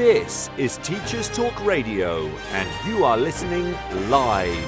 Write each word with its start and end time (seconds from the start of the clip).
This 0.00 0.48
is 0.56 0.78
Teachers 0.78 1.28
Talk 1.28 1.62
Radio, 1.62 2.26
and 2.52 2.88
you 2.88 3.04
are 3.04 3.18
listening 3.18 3.76
live. 4.08 4.66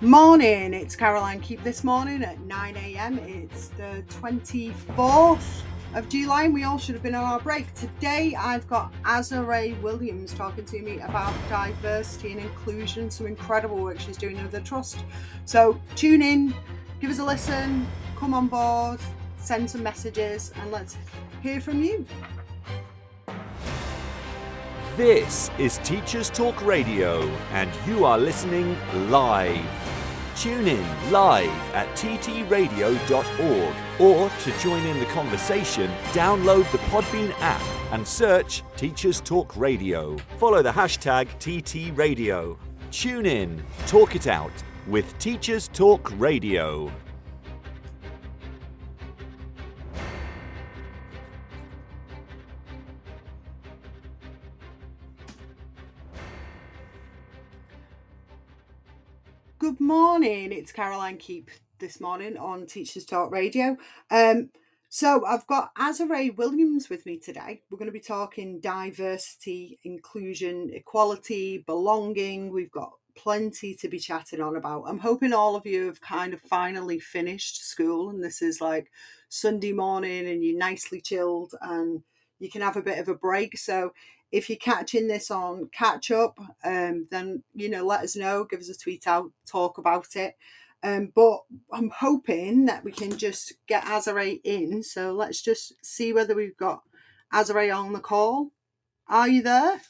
Morning, 0.00 0.72
it's 0.72 0.96
Caroline 0.96 1.38
Keep 1.40 1.62
this 1.62 1.84
morning 1.84 2.24
at 2.24 2.40
9 2.40 2.76
a.m. 2.78 3.18
It's 3.18 3.68
the 3.68 4.02
24th 4.08 5.60
of 5.94 6.08
July, 6.08 6.44
and 6.44 6.54
we 6.54 6.64
all 6.64 6.78
should 6.78 6.94
have 6.94 7.02
been 7.02 7.14
on 7.14 7.24
our 7.24 7.40
break. 7.40 7.74
Today, 7.74 8.34
I've 8.34 8.66
got 8.68 8.90
Azare 9.02 9.78
Williams 9.82 10.32
talking 10.32 10.64
to 10.64 10.80
me 10.80 11.00
about 11.00 11.34
diversity 11.50 12.32
and 12.32 12.40
inclusion, 12.40 13.10
some 13.10 13.26
incredible 13.26 13.76
work 13.76 14.00
she's 14.00 14.16
doing 14.16 14.40
with 14.42 14.52
the 14.52 14.62
Trust. 14.62 15.04
So, 15.44 15.78
tune 15.94 16.22
in, 16.22 16.54
give 17.02 17.10
us 17.10 17.18
a 17.18 17.24
listen, 17.26 17.86
come 18.16 18.32
on 18.32 18.46
board, 18.46 19.00
send 19.40 19.70
some 19.70 19.82
messages, 19.82 20.52
and 20.60 20.70
let's 20.70 20.96
hear 21.42 21.60
from 21.60 21.82
you. 21.82 22.06
This 24.96 25.50
is 25.58 25.78
Teachers 25.78 26.30
Talk 26.30 26.64
Radio, 26.64 27.22
and 27.52 27.70
you 27.86 28.04
are 28.04 28.18
listening 28.18 28.76
live. 29.10 29.64
Tune 30.36 30.68
in 30.68 31.10
live 31.10 31.48
at 31.74 31.88
ttradio.org 31.96 33.74
or 34.00 34.30
to 34.30 34.58
join 34.58 34.82
in 34.86 34.98
the 34.98 35.06
conversation, 35.06 35.90
download 36.12 36.70
the 36.72 36.78
Podbean 36.78 37.32
app 37.40 37.62
and 37.92 38.06
search 38.06 38.62
Teachers 38.76 39.20
Talk 39.20 39.56
Radio. 39.56 40.16
Follow 40.38 40.62
the 40.62 40.70
hashtag 40.70 41.28
TTRadio. 41.38 42.56
Tune 42.90 43.26
in, 43.26 43.62
talk 43.86 44.16
it 44.16 44.26
out 44.26 44.52
with 44.86 45.16
Teachers 45.18 45.68
Talk 45.68 46.10
Radio. 46.18 46.90
Good 59.60 59.78
morning, 59.78 60.52
it's 60.52 60.72
Caroline 60.72 61.18
Keep 61.18 61.50
this 61.80 62.00
morning 62.00 62.38
on 62.38 62.64
Teachers 62.64 63.04
Talk 63.04 63.30
Radio. 63.30 63.76
Um, 64.10 64.48
so 64.88 65.26
I've 65.26 65.46
got 65.46 65.74
Azare 65.74 66.34
Williams 66.34 66.88
with 66.88 67.04
me 67.04 67.18
today. 67.18 67.60
We're 67.68 67.76
going 67.76 67.84
to 67.84 67.92
be 67.92 68.00
talking 68.00 68.60
diversity, 68.60 69.78
inclusion, 69.84 70.70
equality, 70.72 71.62
belonging. 71.66 72.50
We've 72.50 72.70
got 72.70 72.92
plenty 73.14 73.74
to 73.74 73.88
be 73.90 73.98
chatting 73.98 74.40
on 74.40 74.56
about. 74.56 74.84
I'm 74.86 74.98
hoping 74.98 75.34
all 75.34 75.56
of 75.56 75.66
you 75.66 75.88
have 75.88 76.00
kind 76.00 76.32
of 76.32 76.40
finally 76.40 76.98
finished 76.98 77.62
school 77.62 78.08
and 78.08 78.24
this 78.24 78.40
is 78.40 78.62
like 78.62 78.90
Sunday 79.28 79.74
morning 79.74 80.26
and 80.26 80.42
you're 80.42 80.56
nicely 80.56 81.02
chilled 81.02 81.52
and 81.60 82.02
you 82.38 82.48
can 82.48 82.62
have 82.62 82.78
a 82.78 82.82
bit 82.82 82.98
of 82.98 83.08
a 83.08 83.14
break. 83.14 83.58
So 83.58 83.92
if 84.32 84.48
you're 84.48 84.58
catching 84.58 85.08
this 85.08 85.30
on 85.30 85.68
catch 85.72 86.10
up, 86.10 86.38
um, 86.64 87.06
then 87.10 87.42
you 87.54 87.68
know 87.68 87.84
let 87.84 88.02
us 88.02 88.16
know, 88.16 88.44
give 88.44 88.60
us 88.60 88.68
a 88.68 88.78
tweet 88.78 89.06
out, 89.06 89.30
talk 89.46 89.78
about 89.78 90.16
it. 90.16 90.36
Um, 90.82 91.12
but 91.14 91.40
I'm 91.72 91.90
hoping 91.90 92.66
that 92.66 92.84
we 92.84 92.92
can 92.92 93.16
just 93.16 93.52
get 93.66 93.84
Azare 93.84 94.40
in. 94.44 94.82
So 94.82 95.12
let's 95.12 95.42
just 95.42 95.74
see 95.84 96.12
whether 96.12 96.34
we've 96.34 96.56
got 96.56 96.82
Azare 97.32 97.76
on 97.76 97.92
the 97.92 98.00
call. 98.00 98.50
Are 99.08 99.28
you 99.28 99.42
there? 99.42 99.80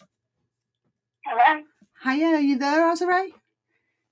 Hello, 1.24 1.62
Hiya, 2.04 2.26
are 2.28 2.40
you 2.40 2.58
there, 2.58 2.92
Azare? 2.92 3.28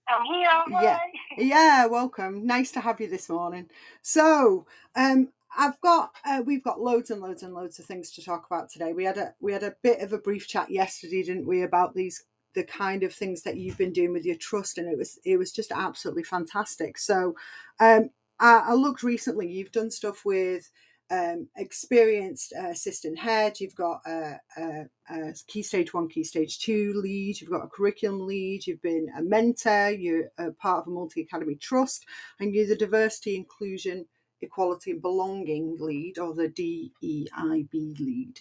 I'm 0.08 0.24
here. 0.24 0.80
Yeah. 0.82 0.98
Yeah, 1.38 1.86
welcome. 1.86 2.46
Nice 2.46 2.72
to 2.72 2.80
have 2.80 3.00
you 3.00 3.08
this 3.08 3.28
morning. 3.28 3.70
So, 4.02 4.66
um, 4.96 5.28
I've 5.56 5.80
got 5.80 6.10
uh, 6.24 6.42
we've 6.44 6.64
got 6.64 6.80
loads 6.80 7.10
and 7.10 7.20
loads 7.20 7.42
and 7.42 7.54
loads 7.54 7.78
of 7.78 7.86
things 7.86 8.10
to 8.12 8.24
talk 8.24 8.46
about 8.50 8.70
today. 8.70 8.92
We 8.92 9.04
had 9.04 9.18
a 9.18 9.34
we 9.40 9.52
had 9.52 9.62
a 9.62 9.74
bit 9.82 10.00
of 10.00 10.12
a 10.12 10.18
brief 10.18 10.46
chat 10.46 10.70
yesterday, 10.70 11.22
didn't 11.22 11.46
we, 11.46 11.62
about 11.62 11.94
these 11.94 12.24
the 12.54 12.64
kind 12.64 13.02
of 13.02 13.14
things 13.14 13.42
that 13.42 13.56
you've 13.56 13.78
been 13.78 13.92
doing 13.92 14.12
with 14.12 14.24
your 14.24 14.36
trust, 14.36 14.78
and 14.78 14.88
it 14.88 14.98
was 14.98 15.18
it 15.24 15.36
was 15.38 15.52
just 15.52 15.72
absolutely 15.72 16.24
fantastic. 16.24 16.98
So, 16.98 17.34
um, 17.80 18.10
I, 18.40 18.64
I 18.68 18.74
looked 18.74 19.02
recently. 19.02 19.48
You've 19.48 19.72
done 19.72 19.90
stuff 19.90 20.24
with 20.24 20.70
um, 21.10 21.48
experienced 21.56 22.52
uh, 22.58 22.68
assistant 22.68 23.18
head. 23.18 23.60
You've 23.60 23.74
got 23.74 24.00
a, 24.06 24.40
a, 24.58 24.84
a 25.10 25.34
key 25.46 25.62
stage 25.62 25.94
one, 25.94 26.08
key 26.08 26.24
stage 26.24 26.58
two 26.58 26.92
lead. 27.02 27.40
You've 27.40 27.50
got 27.50 27.64
a 27.64 27.68
curriculum 27.68 28.26
lead. 28.26 28.66
You've 28.66 28.82
been 28.82 29.08
a 29.16 29.22
mentor. 29.22 29.90
You're 29.90 30.30
a 30.38 30.52
part 30.52 30.80
of 30.80 30.88
a 30.88 30.90
multi 30.90 31.22
academy 31.22 31.54
trust, 31.54 32.04
and 32.40 32.54
you're 32.54 32.66
the 32.66 32.76
diversity 32.76 33.36
inclusion 33.36 34.06
equality 34.42 34.92
and 34.92 35.02
belonging 35.02 35.76
lead 35.78 36.18
or 36.18 36.34
the 36.34 36.48
DEIB 36.48 38.00
lead. 38.00 38.40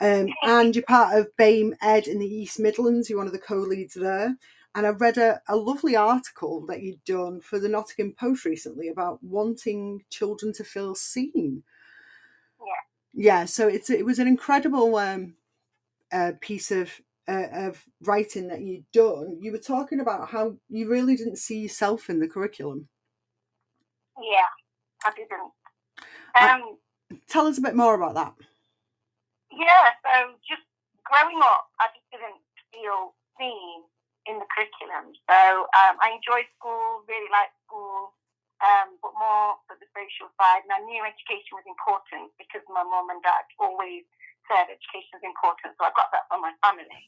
Um, 0.00 0.28
and 0.42 0.74
you're 0.74 0.84
part 0.84 1.16
of 1.16 1.36
BAME 1.36 1.74
Ed 1.80 2.08
in 2.08 2.18
the 2.18 2.26
East 2.26 2.58
Midlands. 2.58 3.08
You're 3.08 3.18
one 3.18 3.26
of 3.26 3.32
the 3.32 3.38
co-leads 3.38 3.94
there. 3.94 4.36
And 4.74 4.86
I 4.86 4.90
read 4.90 5.18
a, 5.18 5.40
a 5.48 5.56
lovely 5.56 5.96
article 5.96 6.64
that 6.66 6.82
you'd 6.82 7.04
done 7.04 7.40
for 7.40 7.58
the 7.58 7.68
Nottingham 7.68 8.14
Post 8.18 8.44
recently 8.44 8.88
about 8.88 9.22
wanting 9.22 10.04
children 10.10 10.52
to 10.54 10.64
feel 10.64 10.94
seen. 10.94 11.62
Yeah. 12.58 12.66
Yeah, 13.14 13.44
so 13.44 13.68
it's 13.68 13.90
it 13.90 14.06
was 14.06 14.18
an 14.18 14.26
incredible 14.26 14.96
um, 14.96 15.34
uh, 16.12 16.32
piece 16.40 16.70
of 16.70 17.00
uh, 17.28 17.48
of 17.52 17.84
writing 18.02 18.48
that 18.48 18.62
you'd 18.62 18.90
done. 18.92 19.38
You 19.40 19.52
were 19.52 19.58
talking 19.58 20.00
about 20.00 20.30
how 20.30 20.56
you 20.68 20.88
really 20.88 21.16
didn't 21.16 21.36
see 21.36 21.60
yourself 21.60 22.08
in 22.10 22.20
the 22.20 22.28
curriculum. 22.28 22.88
Yeah, 24.20 24.61
I 25.04 25.10
didn't. 25.16 25.52
Uh, 26.34 26.48
Um, 26.48 26.78
Tell 27.28 27.46
us 27.46 27.58
a 27.58 27.64
bit 27.64 27.76
more 27.76 27.94
about 27.94 28.14
that. 28.14 28.32
yeah, 29.52 29.92
so 30.00 30.32
just 30.48 30.64
growing 31.04 31.40
up, 31.44 31.68
I 31.76 31.92
just 31.92 32.08
didn't 32.08 32.40
feel 32.72 33.12
seen 33.36 33.84
in 34.24 34.40
the 34.40 34.48
curriculum. 34.48 35.12
So 35.28 35.68
um, 35.76 36.00
I 36.00 36.16
enjoyed 36.16 36.48
school, 36.56 37.04
really 37.04 37.28
liked 37.28 37.52
school, 37.68 38.16
um, 38.64 38.96
but 39.04 39.12
more 39.18 39.60
for 39.68 39.76
the 39.76 39.88
social 39.92 40.32
side. 40.40 40.64
And 40.64 40.72
I 40.72 40.80
knew 40.88 41.04
education 41.04 41.52
was 41.58 41.68
important 41.68 42.32
because 42.40 42.64
my 42.70 42.80
mum 42.86 43.12
and 43.12 43.20
dad 43.20 43.44
always 43.60 44.08
said 44.48 44.72
education 44.72 45.20
is 45.20 45.24
important. 45.26 45.76
So 45.76 45.84
I 45.84 45.92
got 45.92 46.08
that 46.16 46.30
from 46.32 46.40
my 46.40 46.54
family. 46.64 47.04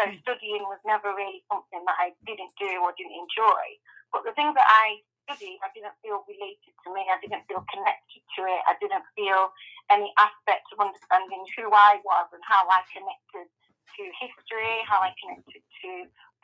So 0.00 0.10
studying 0.26 0.66
was 0.66 0.82
never 0.84 1.14
really 1.14 1.46
something 1.48 1.86
that 1.86 1.96
I 2.02 2.12
didn't 2.26 2.52
do 2.58 2.82
or 2.82 2.92
didn't 2.98 3.14
enjoy. 3.16 3.64
But 4.10 4.26
the 4.26 4.34
things 4.34 4.52
that 4.58 4.66
I 4.66 5.00
studied, 5.26 5.58
I 5.60 5.68
didn't 5.74 5.98
feel 6.00 6.22
related 6.30 6.72
to 6.86 6.88
me. 6.94 7.02
I 7.10 7.18
didn't 7.18 7.42
feel 7.50 7.66
connected 7.66 8.22
to 8.38 8.40
it. 8.46 8.62
I 8.70 8.78
didn't 8.78 9.02
feel 9.18 9.50
any 9.90 10.14
aspect 10.16 10.70
of 10.70 10.78
understanding 10.78 11.42
who 11.58 11.66
I 11.74 11.98
was 12.06 12.30
and 12.30 12.42
how 12.46 12.62
I 12.70 12.86
connected 12.94 13.50
to 13.50 14.02
history, 14.22 14.86
how 14.86 15.02
I 15.02 15.10
connected 15.18 15.62
to 15.62 15.90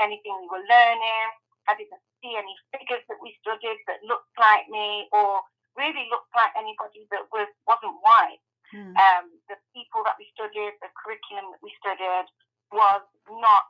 anything 0.02 0.34
we 0.42 0.50
were 0.50 0.66
learning. 0.66 1.26
I 1.70 1.78
didn't 1.78 2.02
see 2.18 2.34
any 2.34 2.54
figures 2.74 3.06
that 3.06 3.22
we 3.22 3.38
studied 3.38 3.78
that 3.86 4.02
looked 4.02 4.34
like 4.34 4.66
me 4.66 5.06
or 5.14 5.46
really 5.78 6.10
looked 6.10 6.34
like 6.34 6.50
anybody 6.58 7.06
that 7.14 7.30
was 7.30 7.46
wasn't 7.70 7.94
white. 8.02 8.42
Hmm. 8.74 8.96
Um, 8.98 9.24
the 9.46 9.60
people 9.76 10.02
that 10.08 10.18
we 10.18 10.26
studied, 10.34 10.74
the 10.82 10.90
curriculum 10.98 11.54
that 11.54 11.62
we 11.62 11.70
studied 11.78 12.26
was 12.72 13.04
not 13.30 13.68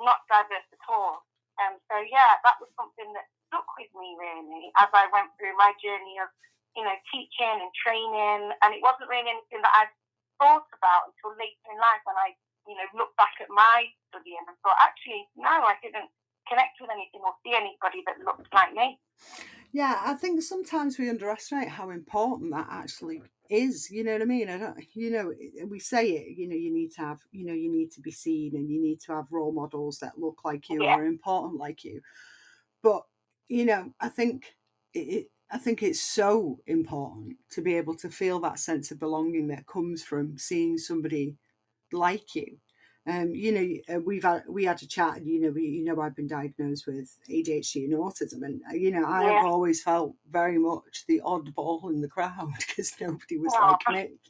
not 0.00 0.24
diverse 0.30 0.68
at 0.72 0.84
all. 0.88 1.26
Um, 1.60 1.76
so 1.90 2.00
yeah, 2.06 2.38
that 2.42 2.56
was 2.62 2.70
something 2.78 3.12
that 3.12 3.28
stuck 3.54 3.70
with 3.78 3.94
me 3.94 4.18
really 4.18 4.74
as 4.82 4.90
I 4.90 5.06
went 5.14 5.30
through 5.38 5.54
my 5.54 5.70
journey 5.78 6.18
of 6.18 6.26
you 6.74 6.82
know 6.82 6.98
teaching 7.14 7.62
and 7.62 7.70
training, 7.78 8.50
and 8.50 8.74
it 8.74 8.82
wasn't 8.82 9.06
really 9.06 9.30
anything 9.30 9.62
that 9.62 9.70
I'd 9.78 9.94
thought 10.42 10.66
about 10.74 11.14
until 11.14 11.38
later 11.38 11.70
in 11.70 11.78
life 11.78 12.02
when 12.02 12.18
I 12.18 12.34
you 12.66 12.74
know 12.74 12.88
looked 12.98 13.14
back 13.14 13.38
at 13.38 13.46
my 13.46 13.86
studying 14.10 14.42
and 14.50 14.58
thought 14.66 14.82
actually 14.82 15.30
no, 15.38 15.62
I 15.62 15.78
didn't 15.78 16.10
connect 16.50 16.82
with 16.82 16.90
anything 16.90 17.22
or 17.22 17.38
see 17.46 17.54
anybody 17.54 18.02
that 18.10 18.26
looked 18.26 18.50
like 18.50 18.74
me. 18.74 18.98
Yeah, 19.70 20.02
I 20.04 20.14
think 20.14 20.42
sometimes 20.42 20.98
we 20.98 21.08
underestimate 21.08 21.68
how 21.68 21.90
important 21.90 22.52
that 22.52 22.66
actually 22.70 23.22
is. 23.50 23.90
You 23.90 24.04
know 24.04 24.12
what 24.12 24.22
I 24.22 24.26
mean? 24.26 24.48
I 24.48 24.58
don't. 24.58 24.84
You 24.94 25.10
know, 25.10 25.30
eh, 25.30 25.64
we 25.64 25.78
say 25.78 26.10
it. 26.10 26.36
You 26.36 26.48
know, 26.48 26.56
you 26.56 26.72
need 26.72 26.90
to 26.98 27.02
have. 27.02 27.20
You 27.30 27.46
know, 27.46 27.54
you 27.54 27.70
need 27.70 27.92
to 27.92 28.00
be 28.00 28.10
seen, 28.10 28.56
and 28.56 28.68
you 28.68 28.82
need 28.82 29.00
to 29.02 29.14
have 29.14 29.30
role 29.30 29.52
models 29.52 29.98
that 29.98 30.18
look 30.18 30.40
like 30.44 30.68
you 30.68 30.82
Yeah. 30.82 30.96
or 30.96 31.02
are 31.02 31.06
important 31.06 31.58
like 31.58 31.84
you. 31.84 32.00
But 32.82 33.04
you 33.48 33.64
know, 33.64 33.92
I 34.00 34.08
think 34.08 34.54
it. 34.92 35.28
I 35.50 35.58
think 35.58 35.82
it's 35.82 36.00
so 36.00 36.60
important 36.66 37.36
to 37.50 37.60
be 37.62 37.76
able 37.76 37.94
to 37.96 38.10
feel 38.10 38.40
that 38.40 38.58
sense 38.58 38.90
of 38.90 38.98
belonging 38.98 39.48
that 39.48 39.66
comes 39.66 40.02
from 40.02 40.38
seeing 40.38 40.78
somebody 40.78 41.36
like 41.92 42.34
you. 42.34 42.58
Um, 43.06 43.34
you 43.34 43.52
know, 43.52 43.96
uh, 43.96 44.00
we've 44.00 44.22
had, 44.24 44.44
we 44.48 44.64
had 44.64 44.82
a 44.82 44.86
chat, 44.86 45.18
and 45.18 45.28
you 45.28 45.40
know, 45.40 45.50
we, 45.50 45.62
you 45.62 45.84
know, 45.84 46.00
I've 46.00 46.16
been 46.16 46.26
diagnosed 46.26 46.86
with 46.86 47.18
ADHD 47.28 47.84
and 47.84 47.94
autism, 47.94 48.42
and 48.44 48.62
uh, 48.70 48.74
you 48.74 48.90
know, 48.90 49.04
I 49.06 49.24
have 49.24 49.34
Yeah. 49.34 49.42
always 49.42 49.82
felt 49.82 50.16
very 50.30 50.58
much 50.58 51.04
the 51.06 51.20
oddball 51.24 51.90
in 51.92 52.00
the 52.00 52.08
crowd 52.08 52.52
because 52.58 52.94
nobody 53.00 53.38
was 53.38 53.54
Aw. 53.54 53.70
like 53.70 53.88
me. 53.88 54.20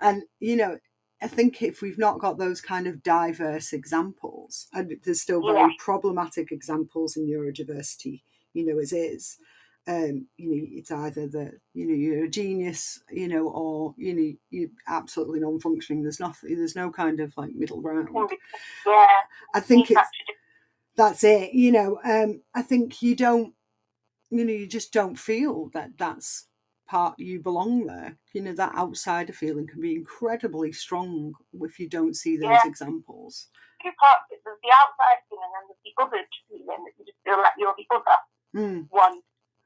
And 0.00 0.24
you 0.40 0.56
know, 0.56 0.78
I 1.22 1.28
think 1.28 1.62
if 1.62 1.82
we've 1.82 1.98
not 1.98 2.18
got 2.20 2.38
those 2.38 2.60
kind 2.60 2.86
of 2.86 3.02
diverse 3.02 3.72
examples, 3.72 4.68
and 4.72 5.00
there's 5.04 5.22
still 5.22 5.42
very 5.42 5.54
Yeah. 5.54 5.68
problematic 5.78 6.52
examples 6.52 7.16
in 7.16 7.26
neurodiversity, 7.26 8.22
you 8.54 8.66
know, 8.66 8.78
as 8.80 8.92
is. 8.92 9.38
um, 9.88 10.26
you 10.36 10.50
know, 10.56 10.66
it's 10.72 10.90
either 10.90 11.26
that 11.28 11.54
you 11.74 11.86
know 11.86 11.94
you're 11.94 12.24
a 12.24 12.28
genius, 12.30 13.00
you 13.10 13.28
know, 13.28 13.48
or 13.48 13.94
you 13.96 14.14
know 14.14 14.32
you're 14.50 14.68
absolutely 14.88 15.40
non-functioning. 15.40 16.02
There's 16.02 16.20
nothing. 16.20 16.56
There's 16.56 16.76
no 16.76 16.90
kind 16.90 17.20
of 17.20 17.32
like 17.36 17.52
middle 17.54 17.80
ground. 17.80 18.08
Yeah. 18.86 19.06
I 19.54 19.60
think 19.60 19.90
it's 19.90 19.94
that 19.94 20.06
to 20.12 20.32
do- 20.32 20.38
that's 20.96 21.24
it. 21.24 21.54
You 21.54 21.72
know, 21.72 21.98
um, 22.04 22.42
I 22.54 22.62
think 22.62 23.02
you 23.02 23.16
don't. 23.16 23.54
You 24.30 24.44
know, 24.44 24.52
you 24.52 24.66
just 24.68 24.92
don't 24.92 25.18
feel 25.18 25.70
that 25.74 25.90
that's 25.98 26.46
part 26.86 27.18
you 27.18 27.40
belong 27.40 27.86
there. 27.86 28.16
You 28.32 28.42
know, 28.42 28.52
that 28.54 28.74
outsider 28.76 29.32
feeling 29.32 29.66
can 29.66 29.80
be 29.80 29.94
incredibly 29.94 30.72
strong 30.72 31.32
if 31.54 31.80
you 31.80 31.88
don't 31.88 32.14
see 32.14 32.36
those 32.36 32.50
Yeah. 32.50 32.62
examples. 32.66 33.48
two 33.82 33.90
parts. 33.98 34.24
There's 34.30 34.42
the 34.62 34.70
outside 34.70 35.18
feeling 35.30 35.50
and 35.58 35.66
there's 35.70 35.82
the 35.82 35.94
other 36.02 36.22
feeling 36.48 36.84
that 36.84 36.92
you 36.98 37.04
just 37.06 37.18
feel 37.24 37.38
like 37.38 37.54
you're 37.58 37.74
the 37.78 37.86
other 37.94 38.18
Mm, 38.56 38.90
one 38.90 39.22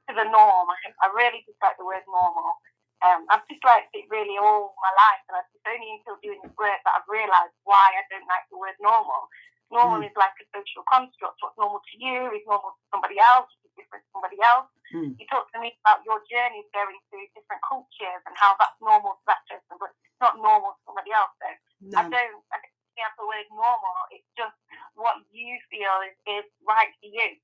to 0.09 0.13
the 0.13 0.27
norm. 0.29 0.67
I, 0.69 0.77
I 1.01 1.09
really 1.17 1.41
dislike 1.49 1.77
the 1.81 1.89
word 1.89 2.05
normal. 2.05 2.61
Um, 3.05 3.29
I've 3.29 3.45
disliked 3.49 3.93
it 3.93 4.09
really 4.09 4.37
all 4.41 4.73
my 4.81 4.93
life, 4.97 5.23
and 5.29 5.37
it's 5.41 5.69
only 5.69 5.89
until 6.01 6.17
doing 6.25 6.41
this 6.41 6.53
work 6.57 6.81
that 6.85 6.95
I've 7.01 7.09
realised 7.09 7.53
why 7.65 7.93
I 7.97 8.05
don't 8.09 8.29
like 8.29 8.45
the 8.49 8.61
word 8.61 8.77
normal. 8.81 9.29
Normal 9.73 10.01
Mm. 10.05 10.09
is 10.09 10.17
like 10.17 10.37
a 10.41 10.47
social 10.53 10.85
construct. 10.89 11.41
What's 11.41 11.57
normal 11.57 11.81
to 11.81 11.95
you 12.01 12.33
is 12.33 12.45
normal 12.47 12.77
to 12.77 12.83
somebody 12.93 13.17
else, 13.21 13.49
is 13.65 13.73
different 13.77 14.05
to 14.05 14.11
somebody 14.13 14.39
else. 14.41 14.69
Mm. 14.93 15.17
You 15.19 15.27
talk 15.29 15.49
to 15.53 15.59
me 15.61 15.73
about 15.85 16.05
your 16.05 16.21
journey 16.29 16.65
going 16.73 17.01
through 17.09 17.27
different 17.35 17.61
cultures 17.65 18.23
and 18.29 18.37
how 18.37 18.57
that's 18.61 18.77
normal 18.81 19.17
to 19.17 19.25
that 19.27 19.41
person, 19.49 19.75
but 19.81 19.91
it's 19.97 20.21
not 20.21 20.37
normal 20.37 20.77
to 20.77 20.81
somebody 20.85 21.11
else. 21.13 21.33
So 21.41 21.49
I 21.49 22.05
don't, 22.09 22.41
I 22.53 22.57
don't 22.61 22.75
that's 22.95 23.17
the 23.19 23.27
word 23.27 23.49
normal. 23.51 23.97
It's 24.15 24.29
just 24.39 24.55
what 24.95 25.19
you 25.35 25.59
feel 25.69 25.99
is, 26.07 26.15
is 26.31 26.47
right 26.63 26.93
for 27.03 27.11
you. 27.11 27.35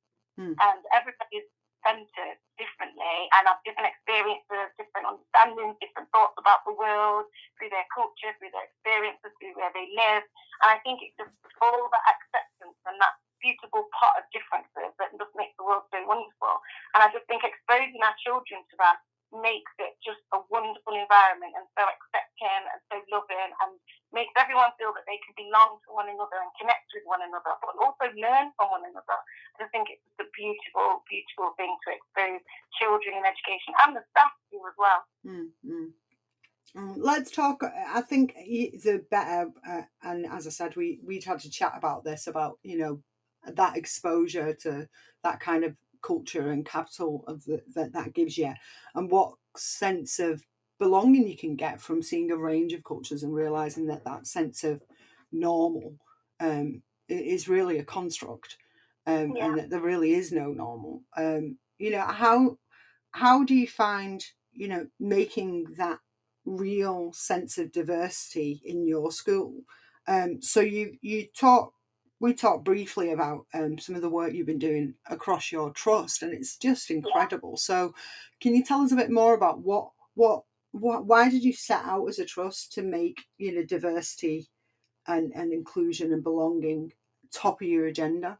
Hmm. 0.41 0.57
And 0.57 0.81
everybody 0.97 1.45
is 1.45 1.49
centered 1.85 2.41
differently 2.57 3.29
and 3.37 3.45
have 3.45 3.61
different 3.65 3.93
experiences, 3.93 4.73
different 4.81 5.05
understandings, 5.05 5.77
different 5.81 6.09
thoughts 6.17 6.37
about 6.41 6.65
the 6.65 6.73
world, 6.73 7.29
through 7.57 7.73
their 7.73 7.85
culture, 7.93 8.33
through 8.41 8.53
their 8.57 8.65
experiences, 8.69 9.33
through 9.37 9.53
where 9.57 9.73
they 9.77 9.89
live. 9.93 10.25
And 10.65 10.69
I 10.73 10.81
think 10.81 11.05
it's 11.05 11.17
just 11.21 11.33
all 11.61 11.93
that 11.93 12.05
acceptance 12.09 12.77
and 12.89 12.97
that 13.05 13.21
beautiful 13.41 13.89
pot 13.97 14.17
of 14.21 14.25
differences 14.33 14.93
that 15.01 15.13
just 15.17 15.33
makes 15.37 15.57
the 15.57 15.65
world 15.65 15.85
so 15.93 16.01
wonderful. 16.05 16.61
And 16.97 17.01
I 17.05 17.09
just 17.13 17.25
think 17.29 17.45
exposing 17.45 18.01
our 18.01 18.17
children 18.21 18.65
to 18.65 18.77
that 18.81 19.01
makes 19.31 19.71
it 19.79 19.95
just 20.03 20.21
a 20.35 20.43
wonderful 20.51 20.95
environment 20.95 21.55
and 21.55 21.67
so 21.79 21.87
accepting 21.87 22.63
and 22.71 22.81
so 22.91 22.99
loving 23.15 23.51
and 23.63 23.73
makes 24.11 24.35
everyone 24.35 24.75
feel 24.75 24.91
that 24.91 25.07
they 25.07 25.19
can 25.23 25.35
belong 25.39 25.79
to 25.87 25.95
one 25.95 26.11
another 26.11 26.43
and 26.43 26.51
connect 26.59 26.91
with 26.91 27.07
one 27.07 27.23
another, 27.23 27.55
but 27.63 27.79
also 27.79 28.11
learn 28.19 28.51
from 28.59 28.75
one 28.75 28.83
another. 28.83 29.19
I 29.61 29.69
think 29.69 29.93
it's 29.93 30.03
a 30.19 30.27
beautiful, 30.33 31.05
beautiful 31.07 31.53
thing 31.61 31.71
to 31.71 31.89
expose 31.95 32.43
children 32.81 33.21
in 33.21 33.25
education 33.29 33.77
and 33.85 33.95
the 33.95 34.03
staff 34.11 34.33
to 34.51 34.57
as 34.67 34.77
well. 34.81 35.01
Mm, 35.23 35.51
mm. 35.63 35.89
Um, 36.77 36.97
let's 36.99 37.31
talk. 37.31 37.63
I 37.63 38.01
think 38.01 38.35
the 38.35 39.05
better, 39.11 39.51
uh, 39.69 39.83
and 40.03 40.27
as 40.27 40.47
I 40.47 40.51
said, 40.51 40.77
we 40.77 41.01
we'd 41.05 41.25
had 41.25 41.41
to 41.41 41.51
chat 41.51 41.73
about 41.77 42.05
this 42.05 42.27
about 42.27 42.59
you 42.63 42.79
know 42.79 43.03
that 43.45 43.77
exposure 43.77 44.55
to 44.63 44.89
that 45.25 45.41
kind 45.41 45.65
of 45.65 45.75
culture 46.03 46.51
and 46.51 46.67
capital 46.67 47.25
of 47.27 47.45
the, 47.45 47.63
that 47.75 47.93
that 47.93 48.15
gives 48.15 48.39
you, 48.39 48.53
and 48.95 49.11
what 49.11 49.35
sense 49.57 50.19
of 50.19 50.47
belonging 50.79 51.29
you 51.29 51.37
can 51.37 51.57
get 51.57 51.81
from 51.81 52.03
seeing 52.03 52.31
a 52.31 52.37
range 52.37 52.73
of 52.73 52.85
cultures 52.85 53.23
and 53.23 53.35
realizing 53.35 53.87
that 53.87 54.05
that 54.05 54.27
sense 54.27 54.65
of 54.65 54.83
normal 55.33 55.97
um, 56.41 56.83
is 57.09 57.49
really 57.49 57.79
a 57.79 57.85
construct, 57.85 58.57
um, 59.07 59.37
Yeah. 59.37 59.47
and 59.47 59.59
that 59.59 59.71
there 59.71 59.81
really 59.81 60.13
is 60.13 60.33
no 60.33 60.53
normal. 60.53 61.03
Um, 61.17 61.59
you 61.79 61.91
know 61.91 62.03
how 62.03 62.59
how 63.13 63.45
do 63.45 63.55
you 63.55 63.67
find 63.67 64.25
you 64.53 64.69
know 64.69 64.89
making 64.99 65.65
that 65.77 66.01
real 66.45 67.13
sense 67.13 67.59
of 67.59 67.73
diversity 67.73 68.61
in 68.65 68.87
your 68.87 69.13
school 69.13 69.63
um 70.07 70.41
so 70.41 70.61
you 70.61 70.97
you 71.03 71.27
talk 71.37 71.75
we 72.21 72.35
talked 72.35 72.65
briefly 72.65 73.13
about 73.13 73.47
um, 73.55 73.79
some 73.79 73.95
of 73.95 74.03
the 74.03 74.11
work 74.11 74.35
you've 74.35 74.47
been 74.47 74.59
doing 74.59 74.95
across 75.09 75.51
your 75.51 75.71
trust 75.71 76.23
and 76.23 76.33
it's 76.33 76.57
just 76.57 76.91
incredible. 76.91 77.57
So 77.57 77.95
can 78.41 78.55
you 78.55 78.63
tell 78.63 78.83
us 78.83 78.93
a 78.93 78.97
bit 78.97 79.11
more 79.11 79.35
about 79.35 79.61
what 79.61 79.91
what 80.15 80.43
what 80.73 81.07
why 81.07 81.31
did 81.31 81.43
you 81.43 81.53
set 81.53 81.83
out 81.85 82.07
as 82.07 82.19
a 82.19 82.25
trust 82.25 82.75
to 82.75 82.83
make 82.83 83.23
you 83.39 83.55
know 83.55 83.65
diversity 83.65 84.49
and, 85.09 85.33
and 85.35 85.53
inclusion 85.53 86.13
and 86.13 86.23
belonging 86.23 86.93
top 87.33 87.63
of 87.63 87.69
your 87.69 87.87
agenda? 87.87 88.39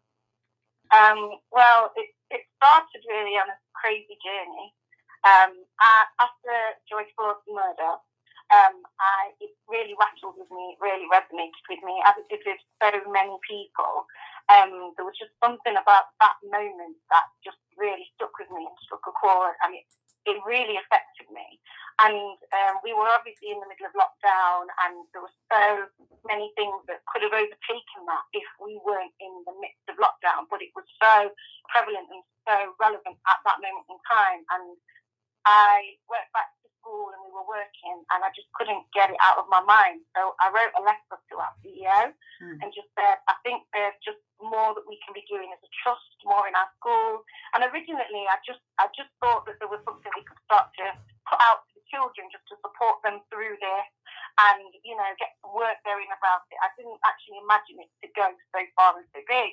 Um, 0.93 1.31
well, 1.51 1.93
it, 1.97 2.11
it 2.31 2.43
started 2.59 3.03
really 3.09 3.37
on 3.39 3.49
a 3.49 3.59
crazy 3.73 4.19
journey. 4.23 4.75
Um, 5.25 5.65
I, 5.81 6.05
after 6.21 6.55
George 6.89 7.07
Floyd's 7.17 7.41
murder, 7.49 7.97
um, 8.51 8.83
I, 8.99 9.35
it 9.39 9.55
really 9.71 9.95
rattled 9.95 10.35
with 10.35 10.51
me, 10.51 10.75
it 10.75 10.83
really 10.83 11.07
resonated 11.07 11.65
with 11.71 11.83
me, 11.87 12.03
as 12.07 12.19
it 12.19 12.27
did 12.31 12.43
with 12.43 12.63
so 12.83 12.91
many 13.11 13.39
people. 13.47 14.07
Um, 14.51 14.95
there 14.99 15.07
was 15.07 15.15
just 15.15 15.31
something 15.39 15.79
about 15.79 16.11
that 16.19 16.35
moment 16.43 16.99
that 17.15 17.31
just 17.47 17.63
really 17.79 18.11
stuck 18.19 18.35
with 18.37 18.51
me 18.51 18.67
and 18.67 18.77
struck 18.83 19.07
a 19.07 19.15
chord, 19.15 19.55
and 19.63 19.79
it, 19.79 19.87
it 20.27 20.43
really 20.43 20.75
affected 20.75 21.31
me. 21.31 21.63
And 22.01 22.35
um, 22.57 22.81
we 22.81 22.97
were 22.97 23.07
obviously 23.13 23.53
in 23.53 23.61
the 23.61 23.69
middle 23.69 23.85
of 23.85 23.95
lockdown, 23.95 24.73
and 24.89 25.05
there 25.13 25.21
were 25.21 25.37
so 25.53 25.87
many 26.25 26.49
things 26.57 26.81
that 26.89 27.05
could 27.07 27.21
have 27.21 27.37
overtaken 27.37 28.01
that 28.09 28.25
if 28.33 28.49
we 28.57 28.81
weren't 28.81 29.13
in 29.21 29.35
the 29.45 29.55
midst 29.61 29.85
of 29.93 30.01
lockdown. 30.01 30.49
But 30.49 30.65
it 30.65 30.73
was 30.73 30.89
so 30.97 31.29
prevalent 31.69 32.09
and 32.09 32.25
so 32.49 32.73
relevant 32.81 33.21
at 33.29 33.41
that 33.45 33.61
moment 33.61 33.85
in 33.93 34.01
time. 34.09 34.41
And 34.49 34.81
I 35.47 35.97
went 36.09 36.29
back 36.37 36.53
to 36.63 36.69
school 36.81 37.13
and 37.13 37.21
we 37.25 37.31
were 37.33 37.47
working, 37.49 37.97
and 38.13 38.21
I 38.25 38.31
just 38.37 38.49
couldn't 38.57 38.85
get 38.93 39.11
it 39.13 39.21
out 39.21 39.37
of 39.41 39.47
my 39.53 39.61
mind. 39.65 40.01
So 40.17 40.33
I 40.41 40.49
wrote 40.53 40.73
a 40.77 40.83
letter 40.85 41.17
to 41.17 41.35
our 41.41 41.53
CEO 41.65 42.13
Mm. 42.41 42.57
and 42.65 42.73
just 42.73 42.89
said, 42.97 43.21
I 43.29 43.37
think 43.45 43.69
there's 43.77 43.93
just 44.01 44.17
more 44.41 44.73
that 44.73 44.89
we 44.89 44.97
can 45.05 45.13
be 45.13 45.21
doing 45.29 45.53
as 45.53 45.61
a 45.61 45.69
trust, 45.85 46.09
more 46.25 46.49
in 46.49 46.57
our 46.57 46.73
schools. 46.81 47.21
And 47.53 47.61
originally, 47.69 48.25
I 48.33 48.41
just 48.49 48.65
I 48.81 48.89
just 48.97 49.13
thought 49.21 49.45
that 49.45 49.61
there 49.61 49.69
was 49.69 49.85
something 49.85 50.09
we 50.17 50.25
could 50.25 50.41
start 50.49 50.73
to 50.81 50.97
put 51.29 51.37
out 51.45 51.69
to 51.69 51.73
the 51.77 51.85
children 51.93 52.33
just 52.33 52.49
to 52.49 52.57
support 52.65 53.05
them 53.05 53.21
through 53.29 53.61
this 53.61 53.89
and 54.41 54.65
you 54.89 54.97
know 54.97 55.11
get 55.21 55.37
some 55.45 55.53
work 55.53 55.77
going 55.85 56.09
about 56.17 56.49
it. 56.49 56.57
I 56.65 56.73
didn't 56.81 56.97
actually 57.05 57.45
imagine 57.45 57.85
it 57.85 57.93
to 58.01 58.09
go 58.17 58.33
so 58.57 58.61
far 58.73 58.97
and 58.97 59.05
so 59.13 59.21
big. 59.29 59.53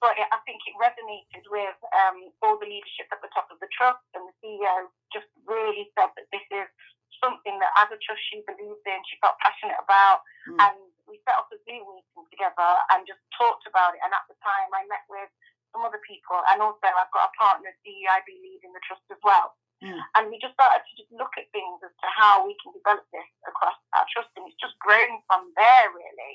But 0.00 0.20
it, 0.20 0.28
I 0.28 0.38
think 0.44 0.60
it 0.68 0.76
resonated 0.76 1.44
with 1.48 1.78
um, 1.96 2.28
all 2.44 2.60
the 2.60 2.68
leadership 2.68 3.08
at 3.08 3.20
the 3.24 3.32
top 3.32 3.48
of 3.48 3.56
the 3.64 3.70
trust, 3.72 4.04
and 4.12 4.28
the 4.28 4.34
CEO 4.44 4.92
just 5.12 5.28
really 5.48 5.88
said 5.96 6.12
that 6.14 6.28
this 6.30 6.44
is 6.52 6.68
something 7.16 7.56
that, 7.64 7.72
as 7.80 7.88
a 7.88 7.98
trust, 8.04 8.20
she 8.28 8.44
believes 8.44 8.84
in, 8.84 9.00
she 9.08 9.16
felt 9.24 9.40
passionate 9.40 9.80
about, 9.80 10.20
Mm. 10.46 10.60
and 10.62 10.76
we 11.08 11.16
set 11.24 11.34
up 11.40 11.48
a 11.50 11.58
Zoom 11.64 11.82
meeting 11.96 12.26
together 12.30 12.70
and 12.92 13.08
just 13.08 13.18
talked 13.34 13.64
about 13.66 13.96
it. 13.96 14.00
And 14.04 14.12
at 14.12 14.22
the 14.28 14.36
time, 14.44 14.68
I 14.70 14.84
met 14.86 15.02
with 15.08 15.30
some 15.72 15.82
other 15.82 15.98
people, 16.04 16.38
and 16.52 16.60
also 16.60 16.86
I've 16.86 17.10
got 17.16 17.32
a 17.32 17.38
partner, 17.40 17.72
DEIB 17.82 18.28
lead 18.30 18.60
in 18.62 18.70
the 18.76 18.84
trust 18.86 19.02
as 19.10 19.18
well. 19.24 19.56
Mm. 19.82 19.96
And 20.16 20.22
we 20.32 20.38
just 20.40 20.54
started 20.56 20.84
to 20.84 20.92
just 20.96 21.12
look 21.12 21.32
at 21.36 21.48
things 21.52 21.80
as 21.84 21.92
to 22.00 22.08
how 22.08 22.44
we 22.46 22.56
can 22.64 22.72
develop 22.72 23.04
this 23.12 23.28
across 23.48 23.76
our 23.96 24.06
trust, 24.12 24.30
and 24.36 24.44
it's 24.48 24.60
just 24.60 24.76
grown 24.78 25.20
from 25.26 25.52
there, 25.56 25.88
really. 25.92 26.34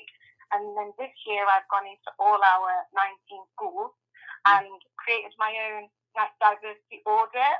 And 0.52 0.76
then 0.76 0.92
this 1.00 1.12
year, 1.26 1.44
I've 1.48 1.68
gone 1.72 1.88
into 1.88 2.10
all 2.20 2.36
our 2.40 2.70
19 2.92 3.44
schools 3.56 3.92
and 4.46 4.68
created 5.00 5.32
my 5.38 5.52
own 5.72 5.88
like 6.16 6.32
diversity 6.40 7.00
audit. 7.08 7.58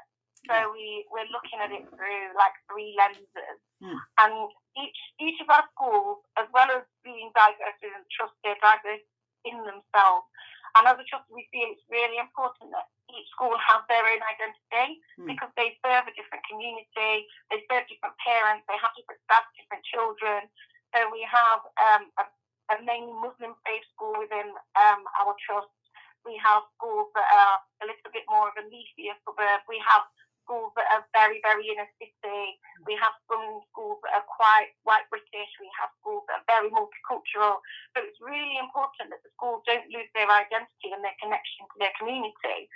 So 0.51 0.75
we 0.75 1.07
we're 1.09 1.31
looking 1.31 1.63
at 1.63 1.71
it 1.71 1.87
through 1.87 2.25
like 2.35 2.57
three 2.71 2.95
lenses, 2.99 3.59
Mm. 3.83 3.99
and 4.23 4.35
each 4.79 4.99
each 5.23 5.39
of 5.41 5.49
our 5.51 5.63
schools, 5.75 6.19
as 6.39 6.47
well 6.55 6.67
as 6.71 6.83
being 7.07 7.31
diverse 7.35 7.79
within 7.83 8.03
the 8.03 8.11
trust, 8.11 8.35
they're 8.43 8.59
diverse 8.59 9.07
in 9.47 9.59
themselves. 9.63 10.27
And 10.75 10.87
as 10.91 10.99
a 10.99 11.05
trust, 11.07 11.31
we 11.31 11.47
feel 11.55 11.71
it's 11.71 11.87
really 11.91 12.19
important 12.19 12.71
that 12.75 12.91
each 13.15 13.29
school 13.31 13.55
has 13.59 13.83
their 13.87 14.03
own 14.03 14.19
identity 14.23 14.99
Mm. 15.19 15.27
because 15.31 15.51
they 15.55 15.79
serve 15.85 16.11
a 16.11 16.15
different 16.19 16.43
community, 16.51 17.29
they 17.51 17.63
serve 17.71 17.87
different 17.87 18.17
parents, 18.19 18.67
they 18.67 18.79
have 18.83 18.91
different 18.99 19.23
staff, 19.31 19.47
different 19.55 19.85
children. 19.95 20.51
So 20.95 21.07
we 21.11 21.23
have 21.23 21.61
um, 21.87 22.11
a, 22.19 22.25
mainly 22.81 23.13
Muslim 23.13 23.53
faith 23.67 23.85
school 23.93 24.17
within 24.17 24.49
um, 24.81 25.05
our 25.21 25.37
trust. 25.45 25.69
We 26.25 26.39
have 26.39 26.63
schools 26.79 27.11
that 27.19 27.29
are 27.29 27.59
a 27.83 27.85
little 27.91 28.13
bit 28.15 28.25
more 28.31 28.49
of 28.49 28.57
a 28.57 28.65
leafier 28.71 29.19
suburb. 29.27 29.67
We 29.69 29.83
have 29.83 30.07
schools 30.47 30.75
that 30.79 30.87
are 30.91 31.07
very, 31.15 31.39
very 31.43 31.67
inner 31.71 31.89
city. 31.99 32.59
We 32.87 32.99
have 32.99 33.15
some 33.31 33.63
schools 33.71 34.03
that 34.07 34.15
are 34.19 34.27
quite 34.27 34.75
white 34.83 35.07
British. 35.11 35.51
We 35.59 35.71
have 35.79 35.91
schools 36.03 36.27
that 36.31 36.43
are 36.43 36.49
very 36.51 36.71
multicultural. 36.71 37.63
So 37.95 38.03
it's 38.03 38.19
really 38.23 38.59
important 38.59 39.11
that 39.15 39.23
the 39.23 39.35
schools 39.35 39.67
don't 39.67 39.87
lose 39.91 40.11
their 40.15 40.31
identity 40.31 40.95
and 40.95 41.03
their 41.03 41.17
connection 41.19 41.67
to 41.67 41.77
their 41.79 41.95
community. 41.99 42.71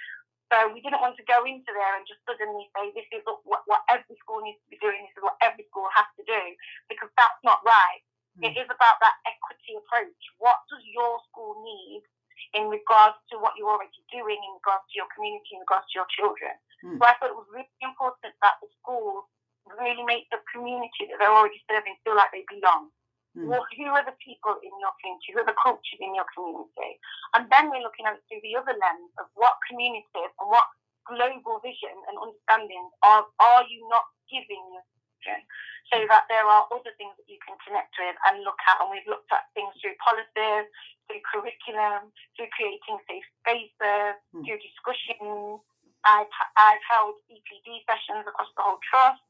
So 0.54 0.70
we 0.70 0.78
didn't 0.78 1.02
want 1.02 1.18
to 1.18 1.26
go 1.26 1.42
into 1.42 1.74
there 1.74 1.94
and 1.98 2.06
just 2.06 2.22
suddenly 2.22 2.70
say 2.70 2.94
this 2.94 3.10
is 3.10 3.26
what, 3.42 3.66
what 3.66 3.82
every 3.90 4.14
school 4.22 4.38
needs 4.46 4.62
to 4.62 4.70
be 4.70 4.78
doing. 4.78 5.02
This 5.02 5.18
is 5.18 5.26
what 5.26 5.38
every 5.42 5.66
school 5.66 5.90
has 5.90 6.06
to 6.18 6.22
do 6.22 6.42
because 6.86 7.10
that's 7.18 7.42
not 7.42 7.66
right. 7.66 8.02
It 8.44 8.54
is 8.56 8.68
about 8.68 9.00
that 9.00 9.16
equity 9.24 9.80
approach. 9.80 10.22
What 10.36 10.60
does 10.68 10.84
your 10.84 11.20
school 11.32 11.56
need 11.64 12.04
in 12.54 12.68
regards 12.68 13.16
to 13.32 13.40
what 13.40 13.56
you're 13.56 13.70
already 13.70 14.00
doing, 14.12 14.38
in 14.38 14.52
regards 14.60 14.84
to 14.92 14.94
your 14.96 15.10
community, 15.12 15.56
in 15.56 15.64
regards 15.64 15.88
to 15.92 16.00
your 16.00 16.10
children. 16.12 16.54
Mm. 16.84 16.96
So 17.00 17.02
I 17.04 17.16
thought 17.16 17.32
it 17.32 17.38
was 17.38 17.48
really 17.50 17.80
important 17.84 18.36
that 18.44 18.60
the 18.60 18.68
schools 18.80 19.28
really 19.80 20.04
make 20.06 20.30
the 20.30 20.38
community 20.52 21.10
that 21.10 21.18
they're 21.18 21.32
already 21.32 21.58
serving 21.66 21.98
feel 22.04 22.14
like 22.14 22.30
they 22.30 22.46
belong. 22.46 22.92
Mm. 23.34 23.50
Well, 23.50 23.64
who 23.76 23.88
are 23.92 24.04
the 24.04 24.16
people 24.22 24.56
in 24.62 24.72
your 24.78 24.94
community? 25.00 25.32
Who 25.34 25.42
are 25.42 25.48
the 25.48 25.58
cultures 25.58 26.00
in 26.00 26.14
your 26.14 26.28
community? 26.32 27.00
And 27.34 27.48
then 27.50 27.72
we're 27.72 27.84
looking 27.84 28.06
at 28.06 28.16
it 28.16 28.24
through 28.28 28.44
the 28.44 28.56
other 28.56 28.76
lens 28.76 29.12
of 29.20 29.28
what 29.34 29.60
communities 29.66 30.32
and 30.40 30.48
what 30.48 30.68
global 31.04 31.60
vision 31.62 31.94
and 32.10 32.16
understanding 32.18 32.82
are, 33.04 33.24
are 33.38 33.64
you 33.70 33.84
not 33.92 34.08
giving 34.26 34.64
your 34.74 34.84
children? 35.26 35.42
So 35.90 36.02
that 36.10 36.26
there 36.26 36.42
are 36.46 36.66
other 36.74 36.90
things 36.98 37.14
that 37.14 37.30
you 37.30 37.38
can 37.46 37.54
connect 37.62 37.94
with 37.94 38.18
and 38.26 38.42
look 38.42 38.58
at. 38.66 38.82
And 38.82 38.90
we've 38.90 39.06
looked 39.06 39.30
at 39.30 39.46
things 39.54 39.70
through 39.78 39.94
policies, 40.02 40.66
through 41.06 41.22
curriculum, 41.22 42.10
through 42.34 42.50
creating 42.54 42.98
safe 43.06 43.26
spaces, 43.42 44.18
Mm. 44.34 44.42
through 44.42 44.58
discussions. 44.58 45.62
I've, 46.02 46.30
I've 46.58 46.82
held 46.90 47.18
CPD 47.30 47.86
sessions 47.86 48.26
across 48.26 48.50
the 48.58 48.62
whole 48.66 48.78
trust, 48.82 49.22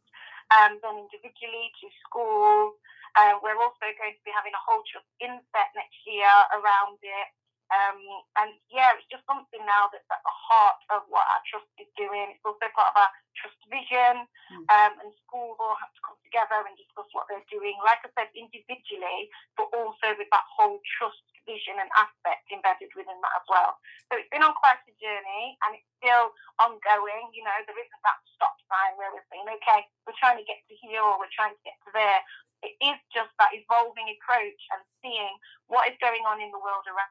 um, 0.56 0.80
then 0.80 0.96
individually 1.08 1.72
to 1.80 1.86
schools. 2.04 2.76
Uh, 3.16 3.36
we're 3.44 3.56
also 3.60 3.88
going 4.00 4.12
to 4.16 4.24
be 4.24 4.32
having 4.32 4.52
a 4.52 4.60
whole 4.64 4.80
trust 4.88 5.08
inset 5.20 5.72
next 5.76 5.96
year 6.08 6.28
around 6.56 7.00
it. 7.00 7.28
Um, 7.74 7.98
and 8.38 8.50
yeah, 8.70 8.94
it's 8.94 9.08
just 9.10 9.26
something 9.26 9.58
now 9.66 9.90
that's 9.90 10.06
at 10.12 10.22
the 10.22 10.34
heart 10.34 10.78
of 10.94 11.02
what 11.10 11.26
our 11.26 11.42
trust 11.50 11.66
is 11.82 11.90
doing. 11.98 12.30
It's 12.34 12.44
also 12.46 12.66
part 12.74 12.94
of 12.94 12.98
our 13.06 13.12
trust 13.34 13.58
vision, 13.68 14.26
Mm. 14.46 14.62
um, 14.70 14.92
and 15.02 15.10
schools 15.26 15.58
all 15.58 15.74
have 15.74 15.90
to 15.90 16.02
come 16.06 16.14
together 16.22 16.62
and 16.62 16.78
discuss 16.78 17.10
what 17.10 17.26
they're 17.26 17.42
doing. 17.50 17.74
Like 17.82 17.98
I 18.06 18.10
said, 18.14 18.30
individually, 18.30 19.26
but 19.58 19.66
also 19.74 20.14
with 20.14 20.30
that 20.30 20.46
whole 20.46 20.78
trust 20.86 21.18
vision 21.50 21.74
and 21.82 21.90
aspect 21.98 22.46
embedded 22.54 22.94
within 22.94 23.18
that 23.26 23.34
as 23.42 23.46
well. 23.50 23.74
So 24.06 24.18
it's 24.22 24.30
been 24.30 24.46
on 24.46 24.54
quite 24.54 24.78
a 24.86 24.94
journey, 25.02 25.58
and 25.66 25.74
it's 25.74 25.90
still 25.98 26.30
ongoing. 26.62 27.30
You 27.34 27.42
know, 27.42 27.58
there 27.66 27.74
isn't 27.78 28.02
that 28.06 28.18
stop 28.38 28.54
sign 28.70 28.94
where 28.98 29.10
we're 29.10 29.26
saying, 29.34 29.46
okay, 29.62 29.86
we're 30.06 30.18
trying 30.18 30.38
to 30.38 30.46
get 30.46 30.62
to 30.70 30.74
here 30.78 31.02
or 31.02 31.18
we're 31.18 31.34
trying 31.34 31.54
to 31.54 31.62
get 31.66 31.74
to 31.86 31.90
there. 31.90 32.22
It 32.62 32.74
is 32.82 32.98
just 33.14 33.30
that 33.42 33.50
evolving 33.54 34.06
approach 34.14 34.62
and 34.74 34.82
seeing 35.02 35.34
what 35.66 35.90
is 35.90 35.98
going 35.98 36.22
on 36.26 36.38
in 36.38 36.50
the 36.54 36.58
world 36.62 36.86
around 36.86 37.10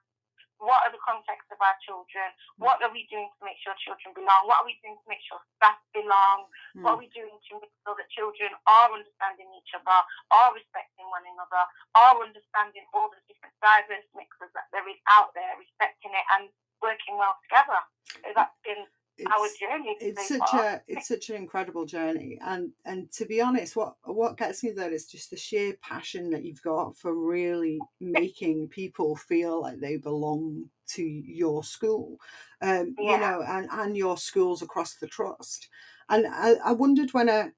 what 0.59 0.88
are 0.88 0.93
the 0.93 1.01
contexts 1.03 1.51
of 1.51 1.59
our 1.59 1.75
children? 1.83 2.31
What 2.57 2.79
are 2.79 2.91
we 2.91 3.07
doing 3.12 3.27
to 3.27 3.41
make 3.43 3.59
sure 3.59 3.75
children 3.81 4.15
belong? 4.15 4.47
What 4.47 4.63
are 4.63 4.67
we 4.67 4.79
doing 4.79 4.95
to 4.95 5.07
make 5.07 5.21
sure 5.25 5.39
staff 5.59 5.77
belong? 5.91 6.47
Hmm. 6.75 6.83
What 6.83 6.91
are 6.97 7.01
we 7.01 7.12
doing 7.12 7.35
to 7.35 7.53
make 7.59 7.74
sure 7.83 7.95
that 7.95 8.07
children 8.12 8.55
are 8.65 8.89
understanding 8.91 9.51
each 9.59 9.71
other, 9.75 10.00
are 10.31 10.51
respecting 10.55 11.07
one 11.12 11.27
another, 11.27 11.63
are 11.95 12.17
understanding 12.24 12.88
all 12.95 13.12
the 13.12 13.19
different 13.27 13.55
diverse 13.59 14.07
mixes 14.15 14.51
that 14.55 14.71
there 14.71 14.85
is 14.88 15.00
out 15.12 15.35
there, 15.35 15.59
respecting 15.59 16.15
it 16.15 16.25
and 16.39 16.47
working 16.79 17.19
well 17.19 17.35
together? 17.45 17.79
So 18.24 18.31
that's 18.31 18.55
been 18.63 18.88
our 19.25 19.45
It's, 19.48 19.60
journey. 19.60 19.98
it's 20.00 20.27
such 20.27 20.39
far. 20.39 20.63
a 20.63 20.81
it's 20.88 21.07
such 21.07 21.29
an 21.29 21.36
incredible 21.38 21.86
journey 21.86 22.38
and 22.41 22.72
and 22.86 23.12
to 23.13 23.25
be 23.25 23.41
honest 23.41 23.75
what 23.75 23.95
what 24.03 24.38
gets 24.38 24.63
me 24.63 24.72
there 24.72 24.91
is 24.91 25.05
just 25.05 25.29
the 25.29 25.38
sheer 25.38 25.74
passion 25.81 26.29
that 26.31 26.43
you've 26.43 26.62
got 26.62 26.98
for 26.98 27.13
really 27.13 27.79
making 28.00 28.67
people 28.67 29.15
feel 29.15 29.62
like 29.62 29.79
they 29.79 29.98
belong 29.98 30.69
to 30.88 31.03
your 31.03 31.63
school 31.63 32.17
um 32.62 32.95
you 33.00 33.17
know 33.17 33.41
and 33.48 33.67
and 33.72 33.98
your 33.98 34.17
schools 34.17 34.62
across 34.62 34.95
the 34.95 35.07
trust 35.07 35.69
and 36.10 36.27
i, 36.27 36.55
I 36.63 36.72
wondered 36.74 37.13
when 37.13 37.29
i 37.29 37.51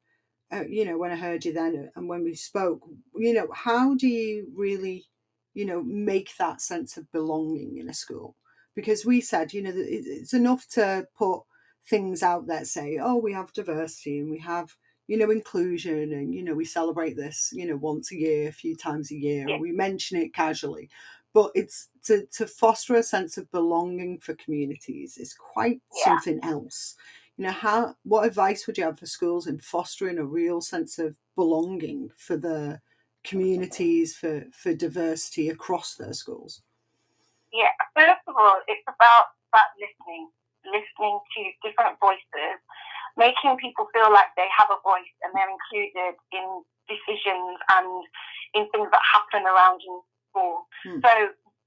uh, 0.52 0.64
you 0.68 0.86
know 0.86 0.98
when 0.98 1.12
i 1.12 1.16
heard 1.16 1.44
you 1.44 1.54
then 1.54 1.90
and 1.96 2.08
when 2.08 2.24
we 2.24 2.36
spoke 2.36 2.82
you 3.16 3.34
know 3.34 3.48
how 3.54 3.96
do 3.96 4.08
you 4.08 4.48
really 4.56 5.06
you 5.54 5.66
know 5.66 5.82
make 5.84 6.32
that 6.38 6.62
sense 6.62 6.98
of 6.98 7.12
belonging 7.12 7.78
in 7.78 7.90
a 7.90 7.94
school 7.94 8.36
because 8.78 9.06
we 9.06 9.20
said 9.20 9.54
you 9.54 9.62
know 9.64 9.74
it's 9.76 10.34
enough 10.34 10.68
to 10.70 11.08
put 11.18 11.42
things 11.90 12.22
out 12.22 12.46
that 12.48 12.68
say 12.68 13.00
oh 13.02 13.16
we 13.18 13.34
have 13.34 13.52
diversity 13.52 14.20
and 14.20 14.30
we 14.30 14.38
have 14.40 14.76
you 15.08 15.18
know 15.18 15.32
inclusion 15.32 16.14
and 16.14 16.34
you 16.36 16.44
know 16.44 16.54
we 16.54 16.64
celebrate 16.66 17.16
this 17.18 17.50
you 17.54 17.66
know 17.66 17.76
once 17.76 18.12
a 18.12 18.16
year 18.16 18.48
a 18.48 18.52
few 18.54 18.76
times 18.76 19.12
a 19.12 19.16
year 19.16 19.48
Yeah. 19.50 19.58
we 19.58 19.72
mention 19.72 20.18
it 20.20 20.34
casually 20.34 20.90
but 21.34 21.52
it's 21.56 21.90
to, 22.06 22.26
to 22.28 22.48
foster 22.48 22.96
a 22.96 23.04
sense 23.04 23.38
of 23.38 23.52
belonging 23.52 24.20
for 24.20 24.36
communities 24.36 25.18
is 25.18 25.34
quite 25.34 25.82
Yeah. 25.96 26.04
something 26.06 26.40
else 26.44 26.96
you 27.36 27.46
know 27.46 27.52
how 27.52 27.96
what 28.04 28.28
advice 28.28 28.68
would 28.68 28.78
you 28.78 28.84
have 28.84 29.00
for 29.00 29.08
schools 29.08 29.48
in 29.48 29.58
fostering 29.60 30.20
a 30.20 30.26
real 30.26 30.62
sense 30.62 31.00
of 31.00 31.16
belonging 31.36 32.12
for 32.16 32.38
the 32.38 32.80
communities 33.24 34.16
for 34.16 34.46
for 34.54 34.74
diversity 34.76 35.50
across 35.50 35.96
their 35.96 36.14
schools 36.14 36.62
Yeah, 37.58 37.74
first 37.98 38.22
of 38.30 38.38
all, 38.38 38.62
it's 38.70 38.86
about 38.86 39.34
that 39.58 39.74
listening, 39.82 40.30
listening 40.62 41.18
to 41.18 41.40
different 41.66 41.98
voices, 41.98 42.62
making 43.18 43.58
people 43.58 43.90
feel 43.90 44.14
like 44.14 44.30
they 44.38 44.46
have 44.54 44.70
a 44.70 44.78
voice 44.86 45.10
and 45.26 45.34
they're 45.34 45.50
included 45.50 46.14
in 46.30 46.46
decisions 46.86 47.58
and 47.74 47.90
in 48.54 48.70
things 48.70 48.94
that 48.94 49.02
happen 49.02 49.50
around 49.50 49.82
in 49.82 49.98
school. 50.30 50.70
Hmm. 50.86 51.02
So 51.02 51.12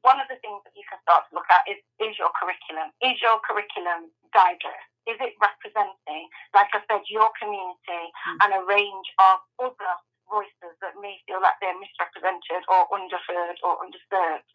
one 0.06 0.22
of 0.22 0.30
the 0.30 0.38
things 0.40 0.62
that 0.62 0.72
you 0.78 0.86
can 0.86 1.02
start 1.02 1.26
to 1.28 1.34
look 1.34 1.50
at 1.50 1.66
is 1.66 1.82
is 1.98 2.14
your 2.22 2.30
curriculum. 2.38 2.94
Is 3.02 3.18
your 3.18 3.42
curriculum 3.42 4.14
diverse? 4.30 4.86
Is 5.10 5.18
it 5.18 5.34
representing, 5.42 6.30
like 6.54 6.70
I 6.70 6.80
said, 6.86 7.02
your 7.10 7.34
community 7.34 8.04
Hmm. 8.22 8.38
and 8.46 8.50
a 8.54 8.62
range 8.62 9.08
of 9.18 9.42
other 9.58 9.92
voices 10.30 10.72
that 10.80 10.94
may 11.02 11.18
feel 11.26 11.42
like 11.42 11.58
they're 11.60 11.76
misrepresented 11.76 12.62
or 12.70 12.86
underheard 12.94 13.58
or 13.66 13.76
underserved? 13.82 14.46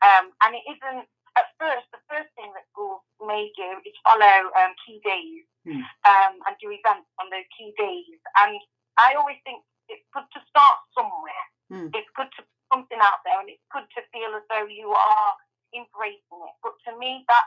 Um, 0.00 0.30
and 0.46 0.54
it 0.54 0.64
isn't 0.70 1.04
at 1.36 1.50
first. 1.58 1.90
The 1.90 2.00
first 2.06 2.30
thing 2.38 2.54
that 2.54 2.64
schools 2.70 3.02
may 3.18 3.50
do 3.58 3.82
is 3.82 3.94
follow 4.06 4.48
um, 4.54 4.72
key 4.86 5.02
days 5.04 5.44
Hmm. 5.64 5.80
um, 6.04 6.34
and 6.44 6.52
do 6.60 6.68
events 6.68 7.08
on 7.16 7.32
those 7.32 7.48
key 7.56 7.72
days. 7.80 8.20
And 8.36 8.60
I 9.00 9.16
always 9.16 9.40
think 9.48 9.64
it's 9.88 10.04
good 10.12 10.28
to 10.36 10.40
start 10.52 10.78
somewhere. 10.92 11.44
Hmm. 11.72 11.88
It's 11.96 12.12
good 12.12 12.28
to 12.36 12.44
put 12.44 12.60
something 12.68 13.00
out 13.00 13.24
there, 13.24 13.40
and 13.40 13.48
it's 13.48 13.64
good 13.72 13.88
to 13.96 14.04
feel 14.12 14.36
as 14.36 14.44
though 14.52 14.68
you 14.68 14.92
are 14.92 15.30
embracing 15.72 16.40
it. 16.44 16.56
But 16.60 16.76
to 16.84 16.92
me, 17.00 17.24
that 17.32 17.46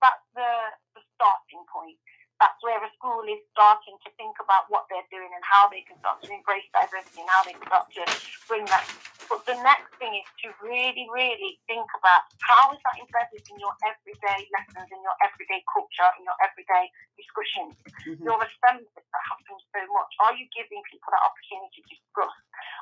that's 0.00 0.24
the, 0.32 0.50
the 0.96 1.02
starting 1.12 1.60
point. 1.68 2.00
That's 2.38 2.60
where 2.62 2.78
a 2.78 2.90
school 2.94 3.26
is 3.26 3.42
starting 3.50 3.98
to 4.06 4.10
think 4.14 4.38
about 4.38 4.70
what 4.70 4.86
they're 4.86 5.06
doing 5.10 5.30
and 5.34 5.42
how 5.42 5.66
they 5.66 5.82
can 5.82 5.98
start 5.98 6.22
to 6.22 6.30
embrace 6.30 6.66
diversity 6.70 7.22
and 7.22 7.30
how 7.30 7.42
they 7.42 7.54
can 7.58 7.66
start 7.66 7.86
to 7.98 8.02
bring 8.46 8.64
that. 8.70 8.86
But 9.26 9.44
the 9.44 9.58
next 9.60 9.90
thing 9.98 10.14
is 10.14 10.28
to 10.46 10.54
really, 10.62 11.10
really 11.10 11.58
think 11.66 11.84
about 11.98 12.30
how 12.40 12.70
is 12.72 12.80
that 12.86 12.96
embedded 13.02 13.42
in 13.50 13.58
your 13.58 13.74
everyday 13.82 14.46
lessons, 14.54 14.88
in 14.88 15.00
your 15.02 15.18
everyday 15.20 15.60
culture, 15.66 16.10
in 16.16 16.24
your 16.24 16.38
everyday 16.40 16.88
discussions 17.18 17.74
Mhm. 18.06 18.24
your 18.24 18.38
assembly 18.38 18.88
that 18.94 19.24
happens 19.28 19.62
so 19.74 19.80
much? 19.92 20.12
Are 20.20 20.34
you 20.34 20.46
giving 20.54 20.82
people 20.90 21.10
that 21.10 21.22
opportunity 21.22 21.82
to 21.82 21.94
discuss? 21.94 22.34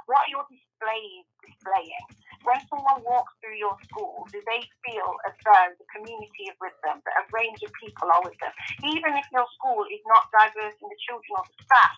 What 0.07 0.29
are 0.29 0.31
your 0.31 0.47
displays 0.53 1.27
displaying? 1.43 2.07
When 2.45 2.61
someone 2.69 3.01
walks 3.07 3.33
through 3.41 3.57
your 3.57 3.77
school, 3.89 4.27
do 4.29 4.39
they 4.45 4.63
feel 4.85 5.11
as 5.25 5.35
though 5.47 5.69
the 5.79 5.87
community 5.95 6.51
is 6.51 6.57
with 6.61 6.77
them, 6.85 7.01
that 7.05 7.17
a 7.21 7.25
range 7.33 7.63
of 7.63 7.73
people 7.81 8.11
are 8.11 8.23
with 8.25 8.37
them? 8.43 8.53
Even 8.85 9.17
if 9.17 9.27
your 9.33 9.47
school 9.57 9.87
is 9.89 10.03
not 10.05 10.29
diverse 10.35 10.77
in 10.79 10.89
the 10.91 11.01
children 11.07 11.33
or 11.41 11.45
the 11.47 11.57
staff, 11.65 11.97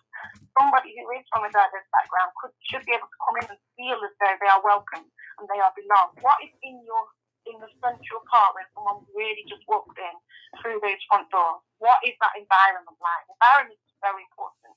somebody 0.59 0.95
who 0.97 1.05
is 1.17 1.27
from 1.33 1.47
a 1.47 1.51
diverse 1.53 1.89
background 1.91 2.31
could 2.39 2.55
should 2.69 2.85
be 2.87 2.95
able 2.95 3.11
to 3.11 3.21
come 3.25 3.37
in 3.43 3.47
and 3.51 3.61
feel 3.75 3.99
as 4.03 4.15
though 4.19 4.37
they 4.39 4.51
are 4.51 4.63
welcome 4.63 5.07
and 5.41 5.47
they 5.51 5.61
are 5.61 5.75
belong. 5.75 6.15
What 6.23 6.41
is 6.45 6.53
in 6.63 6.83
your 6.85 7.05
in 7.49 7.57
the 7.65 7.71
central 7.81 8.21
part 8.29 8.53
when 8.53 8.69
someone 8.77 9.09
really 9.17 9.41
just 9.49 9.65
walks 9.65 9.97
in 9.97 10.15
through 10.61 10.81
those 10.85 11.01
front 11.09 11.33
doors? 11.33 11.65
What 11.81 12.03
is 12.05 12.13
that 12.21 12.37
environment 12.37 12.99
like? 13.01 13.25
Environment 13.33 13.81
is 13.81 13.97
very 14.05 14.23
important 14.29 14.77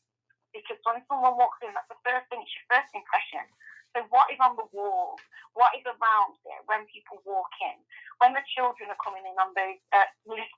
because 0.56 0.80
when 0.84 1.00
someone 1.08 1.36
walks 1.39 1.60
in, 1.63 1.72
that's 1.72 1.88
the 1.91 2.00
first 2.03 2.27
thing, 2.27 2.44
it's 2.44 2.51
your 2.56 2.68
first 2.72 2.91
impression. 2.91 3.44
So 3.91 4.07
what 4.07 4.31
is 4.31 4.39
on 4.39 4.55
the 4.55 4.67
wall? 4.71 5.19
What 5.53 5.75
is 5.75 5.83
around 5.83 6.39
it 6.48 6.62
when 6.65 6.88
people 6.88 7.19
walk 7.27 7.51
in? 7.60 7.75
When 8.24 8.31
the 8.31 8.45
children 8.55 8.88
are 8.88 9.03
coming 9.03 9.27
in 9.27 9.36
on 9.36 9.51
those, 9.51 9.79
uh, 9.91 10.07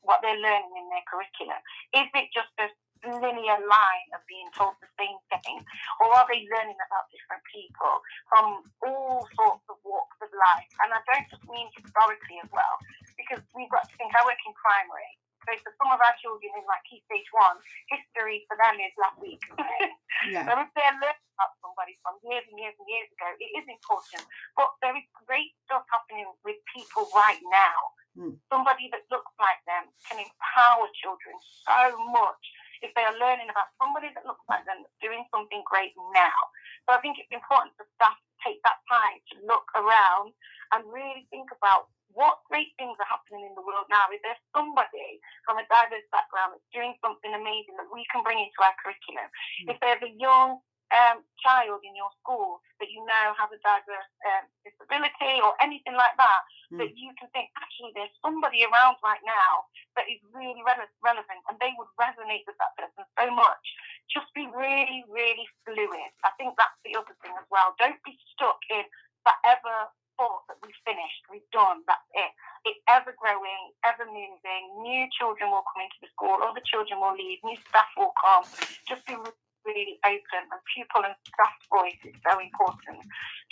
what 0.06 0.22
they're 0.22 0.38
learning 0.38 0.74
in 0.78 0.86
their 0.94 1.06
curriculum, 1.10 1.58
is 1.98 2.08
it 2.14 2.30
just 2.30 2.54
a 2.62 2.70
linear 3.04 3.60
line 3.66 4.10
of 4.16 4.22
being 4.30 4.48
told 4.54 4.78
the 4.80 4.92
same 5.02 5.18
thing? 5.34 5.60
Or 6.00 6.14
are 6.14 6.28
they 6.30 6.46
learning 6.46 6.78
about 6.78 7.10
different 7.10 7.44
people 7.50 8.06
from 8.30 8.46
all 8.86 9.26
sorts 9.34 9.66
of 9.68 9.82
walks 9.82 10.20
of 10.22 10.30
life? 10.30 10.72
And 10.86 10.94
I 10.94 11.02
don't 11.10 11.28
just 11.34 11.44
mean 11.50 11.68
historically 11.74 12.38
as 12.44 12.52
well, 12.54 12.76
because 13.18 13.42
we've 13.58 13.72
got 13.74 13.90
to 13.90 13.94
think, 13.98 14.14
I 14.14 14.22
work 14.24 14.40
in 14.46 14.54
primary. 14.54 15.12
So 15.44 15.52
for 15.64 15.74
some 15.80 15.92
of 15.92 16.00
our 16.00 16.16
children 16.20 16.52
in 16.56 16.64
like 16.66 16.84
key 16.88 17.04
stage 17.08 17.28
one, 17.36 17.60
history 17.92 18.48
for 18.48 18.56
them 18.56 18.80
is 18.80 18.96
last 18.96 19.20
week. 19.20 19.44
yeah 20.32 20.48
So 20.48 20.52
if 20.64 20.70
they're 20.76 20.98
learning 21.00 21.30
about 21.36 21.54
somebody 21.60 22.00
from 22.06 22.20
years 22.24 22.46
and 22.48 22.58
years 22.60 22.76
and 22.80 22.88
years 22.88 23.10
ago, 23.12 23.30
it 23.40 23.52
is 23.58 23.66
important. 23.68 24.24
But 24.56 24.72
there 24.80 24.96
is 24.96 25.06
great 25.28 25.52
stuff 25.68 25.84
happening 25.92 26.30
with 26.48 26.58
people 26.72 27.10
right 27.12 27.42
now. 27.52 27.80
Hmm. 28.14 28.38
Somebody 28.48 28.94
that 28.94 29.10
looks 29.10 29.34
like 29.42 29.58
them 29.66 29.90
can 30.06 30.22
empower 30.22 30.86
children 31.02 31.34
so 31.66 31.98
much 32.14 32.44
if 32.86 32.92
they 32.94 33.02
are 33.08 33.16
learning 33.18 33.48
about 33.50 33.72
somebody 33.80 34.12
that 34.14 34.28
looks 34.28 34.44
like 34.52 34.68
them 34.68 34.84
doing 35.00 35.24
something 35.34 35.64
great 35.66 35.96
now. 36.14 36.38
So 36.86 36.94
I 36.94 37.00
think 37.00 37.18
it's 37.18 37.32
important 37.32 37.74
for 37.80 37.88
staff 37.96 38.14
to 38.14 38.34
take 38.44 38.60
that 38.68 38.84
time 38.86 39.18
to 39.34 39.36
look 39.48 39.66
around 39.74 40.36
and 40.76 40.84
really 40.92 41.26
think 41.32 41.50
about 41.56 41.90
what 42.14 42.46
great 42.50 42.74
things 42.78 42.96
are 42.98 43.10
happening 43.10 43.46
in 43.46 43.54
the 43.58 43.66
world 43.66 43.90
now? 43.90 44.06
Is 44.14 44.22
there 44.22 44.38
somebody 44.54 45.22
from 45.46 45.58
a 45.62 45.66
diverse 45.70 46.06
background 46.14 46.56
that's 46.58 46.70
doing 46.74 46.94
something 47.02 47.34
amazing 47.34 47.78
that 47.78 47.90
we 47.90 48.06
can 48.10 48.22
bring 48.22 48.40
into 48.40 48.60
our 48.62 48.74
curriculum? 48.82 49.28
Mm. 49.66 49.74
If 49.74 49.78
there's 49.82 50.04
a 50.06 50.14
young 50.18 50.62
um, 50.94 51.26
child 51.42 51.82
in 51.82 51.98
your 51.98 52.14
school 52.22 52.62
that 52.78 52.94
you 52.94 53.02
know 53.02 53.34
has 53.34 53.50
a 53.50 53.60
diverse 53.66 54.12
um, 54.30 54.46
disability 54.62 55.42
or 55.42 55.58
anything 55.58 55.98
like 55.98 56.14
that, 56.22 56.42
mm. 56.70 56.78
that 56.80 56.94
you 56.94 57.10
can 57.18 57.28
think, 57.34 57.50
actually, 57.58 57.92
there's 57.98 58.14
somebody 58.22 58.62
around 58.62 59.02
right 59.02 59.22
now 59.26 59.66
that 59.98 60.06
is 60.06 60.22
really 60.30 60.62
re- 60.62 60.94
relevant 61.02 61.42
and 61.50 61.58
they 61.58 61.74
would 61.82 61.90
resonate 61.98 62.46
with 62.46 62.58
that 62.62 62.74
person 62.78 63.04
so 63.18 63.26
much. 63.34 63.66
Just 64.10 64.30
be 64.38 64.46
really, 64.54 65.02
really 65.10 65.50
fluid. 65.66 66.12
I 66.22 66.32
think 66.38 66.54
that's 66.58 66.78
the 66.86 66.94
other 66.94 67.18
thing 67.26 67.34
as 67.34 67.48
well. 67.50 67.74
Don't 67.82 68.00
be 68.06 68.14
stuck 68.34 68.62
in 68.70 68.86
forever 69.26 69.90
thought 70.18 70.46
that 70.50 70.58
we've 70.62 70.82
finished, 70.86 71.24
we've 71.30 71.48
done, 71.52 71.82
that's 71.88 72.08
it. 72.14 72.32
It's 72.64 72.82
ever 72.88 73.12
growing, 73.16 73.64
ever 73.84 74.08
moving. 74.08 74.64
New 74.82 75.06
children 75.14 75.52
will 75.52 75.66
come 75.74 75.84
into 75.84 76.00
the 76.02 76.10
school, 76.14 76.40
other 76.42 76.64
children 76.64 77.00
will 77.02 77.16
leave, 77.16 77.40
new 77.44 77.58
staff 77.70 77.90
will 77.98 78.16
come. 78.20 78.46
Just 78.88 79.04
be 79.06 79.16
really 79.64 79.96
open 80.04 80.44
and 80.52 80.62
pupil 80.76 81.08
and 81.08 81.16
staff 81.24 81.56
voice 81.72 82.00
is 82.04 82.16
so 82.20 82.36
important. 82.36 83.00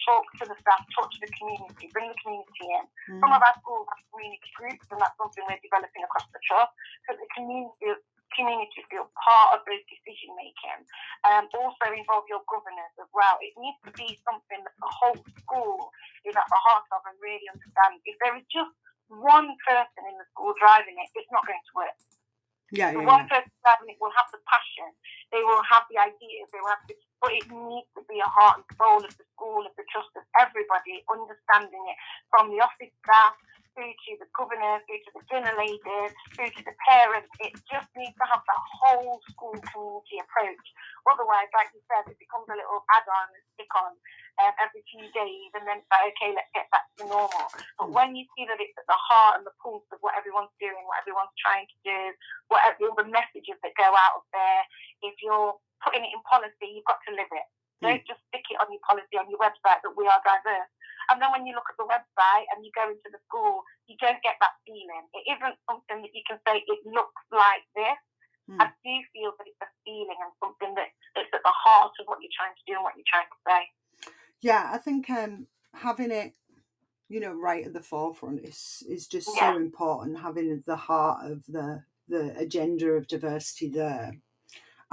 Talk 0.04 0.28
to 0.40 0.46
the 0.48 0.58
staff, 0.60 0.84
talk 0.92 1.08
to 1.08 1.20
the 1.24 1.32
community, 1.40 1.88
bring 1.96 2.12
the 2.12 2.20
community 2.20 2.68
in. 2.68 2.86
Mm. 3.16 3.20
Some 3.24 3.32
of 3.32 3.40
our 3.40 3.56
schools 3.64 3.88
have 3.88 4.04
community 4.12 4.52
groups 4.60 4.86
and 4.92 5.00
that's 5.00 5.16
something 5.16 5.44
we're 5.48 5.64
developing 5.64 6.04
across 6.04 6.28
the 6.36 6.42
trust 6.44 6.76
so 7.08 7.16
the 7.16 7.28
community 7.32 7.96
community 8.36 8.82
feel 8.90 9.08
part 9.16 9.58
of 9.58 9.66
those 9.68 9.84
decision 9.88 10.32
making. 10.38 10.84
Um, 11.28 11.48
also 11.54 11.92
involve 11.92 12.26
your 12.32 12.44
governors 12.48 12.94
as 12.98 13.10
well. 13.12 13.38
It 13.40 13.54
needs 13.60 13.80
to 13.88 13.92
be 13.94 14.18
something 14.26 14.60
that 14.62 14.76
the 14.80 14.92
whole 14.92 15.20
school 15.42 15.92
is 16.24 16.36
at 16.36 16.48
the 16.48 16.62
heart 16.62 16.88
of 16.96 17.02
and 17.08 17.18
really 17.20 17.46
understand. 17.52 18.02
If 18.08 18.16
there 18.24 18.36
is 18.38 18.46
just 18.50 18.72
one 19.12 19.52
person 19.68 20.02
in 20.08 20.16
the 20.16 20.28
school 20.32 20.56
driving 20.56 20.96
it, 20.96 21.12
it's 21.16 21.32
not 21.32 21.44
going 21.44 21.60
to 21.60 21.74
work. 21.76 21.98
Yeah, 22.72 22.96
yeah, 22.96 23.04
one 23.04 23.28
yeah. 23.28 23.44
person 23.44 23.52
driving 23.68 23.92
it 23.92 24.00
will 24.00 24.16
have 24.16 24.32
the 24.32 24.40
passion, 24.48 24.88
they 25.36 25.44
will 25.44 25.60
have 25.68 25.84
the 25.92 26.00
ideas, 26.00 26.48
they 26.56 26.62
will 26.64 26.72
have 26.72 26.88
the, 26.88 26.96
but 27.20 27.36
it 27.36 27.44
needs 27.52 27.92
to 28.00 28.02
be 28.08 28.24
a 28.24 28.30
heart 28.32 28.64
and 28.64 28.68
soul 28.80 29.04
of 29.04 29.12
the 29.12 29.28
school, 29.36 29.68
of 29.68 29.76
the 29.76 29.84
trust 29.92 30.08
of 30.16 30.24
everybody, 30.40 31.04
understanding 31.12 31.84
it 31.84 31.98
from 32.32 32.48
the 32.48 32.64
office 32.64 32.96
staff 33.04 33.36
through 33.74 33.94
to 33.94 34.12
the 34.20 34.30
governor, 34.36 34.80
through 34.86 35.02
to 35.08 35.12
the 35.16 35.24
dinner 35.32 35.54
ladies, 35.56 36.12
through 36.36 36.52
to 36.52 36.64
the 36.64 36.76
parents. 36.88 37.32
It 37.44 37.56
just 37.70 37.90
needs 37.96 38.16
to 38.20 38.26
have 38.28 38.44
that 38.44 38.64
whole 38.82 39.20
school 39.32 39.56
community 39.72 40.18
approach. 40.20 40.68
Otherwise, 41.08 41.50
like 41.56 41.72
you 41.74 41.82
said, 41.90 42.06
it 42.12 42.20
becomes 42.22 42.46
a 42.52 42.58
little 42.58 42.84
add-on 42.94 43.28
and 43.34 43.44
stick 43.58 43.72
on 43.74 43.92
um, 44.44 44.54
every 44.62 44.84
few 44.88 45.06
days, 45.12 45.50
and 45.58 45.66
then 45.66 45.82
it's 45.82 45.92
like, 45.92 46.14
okay, 46.16 46.32
let's 46.36 46.52
get 46.54 46.70
back 46.72 46.86
to 47.00 47.10
normal. 47.10 47.48
But 47.80 47.90
mm. 47.90 47.96
when 47.96 48.14
you 48.14 48.24
see 48.38 48.46
that 48.48 48.62
it's 48.62 48.78
at 48.78 48.88
the 48.88 48.98
heart 48.98 49.42
and 49.42 49.46
the 49.48 49.56
pulse 49.60 49.88
of 49.92 50.00
what 50.06 50.16
everyone's 50.16 50.54
doing, 50.62 50.82
what 50.86 51.02
everyone's 51.02 51.34
trying 51.42 51.68
to 51.68 51.78
do, 51.84 52.00
whatever 52.48 52.92
all 52.92 52.98
the 52.98 53.10
messages 53.10 53.58
that 53.62 53.76
go 53.76 53.88
out 53.88 54.22
of 54.22 54.26
there, 54.32 54.64
if 55.04 55.16
you're 55.24 55.58
putting 55.84 56.06
it 56.06 56.14
in 56.14 56.22
policy, 56.28 56.70
you've 56.70 56.88
got 56.88 57.02
to 57.08 57.16
live 57.18 57.30
it. 57.32 57.48
Don't 57.82 58.06
just 58.06 58.22
stick 58.30 58.46
it 58.50 58.62
on 58.62 58.70
your 58.70 58.84
policy 58.86 59.18
on 59.18 59.26
your 59.28 59.42
website 59.42 59.82
that 59.82 59.98
we 59.98 60.06
are 60.06 60.22
diverse. 60.22 60.70
And 61.10 61.18
then 61.18 61.34
when 61.34 61.50
you 61.50 61.58
look 61.58 61.66
at 61.66 61.78
the 61.82 61.90
website 61.90 62.46
and 62.54 62.62
you 62.62 62.70
go 62.78 62.86
into 62.86 63.10
the 63.10 63.18
school, 63.26 63.66
you 63.90 63.98
don't 63.98 64.22
get 64.22 64.38
that 64.38 64.54
feeling. 64.64 65.10
It 65.18 65.26
isn't 65.34 65.58
something 65.66 66.06
that 66.06 66.14
you 66.14 66.22
can 66.30 66.38
say 66.46 66.62
it 66.62 66.82
looks 66.86 67.26
like 67.34 67.66
this. 67.74 68.00
Mm. 68.46 68.62
I 68.62 68.70
do 68.86 68.94
feel 69.10 69.34
that 69.34 69.50
it's 69.50 69.66
a 69.66 69.70
feeling 69.82 70.20
and 70.22 70.32
something 70.38 70.78
that, 70.78 70.94
that's 71.18 71.34
at 71.34 71.42
the 71.42 71.58
heart 71.58 71.92
of 72.00 72.06
what 72.06 72.22
you're 72.22 72.38
trying 72.38 72.54
to 72.54 72.66
do 72.70 72.78
and 72.78 72.86
what 72.86 72.94
you're 72.94 73.10
trying 73.10 73.30
to 73.34 73.42
say. 73.44 73.62
Yeah, 74.42 74.70
I 74.72 74.78
think 74.78 75.10
um, 75.10 75.48
having 75.74 76.12
it, 76.12 76.34
you 77.10 77.20
know, 77.20 77.34
right 77.34 77.66
at 77.66 77.74
the 77.74 77.82
forefront 77.82 78.46
is 78.46 78.84
is 78.88 79.08
just 79.08 79.30
yeah. 79.36 79.52
so 79.52 79.58
important. 79.58 80.20
Having 80.20 80.64
the 80.66 80.76
heart 80.76 81.30
of 81.30 81.46
the 81.48 81.84
the 82.08 82.38
agenda 82.38 82.88
of 82.92 83.08
diversity 83.08 83.70
there. 83.70 84.14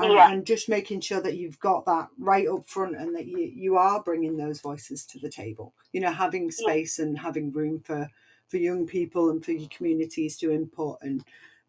And, 0.00 0.12
yeah. 0.12 0.30
and 0.30 0.46
just 0.46 0.68
making 0.68 1.00
sure 1.00 1.20
that 1.20 1.36
you've 1.36 1.58
got 1.58 1.84
that 1.86 2.08
right 2.18 2.46
up 2.46 2.68
front 2.68 2.96
and 2.96 3.16
that 3.16 3.26
you, 3.26 3.38
you 3.38 3.76
are 3.76 4.00
bringing 4.00 4.36
those 4.36 4.60
voices 4.60 5.04
to 5.06 5.18
the 5.18 5.28
table 5.28 5.74
you 5.92 6.00
know 6.00 6.12
having 6.12 6.52
space 6.52 6.98
yeah. 6.98 7.06
and 7.06 7.18
having 7.18 7.52
room 7.52 7.80
for 7.80 8.08
for 8.46 8.58
young 8.58 8.86
people 8.86 9.30
and 9.30 9.44
for 9.44 9.52
your 9.52 9.68
communities 9.70 10.36
to 10.38 10.52
input 10.52 10.98
and 11.02 11.24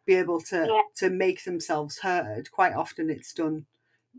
be 0.06 0.14
able 0.14 0.40
to 0.42 0.68
yeah. 0.68 0.82
to 0.96 1.10
make 1.10 1.44
themselves 1.44 1.98
heard 2.00 2.52
quite 2.52 2.74
often 2.74 3.10
it's 3.10 3.34
done 3.34 3.66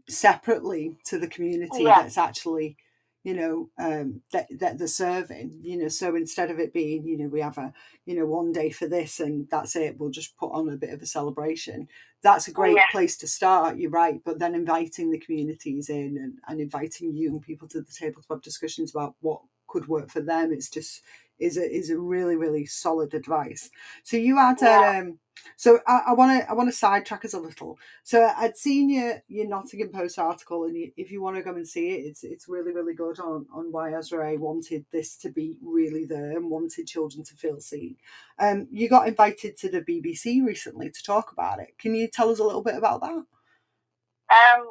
separately 0.09 0.97
to 1.05 1.19
the 1.19 1.29
community 1.29 1.85
that's 1.85 2.19
actually 2.19 2.77
you 3.23 3.35
know 3.35 3.69
um, 3.79 4.23
that 4.33 4.47
that 4.59 4.79
they're 4.79 4.87
serving 4.87 5.59
you 5.63 5.77
know 5.77 5.89
so 5.89 6.17
instead 6.17 6.51
of 6.51 6.59
it 6.59 6.73
being 6.73 7.05
you 7.05 7.19
know 7.19 7.29
we 7.29 7.41
have 7.41 7.59
a 7.59 7.73
you 8.07 8.15
know 8.15 8.27
one 8.27 8.53
day 8.53 8.71
for 8.71 8.87
this 8.87 9.21
and 9.21 9.47
that's 9.51 9.77
it 9.77 9.97
we'll 9.99 10.11
just 10.11 10.37
put 10.37 10.53
on 10.53 10.69
a 10.69 10.77
bit 10.77 10.91
of 10.91 11.03
a 11.03 11.07
celebration 11.07 11.87
that's 12.23 12.49
a 12.49 12.53
great 12.53 12.77
yeah. 12.77 12.87
place 12.91 13.17
to 13.17 13.27
start 13.27 13.77
you're 13.77 13.91
right 13.91 14.21
but 14.25 14.39
then 14.39 14.55
inviting 14.55 15.11
the 15.11 15.19
communities 15.19 15.89
in 15.91 16.17
and, 16.17 16.39
and 16.49 16.61
inviting 16.61 17.15
young 17.15 17.41
people 17.41 17.69
to 17.69 17.81
the 17.81 17.93
table 17.93 18.23
to 18.23 18.29
have 18.31 18.43
discussions 18.43 18.91
about 18.95 19.15
what 19.21 19.41
could 19.69 19.87
work 19.87 20.11
for 20.11 20.21
them 20.21 20.53
it's 20.53 20.71
just 20.71 21.03
is 21.39 21.57
a 21.57 21.71
is 21.71 21.91
a 21.91 21.99
really 21.99 22.37
really 22.37 22.67
solid 22.67 23.15
advice 23.15 23.71
so 24.03 24.17
you 24.17 24.37
had 24.37 24.59
yeah. 24.61 24.99
um 24.99 25.19
so 25.57 25.81
I 25.87 26.13
want 26.13 26.41
to 26.41 26.51
I 26.51 26.55
want 26.55 26.69
to 26.69 26.77
sidetrack 26.77 27.25
us 27.25 27.35
a 27.35 27.39
little. 27.39 27.79
So 28.03 28.31
I'd 28.37 28.57
seen 28.57 28.91
your 28.91 29.23
your 29.29 29.47
Nottingham 29.47 29.91
Post 29.91 30.19
article, 30.19 30.65
and 30.65 30.77
you, 30.77 30.93
if 30.97 31.11
you 31.11 31.23
want 31.23 31.37
to 31.37 31.43
go 31.43 31.51
and 31.51 31.67
see 31.67 31.91
it, 31.91 32.07
it's 32.07 32.25
it's 32.25 32.49
really 32.49 32.73
really 32.73 32.95
good 32.95 33.19
on 33.19 33.47
on 33.53 33.73
why 33.73 33.93
Ezra 33.95 34.37
wanted 34.37 34.85
this 34.91 35.17
to 35.19 35.31
be 35.31 35.57
really 35.63 36.05
there 36.05 36.37
and 36.37 36.51
wanted 36.51 36.87
children 36.87 37.25
to 37.25 37.35
feel 37.35 37.61
seen. 37.61 37.97
Um, 38.39 38.69
you 38.71 38.89
got 38.89 39.09
invited 39.09 39.57
to 39.59 39.71
the 39.71 39.83
BBC 39.83 40.45
recently 40.45 40.91
to 40.91 41.03
talk 41.03 41.33
about 41.33 41.61
it. 41.61 41.79
Can 41.79 41.95
you 41.95 42.09
tell 42.09 42.31
us 42.31 42.39
a 42.39 42.45
little 42.45 42.63
bit 42.63 42.77
about 42.77 43.01
that? 43.01 43.25
Um, 44.31 44.63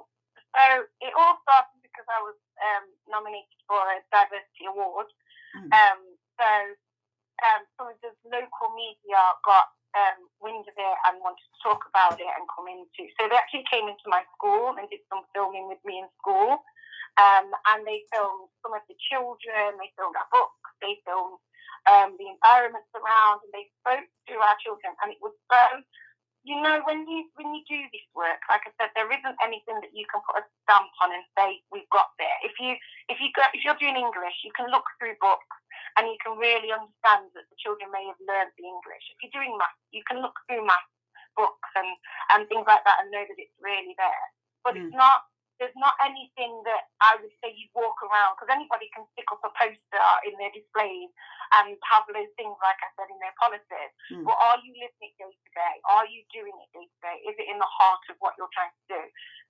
so 0.55 0.63
it 1.01 1.13
all 1.17 1.37
started 1.43 1.79
because 1.83 2.07
I 2.09 2.21
was 2.23 2.37
um, 2.59 2.85
nominated 3.07 3.59
for 3.67 3.77
a 3.77 3.99
diversity 4.09 4.65
award. 4.67 5.07
Mm. 5.53 5.69
Um, 5.69 5.99
so 6.39 6.49
um, 7.43 7.61
some 7.77 7.87
of 7.91 7.97
the 8.01 8.11
local 8.27 8.73
media 8.75 9.19
got 9.45 9.71
um, 9.97 10.29
wind 10.41 10.65
of 10.69 10.75
it 10.77 10.97
and 11.09 11.21
wanted 11.21 11.45
to 11.45 11.57
talk 11.63 11.85
about 11.89 12.19
it 12.21 12.29
and 12.29 12.45
come 12.49 12.69
into. 12.69 13.09
So 13.17 13.25
they 13.25 13.37
actually 13.37 13.65
came 13.69 13.89
into 13.89 14.05
my 14.07 14.21
school 14.37 14.75
and 14.77 14.85
did 14.89 15.01
some 15.09 15.25
filming 15.33 15.69
with 15.69 15.81
me 15.85 16.01
in 16.01 16.07
school. 16.21 16.61
Um, 17.17 17.51
and 17.73 17.83
they 17.83 18.05
filmed 18.13 18.47
some 18.63 18.71
of 18.71 18.85
the 18.87 18.95
children, 19.11 19.75
they 19.75 19.91
filmed 19.99 20.15
our 20.15 20.29
books, 20.31 20.71
they 20.79 21.01
filmed 21.03 21.41
um, 21.89 22.15
the 22.15 22.31
environments 22.31 22.87
around, 22.95 23.43
and 23.43 23.51
they 23.51 23.67
spoke 23.81 24.07
to 24.29 24.35
our 24.39 24.55
children. 24.63 24.95
And 25.03 25.11
it 25.11 25.19
was 25.19 25.35
so, 25.51 25.83
you 26.47 26.55
know, 26.63 26.79
when 26.87 27.03
you 27.09 27.27
when 27.35 27.51
you 27.51 27.65
do 27.67 27.81
this 27.91 28.07
work, 28.15 28.39
like 28.47 28.63
I 28.63 28.71
said, 28.79 28.95
there 28.95 29.09
isn't 29.09 29.37
anything 29.43 29.83
that 29.83 29.91
you 29.91 30.07
can 30.07 30.23
put 30.23 30.39
a 30.39 30.45
stamp 30.63 30.87
on 31.03 31.11
and 31.11 31.25
say 31.35 31.59
we've 31.75 31.89
got 31.91 32.15
there. 32.15 32.37
If 32.45 32.55
you 32.61 32.79
if 33.11 33.19
you 33.19 33.35
go 33.35 33.43
if 33.51 33.67
you're 33.67 33.79
doing 33.81 33.99
English, 33.99 34.37
you 34.47 34.55
can 34.55 34.71
look 34.71 34.87
through 34.95 35.19
books 35.19 35.59
and 35.99 36.07
you 36.07 36.15
can 36.23 36.39
really 36.39 36.71
understand 36.71 37.27
that 37.35 37.43
the 37.51 37.59
children 37.59 37.91
may 37.91 38.07
have 38.07 38.19
learnt 38.23 38.55
the 38.55 38.63
English. 38.63 39.03
If 39.11 39.19
you're 39.19 39.35
doing 39.35 39.59
maths, 39.59 39.75
you 39.91 39.99
can 40.07 40.23
look 40.23 40.39
through 40.47 40.63
maths 40.63 40.87
books 41.35 41.71
and, 41.75 41.91
and 42.35 42.47
things 42.47 42.63
like 42.63 42.83
that 42.87 43.03
and 43.03 43.11
know 43.11 43.23
that 43.23 43.39
it's 43.39 43.55
really 43.59 43.95
there. 43.99 44.27
But 44.63 44.75
mm. 44.75 44.87
it's 44.87 44.95
not 44.95 45.27
there's 45.59 45.75
not 45.75 45.99
anything 45.99 46.63
that 46.63 46.87
I 47.03 47.19
would 47.19 47.35
say 47.43 47.51
you 47.51 47.67
walk 47.75 47.99
around 47.99 48.39
because 48.39 48.47
anybody 48.47 48.87
can 48.95 49.03
stick 49.11 49.27
up 49.27 49.43
a 49.43 49.51
poster 49.51 50.07
in 50.23 50.39
their 50.39 50.55
displays 50.55 51.11
and 51.59 51.75
have 51.83 52.07
those 52.07 52.31
things, 52.39 52.55
like 52.63 52.79
I 52.79 52.89
said, 52.95 53.11
in 53.11 53.19
their 53.19 53.35
policies. 53.35 53.91
Mm. 54.07 54.23
But 54.23 54.39
are 54.39 54.55
you 54.63 54.71
living 54.79 55.03
it 55.03 55.19
day 55.19 55.27
to 55.27 55.49
day? 55.51 55.75
Are 55.91 56.07
you 56.07 56.23
doing 56.31 56.55
it 56.55 56.71
day 56.71 56.87
to 56.87 56.99
day? 57.03 57.17
Is 57.27 57.35
it 57.35 57.51
in 57.51 57.59
the 57.59 57.67
heart 57.67 57.99
of 58.07 58.15
what 58.23 58.39
you're 58.39 58.51
trying 58.55 58.71
to 58.71 58.85
do? 58.87 59.03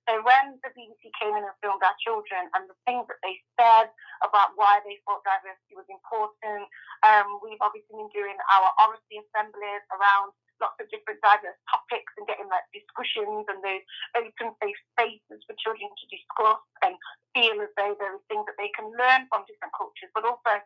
So 0.08 0.18
when 0.24 0.58
the 0.64 0.70
BBC 0.72 1.12
came 1.20 1.36
in 1.36 1.44
and 1.44 1.56
filmed 1.60 1.84
our 1.84 1.96
children 2.00 2.48
and 2.56 2.66
the 2.66 2.78
things 2.88 3.06
that 3.06 3.20
they 3.22 3.38
said 3.58 3.92
about 4.24 4.56
why 4.56 4.80
they 4.82 4.98
thought 5.04 5.22
diversity 5.22 5.76
was 5.76 5.86
important, 5.90 6.66
um, 7.06 7.38
we've 7.44 7.60
obviously 7.60 7.94
been 7.94 8.10
doing 8.10 8.36
our 8.50 8.68
oracy 8.84 9.22
assemblies 9.22 9.84
around 9.94 10.34
lots 10.60 10.76
of 10.76 10.86
different 10.92 11.18
diverse 11.24 11.56
topics 11.72 12.12
and 12.20 12.28
getting 12.28 12.46
like 12.52 12.64
discussions 12.70 13.48
and 13.48 13.60
those 13.64 13.84
open 14.14 14.52
safe 14.60 14.80
spaces 14.92 15.40
for 15.48 15.56
children 15.56 15.88
to 15.88 16.04
discuss 16.12 16.60
and 16.84 16.94
feel 17.32 17.56
as 17.64 17.72
though 17.80 17.96
there 17.96 18.12
are 18.12 18.24
things 18.28 18.44
that 18.44 18.60
they 18.60 18.68
can 18.76 18.86
learn 18.94 19.24
from 19.32 19.48
different 19.48 19.72
cultures, 19.72 20.12
but 20.12 20.28
also 20.28 20.60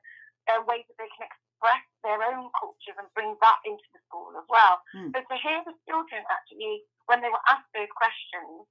uh, 0.50 0.60
ways 0.66 0.84
that 0.90 0.98
they 0.98 1.10
can 1.14 1.30
express 1.30 1.84
their 2.02 2.20
own 2.20 2.50
cultures 2.58 2.98
and 2.98 3.08
bring 3.14 3.32
that 3.40 3.58
into 3.64 3.86
the 3.94 4.00
school 4.10 4.34
as 4.36 4.44
well. 4.50 4.82
Mm. 4.92 5.14
So 5.14 5.18
to 5.22 5.36
hear 5.40 5.62
the 5.64 5.74
children 5.88 6.26
actually, 6.28 6.84
when 7.06 7.22
they 7.22 7.30
were 7.30 7.46
asked 7.48 7.70
those 7.72 7.90
questions, 7.94 8.66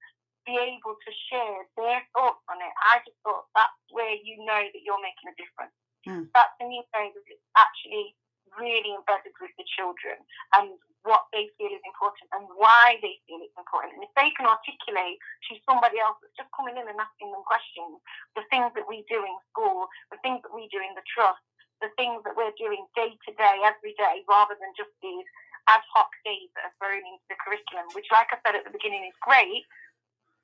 be 0.46 0.56
able 0.60 0.96
to 1.00 1.12
share 1.32 1.60
their 1.76 2.02
thoughts 2.16 2.44
on 2.52 2.60
it, 2.60 2.74
I 2.84 3.00
just 3.04 3.18
thought 3.24 3.48
that's 3.56 3.84
where 3.92 4.16
you 4.20 4.44
know 4.44 4.64
that 4.64 4.84
you're 4.84 5.02
making 5.02 5.32
a 5.32 5.36
difference. 5.40 5.78
Mm. 6.04 6.28
That's 6.36 6.54
when 6.60 6.72
you 6.76 6.84
know 6.92 7.08
that 7.12 7.26
it's 7.28 7.50
actually 7.56 8.16
really 8.60 8.94
embedded 8.94 9.34
with 9.42 9.54
the 9.58 9.66
children 9.66 10.20
and 10.54 10.78
what 11.04 11.28
they 11.36 11.52
feel 11.60 11.72
is 11.72 11.84
important 11.84 12.28
and 12.32 12.48
why 12.56 12.96
they 13.04 13.20
feel 13.28 13.44
it's 13.44 13.56
important. 13.60 14.00
And 14.00 14.08
if 14.08 14.14
they 14.16 14.32
can 14.40 14.48
articulate 14.48 15.20
to 15.52 15.60
somebody 15.68 16.00
else 16.00 16.16
that's 16.24 16.36
just 16.40 16.52
coming 16.56 16.80
in 16.80 16.88
and 16.88 16.96
asking 16.96 17.32
them 17.36 17.44
questions, 17.44 18.00
the 18.40 18.48
things 18.48 18.72
that 18.80 18.88
we 18.88 19.04
do 19.12 19.20
in 19.20 19.36
school, 19.52 19.92
the 20.16 20.22
things 20.24 20.40
that 20.48 20.56
we 20.56 20.72
do 20.72 20.80
in 20.80 20.96
the 20.96 21.04
trust, 21.04 21.44
the 21.84 21.92
things 22.00 22.24
that 22.24 22.40
we're 22.40 22.56
doing 22.56 22.88
day 22.96 23.12
to 23.28 23.32
day, 23.36 23.60
every 23.68 23.92
day, 24.00 24.24
rather 24.32 24.56
than 24.56 24.72
just 24.80 24.96
these 25.04 25.28
ad 25.68 25.84
hoc 25.92 26.08
days 26.24 26.48
that 26.56 26.72
are 26.72 26.76
thrown 26.80 27.04
into 27.04 27.28
the 27.28 27.40
curriculum, 27.40 27.88
which, 27.92 28.08
like 28.12 28.32
I 28.32 28.40
said 28.44 28.56
at 28.56 28.64
the 28.64 28.72
beginning, 28.72 29.04
is 29.04 29.18
great. 29.20 29.68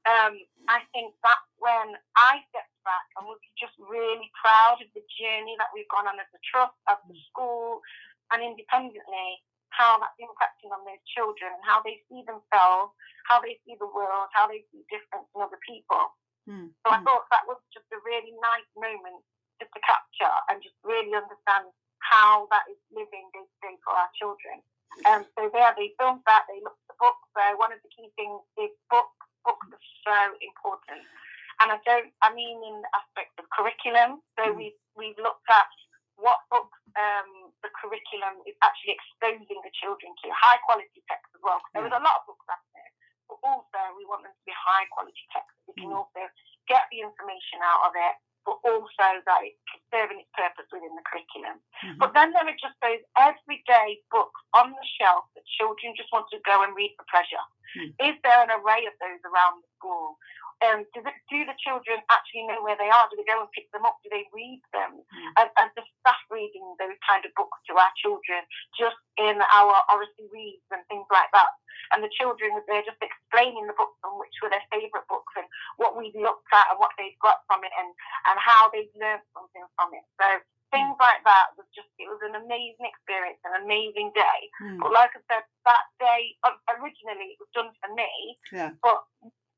Um, 0.08 0.40
I 0.72 0.86
think 0.96 1.12
that's 1.20 1.50
when 1.60 1.96
I 2.16 2.40
stepped 2.50 2.78
back 2.88 3.08
and 3.20 3.28
was 3.28 3.42
just 3.60 3.76
really 3.78 4.32
proud 4.40 4.80
of 4.80 4.90
the 4.96 5.04
journey 5.20 5.60
that 5.60 5.70
we've 5.76 5.90
gone 5.92 6.08
on 6.08 6.16
as 6.18 6.30
a 6.32 6.42
trust, 6.46 6.76
as 6.88 6.98
a 7.04 7.16
school, 7.30 7.84
and 8.32 8.40
independently, 8.40 9.30
how 9.70 10.00
that's 10.00 10.18
impacting 10.18 10.72
on 10.72 10.82
those 10.88 11.04
children 11.14 11.52
and 11.54 11.64
how 11.66 11.84
they 11.84 12.02
see 12.10 12.24
themselves, 12.26 12.96
how 13.28 13.38
they 13.44 13.60
see 13.68 13.78
the 13.78 13.90
world, 13.90 14.32
how 14.34 14.50
they 14.50 14.66
see 14.72 14.82
difference 14.90 15.28
in 15.36 15.40
other 15.44 15.60
people. 15.62 16.16
Mm. 16.50 16.74
So 16.82 16.88
I 16.90 17.00
thought 17.06 17.30
that 17.30 17.46
was 17.46 17.62
just 17.70 17.86
a 17.94 18.00
really 18.02 18.34
nice 18.42 18.70
moment 18.74 19.22
just 19.62 19.70
to 19.76 19.82
capture 19.86 20.36
and 20.50 20.64
just 20.64 20.78
really 20.82 21.14
understand 21.14 21.70
how 22.02 22.50
that 22.50 22.66
is 22.72 22.80
living 22.90 23.30
day 23.36 23.46
to 23.46 23.58
day 23.62 23.76
for 23.86 23.94
our 23.94 24.10
children. 24.18 24.64
Um, 25.06 25.22
so 25.38 25.54
there 25.54 25.70
they 25.78 25.94
filmed 26.02 26.26
that, 26.26 26.50
they 26.50 26.58
looked 26.66 26.82
at 26.90 26.98
the 26.98 27.00
book. 27.00 27.20
So 27.38 27.44
one 27.62 27.70
of 27.70 27.78
the 27.86 27.92
key 27.94 28.10
things 28.18 28.42
is 28.58 28.74
books. 28.90 29.29
Books 29.50 29.66
are 29.74 29.82
so 30.06 30.18
important. 30.46 31.02
And 31.60 31.74
I 31.74 31.78
don't, 31.90 32.14
I 32.22 32.30
mean 32.38 32.62
in 32.62 32.76
the 32.86 32.92
aspect 32.94 33.34
of 33.42 33.50
curriculum. 33.50 34.22
So 34.38 34.54
Mm. 34.54 34.56
we've, 34.62 34.80
we've 34.94 35.18
looked 35.18 35.50
at 35.50 35.66
what 36.22 36.40
books 36.54 36.78
um, 37.00 37.50
the 37.66 37.72
curriculum 37.82 38.44
is 38.46 38.54
actually 38.62 38.94
exposing 38.94 39.58
the 39.66 39.74
children 39.82 40.14
to. 40.22 40.28
High 40.36 40.62
quality 40.68 41.02
text 41.10 41.28
as 41.34 41.42
well. 41.42 41.58
There 41.74 41.82
was 41.82 41.96
a 41.96 42.04
lot 42.04 42.22
of 42.22 42.30
books 42.30 42.46
out 42.52 42.62
there. 42.78 42.92
But 43.28 43.40
also 43.42 43.80
we 43.98 44.06
want 44.06 44.22
them 44.28 44.36
to 44.36 44.44
be 44.46 44.54
high 44.54 44.86
quality 44.94 45.26
text. 45.34 45.52
We 45.66 45.74
can 45.82 45.90
Mm. 45.92 46.00
also 46.06 46.22
get 46.70 46.86
the 46.94 47.02
information 47.02 47.60
out 47.66 47.90
of 47.90 47.94
it, 47.98 48.16
but 48.50 48.58
also 48.66 49.08
that 49.30 49.40
it's 49.46 49.62
serving 49.94 50.26
its 50.26 50.32
purpose 50.34 50.66
within 50.74 50.90
the 50.98 51.06
curriculum. 51.06 51.62
Mhm. 51.86 51.98
But 52.02 52.14
then 52.18 52.34
there 52.34 52.46
are 52.48 52.58
just 52.58 52.74
those 52.82 53.02
everyday 53.18 54.02
books 54.10 54.42
on 54.54 54.72
the 54.74 54.86
shelf 54.98 55.26
that 55.36 55.46
children 55.46 55.94
just 55.96 56.12
want 56.12 56.26
to 56.34 56.40
go 56.42 56.64
and 56.64 56.74
read 56.76 56.96
for 56.98 57.06
pleasure. 57.14 57.46
Mm. 57.78 57.94
Is 58.02 58.16
there 58.26 58.42
an 58.42 58.50
array 58.50 58.86
of 58.90 58.94
those 58.98 59.22
around 59.26 59.62
the 59.62 59.70
school? 59.78 60.18
Um, 60.60 60.84
do, 60.92 61.00
the, 61.00 61.16
do 61.32 61.48
the 61.48 61.56
children 61.56 62.04
actually 62.12 62.44
know 62.44 62.60
where 62.60 62.76
they 62.76 62.92
are? 62.92 63.08
Do 63.08 63.16
they 63.16 63.28
go 63.28 63.40
and 63.40 63.52
pick 63.56 63.72
them 63.72 63.88
up? 63.88 63.96
Do 64.04 64.12
they 64.12 64.28
read 64.36 64.60
them? 64.76 65.00
Mm. 65.00 65.32
And, 65.40 65.50
and 65.56 65.70
the 65.80 65.88
staff 66.04 66.20
reading 66.28 66.64
those 66.76 67.00
kind 67.08 67.24
of 67.24 67.32
books 67.40 67.56
to 67.72 67.80
our 67.80 67.92
children 67.96 68.44
just 68.76 69.00
in 69.16 69.40
our 69.40 69.76
Oracy 69.88 70.28
Reads 70.28 70.68
and 70.76 70.84
things 70.92 71.08
like 71.08 71.32
that. 71.32 71.48
And 71.96 72.04
the 72.04 72.12
children, 72.12 72.54
they're 72.68 72.84
just 72.86 73.00
explaining 73.00 73.66
the 73.72 73.78
books 73.80 73.98
and 74.04 74.20
which 74.20 74.36
were 74.44 74.52
their 74.52 74.68
favourite 74.68 75.08
books 75.08 75.32
and 75.40 75.48
what 75.80 75.96
we've 75.96 76.14
looked 76.14 76.52
at 76.52 76.70
and 76.70 76.78
what 76.78 76.92
they've 77.00 77.18
got 77.24 77.42
from 77.48 77.64
it 77.64 77.72
and, 77.80 77.90
and 78.28 78.38
how 78.38 78.68
they've 78.70 78.92
learned 79.00 79.24
something 79.32 79.66
from 79.80 79.96
it. 79.96 80.06
So 80.20 80.28
things 80.70 80.94
like 81.02 81.24
that 81.26 81.56
was 81.58 81.66
just, 81.74 81.90
it 81.98 82.06
was 82.06 82.22
an 82.22 82.38
amazing 82.38 82.86
experience, 82.86 83.42
an 83.48 83.64
amazing 83.64 84.14
day. 84.14 84.40
Mm. 84.62 84.84
But 84.84 84.94
like 84.94 85.16
I 85.18 85.22
said, 85.26 85.44
that 85.66 85.86
day, 85.98 86.38
originally 86.78 87.34
it 87.34 87.42
was 87.42 87.50
done 87.58 87.74
for 87.82 87.90
me, 87.96 88.38
Yeah. 88.54 88.78
but 88.86 89.02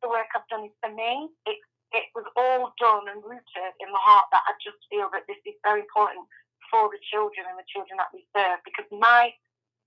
the 0.01 0.09
work 0.09 0.29
I've 0.35 0.47
done 0.49 0.65
is 0.65 0.75
for 0.81 0.91
me. 0.91 1.29
It, 1.45 1.57
it 1.93 2.07
was 2.15 2.25
all 2.35 2.73
done 2.79 3.07
and 3.11 3.21
rooted 3.23 3.73
in 3.79 3.89
the 3.91 4.01
heart 4.01 4.27
that 4.31 4.43
I 4.47 4.53
just 4.63 4.79
feel 4.89 5.09
that 5.13 5.27
this 5.27 5.39
is 5.45 5.55
very 5.63 5.81
important 5.85 6.25
for 6.71 6.87
the 6.87 7.01
children 7.11 7.43
and 7.49 7.59
the 7.59 7.67
children 7.67 7.99
that 7.99 8.11
we 8.15 8.23
serve 8.31 8.63
because 8.63 8.87
my 8.95 9.31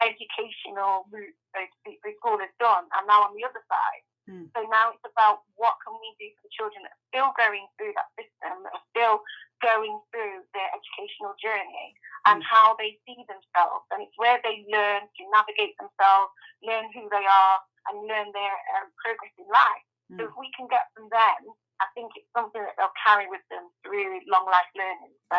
educational 0.04 1.08
route, 1.08 1.36
so 1.54 1.60
to 1.64 1.74
speak, 1.80 1.96
through 2.02 2.18
school 2.20 2.38
is 2.42 2.52
done. 2.60 2.84
I'm 2.92 3.08
now 3.08 3.24
on 3.24 3.32
the 3.32 3.46
other 3.46 3.62
side. 3.66 4.04
Mm. 4.28 4.48
So 4.56 4.64
now 4.72 4.92
it's 4.92 5.04
about 5.04 5.44
what 5.56 5.76
can 5.84 5.96
we 6.00 6.08
do 6.16 6.28
for 6.36 6.48
the 6.48 6.52
children 6.56 6.80
that 6.84 6.92
are 6.96 7.06
still 7.12 7.30
going 7.36 7.64
through 7.76 7.92
that 7.96 8.08
system, 8.16 8.64
that 8.64 8.72
are 8.72 8.86
still 8.92 9.16
going 9.60 9.96
through 10.12 10.44
their 10.52 10.68
educational 10.72 11.36
journey 11.40 11.96
and 12.28 12.40
Mm. 12.40 12.48
how 12.48 12.76
they 12.76 13.00
see 13.04 13.20
themselves. 13.28 13.84
And 13.92 14.04
it's 14.04 14.16
where 14.16 14.40
they 14.44 14.64
learn 14.68 15.08
to 15.08 15.22
navigate 15.32 15.76
themselves, 15.76 16.32
learn 16.64 16.88
who 16.92 17.08
they 17.08 17.24
are, 17.24 17.58
and 17.88 18.08
learn 18.08 18.32
their 18.32 18.56
um, 18.80 18.88
progress 19.00 19.32
in 19.36 19.44
life. 19.48 19.84
So 20.16 20.24
Mm. 20.24 20.28
if 20.28 20.34
we 20.38 20.50
can 20.56 20.68
get 20.68 20.88
from 20.94 21.08
them 21.10 21.54
I 21.80 21.86
think 21.94 22.12
it's 22.16 22.30
something 22.32 22.62
that 22.62 22.74
they'll 22.78 22.94
carry 23.02 23.26
with 23.28 23.42
them 23.50 23.66
through 23.82 24.20
long 24.30 24.46
life 24.46 24.70
learning. 24.78 25.12
So 25.32 25.38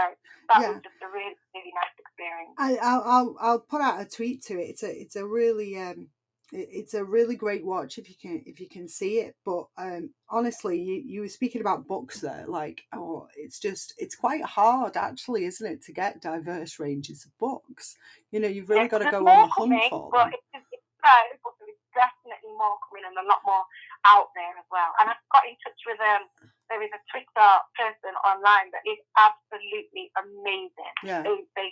that 0.52 0.62
Yeah. 0.62 0.74
was 0.76 0.84
just 0.84 1.00
a 1.02 1.08
really, 1.08 1.36
really 1.56 1.74
nice 1.74 1.96
experience. 1.98 2.58
I, 2.58 2.78
I'll, 2.82 3.02
I'll 3.06 3.36
I'll 3.40 3.60
put 3.60 3.82
out 3.82 4.02
a 4.02 4.06
tweet 4.06 4.44
to 4.44 4.60
it. 4.60 4.70
It's 4.70 4.84
a 4.84 5.02
it's 5.02 5.16
a 5.16 5.26
really 5.26 5.78
um 5.78 6.10
it's 6.52 6.94
a 6.94 7.04
really 7.04 7.36
great 7.36 7.66
watch 7.66 7.98
if 7.98 8.08
you 8.10 8.16
can 8.22 8.44
if 8.46 8.60
you 8.60 8.68
can 8.70 8.88
see 8.88 9.20
it. 9.20 9.36
But 9.46 9.66
um 9.78 10.12
honestly, 10.30 10.80
you 10.80 11.02
you 11.06 11.22
were 11.22 11.30
speaking 11.30 11.62
about 11.62 11.88
books 11.88 12.22
there, 12.22 12.46
like 12.48 12.84
oh, 12.94 13.28
it's 13.36 13.60
just 13.60 13.94
it's 13.98 14.16
quite 14.16 14.44
hard 14.44 14.98
actually, 14.98 15.46
isn't 15.46 15.66
it, 15.70 15.82
to 15.84 15.94
get 15.94 16.22
diverse 16.22 16.80
ranges 16.80 17.26
of 17.26 17.38
books. 17.40 17.98
You 18.32 18.40
know, 18.40 18.48
you've 18.48 18.70
really 18.70 18.88
got 18.88 19.00
to 19.00 19.08
go 19.08 19.28
on 19.28 19.42
the 19.42 19.48
hunt 19.48 19.72
coming, 19.72 19.90
for 19.90 20.12
but 20.12 20.28
it's, 20.32 20.66
it's 20.72 20.84
there 21.04 21.70
is 21.70 21.78
definitely 21.94 22.54
more 22.58 22.78
coming 22.90 23.06
and 23.08 23.18
a 23.18 23.26
lot 23.30 23.42
more 23.46 23.64
out 24.06 24.30
there 24.38 24.54
as 24.58 24.68
well. 24.72 24.92
And 25.02 25.10
I've 25.10 25.26
got 25.34 25.46
in 25.50 25.58
touch 25.66 25.82
with 25.86 26.00
um 26.02 26.24
there 26.70 26.82
is 26.82 26.90
a 26.94 27.02
Twitter 27.14 27.52
person 27.78 28.14
online 28.26 28.74
that 28.74 28.86
is 28.90 28.98
absolutely 29.18 30.10
amazing. 30.18 30.96
Yeah. 31.04 31.22
They 31.22 31.38
they 31.56 31.70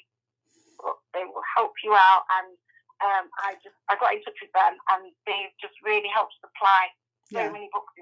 they 1.14 1.24
will 1.24 1.46
help 1.56 1.74
you 1.84 1.94
out 1.94 2.26
and 2.42 2.58
um, 3.04 3.26
I 3.40 3.54
just 3.64 3.76
I 3.90 3.96
got 4.00 4.14
in 4.14 4.22
touch 4.24 4.38
with 4.42 4.52
them 4.54 4.76
and 4.94 5.12
they've 5.26 5.56
just 5.62 5.76
really 5.84 6.10
helped 6.14 6.34
supply 6.40 6.88
so 7.32 7.40
Yeah. 7.40 7.52
many 7.52 7.70
books 7.74 7.94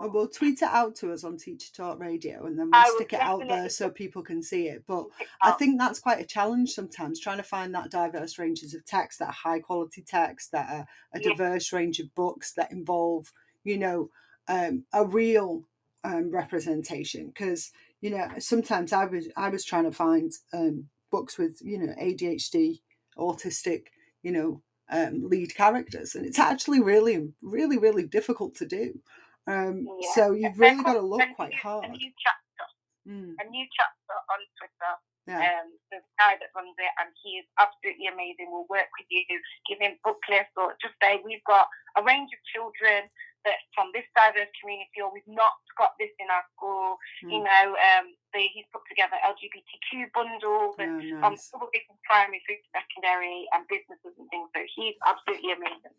And 0.00 0.12
we'll 0.12 0.28
tweet 0.28 0.62
it 0.62 0.68
out 0.68 0.94
to 0.96 1.12
us 1.12 1.24
on 1.24 1.36
Teacher 1.36 1.72
Talk 1.74 1.98
Radio 2.00 2.46
and 2.46 2.58
then 2.58 2.70
we'll 2.70 2.82
will 2.82 2.94
stick 2.96 3.12
it 3.12 3.20
out 3.20 3.42
there 3.46 3.68
so 3.68 3.90
people 3.90 4.22
can 4.22 4.42
see 4.42 4.68
it. 4.68 4.84
But 4.86 5.06
I 5.42 5.52
think 5.52 5.78
that's 5.78 6.00
quite 6.00 6.20
a 6.20 6.24
challenge 6.26 6.70
sometimes, 6.70 7.20
trying 7.20 7.36
to 7.36 7.42
find 7.42 7.74
that 7.74 7.90
diverse 7.90 8.38
ranges 8.38 8.74
of 8.74 8.84
text, 8.86 9.18
that 9.18 9.28
are 9.28 9.32
high 9.32 9.60
quality 9.60 10.02
text, 10.02 10.52
that 10.52 10.70
are 10.70 10.86
a 11.14 11.20
Yeah. 11.20 11.30
diverse 11.30 11.72
range 11.72 11.98
of 12.00 12.14
books 12.14 12.52
that 12.54 12.72
involve, 12.72 13.32
you 13.64 13.78
know, 13.78 14.10
um, 14.48 14.84
a 14.92 15.04
real 15.06 15.64
um, 16.04 16.30
representation. 16.30 17.28
Because 17.28 17.70
you 18.00 18.10
know, 18.10 18.28
sometimes 18.38 18.92
I 18.92 19.04
was 19.06 19.28
I 19.36 19.48
was 19.50 19.64
trying 19.64 19.84
to 19.84 19.92
find 19.92 20.32
um, 20.52 20.86
books 21.10 21.38
with 21.38 21.58
you 21.62 21.78
know 21.78 21.94
ADHD, 22.00 22.80
autistic, 23.18 23.86
you 24.22 24.32
know, 24.32 24.62
um, 24.90 25.28
lead 25.28 25.54
characters, 25.54 26.14
and 26.14 26.26
it's 26.26 26.38
actually 26.38 26.80
really, 26.80 27.28
really, 27.42 27.78
really 27.78 28.04
difficult 28.06 28.54
to 28.56 28.66
do. 28.66 29.00
Um, 29.46 29.86
Yeah. 30.00 30.08
So 30.14 30.32
you've 30.32 30.58
really 30.58 30.82
got 30.82 30.94
to 30.94 31.00
look 31.00 31.22
quite 31.36 31.54
hard. 31.54 31.84
A 31.84 31.88
new 31.88 32.12
chapter, 32.18 32.66
Mm, 33.08 33.34
a 33.40 33.44
new 33.48 33.66
chapter 33.76 34.16
on 34.30 34.40
Twitter. 34.60 34.92
yeah. 35.26 35.40
Um, 35.60 35.68
the 35.90 36.00
guy 36.18 36.36
that 36.38 36.50
runs 36.54 36.76
it, 36.78 36.92
and 37.00 37.08
he 37.22 37.40
is 37.40 37.46
absolutely 37.58 38.06
amazing. 38.06 38.48
We'll 38.52 38.68
work 38.68 38.88
with 38.98 39.06
you, 39.10 39.24
give 39.68 39.78
him 39.80 39.96
book 40.04 40.20
lists, 40.28 40.52
or 40.56 40.76
just 40.82 40.94
say 41.02 41.20
we've 41.24 41.44
got 41.46 41.66
a 41.96 42.02
range 42.02 42.30
of 42.32 42.40
children 42.52 43.08
that 43.44 43.60
from 43.74 43.90
this 43.94 44.04
diverse 44.14 44.50
community, 44.60 45.00
or 45.02 45.12
we've 45.12 45.26
not 45.26 45.56
got 45.78 45.96
this 45.98 46.10
in 46.18 46.28
our 46.30 46.44
school. 46.56 46.96
You 47.22 47.40
Mm. 47.40 47.44
know, 47.44 47.64
um, 47.76 48.06
they, 48.32 48.48
he's 48.52 48.66
put 48.72 48.82
together 48.88 49.16
LGBTQ 49.24 50.12
bundles 50.12 50.76
Oh, 50.78 50.82
and 50.82 51.02
from 51.20 51.32
nice. 51.34 51.50
all 51.54 51.68
different 51.72 52.00
primary 52.04 52.42
through 52.46 52.56
to 52.56 52.68
secondary 52.72 53.46
and 53.52 53.66
businesses 53.68 54.14
and 54.18 54.28
things. 54.30 54.48
So 54.54 54.60
he's 54.76 54.96
absolutely 55.06 55.52
amazing. 55.52 55.94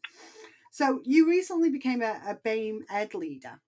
So 0.72 1.02
you 1.04 1.28
recently 1.30 1.70
became 1.70 2.02
a, 2.02 2.22
a 2.28 2.36
BAME 2.36 2.84
ed 2.90 3.14
leader. 3.14 3.60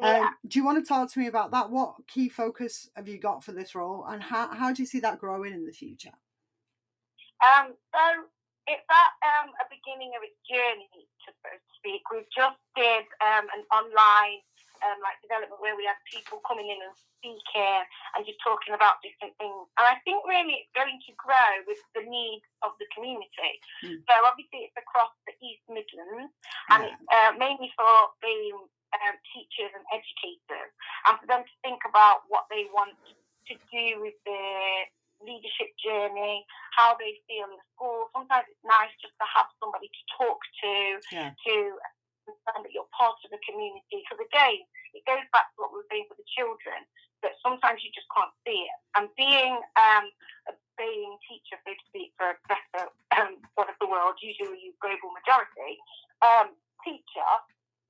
Yeah. 0.00 0.20
Um, 0.22 0.30
do 0.48 0.58
you 0.58 0.64
want 0.64 0.84
to 0.84 0.88
talk 0.88 1.12
to 1.12 1.18
me 1.18 1.26
about 1.26 1.50
that? 1.52 1.70
What 1.70 1.94
key 2.08 2.28
focus 2.28 2.88
have 2.96 3.08
you 3.08 3.18
got 3.18 3.44
for 3.44 3.52
this 3.52 3.74
role, 3.74 4.04
and 4.08 4.22
how, 4.22 4.52
how 4.52 4.72
do 4.72 4.82
you 4.82 4.86
see 4.86 5.00
that 5.00 5.18
growing 5.18 5.52
in 5.52 5.66
the 5.66 5.72
future? 5.72 6.12
Um, 7.44 7.74
so 7.92 8.00
it's 8.66 8.88
at 8.88 9.12
um, 9.24 9.52
a 9.60 9.66
beginning 9.68 10.16
of 10.16 10.22
its 10.24 10.36
journey, 10.48 10.88
to 10.94 11.28
so 11.42 11.50
to 11.52 11.68
speak. 11.76 12.02
We've 12.08 12.28
just 12.32 12.58
did 12.76 13.04
um, 13.20 13.46
an 13.52 13.62
online 13.72 14.40
um, 14.84 14.98
like 15.00 15.16
development 15.24 15.60
where 15.60 15.76
we 15.76 15.88
had 15.88 15.96
people 16.08 16.44
coming 16.44 16.68
in 16.68 16.80
and 16.80 16.92
speaking 17.16 17.82
and 18.16 18.20
just 18.28 18.36
talking 18.44 18.76
about 18.76 19.00
different 19.00 19.32
things. 19.40 19.64
And 19.80 19.86
I 19.88 19.96
think 20.04 20.20
really 20.28 20.60
it's 20.60 20.72
going 20.76 21.00
to 21.00 21.12
grow 21.16 21.50
with 21.64 21.80
the 21.96 22.04
needs 22.04 22.44
of 22.60 22.76
the 22.76 22.88
community. 22.92 23.60
Mm. 23.80 24.04
So 24.04 24.12
obviously 24.28 24.68
it's 24.68 24.76
across 24.76 25.12
the 25.24 25.32
East 25.40 25.64
Midlands 25.72 26.32
and 26.68 26.84
Yeah. 26.84 26.92
it's 26.92 27.00
uh, 27.08 27.32
mainly 27.40 27.72
for 27.72 28.12
the 28.20 28.36
um, 29.00 29.16
teachers 29.32 29.72
and 29.72 29.84
educators 29.88 30.70
and 31.08 31.14
for 31.16 31.26
them 31.26 31.42
to 31.48 31.54
think 31.64 31.80
about 31.88 32.28
what 32.28 32.44
they 32.52 32.68
want 32.76 32.92
to 33.48 33.54
do 33.72 34.00
with 34.04 34.16
their 34.28 34.88
leadership 35.24 35.72
journey, 35.80 36.44
how 36.76 36.94
they 37.00 37.18
feel 37.26 37.48
in 37.48 37.56
the 37.56 37.66
school. 37.74 38.12
Sometimes 38.12 38.46
it's 38.48 38.64
nice 38.64 38.92
just 39.00 39.16
to 39.18 39.26
have 39.26 39.48
somebody 39.58 39.88
to 39.88 40.02
talk 40.20 40.38
to, 40.62 40.74
Yeah. 41.10 41.32
to 41.32 41.54
understand 42.28 42.60
that 42.64 42.72
you're 42.72 42.88
part 42.96 43.16
of 43.24 43.28
the 43.32 43.40
community. 43.44 44.04
Because 44.04 44.20
again, 44.20 44.62
it 44.92 45.02
goes 45.08 45.24
back 45.32 45.50
to 45.54 45.56
what 45.64 45.72
we 45.72 45.82
were 45.82 45.90
saying 45.90 46.06
for 46.08 46.16
the 46.16 46.28
children, 46.36 46.84
that 47.24 47.34
sometimes 47.40 47.80
you 47.80 47.90
just 47.96 48.08
can't 48.12 48.32
see 48.44 48.68
it. 48.68 48.78
And 48.96 49.08
being 49.16 49.56
um, 49.80 50.04
a 50.48 50.52
BAME 50.76 51.16
teacher, 51.24 51.56
so 51.64 51.72
to 51.72 51.84
speak, 51.88 52.12
for 52.20 52.36
a 52.36 52.38
better 52.48 52.92
um, 53.16 53.40
one 53.56 53.68
of 53.72 53.76
the 53.80 53.88
world, 53.88 54.20
usually 54.20 54.60
use 54.60 54.76
global 54.80 55.08
majority, 55.16 55.80
um, 56.20 56.52
teacher, 56.84 57.30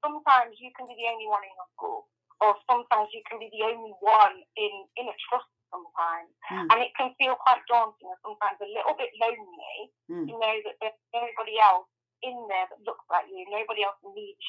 sometimes 0.04 0.54
you 0.62 0.70
can 0.78 0.86
be 0.86 0.94
the 0.94 1.08
only 1.10 1.26
one 1.26 1.42
in 1.42 1.50
your 1.56 1.70
school, 1.74 2.06
or 2.44 2.54
sometimes 2.70 3.10
you 3.10 3.22
can 3.26 3.42
be 3.42 3.50
the 3.50 3.64
only 3.66 3.94
one 3.98 4.36
in, 4.54 4.72
in 5.00 5.06
a 5.10 5.16
trust 5.26 5.48
sometimes. 5.74 6.30
Mm. 6.54 6.66
And 6.70 6.78
it 6.86 6.94
can 6.94 7.10
feel 7.18 7.34
quite 7.42 7.66
daunting 7.66 8.06
and 8.06 8.20
sometimes 8.22 8.62
a 8.62 8.70
little 8.70 8.94
bit 8.94 9.10
lonely 9.18 9.90
Mm. 10.06 10.28
to 10.30 10.32
know 10.38 10.56
that 10.68 10.76
there's 10.78 11.00
nobody 11.16 11.58
else 11.58 11.88
in 12.22 12.36
there 12.48 12.66
that 12.70 12.80
looks 12.86 13.04
like 13.10 13.26
you, 13.28 13.42
nobody 13.50 13.82
else 13.84 13.98
needs 14.14 14.40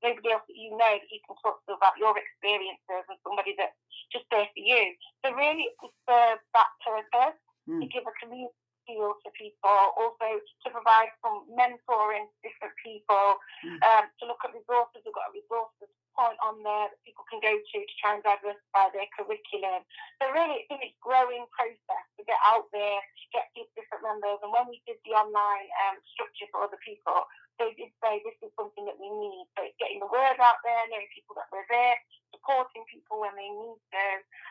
nobody 0.00 0.30
else 0.32 0.44
that 0.48 0.56
you 0.56 0.70
know 0.78 0.94
that 0.96 1.10
you 1.10 1.20
can 1.26 1.36
talk 1.42 1.58
to 1.66 1.74
about 1.74 1.98
your 1.98 2.14
experiences 2.16 3.04
and 3.10 3.18
somebody 3.26 3.52
that's 3.58 3.74
just 4.12 4.24
there 4.30 4.46
for 4.46 4.62
you. 4.62 4.94
So 5.24 5.34
really 5.34 5.68
it 5.68 5.92
serves 6.08 6.44
that 6.54 6.70
purpose 6.86 7.36
to 7.66 7.72
Mm. 7.84 7.90
give 7.92 8.06
a 8.06 8.14
community 8.22 8.54
feel 8.88 9.12
to 9.20 9.28
people, 9.36 9.78
also 10.00 10.40
to 10.64 10.66
provide 10.72 11.12
some 11.20 11.44
mentoring 11.52 12.24
to 12.24 12.36
different 12.40 12.72
people, 12.80 13.36
Mm. 13.60 13.76
um, 13.84 14.04
to 14.18 14.24
look 14.24 14.40
at 14.48 14.54
resources. 14.56 15.04
We've 15.04 15.12
got 15.12 15.28
a 15.28 15.32
resources 15.36 15.77
point 16.18 16.34
on 16.42 16.58
there 16.66 16.90
that 16.90 16.98
people 17.06 17.22
can 17.30 17.38
go 17.38 17.54
to 17.54 17.78
to 17.78 17.94
try 18.02 18.18
and 18.18 18.26
diversify 18.26 18.90
their 18.90 19.06
curriculum. 19.14 19.86
So 20.18 20.34
really 20.34 20.66
it's 20.66 20.72
in 20.74 20.82
its 20.82 20.98
growing 20.98 21.46
process 21.54 22.04
to 22.18 22.26
get 22.26 22.42
out 22.42 22.66
there, 22.74 22.98
to 22.98 23.24
get 23.30 23.46
these 23.54 23.70
different 23.78 24.02
members. 24.02 24.42
And 24.42 24.50
when 24.50 24.66
we 24.66 24.82
did 24.82 24.98
the 25.06 25.14
online 25.14 25.70
um, 25.86 26.02
structure 26.10 26.50
for 26.50 26.66
other 26.66 26.80
people, 26.82 27.22
they 27.62 27.70
did 27.78 27.94
say 28.02 28.18
this 28.26 28.38
is 28.42 28.50
something 28.58 28.82
that 28.90 28.98
we 28.98 29.06
need. 29.06 29.46
So 29.54 29.62
it's 29.62 29.78
getting 29.78 30.02
the 30.02 30.10
word 30.10 30.38
out 30.42 30.58
there, 30.66 30.82
knowing 30.90 31.06
people 31.14 31.38
that 31.38 31.50
we're 31.54 31.66
there, 31.70 31.94
supporting 32.34 32.82
people 32.90 33.22
when 33.22 33.34
they 33.38 33.50
need 33.54 33.78
to. 33.94 34.06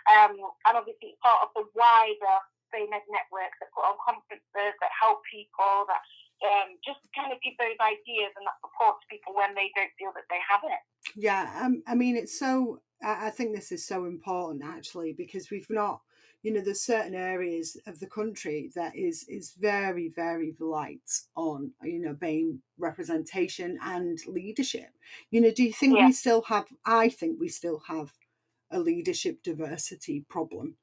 Um, 0.07 0.33
and 0.39 0.73
obviously 0.79 1.15
it's 1.15 1.23
part 1.23 1.43
of 1.43 1.51
the 1.55 1.67
wider 1.75 2.37
BAMEed 2.75 3.07
network 3.07 3.55
that 3.59 3.71
put 3.71 3.87
on 3.87 3.95
conferences 4.03 4.43
that 4.79 4.91
help 4.91 5.23
people, 5.27 5.87
that 5.87 6.03
um, 6.43 6.77
just 6.85 6.99
kind 7.15 7.31
of 7.31 7.41
give 7.41 7.57
those 7.57 7.77
ideas 7.81 8.31
and 8.37 8.45
that 8.45 8.59
support 8.61 9.01
to 9.01 9.07
people 9.09 9.33
when 9.33 9.55
they 9.55 9.71
don't 9.75 9.93
feel 9.97 10.11
that 10.13 10.27
they 10.29 10.41
have 10.43 10.61
it. 10.63 10.81
Yeah, 11.15 11.61
um, 11.63 11.83
I 11.87 11.95
mean, 11.95 12.15
it's 12.15 12.37
so. 12.37 12.81
I 13.03 13.29
think 13.29 13.55
this 13.55 13.71
is 13.71 13.85
so 13.85 14.05
important 14.05 14.63
actually 14.65 15.13
because 15.13 15.51
we've 15.51 15.69
not, 15.69 16.01
you 16.41 16.51
know, 16.51 16.61
there's 16.61 16.81
certain 16.81 17.13
areas 17.13 17.77
of 17.85 17.99
the 17.99 18.07
country 18.07 18.71
that 18.75 18.95
is 18.95 19.25
is 19.29 19.53
very 19.57 20.09
very 20.09 20.55
light 20.59 21.09
on, 21.35 21.73
you 21.83 21.99
know, 21.99 22.13
BAME 22.15 22.59
representation 22.79 23.77
and 23.83 24.17
leadership. 24.27 24.89
You 25.29 25.41
know, 25.41 25.51
do 25.51 25.63
you 25.63 25.73
think 25.73 25.95
Yeah. 25.95 26.05
we 26.07 26.11
still 26.11 26.41
have? 26.43 26.65
I 26.85 27.09
think 27.09 27.39
we 27.39 27.49
still 27.49 27.81
have 27.87 28.13
a 28.71 28.79
leadership 28.79 29.43
diversity 29.43 30.25
problem. 30.27 30.75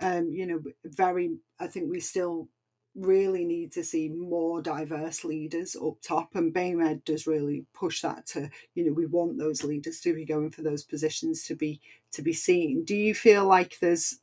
Um, 0.00 0.30
you 0.30 0.46
know, 0.46 0.62
very. 0.84 1.38
I 1.58 1.66
think 1.68 1.90
we 1.90 2.00
still 2.00 2.48
really 2.94 3.44
need 3.44 3.72
to 3.72 3.84
see 3.84 4.08
more 4.08 4.60
diverse 4.60 5.24
leaders 5.24 5.76
up 5.76 5.94
top 6.02 6.34
and 6.34 6.52
BAMEed 6.52 7.04
does 7.04 7.26
really 7.26 7.64
push 7.72 8.02
that 8.02 8.26
to 8.26 8.50
you 8.74 8.84
know 8.84 8.92
we 8.92 9.06
want 9.06 9.38
those 9.38 9.64
leaders 9.64 10.00
to 10.00 10.14
be 10.14 10.26
going 10.26 10.50
for 10.50 10.62
those 10.62 10.84
positions 10.84 11.44
to 11.44 11.54
be 11.54 11.80
to 12.12 12.22
be 12.22 12.32
seen. 12.34 12.84
Do 12.84 12.94
you 12.94 13.14
feel 13.14 13.46
like 13.46 13.78
there's 13.80 14.18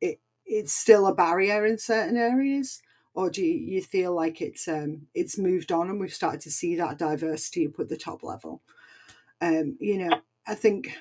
it 0.00 0.20
it's 0.46 0.72
still 0.72 1.06
a 1.06 1.14
barrier 1.14 1.66
in 1.66 1.78
certain 1.78 2.16
areas? 2.16 2.80
Or 3.14 3.30
do 3.30 3.42
you, 3.44 3.54
you 3.54 3.82
feel 3.82 4.14
like 4.14 4.40
it's 4.40 4.68
um 4.68 5.08
it's 5.14 5.38
moved 5.38 5.72
on 5.72 5.90
and 5.90 6.00
we've 6.00 6.12
started 6.14 6.40
to 6.42 6.50
see 6.50 6.76
that 6.76 6.98
diversity 6.98 7.66
up 7.66 7.80
at 7.80 7.88
the 7.88 7.96
top 7.96 8.22
level? 8.22 8.62
Um 9.40 9.76
you 9.80 9.98
know 9.98 10.20
i 10.46 10.54
think 10.54 10.96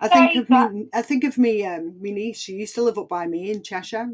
i 0.00 0.08
think 0.08 0.36
of 0.36 0.48
me 0.50 0.88
i 0.94 1.02
think 1.02 1.24
of 1.24 1.38
me 1.38 1.64
um 1.64 1.96
my 2.00 2.10
niece 2.10 2.38
she 2.38 2.54
used 2.54 2.74
to 2.74 2.82
live 2.82 2.98
up 2.98 3.08
by 3.08 3.26
me 3.26 3.50
in 3.50 3.62
cheshire 3.62 4.10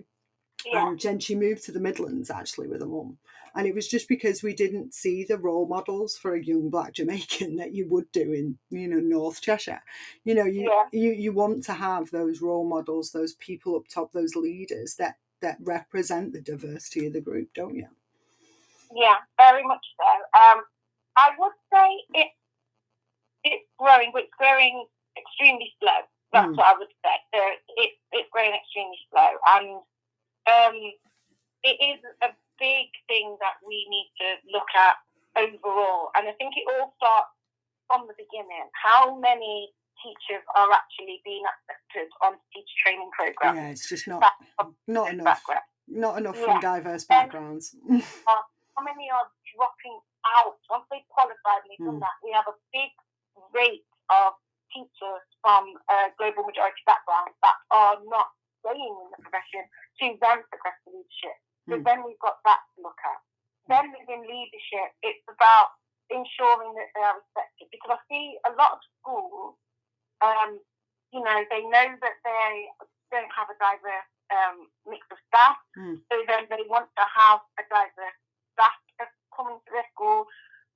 Yeah. 0.73 0.89
and 0.89 1.01
then 1.01 1.19
she 1.21 1.35
moved 1.35 1.65
to 1.65 1.73
the 1.73 1.81
Midlands 1.81 2.31
actually 2.31 2.69
with 2.69 2.81
her 2.81 2.87
mum. 2.87 3.19
And 3.55 3.67
it 3.67 3.75
was 3.75 3.89
just 3.89 4.09
because 4.09 4.43
we 4.43 4.55
didn't 4.55 4.95
see 4.95 5.25
the 5.25 5.39
role 5.39 5.67
models 5.67 6.17
for 6.19 6.35
a 6.35 6.45
young 6.45 6.71
black 6.71 6.93
Jamaican 6.95 7.57
that 7.57 7.75
you 7.75 7.89
would 7.89 8.11
do 8.13 8.33
in, 8.33 8.59
you 8.71 8.89
know, 8.89 8.99
North 9.01 9.41
Cheshire. 9.41 9.83
You 10.25 10.35
know, 10.35 10.45
you 10.45 10.65
Yeah. 10.67 10.85
you, 10.93 11.13
you 11.13 11.33
want 11.33 11.65
to 11.65 11.73
have 11.75 12.11
those 12.11 12.43
role 12.43 12.69
models, 12.69 13.13
those 13.13 13.35
people 13.35 13.77
up 13.77 13.89
top, 13.89 14.13
those 14.13 14.37
leaders 14.37 14.97
that 14.97 15.17
that 15.43 15.59
represent 15.61 16.33
the 16.33 16.41
diversity 16.43 17.07
of 17.07 17.13
the 17.15 17.21
group, 17.21 17.49
don't 17.55 17.75
you? 17.77 17.89
Yeah, 18.95 19.17
very 19.39 19.65
much 19.65 19.85
so. 19.99 20.41
Um, 20.41 20.65
I 21.17 21.31
would 21.39 21.53
say 21.73 22.21
it 22.21 22.29
it's 23.45 23.67
growing, 23.79 24.11
but 24.13 24.25
it's 24.25 24.35
growing 24.39 24.87
extremely 25.17 25.73
slow. 25.81 26.03
That's 26.33 26.51
Mm. 26.51 26.57
what 26.57 26.67
I 26.67 26.79
would 26.79 26.93
say. 27.05 27.17
So 27.35 27.41
it, 27.79 27.91
it's 28.13 28.29
growing 28.33 28.53
extremely 28.55 28.99
slow, 29.11 29.31
and 29.47 29.81
um, 30.47 30.77
it 31.65 31.77
is 31.83 32.01
a 32.23 32.31
big 32.59 32.89
thing 33.09 33.37
that 33.41 33.59
we 33.67 33.87
need 33.91 34.09
to 34.21 34.29
look 34.53 34.69
at 34.77 34.97
overall. 35.37 36.11
And 36.17 36.29
I 36.29 36.33
think 36.39 36.55
it 36.57 36.65
all 36.73 36.95
starts 36.97 37.33
from 37.89 38.07
the 38.09 38.15
beginning. 38.17 38.67
How 38.73 39.19
many 39.19 39.71
teachers 40.03 40.45
are 40.55 40.71
actually 40.73 41.21
being 41.25 41.43
accepted 41.45 42.09
on 42.23 42.39
teacher 42.55 42.77
training 42.85 43.11
programs? 43.17 43.57
Yeah, 43.57 43.69
it's 43.71 43.89
just 43.89 44.07
not 44.09 44.23
not 44.87 45.13
enough. 45.13 45.25
background? 45.25 45.67
Not 45.89 46.19
enough 46.19 46.37
Yeah. 46.37 46.45
from 46.45 46.61
diverse 46.61 47.05
backgrounds. 47.05 47.75
how 48.27 48.83
many 48.83 49.09
are 49.11 49.29
dropping 49.57 49.97
out 50.37 50.59
once 50.69 50.85
they 50.91 51.05
qualified 51.09 51.63
and 51.65 51.71
they've 51.71 51.87
done 51.87 51.97
Mm. 51.97 52.01
that? 52.05 52.17
We 52.23 52.33
have 52.33 52.47
a 52.49 52.57
big 52.73 52.91
rate 53.53 53.87
of 54.11 54.35
teachers 54.75 55.23
from 55.41 55.75
uh, 55.89 56.09
global 56.19 56.45
majority 56.45 56.83
backgrounds 56.85 57.33
that 57.43 57.57
are 57.71 57.97
not 58.07 58.29
staying 58.67 58.95
in 58.99 59.09
the 59.15 59.21
profession 59.23 59.63
to 60.03 60.05
then 60.19 60.43
progress 60.51 60.75
to 60.83 60.91
leadership. 60.91 61.37
So 61.71 61.79
Mm. 61.79 61.85
then 61.87 61.99
we've 62.03 62.19
got 62.19 62.43
that 62.43 62.63
to 62.75 62.83
look 62.83 62.99
at. 63.07 63.21
Then 63.71 63.91
within 63.95 64.23
leadership, 64.27 64.95
it's 65.03 65.23
about 65.31 65.79
ensuring 66.11 66.75
that 66.75 66.91
they 66.95 67.03
are 67.03 67.19
respected 67.19 67.67
because 67.71 67.99
I 67.99 68.01
see 68.11 68.39
a 68.47 68.53
lot 68.55 68.79
of 68.79 68.81
schools, 68.99 69.55
um, 70.23 70.61
you 71.11 71.23
know, 71.23 71.39
they 71.51 71.63
know 71.67 71.87
that 71.99 72.17
they 72.23 72.71
don't 73.11 73.33
have 73.35 73.51
a 73.51 73.59
diverse 73.59 74.11
um, 74.31 74.71
mix 74.87 75.07
of 75.11 75.19
staff, 75.31 75.59
Mm. 75.77 76.03
so 76.11 76.15
then 76.27 76.47
they 76.51 76.63
want 76.67 76.91
to 76.97 77.05
have 77.07 77.41
a 77.59 77.65
diverse 77.71 78.19
staff 78.55 78.75
coming 79.35 79.59
to 79.67 79.71
their 79.73 79.87
school. 79.93 80.27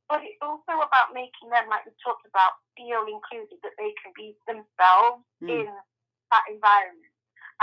But 0.09 0.23
it's 0.25 0.43
also 0.43 0.83
about 0.83 1.15
making 1.15 1.51
them, 1.51 1.69
like 1.69 1.87
we 1.87 1.93
talked 2.03 2.27
about, 2.27 2.59
feel 2.77 3.07
included, 3.07 3.59
that 3.63 3.75
they 3.79 3.95
can 4.03 4.13
be 4.15 4.35
themselves 4.47 5.23
Mm. 5.43 5.49
in 5.51 5.67
that 6.31 6.45
environment. 6.51 7.10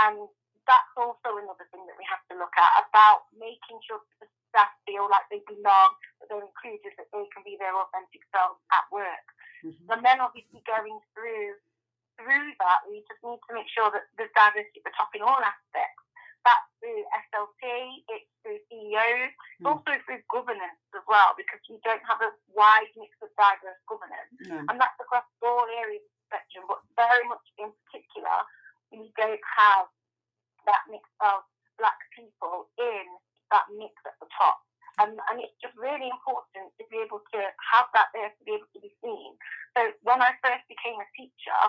And 0.00 0.28
that's 0.66 0.92
also 0.96 1.38
another 1.40 1.66
thing 1.72 1.82
that 1.88 1.96
we 1.98 2.04
have 2.06 2.22
to 2.30 2.36
look 2.38 2.52
at 2.56 2.72
about 2.86 3.26
making 3.34 3.80
sure 3.88 3.98
that 3.98 4.26
the 4.26 4.28
staff 4.52 4.70
feel 4.84 5.08
like 5.08 5.24
they 5.32 5.40
belong, 5.48 5.96
that 6.20 6.28
they're 6.28 6.44
included, 6.44 6.92
that 6.96 7.08
they 7.12 7.24
can 7.32 7.42
be 7.44 7.56
their 7.56 7.74
authentic 7.76 8.22
selves 8.32 8.60
at 8.72 8.84
work. 8.92 9.26
Mhm. 9.64 9.90
And 9.90 10.00
then 10.04 10.20
obviously 10.20 10.60
going 10.66 11.00
through 11.14 11.56
through 12.18 12.50
that, 12.58 12.82
we 12.90 12.98
just 13.06 13.22
need 13.22 13.38
to 13.46 13.54
make 13.54 13.68
sure 13.70 13.92
that 13.94 14.02
there's 14.18 14.32
diversity 14.34 14.82
at 14.82 14.90
the 14.90 14.96
top 14.98 15.14
in 15.14 15.22
all 15.22 15.38
aspects. 15.38 16.02
That's 16.44 16.66
through 16.80 17.06
SLT, 17.14 18.02
it's 18.08 18.26
through 18.42 18.58
CEOs, 18.68 19.30
it's 19.30 19.62
Mm. 19.62 19.66
also 19.70 20.02
through 20.02 20.22
governance 20.28 20.82
as 20.98 21.06
well, 21.06 21.34
because 21.38 21.60
we 21.70 21.78
don't 21.86 22.02
have 22.10 22.20
a 22.20 22.34
wide 22.48 22.90
mix 22.96 23.14
of 23.22 23.30
diverse 23.36 23.78
governance. 23.86 24.34
No. 24.50 24.58
And 24.68 24.80
that's 24.80 24.98
across 24.98 25.26
all 25.42 25.66
areas 25.78 26.02
of 26.02 26.10
the 26.10 26.22
spectrum, 26.26 26.66
but 26.66 26.82
very 26.96 27.22
much 27.28 27.46
in 27.56 27.70
particular, 27.86 28.42
we 28.92 29.12
don't 29.16 29.44
have 29.56 29.86
that 30.66 30.84
mix 30.90 31.04
of 31.20 31.44
black 31.78 31.98
people 32.12 32.68
in 32.76 33.06
that 33.50 33.64
mix 33.72 33.94
at 34.04 34.16
the 34.20 34.28
top. 34.36 34.60
And, 34.98 35.14
and 35.30 35.38
it's 35.38 35.54
just 35.62 35.78
really 35.78 36.10
important 36.10 36.74
to 36.74 36.84
be 36.90 36.98
able 36.98 37.22
to 37.30 37.40
have 37.54 37.86
that 37.94 38.10
there 38.10 38.34
to 38.34 38.42
be 38.42 38.58
able 38.58 38.66
to 38.74 38.82
be 38.82 38.90
seen. 38.98 39.38
So 39.78 39.94
when 40.02 40.18
I 40.18 40.34
first 40.42 40.66
became 40.66 40.98
a 40.98 41.08
teacher, 41.14 41.60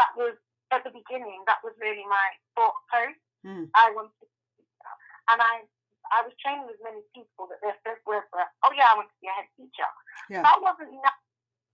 that 0.00 0.16
was 0.16 0.40
at 0.72 0.80
the 0.80 0.94
beginning, 0.94 1.44
that 1.44 1.60
was 1.60 1.76
really 1.76 2.08
my 2.08 2.28
thought 2.56 2.80
post. 2.88 3.20
Mm. 3.44 3.68
I 3.76 3.92
wanted 3.92 4.16
to 4.24 4.24
be 4.24 4.32
a 4.32 4.64
teacher. 4.64 4.92
And 5.28 5.38
I 5.44 5.68
I 6.12 6.20
was 6.24 6.36
training 6.40 6.68
with 6.68 6.80
many 6.84 7.00
people 7.16 7.48
that 7.48 7.60
their 7.64 7.76
first 7.84 8.04
words 8.04 8.28
were, 8.32 8.44
Oh 8.64 8.72
yeah, 8.76 8.92
I 8.92 8.96
want 9.00 9.08
to 9.08 9.18
be 9.20 9.28
a 9.28 9.36
head 9.36 9.48
teacher. 9.56 9.88
Yeah. 10.28 10.44
That 10.44 10.60
wasn't 10.60 10.92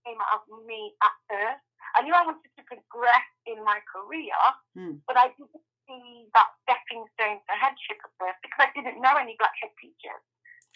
came 0.09 0.17
out 0.25 0.41
of 0.41 0.65
me 0.65 0.97
at 1.05 1.13
first. 1.29 1.61
I 1.93 2.01
knew 2.01 2.13
I 2.17 2.25
wanted 2.25 2.49
to 2.57 2.63
progress 2.65 3.25
in 3.45 3.61
my 3.61 3.77
career, 3.85 4.33
Mm. 4.77 5.01
but 5.05 5.17
I 5.17 5.29
didn't 5.37 5.61
see 5.85 6.25
that 6.33 6.49
stepping 6.65 7.05
stone 7.13 7.37
to 7.45 7.53
headship 7.53 8.01
at 8.01 8.13
first 8.17 8.39
because 8.41 8.61
I 8.65 8.69
didn't 8.73 9.01
know 9.01 9.13
any 9.17 9.37
black 9.37 9.53
head 9.61 9.73
teachers. 9.77 10.23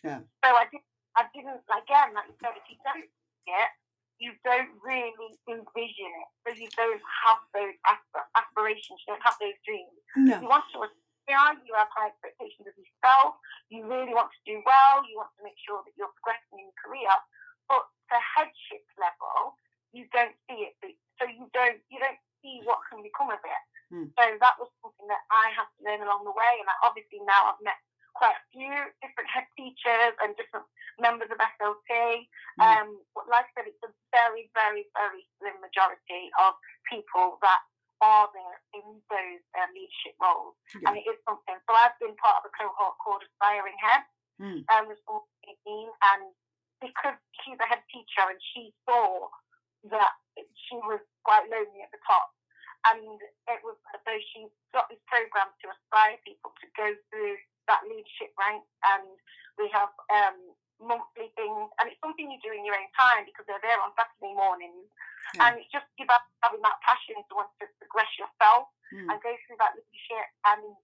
Yeah. 0.05 0.21
So 0.45 0.49
I 0.53 0.65
didn't, 0.69 0.85
I 1.17 1.23
didn't 1.33 1.61
again, 1.69 2.13
like 2.13 2.29
you 2.29 2.37
said, 2.41 2.53
if 2.57 2.65
you 2.69 2.77
don't 2.85 3.05
see 3.05 3.49
it, 3.49 3.71
you 4.21 4.31
don't 4.45 4.69
really 4.81 5.37
envision 5.49 6.11
it. 6.21 6.29
So 6.45 6.47
you 6.53 6.69
don't 6.77 7.01
have 7.25 7.41
those 7.53 7.77
asp- 7.85 8.29
aspirations, 8.37 9.01
you 9.05 9.13
don't 9.13 9.25
have 9.25 9.37
those 9.41 9.57
dreams. 9.65 9.93
You 10.41 10.49
want 10.49 10.65
to 10.73 10.85
aspire, 10.85 11.57
you 11.65 11.73
have 11.77 11.89
high 11.93 12.09
expectations 12.09 12.67
of 12.67 12.73
yourself, 12.77 13.37
you 13.69 13.85
really 13.85 14.13
want 14.17 14.29
to 14.33 14.41
do 14.49 14.61
well, 14.65 15.05
you 15.05 15.17
want 15.17 15.29
to 15.37 15.43
make 15.45 15.57
sure 15.61 15.81
that 15.85 15.93
you're 15.97 16.11
progressing 16.21 16.57
in 16.57 16.65
your 16.73 16.77
career. 16.81 17.13
But 17.69 17.85
the 18.13 18.21
headship 18.21 18.85
level, 19.01 19.57
you 19.89 20.05
don't 20.13 20.37
see 20.45 20.69
it. 20.69 20.77
So 21.17 21.25
you 21.25 21.49
don't 21.57 21.81
you 21.89 21.97
don't 21.97 22.21
see 22.45 22.61
what 22.63 22.85
can 22.85 23.01
become 23.01 23.33
of 23.33 23.41
it. 23.41 23.63
Hmm. 23.89 24.07
So 24.13 24.23
that 24.37 24.55
was 24.61 24.69
something 24.85 25.09
that 25.09 25.25
I 25.33 25.49
had 25.57 25.65
to 25.65 25.79
learn 25.81 26.05
along 26.05 26.23
the 26.29 26.33
way 26.37 26.53
and 26.61 26.69
I 26.69 26.75
obviously 26.85 27.19
now 27.25 27.53
I've 27.53 27.61
met 27.65 27.77
quite 28.13 28.37
a 28.37 28.45
few 28.53 28.69
different 29.01 29.25
head 29.33 29.49
teachers 29.57 30.13
and 30.21 30.37
different 30.37 30.69
members 31.01 31.33
of 31.33 31.41
SLT. 31.41 32.29
Hmm. 32.57 32.61
Um, 32.61 32.87
but 33.17 33.25
like 33.25 33.49
I 33.49 33.65
said, 33.65 33.65
it's 33.73 33.81
a 33.81 33.89
very, 34.13 34.53
very, 34.53 34.85
very 34.93 35.25
slim 35.41 35.57
majority 35.57 36.29
of 36.37 36.53
people 36.85 37.41
that 37.41 37.61
are 38.05 38.27
there 38.35 38.57
in 38.77 38.85
those 39.09 39.43
uh, 39.55 39.65
leadership 39.71 40.13
roles, 40.19 40.59
Yeah. 40.75 40.91
and 40.91 40.99
it 40.99 41.07
is 41.07 41.15
something. 41.23 41.55
So 41.65 41.71
I've 41.71 41.95
been 42.03 42.13
part 42.19 42.43
of 42.43 42.51
a 42.51 42.51
cohort 42.51 42.99
called 42.99 43.23
Aspiring 43.25 43.79
Head, 43.79 44.03
Mm. 44.41 44.65
um, 44.73 44.89
with 44.89 44.97
all 45.07 45.29
18, 45.45 45.87
and 46.11 46.33
because 46.83 47.15
she's 47.41 47.55
a 47.63 47.67
head 47.71 47.79
teacher 47.87 48.27
and 48.27 48.39
she 48.53 48.75
saw 48.83 49.31
that 49.89 50.13
she 50.67 50.75
was 50.83 50.99
quite 51.23 51.47
lonely 51.47 51.79
at 51.83 51.91
the 51.95 52.03
top, 52.03 52.31
and 52.91 53.19
it 53.47 53.59
was 53.63 53.79
so 54.03 54.11
she 54.35 54.47
got 54.75 54.91
this 54.91 54.99
program 55.07 55.47
to 55.63 55.71
aspire 55.71 56.19
people 56.27 56.51
to 56.59 56.67
go 56.75 56.91
through 57.07 57.35
that 57.71 57.83
leadership 57.87 58.35
rank, 58.35 58.63
and 58.95 59.07
we 59.55 59.71
have 59.71 59.91
um, 60.11 60.35
monthly 60.83 61.31
things, 61.39 61.67
and 61.79 61.87
it's 61.87 61.99
something 62.03 62.27
you 62.27 62.39
do 62.43 62.51
in 62.51 62.67
your 62.67 62.75
own 62.75 62.91
time 62.95 63.23
because 63.23 63.47
they're 63.47 63.63
there 63.63 63.79
on 63.79 63.95
Saturday 63.95 64.35
mornings, 64.35 64.87
Yeah. 65.35 65.47
and 65.47 65.51
it's 65.63 65.71
just 65.71 65.87
about 66.03 66.27
having 66.43 66.59
that 66.67 66.79
passion 66.83 67.15
to 67.23 67.33
want 67.39 67.51
to 67.63 67.67
progress 67.79 68.11
yourself 68.19 68.67
Mm. 68.93 69.09
and 69.09 69.17
go 69.25 69.33
through 69.47 69.57
that 69.57 69.73
leadership. 69.73 70.27
And 70.45 70.77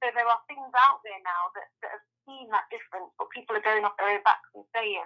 so 0.00 0.08
there 0.16 0.24
are 0.24 0.40
things 0.48 0.72
out 0.72 1.04
there 1.04 1.20
now 1.20 1.52
that, 1.52 1.68
that 1.84 1.90
have 2.00 2.06
seen 2.24 2.48
that 2.48 2.64
difference, 2.72 3.12
but 3.20 3.28
people 3.28 3.52
are 3.52 3.60
going 3.60 3.84
off 3.84 3.92
their 4.00 4.08
own 4.08 4.22
backs 4.24 4.48
and 4.56 4.64
saying, 4.72 5.04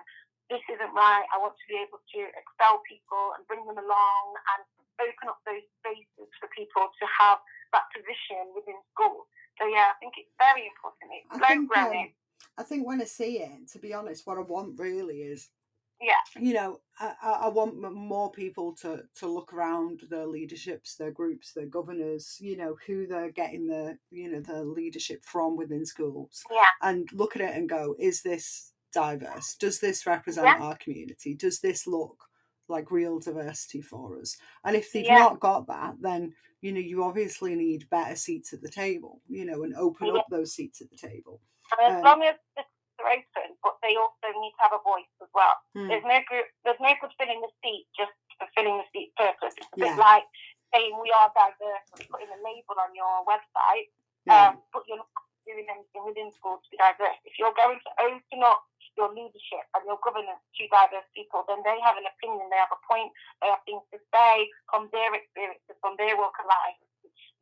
this 0.51 0.63
isn't 0.71 0.95
right. 0.95 1.27
I 1.35 1.37
want 1.43 1.59
to 1.59 1.67
be 1.67 1.79
able 1.83 1.99
to 1.99 2.21
expel 2.35 2.83
people 2.87 3.35
and 3.35 3.43
bring 3.51 3.67
them 3.67 3.79
along 3.79 4.25
and 4.57 4.63
open 5.03 5.29
up 5.29 5.43
those 5.45 5.65
spaces 5.83 6.31
for 6.39 6.49
people 6.55 6.89
to 6.89 7.05
have 7.21 7.39
that 7.75 7.91
position 7.93 8.55
within 8.55 8.79
school. 8.95 9.27
So 9.59 9.67
yeah, 9.67 9.93
I 9.93 9.97
think 9.99 10.15
it's 10.17 10.33
very 10.39 10.69
important. 10.69 11.09
It's 11.13 11.29
I 11.33 11.57
growing. 11.67 12.13
um, 12.13 12.59
I 12.59 12.63
think 12.63 12.87
when 12.87 13.01
I 13.01 13.09
see 13.09 13.41
it, 13.41 13.69
to 13.73 13.79
be 13.79 13.93
honest, 13.93 14.27
what 14.27 14.39
I 14.39 14.45
want 14.45 14.79
really 14.79 15.23
is 15.23 15.49
yeah, 16.01 16.13
you 16.39 16.53
know, 16.53 16.81
I, 17.01 17.15
I 17.23 17.31
I 17.31 17.49
want 17.49 17.81
more 17.95 18.31
people 18.31 18.75
to 18.83 19.05
to 19.17 19.27
look 19.27 19.55
around 19.55 20.03
their 20.11 20.27
leaderships, 20.27 20.95
their 20.95 21.11
groups, 21.11 21.53
their 21.53 21.67
governors, 21.67 22.37
you 22.39 22.57
know, 22.57 22.77
who 22.87 23.07
they're 23.07 23.31
getting 23.31 23.67
the 23.67 23.97
you 24.11 24.31
know 24.31 24.41
the 24.41 24.63
leadership 24.63 25.25
from 25.25 25.57
within 25.57 25.87
schools, 25.87 26.43
yeah, 26.51 26.67
and 26.83 27.09
look 27.13 27.35
at 27.35 27.43
it 27.43 27.55
and 27.55 27.69
go, 27.69 27.97
is 27.99 28.23
this 28.23 28.73
diverse? 28.97 29.55
Does 29.61 29.79
this 29.79 30.07
represent 30.07 30.47
Yeah. 30.47 30.63
our 30.65 30.77
community? 30.77 31.35
Does 31.35 31.61
this 31.61 31.87
look 31.87 32.17
like 32.69 32.91
real 32.91 33.21
diversity 33.21 33.83
for 33.83 34.19
us? 34.19 34.37
And 34.65 34.75
if 34.75 34.91
they've 34.93 35.05
Yeah. 35.07 35.15
not 35.23 35.39
got 35.41 35.67
that, 35.69 36.01
then 36.01 36.35
you 36.63 36.73
know 36.73 36.81
you 36.81 37.05
obviously 37.05 37.55
need 37.55 37.89
better 37.91 38.17
seats 38.17 38.53
at 38.53 38.63
the 38.63 38.71
table, 38.71 39.21
you 39.29 39.45
know, 39.45 39.63
and 39.65 39.75
open 39.77 40.09
Yeah. 40.09 40.17
up 40.17 40.27
those 40.31 40.55
seats 40.55 40.81
at 40.81 40.91
the 40.91 40.97
table. 40.97 41.41
and 41.73 41.81
as 41.93 41.99
um, 41.99 42.05
long 42.05 42.23
as 42.23 42.37
the 42.57 42.65
are 43.01 43.11
open, 43.13 43.57
but 43.63 43.77
they 43.83 43.95
also 43.97 44.29
need 44.41 44.55
to 44.57 44.63
have 44.63 44.73
a 44.73 44.83
voice 44.83 45.11
as 45.21 45.29
well. 45.35 45.53
Mm, 45.77 45.89
There's 45.89 46.05
no 46.05 46.19
good. 46.31 46.47
There's 46.65 46.81
no 46.81 46.95
good 47.01 47.13
filling 47.19 47.41
the 47.45 47.53
seat 47.63 47.85
just 47.99 48.15
for 48.39 48.49
filling 48.57 48.79
the 48.79 48.89
seat 48.95 49.13
purpose. 49.17 49.53
It's 49.59 49.69
a 49.75 49.77
bit 49.77 49.99
like 49.99 50.25
saying 50.73 50.97
we 51.03 51.13
are 51.13 51.29
diverse 51.37 51.87
and 51.93 52.09
putting 52.09 52.31
a 52.33 52.41
label 52.41 52.77
on 52.81 52.95
your 52.95 53.21
website, 53.29 53.93
yeah, 54.25 54.49
um, 54.49 54.63
but 54.73 54.83
you're 54.89 54.97
not 55.03 55.13
doing 55.47 55.67
anything 55.69 56.03
within 56.09 56.33
schools 56.33 56.61
to 56.65 56.69
be 56.73 56.79
diverse. 56.81 57.19
If 57.29 57.39
you're 57.39 57.55
going 57.55 57.79
to 57.79 57.91
open 58.03 58.41
up 58.43 58.65
your 58.97 59.13
leadership 59.13 59.65
and 59.77 59.85
your 59.85 60.01
governance 60.01 60.43
to 60.57 60.65
diverse 60.69 61.07
people, 61.13 61.45
then 61.47 61.61
they 61.63 61.79
have 61.85 62.01
an 62.01 62.09
opinion, 62.09 62.49
they 62.49 62.61
have 62.61 62.73
a 62.73 62.81
point, 62.89 63.13
they 63.45 63.49
have 63.49 63.63
things 63.69 63.85
to 63.93 64.01
say 64.11 64.49
from 64.73 64.89
their 64.91 65.13
experiences, 65.13 65.77
from 65.85 65.95
their 66.01 66.17
walk 66.17 66.37
of 66.41 66.49
life, 66.49 66.81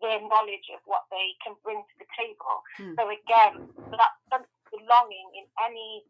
their 0.03 0.21
knowledge 0.27 0.69
of 0.75 0.83
what 0.85 1.07
they 1.09 1.39
can 1.41 1.55
bring 1.63 1.81
to 1.81 1.95
the 2.03 2.09
table. 2.19 2.61
Hmm. 2.77 2.95
So 2.99 3.03
again, 3.09 3.71
that 3.95 4.13
sense 4.29 4.51
of 4.51 4.63
belonging 4.75 5.29
in 5.39 5.47
any 5.63 6.05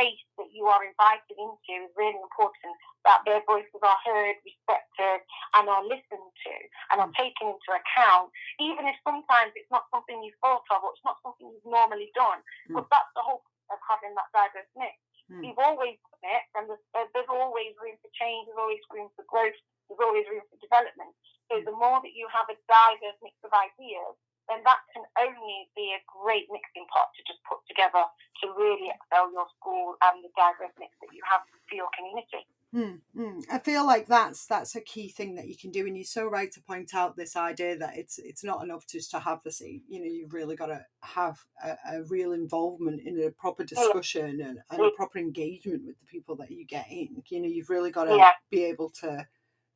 space 0.00 0.24
that 0.38 0.48
you 0.54 0.64
are 0.64 0.80
invited 0.80 1.36
into 1.36 1.72
is 1.84 1.92
really 1.94 2.16
important. 2.16 2.72
That 3.04 3.24
their 3.24 3.40
voices 3.48 3.80
are 3.80 4.00
heard, 4.04 4.36
respected, 4.44 5.24
and 5.56 5.64
are 5.68 5.84
listened 5.84 6.30
to, 6.44 6.54
and 6.92 7.00
are 7.00 7.12
taken 7.16 7.48
into 7.52 7.70
account, 7.72 8.28
even 8.60 8.84
if 8.84 8.96
sometimes 9.04 9.56
it's 9.56 9.70
not 9.72 9.88
something 9.88 10.20
you've 10.20 10.36
thought 10.44 10.68
of 10.68 10.84
or 10.84 10.92
it's 10.92 11.04
not 11.04 11.16
something 11.24 11.48
you've 11.48 11.64
normally 11.64 12.12
done. 12.12 12.44
Mm. 12.68 12.76
But 12.76 12.92
that's 12.92 13.12
the 13.16 13.24
whole 13.24 13.40
of 13.70 13.78
having 13.86 14.14
that 14.18 14.28
diverse 14.34 14.68
mix. 14.76 14.94
Mm. 15.30 15.46
You've 15.46 15.62
always 15.62 15.96
done 16.10 16.26
it, 16.26 16.44
and 16.58 16.64
there's, 16.68 16.84
there- 16.94 17.10
there's 17.14 17.30
always 17.30 17.72
room 17.78 17.96
for 18.02 18.10
change, 18.18 18.46
there's 18.50 18.58
always 18.60 18.82
room 18.90 19.08
for 19.14 19.24
growth, 19.30 19.56
there's 19.86 20.02
always 20.02 20.26
room 20.30 20.42
for 20.50 20.58
development. 20.58 21.14
So 21.50 21.58
the 21.66 21.74
more 21.74 21.98
that 22.02 22.14
you 22.14 22.26
have 22.30 22.46
a 22.50 22.58
diverse 22.70 23.18
mix 23.22 23.34
of 23.42 23.50
ideas, 23.54 24.14
then 24.50 24.62
that 24.66 24.82
can 24.94 25.06
only 25.18 25.70
be 25.78 25.94
a 25.94 26.02
great 26.06 26.50
mixing 26.50 26.86
pot 26.90 27.10
to 27.14 27.22
just 27.26 27.38
put 27.46 27.62
together 27.70 28.02
to 28.42 28.44
really 28.58 28.90
excel 28.90 29.30
your 29.30 29.46
school 29.58 29.94
and 30.02 30.22
the 30.26 30.30
diverse 30.34 30.74
mix 30.78 30.90
that 31.02 31.10
you 31.14 31.22
have 31.26 31.42
for 31.70 31.74
your 31.78 31.90
community. 31.94 32.46
Mm, 32.74 33.00
mm. 33.16 33.42
I 33.50 33.58
feel 33.58 33.84
like 33.84 34.06
that's 34.06 34.46
that's 34.46 34.76
a 34.76 34.80
key 34.80 35.08
thing 35.08 35.34
that 35.34 35.48
you 35.48 35.56
can 35.56 35.72
do, 35.72 35.86
and 35.88 35.96
you're 35.96 36.04
so 36.04 36.26
right 36.26 36.52
to 36.52 36.62
point 36.62 36.94
out 36.94 37.16
this 37.16 37.34
idea 37.34 37.76
that 37.78 37.98
it's 37.98 38.18
it's 38.20 38.44
not 38.44 38.62
enough 38.62 38.86
just 38.86 39.10
to 39.10 39.18
have 39.18 39.42
the 39.42 39.50
seat. 39.50 39.82
You 39.88 39.98
know, 40.00 40.06
you've 40.06 40.32
really 40.32 40.54
got 40.54 40.66
to 40.66 40.86
have 41.02 41.44
a, 41.64 41.76
a 41.94 42.02
real 42.04 42.32
involvement 42.32 43.00
in 43.04 43.20
a 43.24 43.30
proper 43.32 43.64
discussion 43.64 44.40
and, 44.40 44.60
and 44.70 44.80
a 44.80 44.84
Mm. 44.84 44.94
proper 44.94 45.18
engagement 45.18 45.84
with 45.84 45.98
the 45.98 46.06
people 46.06 46.36
that 46.36 46.52
you 46.52 46.64
get 46.64 46.86
in. 46.90 47.20
You 47.28 47.40
know, 47.40 47.48
you've 47.48 47.70
really 47.70 47.90
got 47.90 48.04
to 48.04 48.16
Yeah. 48.16 48.32
be 48.52 48.62
able 48.66 48.90
to, 49.00 49.26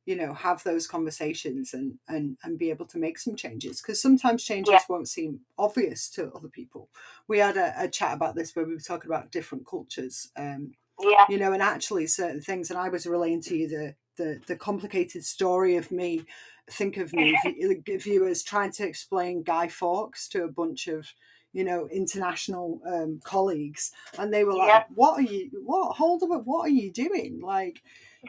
you 0.05 0.15
know, 0.15 0.33
have 0.33 0.63
those 0.63 0.87
conversations 0.87 1.73
and 1.73 1.99
and 2.07 2.37
and 2.43 2.57
be 2.57 2.69
able 2.69 2.85
to 2.87 2.97
make 2.99 3.19
some 3.19 3.35
changes 3.35 3.81
because 3.81 4.01
sometimes 4.01 4.43
changes 4.45 4.71
Yeah. 4.71 4.83
won't 4.87 5.09
seem 5.09 5.41
obvious 5.57 6.09
to 6.11 6.31
other 6.33 6.49
people. 6.49 6.89
We 7.27 7.39
had 7.39 7.57
a, 7.57 7.73
a 7.77 7.89
chat 7.89 8.13
about 8.15 8.35
this 8.35 8.55
where 8.55 8.65
we 8.65 8.73
were 8.75 8.79
talking 8.79 9.11
about 9.11 9.31
different 9.31 9.65
cultures. 9.67 10.31
Um, 10.37 10.75
Yeah, 11.01 11.25
you 11.29 11.37
know, 11.37 11.53
and 11.53 11.61
actually 11.61 12.07
certain 12.07 12.41
things. 12.41 12.69
And 12.69 12.79
I 12.79 12.89
was 12.89 13.05
relaying 13.05 13.41
to 13.43 13.57
you 13.57 13.67
the 13.67 13.95
the, 14.17 14.39
the 14.47 14.55
complicated 14.55 15.25
story 15.25 15.75
of 15.75 15.91
me. 15.91 16.23
Think 16.71 16.97
of 16.97 17.13
me 17.13 17.37
viewers 17.99 18.43
trying 18.43 18.71
to 18.73 18.87
explain 18.87 19.43
Guy 19.43 19.67
Fawkes 19.67 20.27
to 20.29 20.43
a 20.45 20.51
bunch 20.51 20.87
of 20.87 21.07
you 21.53 21.63
know 21.63 21.87
international 21.91 22.81
um, 22.87 23.19
colleagues, 23.23 23.91
and 24.17 24.33
they 24.33 24.43
were 24.43 24.55
like, 24.55 24.67
Yeah. 24.69 24.83
"What 24.95 25.19
are 25.19 25.23
you? 25.23 25.49
What? 25.63 25.95
Hold 25.97 26.23
up! 26.23 26.43
What 26.45 26.65
are 26.67 26.69
you 26.69 26.91
doing? 26.91 27.41
Like." 27.41 27.81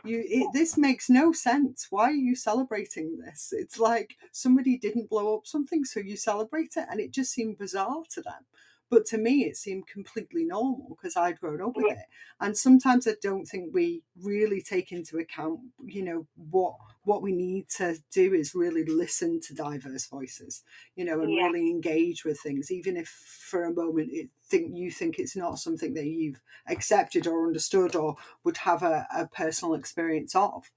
You, 0.05 0.23
it, 0.29 0.49
this 0.53 0.77
makes 0.77 1.09
no 1.09 1.33
sense. 1.33 1.87
Why 1.91 2.05
are 2.05 2.11
you 2.13 2.37
celebrating 2.37 3.17
this? 3.17 3.53
It's 3.57 3.79
like 3.79 4.17
somebody 4.31 4.77
didn't 4.77 5.09
blow 5.09 5.35
up 5.37 5.47
something, 5.47 5.87
so 5.87 6.01
you 6.01 6.17
celebrate 6.19 6.75
it, 6.77 6.87
and 6.91 7.01
it 7.01 7.13
just 7.13 7.33
seemed 7.33 7.57
bizarre 7.57 8.03
to 8.11 8.21
them. 8.21 8.45
But 8.89 9.05
to 9.07 9.19
me, 9.19 9.45
it 9.45 9.57
seemed 9.57 9.87
completely 9.89 10.45
normal 10.45 10.89
because 10.91 11.17
I'd 11.17 11.41
grown 11.41 11.61
up 11.61 11.77
with 11.77 11.87
Yeah. 11.87 11.95
it 11.95 12.07
and 12.41 12.57
sometimes 12.57 13.07
I 13.09 13.15
don't 13.21 13.47
think 13.47 13.75
we 13.75 14.03
really 14.21 14.61
take 14.63 14.93
into 14.93 15.19
account, 15.19 15.61
you 15.85 16.03
know, 16.03 16.27
what 16.37 16.77
what 17.05 17.23
we 17.23 17.33
need 17.33 17.69
to 17.69 17.99
do 18.11 18.35
is 18.35 18.55
really 18.55 18.85
listen 18.85 19.41
to 19.41 19.55
diverse 19.55 20.07
voices, 20.07 20.65
you 20.97 21.05
know, 21.05 21.21
and 21.21 21.35
Yeah. 21.35 21.37
really 21.37 21.71
engage 21.71 22.25
with 22.25 22.41
things, 22.41 22.71
even 22.71 22.97
if 22.97 23.09
for 23.09 23.65
a 23.65 23.73
moment 23.73 24.11
it 24.13 24.31
think 24.45 24.77
you 24.77 24.91
think 24.91 25.19
it's 25.19 25.37
not 25.37 25.59
something 25.59 25.95
that 25.95 26.07
you've 26.07 26.41
accepted 26.69 27.27
or 27.27 27.47
understood 27.47 27.95
or 27.97 28.17
would 28.45 28.57
have 28.59 28.83
a, 28.83 29.07
a 29.15 29.27
personal 29.29 29.75
experience 29.75 30.35
of. 30.35 30.71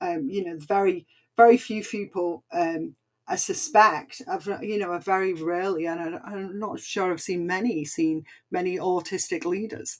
Um, 0.00 0.28
you 0.28 0.44
know, 0.44 0.56
very 0.58 1.06
very 1.36 1.56
few 1.56 1.82
people. 1.84 2.44
Um, 2.52 2.96
I 3.28 3.36
suspect, 3.36 4.22
I've 4.28 4.46
you 4.62 4.78
know, 4.78 4.92
I've 4.92 5.04
very 5.04 5.32
rarely, 5.34 5.86
and 5.86 6.00
I, 6.00 6.18
I'm 6.24 6.58
not 6.58 6.80
sure 6.80 7.10
I've 7.12 7.20
seen 7.20 7.46
many, 7.46 7.84
seen 7.84 8.24
many 8.50 8.78
autistic 8.78 9.44
leaders. 9.44 9.98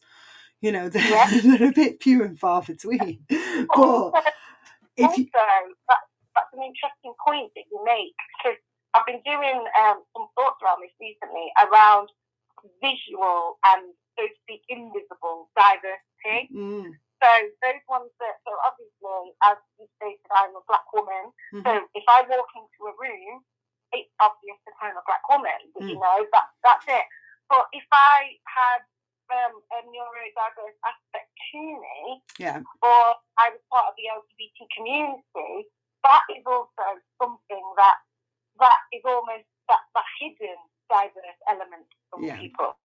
You 0.61 0.73
know, 0.73 0.89
they're, 0.91 1.03
Yeah. 1.11 1.31
they're 1.43 1.69
a 1.69 1.73
bit 1.73 2.03
few 2.03 2.23
and 2.25 2.39
far 2.39 2.63
between. 2.63 3.25
But 3.75 3.79
also, 3.79 4.19
if 4.97 5.19
you, 5.19 5.27
also 5.27 5.47
that's 5.89 6.53
an 6.53 6.63
interesting 6.63 7.15
point 7.25 7.53
that 7.57 7.65
you 7.71 7.81
make 7.85 8.15
because 8.39 8.59
I've 8.95 9.07
been 9.07 9.23
doing 9.25 9.65
um, 9.81 10.03
some 10.13 10.27
thoughts 10.37 10.61
around 10.63 10.83
this 10.83 10.93
recently 11.01 11.49
around 11.61 12.09
visual 12.83 13.59
and 13.65 13.95
so 14.19 14.23
to 14.27 14.35
speak 14.45 14.63
invisible 14.69 15.49
diversity. 15.57 16.53
mm, 16.55 16.93
So 17.23 17.31
those 17.63 17.83
ones 17.87 18.11
that, 18.19 18.43
so 18.43 18.51
obviously, 18.67 19.31
as 19.47 19.57
you 19.79 19.87
stated, 20.03 20.27
I'm 20.35 20.59
a 20.59 20.63
black 20.67 20.85
woman. 20.93 21.31
mhm, 21.55 21.63
So 21.63 21.71
if 21.95 22.05
I 22.11 22.27
walk 22.27 22.51
into 22.59 22.81
a 22.91 22.95
room, 22.99 23.47
it's 23.95 24.11
obvious 24.19 24.59
that 24.67 24.75
I'm 24.83 24.99
a 24.99 25.05
black 25.07 25.23
woman. 25.31 25.61
You 25.79 25.97
Mm. 25.97 26.03
know, 26.03 26.19
that 26.35 26.51
that's 26.67 26.87
it. 26.89 27.07
But 27.49 27.69
if 27.73 27.87
I 27.93 28.39
had 28.49 28.83
um, 29.31 29.63
a 29.71 29.79
neurodiverse 29.87 30.79
aspect 30.85 31.31
to 31.53 31.59
me, 31.59 32.23
yeah, 32.39 32.59
or 32.83 33.15
I 33.39 33.51
was 33.55 33.63
part 33.71 33.87
of 33.89 33.95
the 33.97 34.11
LGBT 34.11 34.67
community, 34.77 35.69
that 36.03 36.25
is 36.35 36.43
also 36.45 36.87
something 37.23 37.65
that 37.79 37.97
that 38.59 38.79
is 38.93 39.03
almost 39.05 39.47
that, 39.69 39.81
that 39.95 40.05
hidden 40.21 40.59
diverse 40.91 41.41
element 41.49 41.87
from 42.11 42.25
Yeah. 42.25 42.37
people. 42.37 42.77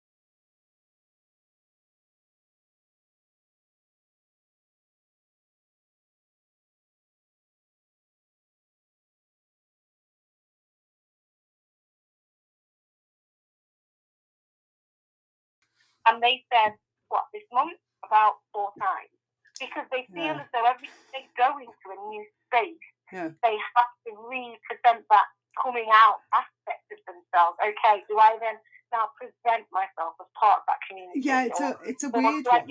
And 16.08 16.24
they 16.24 16.43
said, 16.51 16.74
what, 17.10 17.26
this 17.34 17.43
month? 17.51 17.78
About 18.05 18.39
four 18.53 18.72
times. 18.80 19.12
Because 19.60 19.86
they 19.91 20.08
feel 20.14 20.38
Yeah. 20.38 20.41
as 20.41 20.47
though 20.53 20.64
every 20.66 20.88
time 20.88 21.10
they 21.14 21.26
go 21.36 21.58
into 21.58 21.86
a 21.91 21.97
new 22.10 22.24
space, 22.47 22.86
Yeah. 23.12 23.30
they 23.43 23.58
have 23.76 23.91
to 24.05 24.12
represent 24.16 25.03
that 25.10 25.28
coming 25.62 25.89
out 25.91 26.22
aspect 26.34 26.86
of 26.93 26.99
themselves. 27.10 27.58
Okay, 27.60 28.05
do 28.08 28.20
I 28.20 28.38
then 28.39 28.55
now 28.91 29.10
present 29.18 29.66
myself 29.72 30.14
as 30.22 30.28
part 30.39 30.60
of 30.62 30.64
that 30.68 30.80
community? 30.88 31.20
Yeah, 31.22 31.45
it's 31.45 31.60
a 31.60 31.78
it's 31.84 32.03
a 32.03 32.10
weird 32.10 32.45
one. 32.45 32.68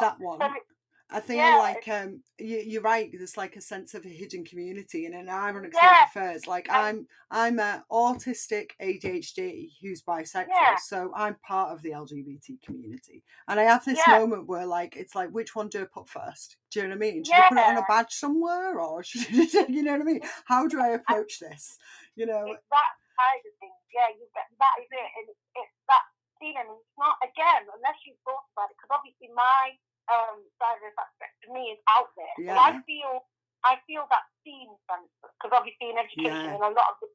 That 0.00 0.20
one. 0.20 0.38
So 0.38 0.46
it- 0.52 0.66
I 1.12 1.20
think 1.20 1.38
Yeah, 1.38 1.58
like 1.58 1.88
um 1.88 2.22
you, 2.38 2.58
you're 2.66 2.82
right. 2.82 3.10
There's 3.12 3.36
like 3.36 3.56
a 3.56 3.60
sense 3.60 3.94
of 3.94 4.04
a 4.04 4.08
hidden 4.08 4.44
community 4.44 5.06
and 5.06 5.14
an 5.14 5.28
ironic 5.28 5.72
Yeah. 5.74 6.04
affairs. 6.04 6.46
Like 6.46 6.68
I'm 6.70 7.06
I'm 7.30 7.58
a 7.58 7.84
autistic 7.90 8.70
ADHD 8.80 9.70
who's 9.80 10.02
bisexual, 10.02 10.46
Yeah. 10.48 10.76
so 10.76 11.12
I'm 11.14 11.36
part 11.46 11.72
of 11.72 11.82
the 11.82 11.90
LGBT 11.92 12.58
community. 12.64 13.22
And 13.48 13.60
I 13.60 13.64
have 13.64 13.84
this 13.84 14.02
Yeah. 14.06 14.18
moment 14.18 14.46
where 14.48 14.66
like 14.66 14.96
it's 14.96 15.14
like 15.14 15.30
which 15.30 15.54
one 15.54 15.68
do 15.68 15.82
I 15.82 15.86
put 15.92 16.08
first? 16.08 16.56
Do 16.70 16.80
you 16.80 16.84
know 16.88 16.96
what 16.96 17.04
I 17.04 17.10
mean? 17.10 17.24
Should 17.24 17.34
I 17.34 17.48
put 17.48 17.58
it 17.58 17.64
on 17.68 17.76
a 17.78 17.84
badge 17.88 18.12
somewhere 18.12 18.80
or 18.80 19.02
should 19.04 19.28
you 19.68 19.82
know 19.82 19.92
what 19.92 20.00
I 20.00 20.04
mean? 20.04 20.20
How 20.46 20.66
do 20.66 20.80
I 20.80 20.88
approach 20.88 21.38
this? 21.38 21.78
You 22.16 22.26
know, 22.26 22.44
it's 22.46 22.66
that 22.70 22.92
side 23.16 23.44
of 23.44 23.54
things. 23.60 23.76
Yeah, 23.92 24.08
you 24.08 24.24
get 24.34 24.48
that 24.58 24.74
is 24.80 24.88
it, 24.90 25.10
and 25.20 25.24
it's, 25.28 25.44
it's 25.56 25.76
that 25.88 26.04
feeling. 26.40 26.64
And 26.64 26.80
it's 26.80 26.96
not 26.98 27.16
again 27.20 27.68
unless 27.68 28.00
you've 28.08 28.20
thought 28.24 28.44
about 28.56 28.72
it, 28.72 28.76
because 28.80 28.96
obviously 28.96 29.28
my 29.36 29.76
um 30.10 30.42
diverse 30.58 30.96
aspect 30.98 31.34
to 31.44 31.52
me 31.54 31.74
is 31.76 31.80
out 31.90 32.10
there. 32.18 32.34
So 32.42 32.54
I 32.58 32.78
feel 32.86 33.22
I 33.62 33.78
feel 33.86 34.06
that 34.10 34.26
seen 34.42 34.66
sense 34.90 35.10
because 35.22 35.54
obviously 35.54 35.94
in 35.94 35.98
education 35.98 36.50
Yeah. 36.50 36.58
in 36.58 36.62
a 36.62 36.72
lot 36.74 36.96
of 36.96 36.96
the 37.02 37.08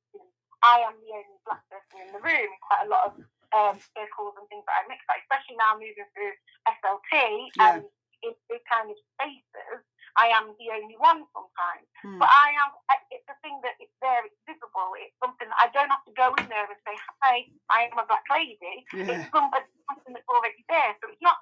I 0.64 0.82
am 0.82 0.98
the 1.06 1.14
only 1.14 1.38
black 1.46 1.62
person 1.70 2.02
in 2.02 2.10
the 2.16 2.22
room 2.24 2.50
quite 2.66 2.86
a 2.86 2.90
lot 2.90 3.04
of 3.08 3.14
um, 3.56 3.78
circles 3.96 4.36
and 4.42 4.48
things 4.50 4.66
that 4.66 4.84
I 4.84 4.90
mix, 4.90 5.06
like, 5.08 5.24
especially 5.24 5.56
now 5.56 5.78
moving 5.78 6.08
through 6.12 6.34
SLT 6.68 7.14
Yeah. 7.56 7.80
and 7.80 7.86
in 8.26 8.34
these 8.50 8.66
kind 8.66 8.90
of 8.90 8.98
spaces. 9.16 9.86
I 10.18 10.34
am 10.34 10.50
the 10.58 10.74
only 10.74 10.98
one 10.98 11.30
sometimes. 11.30 11.86
Hmm. 12.02 12.18
But 12.18 12.34
I 12.34 12.58
am, 12.58 12.74
it's 13.14 13.30
a 13.30 13.38
thing 13.46 13.62
that 13.62 13.78
it's 13.78 13.94
there, 14.02 14.26
it's 14.26 14.42
visible. 14.50 14.98
It's 14.98 15.14
something 15.22 15.46
that 15.46 15.60
I 15.62 15.70
don't 15.70 15.94
have 15.94 16.02
to 16.10 16.14
go 16.18 16.34
in 16.42 16.50
there 16.50 16.66
and 16.66 16.82
say, 16.82 16.98
hi, 17.22 17.46
I 17.70 17.86
am 17.94 18.02
a 18.02 18.06
black 18.10 18.26
lady. 18.34 18.82
Yeah. 18.98 19.14
It's 19.14 19.30
somebody, 19.30 19.70
something 19.86 20.18
that's 20.18 20.26
already 20.26 20.66
there. 20.66 20.98
So 21.00 21.14
it's 21.14 21.22
not 21.22 21.38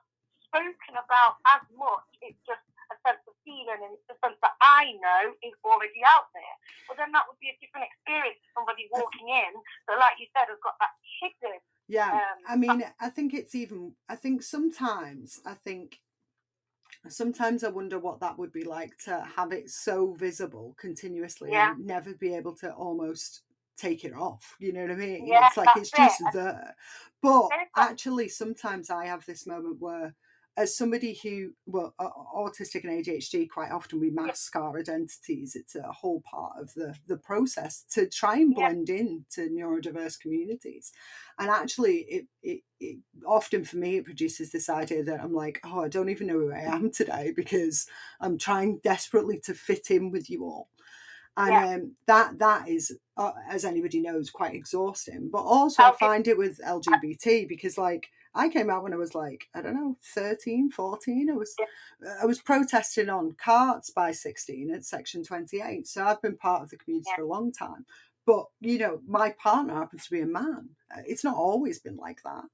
spoken 0.56 0.96
about 0.96 1.44
as 1.52 1.64
much. 1.76 2.08
It's 2.24 2.40
just 2.48 2.64
a 2.92 2.96
sense 3.04 3.20
of 3.28 3.36
feeling 3.44 3.82
and 3.84 3.92
it's 4.00 4.08
a 4.08 4.18
sense 4.24 4.40
that 4.40 4.56
I 4.64 4.96
know 5.04 5.36
is 5.44 5.52
already 5.68 6.00
out 6.08 6.32
there. 6.32 6.56
But 6.88 6.96
then 6.98 7.12
that 7.12 7.28
would 7.28 7.40
be 7.44 7.52
a 7.52 7.58
different 7.60 7.92
experience 7.92 8.40
for 8.54 8.64
somebody 8.64 8.88
walking 8.92 9.28
in 9.28 9.52
that, 9.92 10.00
like 10.00 10.16
you 10.22 10.32
said, 10.32 10.48
has 10.48 10.62
got 10.64 10.80
that 10.80 10.96
hidden. 11.20 11.60
Yeah, 11.88 12.24
Um, 12.24 12.40
I 12.48 12.56
mean, 12.56 12.84
I 13.00 13.10
think 13.10 13.34
it's 13.34 13.54
even. 13.54 13.94
I 14.10 14.16
think 14.16 14.42
sometimes, 14.42 15.40
I 15.46 15.54
think 15.54 16.00
sometimes 17.10 17.64
I 17.64 17.70
wonder 17.70 18.00
what 18.00 18.22
that 18.22 18.40
would 18.40 18.52
be 18.52 18.64
like 18.64 18.98
to 19.06 19.28
have 19.36 19.52
it 19.52 19.70
so 19.70 20.14
visible 20.14 20.74
continuously 20.80 21.52
Yeah. 21.52 21.74
and 21.74 21.86
never 21.86 22.16
be 22.16 22.34
able 22.34 22.56
to 22.58 22.74
almost 22.74 23.44
take 23.78 24.04
it 24.04 24.14
off. 24.14 24.56
You 24.60 24.74
know 24.74 24.82
what 24.82 24.92
I 24.92 24.96
mean? 24.96 25.28
Yeah, 25.28 25.46
it's 25.48 25.58
like 25.58 25.76
it's 25.76 25.92
just 25.92 26.22
it. 26.22 26.34
there. 26.34 26.76
But 27.22 27.50
actually, 27.78 28.30
sometimes 28.30 28.90
I 28.90 29.06
have 29.06 29.26
this 29.26 29.46
moment 29.46 29.80
where. 29.80 30.16
As 30.58 30.78
somebody 30.78 31.20
who, 31.24 31.52
well, 31.68 31.94
au- 32.00 32.28
autistic 32.48 32.84
and 32.86 32.94
ADHD, 33.06 33.50
quite 33.50 33.72
often 33.72 34.00
we 34.00 34.12
mask 34.12 34.56
our 34.56 34.80
identities. 34.80 35.56
It's 35.56 35.76
a 35.76 35.84
whole 35.92 36.22
part 36.30 36.54
of 36.60 36.74
the 36.76 36.96
the 37.08 37.18
process 37.18 37.86
to 37.92 38.08
try 38.10 38.36
and 38.38 38.56
Yeah. 38.56 38.56
blend 38.56 38.90
in 38.90 39.26
to 39.32 39.50
neurodiverse 39.50 40.20
communities 40.20 40.84
and 41.40 41.50
actually 41.52 41.98
it, 42.10 42.28
it 42.44 42.62
it 42.82 43.00
often 43.28 43.66
for 43.66 43.78
me 43.78 43.98
it 43.98 44.06
produces 44.06 44.52
this 44.52 44.70
idea 44.70 45.04
that 45.04 45.22
i'm 45.22 45.34
like 45.36 45.62
oh 45.66 45.82
i 45.82 45.90
don't 45.90 46.10
even 46.10 46.28
know 46.28 46.36
who 46.40 46.54
i 46.54 46.60
am 46.76 46.92
today 46.92 47.34
because 47.36 47.88
i'm 48.22 48.40
trying 48.40 48.80
desperately 48.84 49.40
to 49.46 49.56
fit 49.56 49.92
in 49.92 50.12
with 50.12 50.30
you 50.32 50.46
all 50.46 50.70
and 51.38 51.56
Yeah. 51.56 51.66
um, 51.84 51.94
that 52.08 52.38
that 52.40 52.68
is 52.70 52.98
uh, 53.18 53.32
as 53.50 53.66
anybody 53.66 54.02
knows 54.02 54.30
quite 54.30 54.56
exhausting 54.56 55.30
but 55.32 55.42
also 55.44 55.84
i 55.84 55.92
find 55.92 56.28
it 56.28 56.38
with 56.38 56.60
lgbt 56.68 57.48
because 57.50 57.78
like 57.78 58.08
i 58.36 58.50
came 58.50 58.70
out 58.70 58.84
when 58.84 58.94
i 58.94 58.98
was 58.98 59.16
like 59.16 59.48
i 59.56 59.62
don't 59.62 59.74
know 59.76 59.98
13 60.14 60.70
14 60.72 61.30
i 61.30 61.34
was 61.34 61.56
i 62.22 62.26
was 62.26 62.40
protesting 62.42 63.10
on 63.10 63.36
carts 63.44 63.90
by 63.90 64.12
16 64.12 64.72
at 64.72 64.86
section 64.86 65.24
28 65.24 65.88
so 65.88 66.06
i've 66.06 66.22
been 66.22 66.38
part 66.38 66.62
of 66.62 66.70
the 66.70 66.78
community 66.78 67.08
Yeah. 67.10 67.16
for 67.18 67.22
a 67.24 67.28
long 67.28 67.52
time. 67.52 67.86
But 68.26 68.46
you 68.60 68.80
know 68.80 69.02
my 69.08 69.32
partner 69.32 69.76
happens 69.76 70.06
to 70.06 70.12
be 70.12 70.22
a 70.22 70.26
man. 70.26 70.70
Uh, 70.96 71.02
it's 71.06 71.24
not 71.24 71.36
always 71.38 71.80
been 71.80 71.98
like 71.98 72.22
that 72.24 72.46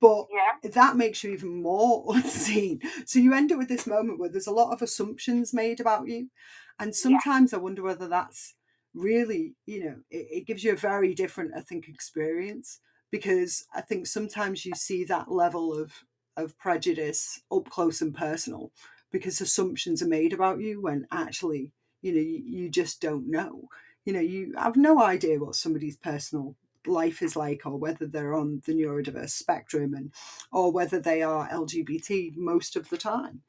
but 0.00 0.26
Yeah. 0.32 0.70
that 0.70 0.96
makes 0.96 1.22
you 1.22 1.32
even 1.32 1.62
more 1.62 2.04
unseen. 2.16 2.80
So 3.06 3.20
you 3.20 3.32
end 3.34 3.52
up 3.52 3.58
with 3.58 3.68
this 3.68 3.86
moment 3.86 4.18
where 4.18 4.28
there's 4.28 4.48
a 4.48 4.52
lot 4.52 4.72
of 4.72 4.82
assumptions 4.82 5.54
made 5.54 5.78
about 5.80 6.08
you 6.08 6.28
and 6.80 6.94
sometimes 6.94 7.52
i 7.54 7.56
wonder 7.58 7.82
whether 7.82 8.08
that's 8.08 8.54
really 8.94 9.54
you 9.66 9.84
know 9.84 9.96
it, 10.10 10.26
it 10.30 10.46
gives 10.46 10.64
you 10.64 10.72
a 10.72 10.76
very 10.76 11.14
different 11.14 11.52
i 11.56 11.60
think 11.60 11.88
experience 11.88 12.80
because 13.12 13.66
i 13.74 13.82
think 13.82 14.08
sometimes 14.08 14.66
you 14.66 14.74
see 14.74 15.04
that 15.04 15.32
level 15.32 15.78
of 15.78 15.92
of 16.36 16.58
prejudice 16.58 17.42
up 17.52 17.70
close 17.70 18.02
and 18.02 18.14
personal 18.16 18.72
because 19.12 19.40
assumptions 19.42 20.02
are 20.02 20.08
made 20.08 20.34
about 20.34 20.60
you 20.60 20.82
when 20.82 21.06
actually 21.12 21.72
you 22.02 22.12
know 22.12 22.20
you, 22.20 22.42
you 22.46 22.70
just 22.70 23.02
don't 23.02 23.30
know. 23.30 23.68
You 24.06 24.14
know 24.14 24.20
you 24.20 24.54
have 24.58 24.76
no 24.76 25.02
idea 25.02 25.40
what 25.40 25.56
somebody's 25.56 25.98
personal 25.98 26.56
life 26.86 27.22
is 27.22 27.36
like 27.36 27.62
or 27.66 27.78
whether 27.78 28.06
they're 28.06 28.34
on 28.34 28.62
the 28.66 28.74
neurodiverse 28.74 29.30
spectrum 29.30 29.94
and 29.94 30.12
or 30.52 30.72
whether 30.72 31.00
they 31.00 31.22
are 31.22 31.48
lgbt 31.50 32.36
most 32.36 32.76
of 32.76 32.90
the 32.90 32.98
time. 32.98 33.42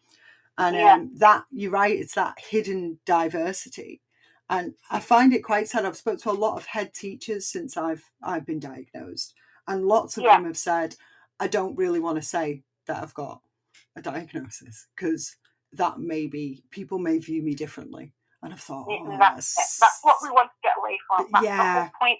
And 0.57 0.79
Yeah. 0.79 0.81
um, 0.81 1.11
that 1.17 1.45
you're 1.51 1.71
right 1.71 1.97
it's 1.99 2.15
that 2.15 2.39
hidden 2.39 2.99
diversity. 3.05 4.01
And 4.49 4.75
i 4.91 4.99
find 5.01 5.33
it 5.33 5.43
quite 5.43 5.69
sad. 5.69 5.85
I've 5.85 5.97
spoke 5.97 6.19
to 6.21 6.31
a 6.31 6.33
lot 6.33 6.57
of 6.57 6.67
head 6.67 6.93
teachers 6.93 7.47
since 7.47 7.77
i've 7.77 8.11
i've 8.23 8.45
been 8.45 8.59
diagnosed 8.61 9.33
and 9.67 9.85
lots 9.85 10.17
of 10.17 10.23
Yeah. 10.23 10.37
them 10.37 10.45
have 10.45 10.57
said 10.57 10.95
i 11.39 11.47
don't 11.47 11.75
really 11.77 11.99
want 11.99 12.17
to 12.17 12.21
say 12.21 12.63
that 12.87 13.01
i've 13.03 13.13
got 13.15 13.41
a 13.97 14.01
diagnosis 14.01 14.87
because 14.95 15.35
that 15.73 15.99
may 15.99 16.27
be 16.27 16.63
people 16.71 16.99
may 16.99 17.19
view 17.19 17.43
me 17.43 17.55
differently 17.55 18.13
and 18.43 18.53
i've 18.53 18.61
thought 18.61 18.87
Yeah, 18.89 18.99
oh, 19.05 19.17
that's, 19.19 19.57
it. 19.59 19.65
that's 19.81 19.99
what 20.03 20.17
we 20.23 20.29
want 20.31 20.49
to 20.51 20.59
get 20.63 20.75
away 20.79 20.99
from. 21.07 21.27
That's 21.33 21.45
the 21.45 21.51
Yeah. 21.53 21.73
whole 21.73 21.91
point. 22.01 22.19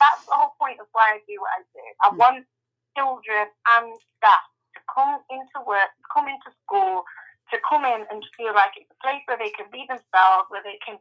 That's 0.00 0.22
the 0.28 0.34
whole 0.36 0.54
point 0.60 0.80
of 0.80 0.88
why 0.92 1.16
I 1.16 1.20
do 1.28 1.36
what 1.40 1.52
I 1.56 1.62
do. 1.74 1.84
I 2.02 2.08
Mm. 2.10 2.18
want 2.18 2.46
children 2.96 3.46
and 3.68 3.86
staff 4.18 4.44
to 4.76 4.80
come 4.92 5.20
into 5.30 5.58
work, 5.66 5.90
to 5.96 6.04
come 6.12 6.28
into 6.28 6.50
school, 6.64 7.04
to 7.52 7.58
come 7.68 7.84
in 7.84 8.06
and 8.10 8.24
feel 8.36 8.54
like 8.54 8.72
it's 8.76 8.90
a 8.90 9.00
place 9.02 9.22
where 9.26 9.38
they 9.38 9.50
can 9.50 9.70
be 9.72 9.86
themselves, 9.88 10.50
where 10.50 10.62
they 10.64 10.78
can 10.84 10.98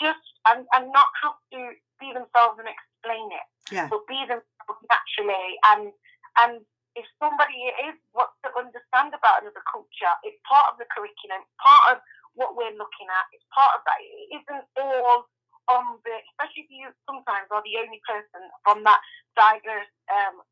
just 0.00 0.22
and, 0.46 0.66
and 0.74 0.92
not 0.92 1.08
have 1.22 1.36
to 1.52 1.60
be 2.00 2.12
themselves 2.14 2.58
and 2.58 2.68
explain 2.68 3.28
it, 3.32 3.46
yeah 3.72 3.88
but 3.90 4.06
be 4.08 4.20
themselves 4.28 4.51
naturally. 4.88 5.58
And 5.68 5.92
and 6.38 6.64
if 6.94 7.08
somebody 7.16 7.72
is 7.88 7.96
wants 8.12 8.36
to 8.44 8.52
understand 8.56 9.16
about 9.16 9.40
another 9.42 9.64
culture, 9.68 10.14
it's 10.24 10.38
part 10.44 10.72
of 10.72 10.78
the 10.78 10.88
curriculum, 10.92 11.44
part 11.60 11.96
of 11.96 11.98
what 12.36 12.56
we're 12.56 12.76
looking 12.76 13.08
at. 13.08 13.28
It's 13.32 13.44
part 13.52 13.76
of 13.76 13.84
that. 13.84 13.98
It 14.00 14.40
isn't 14.40 14.66
all 14.76 15.28
on 15.70 16.02
the, 16.02 16.14
especially 16.34 16.66
if 16.66 16.70
you 16.74 16.90
sometimes 17.06 17.46
are 17.54 17.62
the 17.62 17.78
only 17.78 18.02
person 18.02 18.42
from 18.66 18.82
that 18.82 18.98
diverse 19.38 19.92
um, 20.10 20.42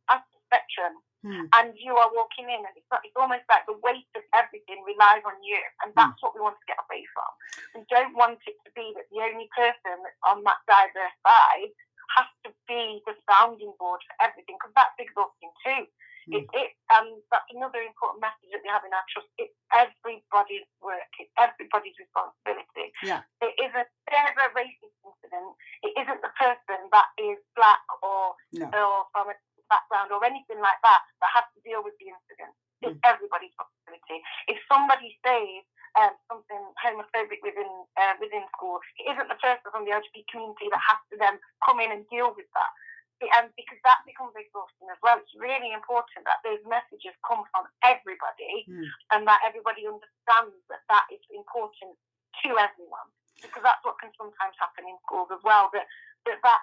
spectrum, 0.46 0.98
Hmm. 1.20 1.52
and 1.52 1.76
you 1.76 1.92
are 2.00 2.08
walking 2.16 2.48
in, 2.48 2.64
and 2.64 2.72
it's, 2.72 2.88
not, 2.88 3.04
it's 3.04 3.12
almost 3.12 3.44
like 3.52 3.68
the 3.68 3.76
weight 3.84 4.08
of 4.16 4.24
everything 4.32 4.80
relies 4.88 5.20
on 5.28 5.36
you, 5.44 5.60
and 5.84 5.92
that's 5.92 6.16
what 6.24 6.32
we 6.32 6.40
want 6.40 6.56
to 6.56 6.64
get 6.64 6.80
away 6.80 7.04
from. 7.12 7.28
We 7.76 7.84
don't 7.92 8.16
want 8.16 8.40
it 8.48 8.56
to 8.64 8.72
be 8.72 8.96
that 8.96 9.04
the 9.12 9.20
only 9.28 9.44
person 9.52 10.00
that's 10.00 10.22
on 10.24 10.40
that 10.48 10.64
diverse 10.64 11.12
side 11.20 11.76
has 12.16 12.28
to 12.46 12.50
be 12.66 13.02
the 13.06 13.14
sounding 13.28 13.72
board 13.78 14.00
for 14.06 14.14
everything, 14.22 14.56
because 14.58 14.74
that's 14.74 14.98
exhausting 14.98 15.52
too. 15.62 15.84
Hmm. 16.28 16.34
It, 16.36 16.44
it, 16.52 16.70
um, 16.92 17.08
that's 17.32 17.48
another 17.54 17.80
important 17.80 18.20
message 18.20 18.52
that 18.52 18.60
we 18.60 18.68
have 18.68 18.84
in 18.84 18.92
our 18.92 19.06
trust. 19.08 19.30
It's 19.40 19.56
everybody's 19.72 20.68
work. 20.84 21.08
It's 21.16 21.32
everybody's 21.40 21.96
responsibility. 21.96 22.92
Yeah. 23.00 23.24
It 23.40 23.56
isn't 23.56 23.88
ever 24.12 24.42
a 24.44 24.52
racist 24.52 24.96
incident. 25.00 25.56
It 25.80 25.96
isn't 25.96 26.20
the 26.20 26.34
person 26.36 26.80
that 26.92 27.08
is 27.16 27.40
black 27.56 27.80
or 28.04 28.36
no 28.52 28.68
or 28.68 29.08
from 29.16 29.32
a 29.32 29.36
background 29.70 30.10
or 30.10 30.20
anything 30.26 30.58
like 30.58 30.82
that 30.82 31.00
that 31.22 31.30
has 31.30 31.46
to 31.54 31.60
deal 31.62 31.80
with 31.80 31.94
the 32.02 32.10
incident. 32.10 32.52
It's 32.82 32.98
everybody's 33.04 33.54
responsibility. 33.54 34.24
If 34.48 34.58
somebody 34.66 35.14
says 35.24 35.62
um, 35.98 36.14
something 36.30 36.62
homophobic 36.78 37.42
within 37.42 37.70
uh, 37.98 38.14
within 38.22 38.44
school, 38.54 38.78
it 38.98 39.10
isn't 39.10 39.28
the 39.30 39.38
first 39.42 39.64
person 39.64 39.74
from 39.74 39.84
the 39.86 39.94
LGBT 39.94 40.26
community 40.30 40.68
that 40.70 40.82
has 40.82 41.00
to 41.10 41.16
then 41.18 41.38
come 41.66 41.80
in 41.82 41.90
and 41.90 42.06
deal 42.10 42.30
with 42.34 42.46
that. 42.54 42.72
And 43.20 43.52
because 43.52 43.76
that 43.84 44.00
becomes 44.08 44.32
exhausting 44.32 44.88
as 44.88 44.96
well, 45.04 45.20
it's 45.20 45.36
really 45.36 45.76
important 45.76 46.24
that 46.24 46.40
those 46.40 46.64
messages 46.64 47.12
come 47.20 47.44
from 47.52 47.68
everybody 47.84 48.64
Mm. 48.64 48.88
and 49.12 49.28
that 49.28 49.44
everybody 49.44 49.84
understands 49.84 50.56
that 50.72 50.80
that 50.88 51.04
is 51.12 51.20
important 51.28 51.92
to 52.40 52.48
everyone. 52.56 53.08
Because 53.44 53.60
that's 53.60 53.84
what 53.84 54.00
can 54.00 54.08
sometimes 54.16 54.56
happen 54.56 54.88
in 54.88 54.96
schools 55.04 55.28
as 55.28 55.40
well. 55.44 55.68
That 55.76 55.84
that 56.24 56.40
that, 56.42 56.62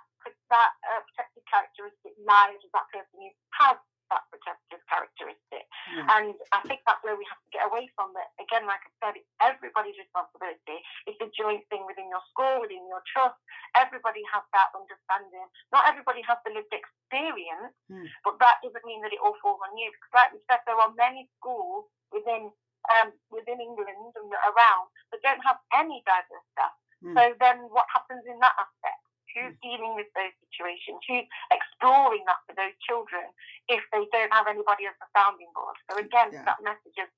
that 0.49 0.71
uh, 0.89 1.01
protected 1.05 1.45
characteristic 1.45 2.13
lies 2.25 2.57
with 2.61 2.73
that 2.73 2.89
person 2.89 3.15
who 3.21 3.29
has 3.61 3.77
that 4.11 4.25
protective 4.31 4.81
characteristic. 4.87 5.65
Yeah. 5.91 6.05
And 6.17 6.35
I 6.55 6.59
think 6.67 6.83
that's 6.87 7.01
where 7.03 7.15
we 7.15 7.27
have 7.27 7.41
to 7.43 7.51
get 7.53 7.67
away 7.67 7.87
from 7.95 8.11
it. 8.15 8.29
Again, 8.41 8.67
like 8.67 8.83
I 8.83 8.91
said, 8.99 9.13
it's 9.19 9.31
everybody's 9.39 9.97
responsibility. 9.99 10.79
It's 11.07 11.19
a 11.23 11.29
joint 11.35 11.63
thing 11.71 11.83
within 11.87 12.07
your 12.11 12.23
school, 12.31 12.63
within 12.63 12.83
your 12.87 13.03
trust. 13.07 13.37
Everybody 13.75 14.23
has 14.31 14.43
that 14.55 14.71
understanding. 14.75 15.47
Not 15.71 15.87
everybody 15.87 16.23
has 16.27 16.39
the 16.43 16.51
lived 16.55 16.71
experience, 16.73 17.71
Mm. 17.87 18.03
but 18.27 18.35
that 18.43 18.59
doesn't 18.63 18.83
mean 18.83 18.99
that 19.01 19.13
it 19.15 19.19
all 19.23 19.35
falls 19.39 19.63
on 19.63 19.77
you. 19.79 19.87
Because, 19.91 20.11
like 20.11 20.31
we 20.35 20.39
said, 20.51 20.59
there 20.67 20.75
are 20.75 20.91
many 20.99 21.29
schools 21.39 21.87
within 22.11 22.51
um, 22.99 23.11
within 23.31 23.59
England 23.59 24.15
and 24.15 24.31
around 24.31 24.87
that 25.11 25.19
don't 25.23 25.43
have 25.43 25.59
any 25.75 26.03
diverse 26.07 26.47
staff. 26.55 26.75
Mm. 27.03 27.15
So 27.15 27.23
then, 27.39 27.57
what 27.71 27.87
happens 27.91 28.23
in 28.27 28.39
that 28.39 28.55
aspect? 28.59 29.06
Who's 29.37 29.53
dealing 29.61 29.93
with 29.93 30.09
those 30.17 30.33
situations? 30.49 30.97
Who's 31.05 31.29
exploring 31.53 32.25
that 32.25 32.41
for 32.49 32.57
those 32.57 32.73
children 32.81 33.29
if 33.69 33.85
they 33.93 34.09
don't 34.09 34.33
have 34.33 34.49
anybody 34.49 34.89
as 34.89 34.97
a 34.97 35.07
sounding 35.13 35.53
board? 35.53 35.77
So 35.89 35.97
again, 36.01 36.33
Yeah. 36.33 36.43
that 36.49 36.61
message 36.65 36.97
of 36.97 37.09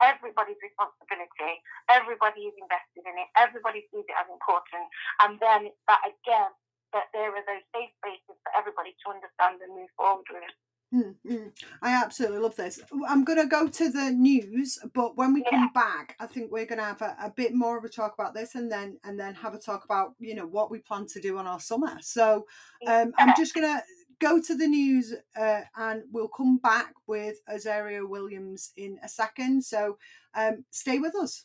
everybody's 0.00 0.60
responsibility, 0.62 1.58
everybody 1.88 2.46
is 2.46 2.54
invested 2.62 3.02
in 3.06 3.18
it, 3.18 3.28
everybody 3.36 3.88
sees 3.90 4.06
it 4.06 4.14
as 4.14 4.28
important, 4.30 4.86
and 5.26 5.40
then 5.40 5.72
that 5.88 6.02
again 6.06 6.50
that 6.92 7.10
there 7.12 7.34
are 7.34 7.42
those 7.42 7.66
safe 7.74 7.90
spaces 7.98 8.38
for 8.46 8.52
everybody 8.54 8.94
to 9.02 9.10
understand 9.10 9.58
and 9.60 9.74
move 9.74 9.90
forward 9.98 10.26
with. 10.30 10.54
Mm, 10.94 11.14
mm. 11.28 11.50
I 11.82 11.90
absolutely 11.90 12.38
love 12.38 12.54
this. 12.54 12.78
I'm 13.08 13.24
going 13.24 13.38
to 13.38 13.46
go 13.46 13.66
to 13.66 13.90
the 13.90 14.12
news, 14.12 14.78
but 14.94 15.16
when 15.16 15.34
we 15.34 15.42
come 15.42 15.72
back, 15.72 16.14
I 16.20 16.26
think 16.26 16.52
we're 16.52 16.66
going 16.66 16.78
to 16.78 16.84
have 16.84 17.02
a, 17.02 17.16
a 17.20 17.30
bit 17.30 17.52
more 17.52 17.76
of 17.76 17.84
a 17.84 17.88
talk 17.88 18.14
about 18.14 18.32
this, 18.32 18.54
and 18.54 18.70
then 18.70 18.98
and 19.02 19.18
then 19.18 19.34
have 19.34 19.54
a 19.54 19.58
talk 19.58 19.84
about 19.84 20.14
you 20.20 20.34
know 20.34 20.46
what 20.46 20.70
we 20.70 20.78
plan 20.78 21.06
to 21.06 21.20
do 21.20 21.36
on 21.38 21.48
our 21.48 21.58
summer. 21.58 21.96
So 22.00 22.46
um, 22.86 23.12
I'm 23.18 23.34
just 23.36 23.54
going 23.54 23.66
to 23.66 23.82
go 24.20 24.40
to 24.40 24.54
the 24.54 24.68
news, 24.68 25.14
uh, 25.36 25.62
and 25.76 26.04
we'll 26.12 26.28
come 26.28 26.58
back 26.58 26.94
with 27.08 27.40
Azaria 27.50 28.08
Williams 28.08 28.72
in 28.76 28.98
a 29.02 29.08
second. 29.08 29.64
So 29.64 29.98
um, 30.34 30.64
stay 30.70 31.00
with 31.00 31.16
us. 31.16 31.44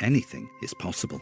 anything 0.00 0.50
is 0.62 0.74
possible. 0.74 1.20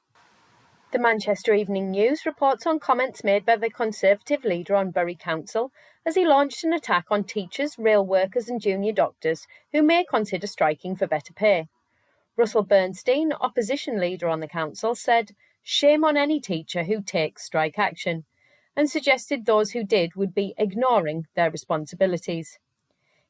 The 0.91 0.99
Manchester 0.99 1.55
Evening 1.55 1.93
News 1.93 2.27
reports 2.27 2.67
on 2.67 2.81
comments 2.81 3.23
made 3.23 3.45
by 3.45 3.55
the 3.55 3.71
Conservative 3.71 4.45
leader 4.45 4.75
on 4.75 4.91
Bury 4.91 5.15
Council 5.15 5.73
as 6.07 6.15
he 6.15 6.27
launched 6.27 6.65
an 6.65 6.73
attack 6.73 7.07
on 7.11 7.25
teachers, 7.25 7.79
rail 7.79 8.05
workers, 8.05 8.49
and 8.49 8.61
junior 8.61 8.93
doctors 8.93 9.47
who 9.73 9.83
may 9.83 10.05
consider 10.05 10.47
striking 10.47 10.95
for 10.95 11.07
better 11.07 11.33
pay. 11.33 11.69
Russell 12.37 12.63
Bernstein, 12.63 13.33
opposition 13.33 14.01
leader 14.01 14.29
on 14.29 14.41
the 14.41 14.49
council, 14.49 14.95
said, 14.95 15.35
Shame 15.63 16.05
on 16.05 16.17
any 16.17 16.41
teacher 16.41 16.85
who 16.85 17.01
takes 17.01 17.45
strike 17.45 17.79
action, 17.79 18.25
and 18.77 18.91
suggested 18.91 19.47
those 19.47 19.71
who 19.71 19.85
did 19.85 20.15
would 20.15 20.35
be 20.35 20.53
ignoring 20.59 21.27
their 21.35 21.51
responsibilities. 21.51 22.59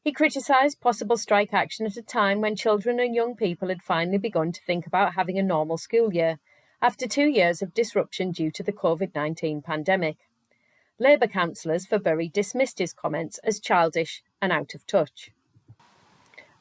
He 0.02 0.12
criticised 0.12 0.80
possible 0.80 1.16
strike 1.16 1.54
action 1.54 1.86
at 1.86 1.96
a 1.96 2.02
time 2.02 2.40
when 2.40 2.56
children 2.56 2.98
and 2.98 3.14
young 3.14 3.36
people 3.36 3.68
had 3.68 3.82
finally 3.82 4.18
begun 4.18 4.52
to 4.52 4.62
think 4.62 4.86
about 4.86 5.14
having 5.14 5.38
a 5.38 5.42
normal 5.42 5.78
school 5.78 6.12
year 6.12 6.38
after 6.82 7.06
two 7.06 7.26
years 7.26 7.62
of 7.62 7.72
disruption 7.72 8.30
due 8.30 8.50
to 8.50 8.62
the 8.62 8.72
COVID 8.72 9.14
19 9.14 9.62
pandemic. 9.62 10.16
Labour 10.98 11.26
councillors 11.26 11.86
for 11.86 11.98
Bury 11.98 12.28
dismissed 12.28 12.78
his 12.78 12.92
comments 12.92 13.38
as 13.42 13.58
childish 13.58 14.22
and 14.40 14.52
out 14.52 14.74
of 14.74 14.86
touch. 14.86 15.32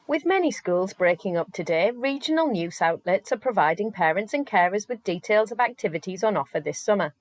With 0.08 0.26
many 0.26 0.50
schools 0.50 0.92
breaking 0.92 1.36
up 1.36 1.52
today, 1.52 1.92
regional 1.92 2.48
news 2.48 2.82
outlets 2.82 3.30
are 3.30 3.38
providing 3.38 3.92
parents 3.92 4.34
and 4.34 4.44
carers 4.44 4.88
with 4.88 5.04
details 5.04 5.52
of 5.52 5.60
activities 5.60 6.24
on 6.24 6.36
offer 6.36 6.58
this 6.58 6.80
summer. 6.80 7.14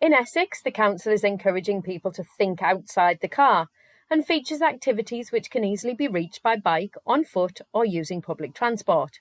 In 0.00 0.14
Essex, 0.14 0.62
the 0.62 0.70
council 0.70 1.12
is 1.12 1.24
encouraging 1.24 1.82
people 1.82 2.10
to 2.12 2.24
think 2.24 2.62
outside 2.62 3.18
the 3.20 3.28
car 3.28 3.68
and 4.10 4.26
features 4.26 4.62
activities 4.62 5.30
which 5.30 5.50
can 5.50 5.62
easily 5.62 5.94
be 5.94 6.08
reached 6.08 6.42
by 6.42 6.56
bike, 6.56 6.94
on 7.06 7.22
foot, 7.22 7.60
or 7.72 7.84
using 7.84 8.22
public 8.22 8.54
transport. 8.54 9.20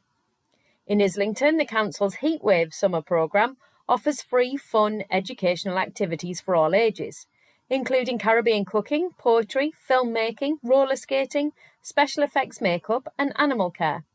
In 0.87 1.01
Islington, 1.01 1.57
the 1.57 1.65
Council's 1.65 2.15
Heatwave 2.15 2.73
Summer 2.73 3.01
Programme 3.01 3.57
offers 3.89 4.21
free, 4.21 4.55
fun, 4.55 5.03
educational 5.11 5.79
activities 5.79 6.39
for 6.39 6.55
all 6.55 6.75
ages, 6.75 7.25
including 7.69 8.19
Caribbean 8.19 8.63
cooking, 8.63 9.09
poetry, 9.17 9.73
filmmaking, 9.89 10.57
roller 10.63 10.95
skating, 10.95 11.51
special 11.81 12.23
effects 12.23 12.61
makeup, 12.61 13.11
and 13.17 13.33
animal 13.35 13.71
care. 13.71 14.05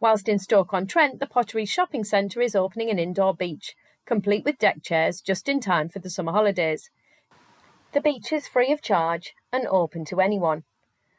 Whilst 0.00 0.28
in 0.28 0.38
Stoke-on-Trent, 0.38 1.20
the 1.20 1.26
Pottery 1.26 1.64
Shopping 1.64 2.04
Centre 2.04 2.42
is 2.42 2.56
opening 2.56 2.90
an 2.90 2.98
indoor 2.98 3.32
beach, 3.32 3.76
complete 4.04 4.44
with 4.44 4.58
deck 4.58 4.82
chairs, 4.82 5.20
just 5.20 5.48
in 5.48 5.60
time 5.60 5.88
for 5.88 6.00
the 6.00 6.10
summer 6.10 6.32
holidays. 6.32 6.90
The 7.92 8.00
beach 8.00 8.32
is 8.32 8.48
free 8.48 8.72
of 8.72 8.82
charge 8.82 9.34
and 9.52 9.66
open 9.68 10.04
to 10.06 10.20
anyone. 10.20 10.64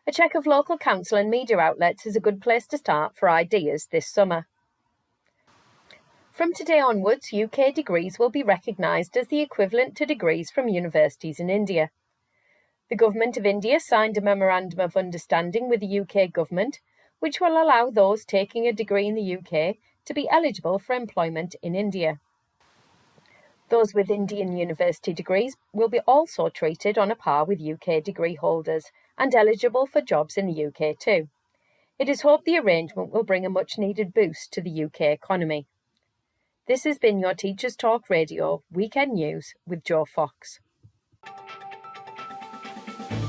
A 0.06 0.12
check 0.12 0.36
of 0.36 0.46
local 0.46 0.78
council 0.78 1.18
and 1.18 1.30
media 1.30 1.58
outlets 1.58 2.06
is 2.06 2.16
a 2.16 2.22
good 2.22 2.42
place 2.42 2.68
to 2.68 2.78
start 2.78 3.16
for 3.18 3.30
ideas 3.30 3.88
this 3.92 4.08
summer. 4.08 4.46
From 6.38 6.54
today 6.54 6.80
onwards, 6.80 7.34
UK 7.34 7.74
degrees 7.74 8.20
will 8.20 8.30
be 8.30 8.44
recognised 8.44 9.18
as 9.18 9.28
the 9.28 9.42
equivalent 9.42 9.98
to 9.98 10.06
degrees 10.06 10.52
from 10.52 10.68
universities 10.68 11.40
in 11.40 11.50
India. 11.50 11.90
The 12.92 12.96
Government 12.96 13.38
of 13.38 13.46
India 13.48 13.80
signed 13.80 14.20
a 14.20 14.22
Memorandum 14.22 14.80
of 14.80 14.96
Understanding 14.96 15.68
with 15.68 15.80
the 15.80 16.00
UK 16.00 16.32
Government, 16.32 16.80
which 17.18 17.42
will 17.42 17.60
allow 17.60 17.90
those 17.90 18.24
taking 18.24 18.68
a 18.68 18.72
degree 18.72 19.08
in 19.08 19.16
the 19.16 19.36
UK 19.36 19.78
to 20.06 20.14
be 20.14 20.30
eligible 20.30 20.78
for 20.78 20.94
employment 20.94 21.56
in 21.64 21.74
India. 21.74 22.20
Those 23.70 23.96
with 23.96 24.12
Indian 24.12 24.56
university 24.56 25.14
degrees 25.14 25.58
will 25.74 25.90
be 25.90 26.02
also 26.02 26.50
treated 26.50 27.00
on 27.00 27.10
a 27.10 27.16
par 27.16 27.46
with 27.46 27.60
UK 27.60 28.04
degree 28.04 28.36
holders 28.36 28.92
and 29.18 29.34
eligible 29.34 29.88
for 29.88 30.02
jobs 30.02 30.38
in 30.38 30.46
the 30.46 30.66
UK 30.68 31.00
too. 31.00 31.30
It 31.98 32.08
is 32.08 32.22
hoped 32.22 32.46
the 32.46 32.60
arrangement 32.60 33.12
will 33.12 33.24
bring 33.24 33.44
a 33.44 33.50
much 33.50 33.80
needed 33.80 34.14
boost 34.14 34.54
to 34.54 34.62
the 34.62 34.84
UK 34.84 35.02
economy. 35.02 35.66
This 36.68 36.84
has 36.84 36.98
been 36.98 37.18
your 37.18 37.34
Teachers 37.34 37.78
Talk 37.78 38.10
Radio 38.10 38.62
Weekend 38.70 39.14
News 39.14 39.54
with 39.66 39.86
Joe 39.86 40.04
Fox. 40.04 40.60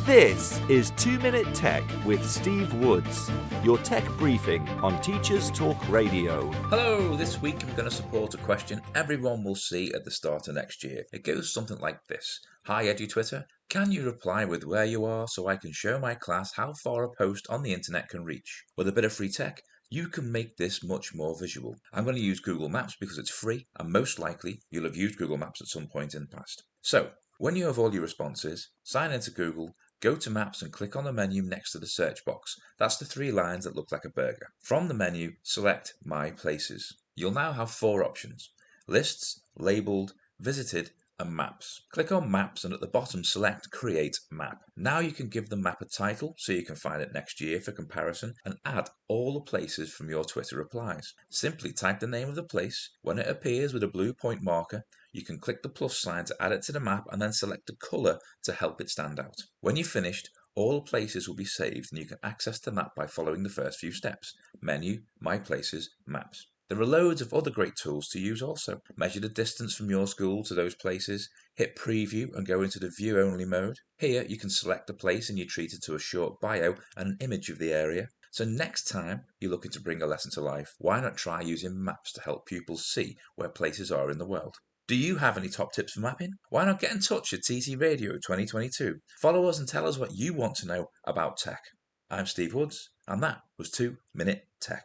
This 0.05 0.61
is 0.69 0.91
2 0.97 1.21
Minute 1.21 1.55
Tech 1.55 1.85
with 2.05 2.29
Steve 2.29 2.75
Woods, 2.75 3.31
your 3.63 3.79
tech 3.79 4.05
briefing 4.19 4.69
on 4.83 5.01
Teachers 5.03 5.53
Talk 5.53 5.89
Radio. 5.89 6.51
Hello, 6.63 7.15
this 7.15 7.41
week 7.41 7.63
I'm 7.63 7.77
going 7.77 7.89
to 7.89 7.95
support 7.95 8.35
a 8.35 8.39
question 8.39 8.81
everyone 8.97 9.45
will 9.45 9.55
see 9.55 9.93
at 9.95 10.05
the 10.05 10.11
start 10.11 10.49
of 10.49 10.57
next 10.57 10.83
year. 10.83 11.05
It 11.13 11.23
goes 11.23 11.55
something 11.55 11.79
like 11.79 12.01
this 12.09 12.41
Hi, 12.65 12.87
EduTwitter. 12.87 13.45
Can 13.71 13.93
you 13.93 14.05
reply 14.05 14.47
with 14.47 14.65
where 14.65 14.85
you 14.85 15.05
are 15.05 15.29
so 15.29 15.47
I 15.47 15.55
can 15.55 15.71
show 15.73 16.01
my 16.01 16.17
class 16.17 16.55
how 16.57 16.73
far 16.83 17.05
a 17.05 17.15
post 17.17 17.47
on 17.49 17.63
the 17.63 17.73
internet 17.73 18.09
can 18.09 18.25
reach? 18.25 18.65
With 18.77 18.89
a 18.89 18.93
bit 18.93 19.05
of 19.05 19.13
free 19.13 19.31
tech, 19.31 19.63
you 19.91 20.09
can 20.09 20.31
make 20.31 20.57
this 20.57 20.83
much 20.85 21.15
more 21.15 21.39
visual. 21.39 21.77
I'm 21.93 22.05
going 22.05 22.17
to 22.17 22.23
use 22.23 22.41
Google 22.41 22.69
Maps 22.69 22.97
because 23.01 23.19
it's 23.19 23.31
free 23.31 23.67
and 23.79 23.91
most 23.91 24.19
likely 24.19 24.61
you'll 24.71 24.85
have 24.85 24.97
used 24.97 25.19
Google 25.19 25.39
Maps 25.39 25.61
at 25.61 25.69
some 25.69 25.87
point 25.87 26.15
in 26.15 26.23
the 26.23 26.37
past. 26.37 26.65
So, 26.83 27.11
when 27.39 27.57
you 27.57 27.67
have 27.67 27.79
all 27.79 27.93
your 27.93 28.03
responses, 28.03 28.71
sign 28.83 29.13
into 29.13 29.31
Google, 29.31 29.75
go 30.01 30.17
to 30.17 30.31
Maps 30.31 30.61
and 30.61 30.73
click 30.73 30.97
on 30.97 31.05
the 31.05 31.13
menu 31.13 31.43
next 31.43 31.73
to 31.73 31.79
the 31.79 31.87
search 31.87 32.25
box. 32.25 32.57
That's 32.79 32.97
the 32.97 33.05
three 33.05 33.31
lines 33.31 33.65
that 33.65 33.77
look 33.77 33.93
like 33.93 34.05
a 34.05 34.11
burger. 34.11 34.49
From 34.61 34.89
the 34.89 34.95
menu, 34.95 35.35
select 35.43 35.95
My 36.05 36.33
Places. 36.33 36.97
You'll 37.15 37.31
now 37.31 37.53
have 37.53 37.71
four 37.71 38.05
options 38.05 38.51
lists, 38.89 39.43
labeled, 39.57 40.15
visited, 40.41 40.91
and 41.19 41.35
maps. 41.35 41.83
Click 41.93 42.13
on 42.13 42.31
maps 42.31 42.65
and 42.65 42.73
at 42.73 42.81
the 42.81 42.87
bottom 42.87 43.25
select 43.25 43.71
create 43.71 44.19
map. 44.31 44.59
Now 44.77 45.01
you 45.01 45.13
can 45.13 45.29
give 45.29 45.49
the 45.49 45.57
map 45.57 45.81
a 45.81 45.85
title 45.85 46.35
so 46.39 46.53
you 46.53 46.65
can 46.65 46.77
find 46.77 47.03
it 47.03 47.13
next 47.13 47.41
year 47.41 47.61
for 47.61 47.73
comparison 47.73 48.35
and 48.45 48.55
add 48.65 48.89
all 49.09 49.35
the 49.35 49.41
places 49.41 49.93
from 49.93 50.09
your 50.09 50.25
Twitter 50.25 50.57
replies. 50.57 51.13
Simply 51.31 51.73
type 51.73 52.01
the 52.01 52.07
name 52.07 52.29
of 52.29 52.37
the 52.37 52.45
place. 52.45 52.91
When 53.03 53.19
it 53.19 53.29
appears 53.29 53.73
with 53.73 53.83
a 53.83 53.89
blue 53.89 54.15
point 54.15 54.43
marker, 54.43 54.85
you 55.13 55.25
can 55.25 55.39
click 55.39 55.63
the 55.63 55.69
plus 55.69 55.99
sign 55.99 56.25
to 56.27 56.37
add 56.41 56.53
it 56.53 56.63
to 56.63 56.73
the 56.73 56.81
map 56.81 57.05
and 57.11 57.21
then 57.21 57.33
select 57.33 57.67
the 57.67 57.77
colour 57.77 58.19
to 58.45 58.53
help 58.53 58.81
it 58.81 58.91
stand 58.91 59.19
out. 59.19 59.37
When 59.61 59.77
you've 59.77 59.89
finished, 59.89 60.29
all 60.55 60.83
places 60.83 61.29
will 61.29 61.37
be 61.37 61.45
saved 61.45 61.89
and 61.93 62.01
you 62.01 62.07
can 62.07 62.19
access 62.23 62.59
the 62.59 62.73
map 62.73 62.91
by 62.97 63.07
following 63.07 63.43
the 63.43 63.49
first 63.49 63.79
few 63.79 63.93
steps. 63.93 64.35
Menu, 64.61 65.03
My 65.21 65.39
Places, 65.39 65.91
Maps. 66.07 66.47
There 66.69 66.79
are 66.79 66.87
loads 66.87 67.23
of 67.23 67.33
other 67.33 67.51
great 67.51 67.77
tools 67.77 68.09
to 68.09 68.21
use 68.21 68.43
also. 68.43 68.83
Measure 68.95 69.21
the 69.21 69.31
distance 69.31 69.75
from 69.75 69.89
your 69.89 70.07
school 70.07 70.45
to 70.45 70.55
those 70.55 70.75
places, 70.75 71.31
hit 71.55 71.77
preview 71.77 72.29
and 72.35 72.47
go 72.47 72.61
into 72.61 72.79
the 72.79 72.91
view 72.91 73.19
only 73.19 73.47
mode. 73.47 73.77
Here 73.97 74.23
you 74.29 74.37
can 74.37 74.51
select 74.51 74.91
a 74.91 74.93
place 74.93 75.31
and 75.31 75.39
you're 75.39 75.49
treated 75.49 75.83
to 75.85 75.95
a 75.95 75.99
short 75.99 76.41
bio 76.43 76.75
and 76.95 77.09
an 77.09 77.17
image 77.21 77.49
of 77.49 77.59
the 77.59 77.73
area. 77.73 78.09
So 78.33 78.45
next 78.45 78.85
time 78.85 79.23
you're 79.41 79.51
looking 79.51 79.71
to 79.71 79.81
bring 79.81 80.03
a 80.03 80.07
lesson 80.07 80.31
to 80.33 80.43
life, 80.43 80.75
why 80.79 81.01
not 81.01 81.17
try 81.17 81.41
using 81.41 81.83
maps 81.83 82.13
to 82.13 82.21
help 82.21 82.45
pupils 82.45 82.85
see 82.87 83.17
where 83.37 83.49
places 83.49 83.91
are 83.91 84.11
in 84.11 84.19
the 84.19 84.29
world? 84.29 84.57
Do 84.87 84.95
you 84.95 85.17
have 85.17 85.39
any 85.39 85.49
top 85.49 85.73
tips 85.73 85.93
for 85.95 86.01
mapping? 86.01 86.35
Why 86.51 86.67
not 86.67 86.81
get 86.81 86.93
in 86.93 87.01
touch 87.01 87.33
at 87.33 87.45
TT 87.45 87.79
Radio 87.79 88.13
2022? 88.13 88.99
Follow 89.23 89.47
us 89.47 89.59
and 89.59 89.67
tell 89.67 89.87
us 89.87 89.97
what 89.97 90.15
you 90.15 90.35
want 90.35 90.57
to 90.57 90.67
know 90.67 90.89
about 91.07 91.39
tech. 91.39 91.63
I'm 92.11 92.27
Steve 92.27 92.53
Woods, 92.53 92.91
and 93.07 93.23
that 93.23 93.39
was 93.57 93.71
2 93.71 93.97
Minute 94.15 94.47
Tech. 94.61 94.85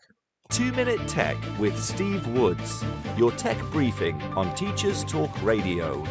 2 0.54 0.72
Minute 0.74 1.08
Tech 1.08 1.36
with 1.58 1.84
Steve 1.84 2.28
Woods, 2.28 2.86
your 3.18 3.32
tech 3.32 3.58
briefing 3.72 4.22
on 4.36 4.54
Teachers 4.54 5.04
Talk 5.04 5.42
Radio. 5.42 6.06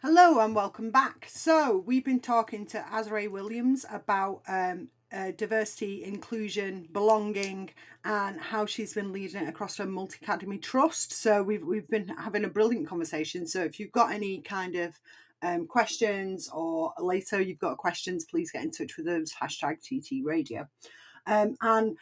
Hello 0.00 0.38
and 0.40 0.54
welcome 0.54 0.90
back. 0.90 1.26
So, 1.28 1.84
we've 1.84 2.06
been 2.06 2.20
talking 2.20 2.64
to 2.68 2.78
Azrae 2.90 3.30
Williams 3.30 3.84
about 3.92 4.40
um, 4.48 4.88
uh, 5.12 5.32
diversity, 5.32 6.04
inclusion, 6.04 6.88
belonging, 6.90 7.68
and 8.06 8.40
how 8.40 8.64
she's 8.64 8.94
been 8.94 9.12
leading 9.12 9.42
it 9.42 9.50
across 9.50 9.76
her 9.76 9.84
multi 9.84 10.16
academy 10.22 10.56
trust. 10.56 11.12
So, 11.12 11.42
we've, 11.42 11.66
we've 11.66 11.88
been 11.88 12.08
having 12.16 12.46
a 12.46 12.48
brilliant 12.48 12.88
conversation. 12.88 13.46
So, 13.46 13.62
if 13.62 13.78
you've 13.78 13.92
got 13.92 14.10
any 14.10 14.38
kind 14.38 14.76
of 14.76 14.98
um, 15.42 15.66
questions 15.66 16.48
or 16.52 16.92
later 16.98 17.40
you've 17.40 17.58
got 17.58 17.76
questions, 17.76 18.24
please 18.24 18.50
get 18.50 18.64
in 18.64 18.70
touch 18.70 18.96
with 18.96 19.08
us, 19.08 19.32
hashtag 19.40 19.78
TT 19.80 20.24
Radio. 20.24 20.68
Um, 21.26 21.56
and 21.60 21.96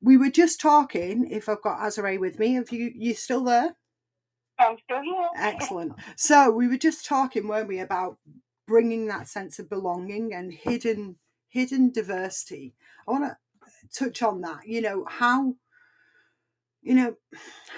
we 0.00 0.16
were 0.16 0.30
just 0.30 0.60
talking, 0.60 1.28
if 1.30 1.48
I've 1.48 1.62
got 1.62 1.78
Azrae 1.78 2.20
with 2.20 2.38
me, 2.38 2.56
if 2.56 2.72
you 2.72 2.92
you 2.94 3.14
still 3.14 3.44
there? 3.44 3.74
I'm 4.58 4.76
still 4.84 5.02
here. 5.02 5.28
Excellent. 5.36 5.94
So 6.16 6.50
we 6.50 6.68
were 6.68 6.78
just 6.78 7.06
talking, 7.06 7.48
weren't 7.48 7.68
we, 7.68 7.80
about 7.80 8.18
bringing 8.66 9.06
that 9.06 9.28
sense 9.28 9.58
of 9.58 9.68
belonging 9.68 10.34
and 10.34 10.52
hidden 10.52 11.16
hidden 11.48 11.90
diversity. 11.90 12.74
I 13.06 13.12
want 13.12 13.24
to 13.24 13.36
touch 13.96 14.22
on 14.22 14.40
that. 14.42 14.66
You 14.66 14.80
know 14.80 15.04
how, 15.08 15.54
you 16.82 16.94
know, 16.94 17.14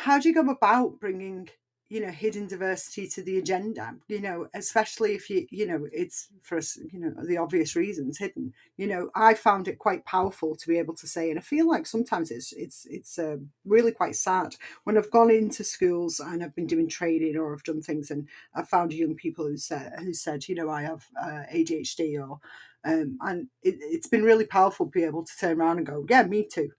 how 0.03 0.19
do 0.19 0.29
you 0.29 0.35
go 0.35 0.49
about 0.49 0.99
bringing 0.99 1.49
you 1.89 2.01
know 2.01 2.11
hidden 2.11 2.47
diversity 2.49 3.07
to 3.07 3.23
the 3.23 3.39
agenda 3.39 3.95
you 4.09 4.21
know 4.21 4.49
especially 4.55 5.15
if 5.15 5.31
you 5.31 5.47
you 5.51 5.67
know 5.67 5.87
it's 5.93 6.29
for 6.43 6.59
us 6.59 6.77
you 6.93 6.99
know 6.99 7.13
the 7.25 7.37
obvious 7.37 7.77
reasons 7.77 8.19
hidden. 8.19 8.53
You 8.77 8.89
know 8.89 9.11
i 9.15 9.35
found 9.35 9.69
it 9.69 9.79
quite 9.79 10.05
powerful 10.05 10.57
to 10.57 10.69
be 10.69 10.79
able 10.79 10.95
to 10.95 11.07
say 11.07 11.31
and 11.31 11.39
i 11.39 11.43
feel 11.43 11.69
like 11.69 11.87
sometimes 11.87 12.31
it's 12.31 12.53
it's 12.53 12.87
it's 12.91 13.19
uh, 13.19 13.37
really 13.65 13.93
quite 13.93 14.17
sad. 14.17 14.57
When 14.85 14.99
i've 14.99 15.11
gone 15.11 15.31
into 15.31 15.63
schools 15.63 16.21
and 16.21 16.43
i've 16.43 16.55
been 16.57 16.67
doing 16.67 16.89
training 16.89 17.37
or 17.37 17.55
i've 17.55 17.63
done 17.63 17.83
things 17.83 18.11
and 18.11 18.29
i've 18.55 18.69
found 18.69 18.93
young 18.93 19.15
people 19.15 19.47
who 19.47 19.57
said 19.57 19.93
who 20.01 20.13
said 20.13 20.49
you 20.49 20.55
know 20.55 20.69
i 20.71 20.83
have 20.83 21.07
uh, 21.21 21.43
adhd 21.53 22.29
or 22.29 22.41
um, 22.85 23.19
and 23.23 23.49
it, 23.63 23.77
it's 23.81 24.07
been 24.07 24.23
really 24.23 24.47
powerful 24.47 24.87
to 24.87 24.93
be 24.93 25.05
able 25.05 25.25
to 25.25 25.37
turn 25.39 25.61
around 25.61 25.79
and 25.79 25.87
go 25.87 26.05
yeah 26.09 26.25
me 26.25 26.45
too 26.45 26.71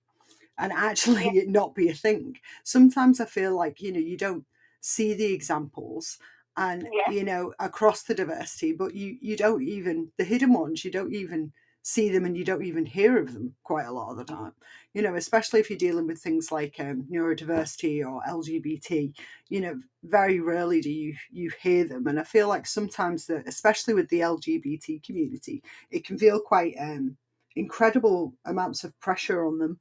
and 0.57 0.73
actually 0.73 1.27
it 1.27 1.47
not 1.59 1.75
be 1.75 1.89
a 1.89 1.93
thing. 1.93 2.37
Sometimes 2.63 3.19
i 3.21 3.25
feel 3.25 3.55
like 3.55 3.81
you 3.81 3.91
know 3.93 3.99
you 3.99 4.17
don't 4.17 4.45
see 4.81 5.13
the 5.13 5.33
examples 5.33 6.17
and 6.57 6.83
Yeah. 6.91 7.11
you 7.11 7.23
know 7.23 7.53
across 7.59 8.03
the 8.03 8.15
diversity 8.15 8.73
but 8.73 8.93
you 8.95 9.17
you 9.21 9.35
don't 9.37 9.63
even 9.63 10.11
the 10.17 10.23
hidden 10.23 10.53
ones 10.53 10.83
you 10.83 10.91
don't 10.91 11.13
even 11.13 11.51
see 11.83 12.09
them 12.09 12.25
and 12.25 12.35
you 12.35 12.43
don't 12.43 12.65
even 12.65 12.85
hear 12.85 13.17
of 13.17 13.33
them 13.33 13.55
quite 13.63 13.85
a 13.85 13.91
lot 13.91 14.11
of 14.11 14.17
the 14.17 14.25
time. 14.25 14.51
You 14.93 15.01
know 15.01 15.15
especially 15.15 15.59
if 15.61 15.69
you're 15.69 15.79
dealing 15.79 16.07
with 16.07 16.19
things 16.21 16.51
like 16.51 16.75
um, 16.79 17.05
neurodiversity 17.11 18.01
or 18.05 18.21
lgbt 18.27 19.13
you 19.49 19.61
know 19.61 19.79
very 20.03 20.39
rarely 20.39 20.81
do 20.81 20.89
you 20.91 21.15
you 21.31 21.51
hear 21.61 21.85
them. 21.85 22.07
And 22.07 22.19
i 22.19 22.23
feel 22.23 22.47
like 22.47 22.65
sometimes 22.67 23.27
that 23.27 23.47
especially 23.47 23.93
with 23.93 24.09
the 24.09 24.19
lgbt 24.21 25.03
community 25.03 25.63
it 25.91 26.05
can 26.05 26.17
feel 26.17 26.39
quite 26.39 26.75
um, 26.79 27.17
incredible 27.55 28.33
amounts 28.45 28.83
of 28.83 28.99
pressure 28.99 29.45
on 29.45 29.59
them 29.59 29.79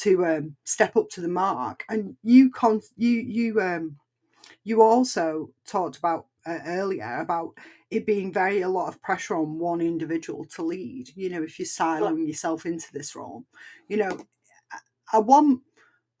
to 0.00 0.24
um, 0.26 0.56
step 0.64 0.96
up 0.96 1.08
to 1.10 1.20
the 1.20 1.28
mark. 1.28 1.84
And 1.88 2.16
you 2.22 2.50
con 2.50 2.80
you 2.96 3.10
you 3.10 3.60
um 3.60 3.96
you 4.64 4.82
also 4.82 5.52
talked 5.66 5.96
about 5.98 6.26
uh, 6.46 6.58
earlier 6.66 7.18
about 7.20 7.56
it 7.90 8.06
being 8.06 8.32
very 8.32 8.60
a 8.62 8.68
lot 8.68 8.88
of 8.88 9.00
pressure 9.02 9.36
on 9.36 9.58
one 9.58 9.80
individual 9.80 10.44
to 10.44 10.62
lead 10.62 11.10
you 11.16 11.28
know 11.28 11.42
if 11.42 11.58
you're 11.58 11.66
siloing 11.66 12.26
yourself 12.26 12.66
into 12.66 12.92
this 12.92 13.14
role. 13.16 13.44
You 13.88 13.98
know 13.98 14.18
I- 15.12 15.18
want 15.18 15.62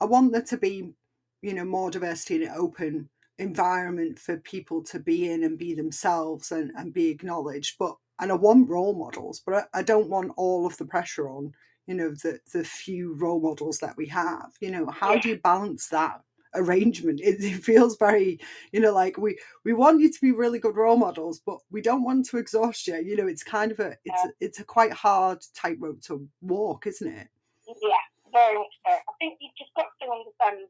i 0.00 0.04
want 0.04 0.32
there 0.32 0.42
to 0.42 0.56
be 0.56 0.94
you 1.42 1.54
know 1.54 1.64
more 1.64 1.90
diversity 1.90 2.36
in 2.36 2.42
an 2.42 2.54
open 2.56 3.10
environment 3.38 4.18
for 4.18 4.36
people 4.38 4.82
to 4.84 4.98
be 4.98 5.30
in 5.30 5.44
and 5.44 5.58
be 5.58 5.74
themselves 5.74 6.50
and, 6.52 6.72
and 6.76 6.92
be 6.92 7.08
acknowledged 7.08 7.76
but 7.78 7.96
and 8.18 8.32
i 8.32 8.34
want 8.34 8.68
role 8.68 8.94
models 8.94 9.40
but 9.44 9.54
I, 9.74 9.80
I 9.80 9.82
don't 9.82 10.08
want 10.10 10.32
all 10.36 10.66
of 10.66 10.76
the 10.76 10.86
pressure 10.86 11.28
on 11.28 11.54
you 11.86 11.94
know 11.94 12.10
the 12.10 12.40
the 12.52 12.64
few 12.64 13.14
role 13.14 13.40
models 13.40 13.78
that 13.78 13.96
we 13.96 14.06
have 14.06 14.52
you 14.60 14.70
know 14.70 14.86
how 14.86 15.18
do 15.18 15.28
you 15.28 15.38
balance 15.38 15.88
that 15.88 16.22
arrangement 16.54 17.20
it, 17.20 17.36
it, 17.40 17.62
feels 17.62 17.96
very 17.96 18.38
you 18.72 18.80
know 18.80 18.92
like 18.92 19.18
we 19.18 19.38
we 19.64 19.72
want 19.72 20.00
you 20.00 20.10
to 20.10 20.20
be 20.20 20.32
really 20.32 20.58
good 20.58 20.76
role 20.76 20.96
models 20.96 21.40
but 21.44 21.58
we 21.70 21.80
don't 21.80 22.04
want 22.04 22.24
to 22.24 22.38
exhaust 22.38 22.86
you 22.86 22.96
you 22.96 23.16
know 23.16 23.26
it's 23.26 23.42
kind 23.42 23.72
of 23.72 23.78
a 23.80 23.90
it's 24.04 24.24
yeah. 24.24 24.30
it's 24.40 24.60
a 24.60 24.64
quite 24.64 24.92
hard 24.92 25.38
tightrope 25.54 26.00
to 26.00 26.26
walk 26.40 26.86
isn't 26.86 27.08
it 27.08 27.28
yeah 27.66 28.04
very 28.32 28.56
much 28.56 28.74
so 28.86 28.92
i 28.92 29.12
think 29.18 29.38
you've 29.40 29.56
just 29.58 29.74
got 29.76 29.86
to 30.00 30.08
understand 30.10 30.66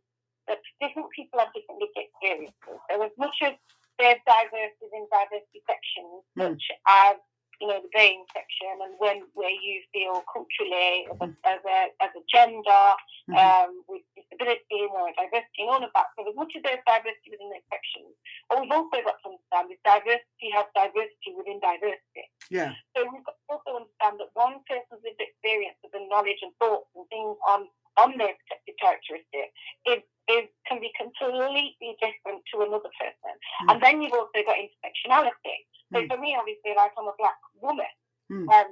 that 0.47 0.59
different 0.81 1.09
people 1.15 1.39
have 1.39 1.53
different 1.55 1.83
experiences 1.95 2.55
so 2.91 3.03
as 3.03 3.11
much 3.19 3.37
as 3.45 3.53
there's 3.99 4.19
diversity 4.27 4.83
within 4.83 5.07
diversity 5.11 5.63
sections 5.67 6.23
mm. 6.39 6.55
such 6.55 6.65
as 6.89 7.17
you 7.61 7.67
know, 7.67 7.81
the 7.83 7.91
BAME 7.99 8.23
section 8.33 8.71
and 8.83 8.95
when 8.99 9.23
where 9.35 9.51
you 9.51 9.83
feel 9.93 10.23
culturally 10.33 11.07
as 11.11 11.17
a, 11.21 11.25
mm-hmm. 11.27 11.33
as 11.45 11.61
a, 11.67 11.79
as 12.03 12.11
a 12.15 12.23
gender, 12.31 12.85
mm-hmm. 13.31 13.35
um, 13.35 13.83
with 13.89 14.03
disability 14.39 14.87
or 14.87 15.11
diversity 15.19 15.67
and 15.67 15.71
all 15.71 15.83
of 15.83 15.91
that. 15.95 16.15
So 16.15 16.25
much 16.35 16.55
as 16.55 16.63
there's 16.63 16.85
diversity 16.87 17.35
within 17.35 17.51
those 17.51 17.67
sections, 17.69 18.15
what 18.49 18.63
we've 18.63 18.73
also 18.73 18.99
got 19.03 19.19
to 19.23 19.35
understand 19.35 19.75
is 19.75 19.81
diversity 19.83 20.49
has 20.55 20.67
diversity 20.73 21.31
within 21.35 21.59
diversity. 21.59 22.25
Yeah. 22.51 22.73
So 22.95 23.05
we've 23.11 23.27
got 23.27 23.37
to 23.37 23.47
also 23.51 23.85
understand 23.85 24.23
that 24.23 24.31
one 24.39 24.63
person's 24.65 25.03
lived 25.03 25.21
experience 25.21 25.79
of 25.83 25.91
the 25.91 26.07
knowledge 26.07 26.41
and 26.41 26.55
thoughts 26.63 26.89
and 26.95 27.05
things 27.11 27.37
on 27.51 27.67
on 27.99 28.15
their 28.15 28.31
protected 28.31 28.79
characteristic 28.79 29.51
is, 29.91 29.99
is 30.31 30.47
can 30.71 30.79
be 30.79 30.95
completely 30.95 31.99
different 31.99 32.47
to 32.55 32.63
another 32.63 32.87
person. 32.95 33.35
Mm. 33.35 33.75
And 33.75 33.77
then 33.83 33.99
you've 33.99 34.15
also 34.15 34.39
got 34.47 34.55
intersectionality. 34.55 35.67
So 35.91 35.99
mm. 35.99 36.07
for 36.07 36.15
me, 36.15 36.39
obviously, 36.39 36.79
like 36.79 36.95
I'm 36.95 37.11
a 37.11 37.17
black 37.19 37.43
woman. 37.59 37.91
Mm. 38.31 38.47
Um, 38.47 38.71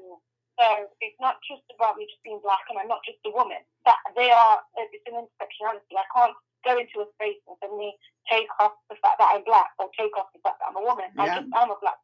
so 0.56 0.88
it's 1.04 1.20
not 1.20 1.36
just 1.44 1.64
about 1.72 2.00
me 2.00 2.08
just 2.08 2.24
being 2.24 2.40
black 2.40 2.64
and 2.72 2.80
I'm 2.80 2.88
not 2.88 3.04
just 3.04 3.20
a 3.28 3.32
woman. 3.32 3.60
That 3.84 4.00
they 4.16 4.32
are 4.32 4.64
it's 4.76 5.04
an 5.04 5.20
intersectionality. 5.20 5.94
I 5.96 6.08
can't 6.12 6.36
go 6.64 6.80
into 6.80 7.04
a 7.04 7.08
space 7.14 7.38
and 7.46 7.56
suddenly 7.60 7.94
take 8.26 8.48
off 8.58 8.74
the 8.90 8.96
fact 8.98 9.20
that 9.20 9.30
I'm 9.36 9.44
black 9.44 9.70
or 9.78 9.92
take 9.94 10.16
off 10.16 10.32
the 10.32 10.42
fact 10.42 10.58
that 10.58 10.72
I'm 10.72 10.80
a 10.80 10.84
woman. 10.84 11.12
Yeah. 11.14 11.22
I 11.22 11.26
just 11.38 11.52
am 11.52 11.70
a 11.70 11.78
black, 11.78 12.00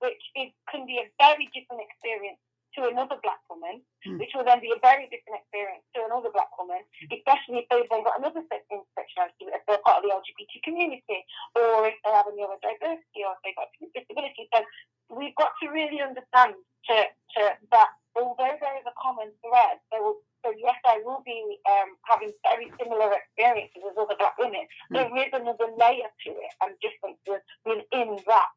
which 0.00 0.24
is, 0.34 0.50
can 0.72 0.88
be 0.88 0.98
a 0.98 1.06
very 1.20 1.46
different 1.52 1.84
experience 1.84 2.40
to 2.76 2.88
another 2.88 3.16
black 3.22 3.40
woman, 3.48 3.82
mm. 4.06 4.18
which 4.18 4.32
will 4.34 4.44
then 4.44 4.60
be 4.60 4.72
a 4.72 4.80
very 4.80 5.08
different 5.12 5.40
experience 5.44 5.84
to 5.94 6.04
another 6.04 6.32
black 6.32 6.50
woman, 6.56 6.80
especially 7.12 7.64
if 7.64 7.66
they've 7.68 7.88
then 7.90 8.04
got 8.04 8.18
another 8.18 8.42
intersectionality, 8.42 9.50
if 9.52 9.62
they're 9.68 9.84
part 9.84 10.00
of 10.00 10.04
the 10.04 10.12
LGBT 10.12 10.52
community, 10.64 11.20
or 11.56 11.88
if 11.88 11.96
they 12.04 12.12
have 12.12 12.28
a 12.28 12.34
neurodiversity, 12.34 13.20
or 13.24 13.36
if 13.36 13.40
they've 13.44 13.58
got 13.58 13.70
disability. 13.92 14.48
So 14.52 14.64
we've 15.12 15.36
got 15.36 15.52
to 15.62 15.68
really 15.68 16.00
understand 16.00 16.56
to, 16.88 16.96
to 17.38 17.42
that 17.70 17.90
although 18.16 18.56
there 18.60 18.76
is 18.76 18.84
a 18.84 18.96
common 19.00 19.32
thread, 19.40 19.80
there 19.90 20.02
will 20.02 20.20
so 20.42 20.50
yes, 20.58 20.74
I 20.84 20.98
will 21.06 21.22
be 21.24 21.38
um, 21.70 21.94
having 22.02 22.34
very 22.42 22.66
similar 22.74 23.14
experiences 23.14 23.78
as 23.86 23.94
other 23.94 24.18
black 24.18 24.34
women. 24.38 24.66
Mm. 24.90 24.98
There 24.98 25.10
is 25.22 25.30
another 25.32 25.70
layer 25.78 26.10
to 26.10 26.30
it 26.34 26.52
and 26.58 26.74
differences 26.82 27.46
within 27.62 28.18
that 28.26 28.50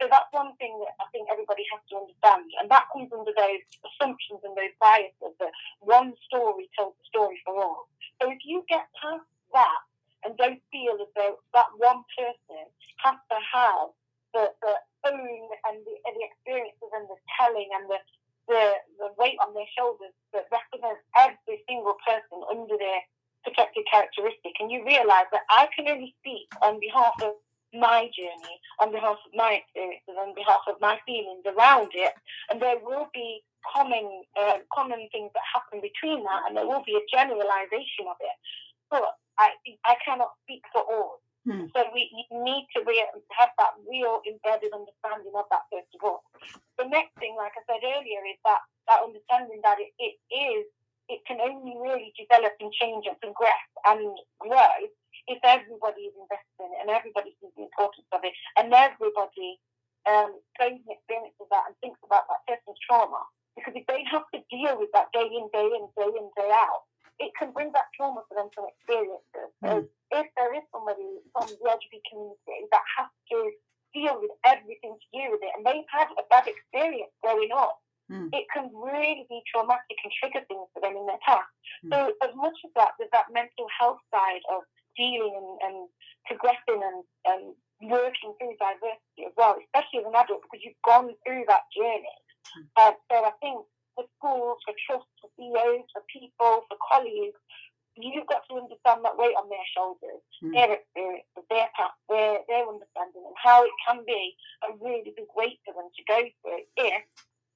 so 0.00 0.08
that's 0.08 0.32
one 0.32 0.56
thing 0.56 0.72
that 0.80 0.96
I 0.96 1.04
think 1.12 1.28
everybody 1.28 1.68
has 1.68 1.84
to 1.92 2.00
understand. 2.00 2.48
And 2.56 2.72
that 2.72 2.88
comes 2.88 3.12
under 3.12 3.36
those 3.36 3.62
assumptions 3.84 4.40
and 4.40 4.56
those 4.56 4.72
biases 4.80 5.36
that 5.36 5.52
one 5.84 6.16
story 6.24 6.72
tells 6.72 6.96
the 6.96 7.04
story 7.04 7.36
for 7.44 7.60
all. 7.60 7.84
So 8.16 8.32
if 8.32 8.40
you 8.48 8.64
get 8.64 8.88
past 8.96 9.28
that 9.52 9.82
and 10.24 10.32
don't 10.40 10.64
feel 10.72 10.96
as 10.96 11.12
though 11.12 11.36
that 11.52 11.68
one 11.76 12.00
person 12.16 12.64
has 13.04 13.20
to 13.28 13.38
have 13.44 13.92
the, 14.32 14.48
the 14.64 14.74
own 15.04 15.44
and 15.68 15.76
the, 15.84 15.94
and 16.08 16.14
the 16.16 16.24
experiences 16.24 16.90
and 16.96 17.04
the 17.04 17.20
telling 17.36 17.68
and 17.76 17.84
the, 17.92 18.00
the, 18.48 18.62
the 19.04 19.08
weight 19.20 19.36
on 19.44 19.52
their 19.52 19.68
shoulders 19.76 20.16
that 20.32 20.48
represents 20.48 21.04
every 21.12 21.60
single 21.68 22.00
person 22.08 22.40
under 22.48 22.76
their 22.80 23.04
protected 23.44 23.84
characteristic, 23.90 24.52
and 24.60 24.70
you 24.70 24.84
realise 24.84 25.28
that 25.32 25.48
I 25.48 25.68
can 25.74 25.88
only 25.88 26.14
speak 26.20 26.48
on 26.60 26.78
behalf 26.78 27.16
of 27.22 27.40
my 27.72 28.10
journey, 28.16 28.56
on 28.78 28.92
behalf 28.92 29.18
of 29.24 29.32
my 29.34 29.60
experiences, 29.62 30.16
on 30.18 30.34
behalf 30.34 30.60
of 30.68 30.76
my 30.80 30.98
feelings 31.06 31.44
around 31.46 31.90
it. 31.94 32.12
And 32.50 32.60
there 32.60 32.78
will 32.82 33.08
be 33.14 33.42
common 33.64 34.24
uh, 34.38 34.58
common 34.72 35.08
things 35.12 35.30
that 35.34 35.44
happen 35.44 35.80
between 35.80 36.24
that, 36.24 36.48
and 36.48 36.56
there 36.56 36.66
will 36.66 36.82
be 36.84 36.96
a 36.96 37.04
generalization 37.10 38.08
of 38.08 38.16
it. 38.20 38.36
But 38.90 39.04
I 39.38 39.54
I 39.84 39.96
cannot 40.04 40.32
speak 40.44 40.62
for 40.72 40.82
all. 40.82 41.20
Hmm. 41.48 41.72
So 41.72 41.88
we 41.94 42.12
need 42.28 42.68
to 42.76 42.84
re- 42.84 43.08
have 43.32 43.48
that 43.56 43.72
real 43.88 44.20
embedded 44.28 44.76
understanding 44.76 45.32
of 45.32 45.48
that 45.48 45.64
first 45.72 45.88
of 45.96 46.04
all. 46.04 46.20
The 46.76 46.84
next 46.84 47.16
thing, 47.16 47.32
like 47.36 47.56
I 47.56 47.64
said 47.64 47.80
earlier, 47.80 48.20
is 48.28 48.36
that 48.44 48.60
that 48.88 49.00
understanding 49.00 49.60
that 49.64 49.80
it, 49.80 49.92
it 49.96 50.20
is 50.28 50.66
it 51.08 51.20
can 51.26 51.40
only 51.40 51.74
really 51.80 52.14
develop 52.14 52.54
and 52.60 52.72
change 52.72 53.04
and 53.08 53.18
progress 53.20 53.66
and 53.86 54.14
grow 54.38 54.76
if 55.30 55.38
everybody 55.46 56.10
is 56.10 56.16
invested 56.18 56.58
in 56.58 56.74
it 56.74 56.80
and 56.82 56.90
everybody 56.90 57.30
sees 57.38 57.54
the 57.54 57.70
importance 57.70 58.10
of 58.10 58.20
it 58.26 58.34
and 58.58 58.74
everybody 58.74 59.62
um, 60.10 60.34
goes 60.58 60.74
and 60.74 60.90
experiences 60.90 61.48
that 61.54 61.70
and 61.70 61.76
thinks 61.78 62.00
about 62.02 62.26
that 62.26 62.42
person's 62.50 62.80
trauma. 62.82 63.22
Because 63.54 63.74
if 63.78 63.86
they 63.86 64.02
have 64.10 64.26
to 64.34 64.40
deal 64.50 64.78
with 64.78 64.90
that 64.94 65.12
day 65.14 65.26
in, 65.26 65.46
day 65.54 65.68
in, 65.68 65.86
day 65.94 66.10
in, 66.10 66.26
day 66.34 66.50
out, 66.50 66.86
it 67.20 67.30
can 67.36 67.52
bring 67.52 67.70
back 67.70 67.92
trauma 67.92 68.24
for 68.26 68.34
them 68.34 68.48
from 68.56 68.66
experiences. 68.72 69.50
Mm. 69.60 69.62
So 69.62 69.70
if 70.16 70.26
there 70.34 70.52
is 70.56 70.64
somebody 70.72 71.20
from 71.30 71.46
the 71.46 71.68
LGBT 71.68 72.00
community 72.08 72.66
that 72.72 72.86
has 72.96 73.10
to 73.30 73.38
deal 73.92 74.16
with 74.22 74.32
everything 74.46 74.96
to 74.96 75.08
do 75.12 75.24
with 75.34 75.42
it 75.44 75.52
and 75.54 75.66
they've 75.66 75.90
had 75.90 76.08
a 76.16 76.24
bad 76.32 76.48
experience 76.48 77.12
growing 77.20 77.52
up, 77.52 77.76
mm. 78.08 78.32
it 78.32 78.48
can 78.48 78.72
really 78.72 79.28
be 79.28 79.44
traumatic 79.52 79.98
and 80.00 80.12
trigger 80.16 80.40
things 80.48 80.66
for 80.72 80.80
them 80.80 80.96
in 80.96 81.04
their 81.04 81.20
past. 81.20 81.52
Mm. 81.84 81.90
So 81.92 81.98
as 82.24 82.32
much 82.32 82.56
as 82.64 82.72
that, 82.80 82.96
there's 82.96 83.12
that 83.12 83.28
mental 83.28 83.68
health 83.68 84.00
side 84.08 84.42
of 84.48 84.64
dealing 85.00 85.32
and, 85.32 85.50
and 85.64 85.76
progressing 86.28 86.84
and, 86.84 87.00
and 87.24 87.42
working 87.88 88.36
through 88.36 88.60
diversity 88.60 89.24
as 89.24 89.32
well, 89.40 89.56
especially 89.56 90.04
as 90.04 90.08
an 90.12 90.20
adult, 90.20 90.44
because 90.44 90.60
you've 90.60 90.84
gone 90.84 91.16
through 91.24 91.48
that 91.48 91.64
journey. 91.72 92.16
Uh, 92.76 92.92
so 93.08 93.24
I 93.24 93.32
think 93.40 93.64
for 93.96 94.04
schools, 94.20 94.60
for 94.68 94.76
trusts, 94.84 95.16
for 95.20 95.32
CEOs, 95.40 95.88
for 95.96 96.04
people, 96.12 96.68
for 96.68 96.76
colleagues, 96.84 97.40
you've 97.96 98.28
got 98.28 98.44
to 98.48 98.60
understand 98.60 99.04
that 99.04 99.16
weight 99.16 99.36
on 99.36 99.48
their 99.48 99.66
shoulders, 99.72 100.22
mm. 100.40 100.52
their 100.52 100.76
experience, 100.76 101.28
their 101.48 101.68
path, 101.76 101.96
their, 102.08 102.44
their 102.48 102.64
understanding, 102.68 103.24
and 103.24 103.36
how 103.36 103.64
it 103.64 103.74
can 103.84 104.04
be 104.06 104.36
a 104.64 104.76
really 104.80 105.12
big 105.16 105.28
weight 105.36 105.60
for 105.64 105.74
them 105.74 105.88
to 105.92 106.02
go 106.08 106.20
through 106.44 106.64
if 106.76 107.04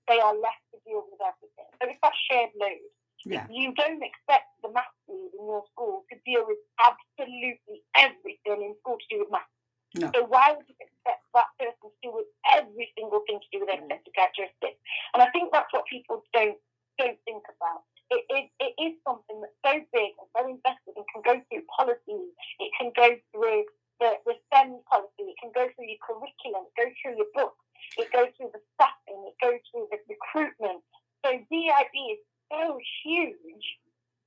they 0.08 0.20
are 0.20 0.36
left 0.36 0.60
to 0.72 0.80
deal 0.84 1.04
with 1.08 1.20
everything. 1.20 1.68
So 1.80 1.88
it's 1.88 2.02
that 2.02 2.16
shared 2.28 2.52
load. 2.60 2.92
Yeah. 3.24 3.46
You 3.50 3.72
don't 3.74 4.02
expect 4.04 4.52
the 4.62 4.70
math 4.70 4.92
lead 5.08 5.32
in 5.32 5.44
your 5.48 5.64
school 5.72 6.04
to 6.12 6.16
deal 6.28 6.44
with 6.44 6.60
absolutely 6.76 7.80
everything 7.96 8.60
in 8.60 8.76
school 8.84 9.00
to 9.00 9.06
do 9.08 9.24
with 9.24 9.32
math. 9.32 9.48
No. 9.94 10.10
So 10.12 10.26
why 10.26 10.52
would 10.52 10.66
you 10.66 10.76
expect 10.76 11.22
that 11.32 11.48
person 11.56 11.88
to 11.88 11.98
deal 12.02 12.14
with 12.14 12.28
every 12.50 12.90
single 12.98 13.22
thing 13.24 13.38
to 13.38 13.48
do 13.54 13.62
with 13.62 13.70
their 13.70 13.80
mm. 13.80 13.88
protected 13.88 14.12
characteristics? 14.12 14.80
And 15.14 15.22
I 15.22 15.30
think 15.30 15.54
that's 15.54 15.70
what 15.72 15.86
people 15.86 16.22
don't 16.34 16.58
don't 16.98 17.18
think 17.24 17.42
about. 17.48 17.82
It, 18.10 18.22
it, 18.30 18.46
it 18.60 18.74
is 18.78 18.94
something 19.02 19.42
that's 19.42 19.58
so 19.64 19.74
big 19.90 20.14
and 20.20 20.28
so 20.36 20.46
invested 20.46 20.94
and 20.94 21.06
can 21.10 21.22
go 21.24 21.34
through 21.48 21.64
policies. 21.66 22.30
It 22.60 22.70
can 22.78 22.94
go 22.94 23.18
through 23.32 23.66
the, 23.98 24.14
the 24.22 24.38
STEM 24.46 24.78
policy. 24.86 25.34
It 25.34 25.38
can 25.42 25.50
go 25.50 25.66
through 25.74 25.90
your 25.90 26.02
curriculum. 26.04 26.70
It 26.70 26.76
goes 26.78 26.94
through 27.02 27.16
your 27.18 27.30
books. 27.34 27.58
It 27.98 28.12
goes 28.14 28.30
through 28.36 28.54
the 28.54 28.62
staffing. 28.78 29.18
It 29.26 29.36
goes 29.42 29.58
through 29.70 29.90
the 29.90 29.98
recruitment. 30.06 30.86
So 31.26 31.34
DIB 31.34 31.94
is 32.14 32.20
so 32.54 32.78
huge 33.04 33.66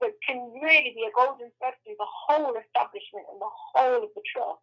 that 0.02 0.12
can 0.28 0.52
really 0.62 0.94
be 0.94 1.08
a 1.08 1.14
golden 1.16 1.50
thread 1.58 1.74
through 1.84 1.96
the 1.98 2.06
whole 2.06 2.54
establishment 2.54 3.26
and 3.32 3.42
the 3.42 3.54
whole 3.74 4.04
of 4.04 4.10
the 4.16 4.22
trust. 4.34 4.60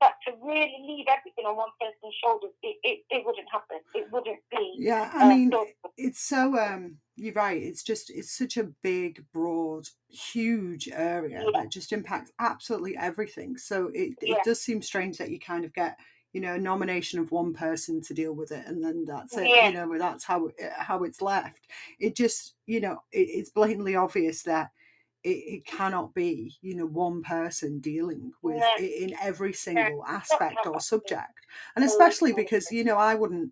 But 0.00 0.14
to 0.26 0.32
really 0.42 0.76
leave 0.82 1.06
everything 1.08 1.44
on 1.46 1.56
one 1.56 1.68
person's 1.80 2.14
shoulders, 2.22 2.50
it, 2.62 2.76
it, 2.82 3.04
it 3.10 3.24
wouldn't 3.24 3.46
happen. 3.50 3.78
It 3.94 4.10
wouldn't 4.12 4.40
be. 4.50 4.74
Yeah, 4.76 5.10
I 5.14 5.24
uh, 5.24 5.28
mean, 5.28 5.52
it's 5.96 6.20
so, 6.20 6.58
um, 6.58 6.96
you're 7.16 7.32
right. 7.32 7.62
It's 7.62 7.84
just, 7.84 8.10
it's 8.10 8.36
such 8.36 8.56
a 8.56 8.68
big, 8.82 9.24
broad, 9.32 9.86
huge 10.08 10.88
area 10.92 11.42
yeah. 11.44 11.60
that 11.60 11.70
just 11.70 11.92
impacts 11.92 12.32
absolutely 12.40 12.96
everything. 12.96 13.56
So 13.56 13.90
it, 13.94 14.14
it 14.20 14.38
does 14.44 14.60
seem 14.60 14.82
strange 14.82 15.16
that 15.18 15.30
you 15.30 15.38
kind 15.38 15.64
of 15.64 15.72
get 15.72 15.96
you 16.34 16.40
know 16.40 16.54
a 16.54 16.58
nomination 16.58 17.18
of 17.20 17.30
one 17.30 17.54
person 17.54 18.02
to 18.02 18.12
deal 18.12 18.34
with 18.34 18.52
it 18.52 18.66
and 18.66 18.84
then 18.84 19.04
that's 19.06 19.36
it 19.36 19.48
yeah. 19.48 19.68
you 19.68 19.74
know 19.74 19.96
that's 19.96 20.24
how 20.24 20.50
eh, 20.58 20.68
how 20.76 21.04
it's 21.04 21.22
left 21.22 21.68
it 22.00 22.14
just 22.14 22.56
you 22.66 22.80
know 22.80 22.98
it, 23.12 23.20
it's 23.20 23.50
blatantly 23.50 23.94
obvious 23.96 24.42
that 24.42 24.70
it, 25.22 25.28
it, 25.28 25.64
cannot 25.64 26.12
be 26.12 26.54
you 26.60 26.74
know 26.74 26.86
one 26.86 27.22
person 27.22 27.78
dealing 27.78 28.32
with 28.42 28.62
yeah. 28.78 28.84
in 28.84 29.14
every 29.22 29.52
single 29.52 30.04
aspect 30.06 30.66
or 30.66 30.80
subject 30.80 31.46
and 31.76 31.84
especially 31.84 32.32
because 32.32 32.70
you 32.70 32.84
know 32.84 32.96
i 32.96 33.14
wouldn't 33.14 33.50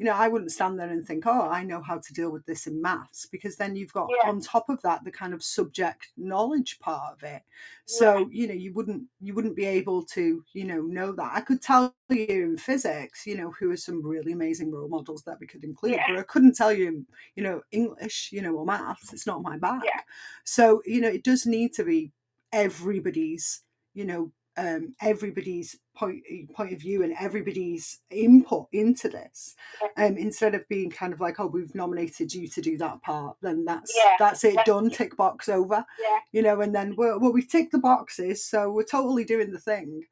you 0.00 0.06
know, 0.06 0.14
I 0.14 0.28
wouldn't 0.28 0.50
stand 0.50 0.80
there 0.80 0.88
and 0.88 1.06
think, 1.06 1.26
oh, 1.26 1.42
I 1.42 1.62
know 1.62 1.82
how 1.82 1.98
to 1.98 2.12
deal 2.14 2.30
with 2.32 2.46
this 2.46 2.66
in 2.66 2.80
maths, 2.80 3.26
because 3.26 3.56
then 3.56 3.76
you've 3.76 3.92
got 3.92 4.08
Yeah. 4.10 4.30
on 4.30 4.40
top 4.40 4.70
of 4.70 4.80
that 4.80 5.04
the 5.04 5.10
kind 5.10 5.34
of 5.34 5.42
subject 5.44 6.08
knowledge 6.16 6.78
part 6.80 7.12
of 7.12 7.22
it. 7.22 7.42
So, 7.84 8.26
you 8.32 8.46
know, 8.48 8.54
you 8.54 8.72
wouldn't 8.72 9.02
you 9.20 9.34
wouldn't 9.34 9.56
be 9.56 9.66
able 9.66 10.02
to, 10.16 10.42
you 10.54 10.64
know, 10.64 10.80
know 10.80 11.12
that. 11.12 11.32
I 11.34 11.42
could 11.42 11.60
tell 11.60 11.94
you 12.08 12.44
in 12.44 12.56
physics, 12.56 13.26
you 13.26 13.36
know, 13.36 13.50
who 13.58 13.70
are 13.72 13.76
some 13.76 14.00
really 14.02 14.32
amazing 14.32 14.70
role 14.72 14.88
models 14.88 15.22
that 15.24 15.38
we 15.38 15.46
could 15.46 15.64
include, 15.64 15.92
Yeah. 15.96 16.06
but 16.08 16.18
I 16.18 16.22
couldn't 16.22 16.56
tell 16.56 16.72
you, 16.72 17.04
you 17.36 17.42
know, 17.42 17.60
English, 17.70 18.32
you 18.32 18.40
know, 18.40 18.54
or 18.56 18.64
maths. 18.64 19.12
It's 19.12 19.26
not 19.26 19.42
my 19.42 19.58
bag. 19.58 19.82
Yeah. 19.84 20.00
So, 20.44 20.80
you 20.86 21.02
know, 21.02 21.08
it 21.08 21.24
does 21.24 21.44
need 21.44 21.74
to 21.74 21.84
be 21.84 22.10
everybody's, 22.52 23.62
you 23.92 24.06
know, 24.06 24.32
um, 24.60 24.94
everybody's 25.00 25.78
point 25.96 26.22
point 26.54 26.72
of 26.72 26.80
view 26.80 27.02
and 27.02 27.14
everybody's 27.18 28.00
input 28.10 28.66
into 28.72 29.08
this 29.08 29.54
um, 29.96 30.16
instead 30.18 30.54
of 30.54 30.68
being 30.68 30.90
kind 30.90 31.12
of 31.14 31.20
like 31.20 31.40
oh 31.40 31.46
we've 31.46 31.74
nominated 31.74 32.32
you 32.34 32.46
to 32.48 32.60
do 32.60 32.76
that 32.76 33.00
part 33.02 33.36
then 33.40 33.64
that's 33.64 33.92
Yeah, 33.96 34.16
that's 34.18 34.44
it 34.44 34.58
done 34.66 34.90
tick 34.90 35.16
box 35.16 35.48
over 35.48 35.84
Yeah. 35.98 36.18
you 36.32 36.42
know 36.42 36.60
and 36.60 36.74
then 36.74 36.94
well, 36.96 37.18
well 37.18 37.32
we've 37.32 37.48
ticked 37.48 37.72
the 37.72 37.78
boxes 37.78 38.44
so 38.44 38.70
we're 38.70 38.84
totally 38.84 39.24
doing 39.24 39.50
the 39.50 39.58
thing 39.58 40.02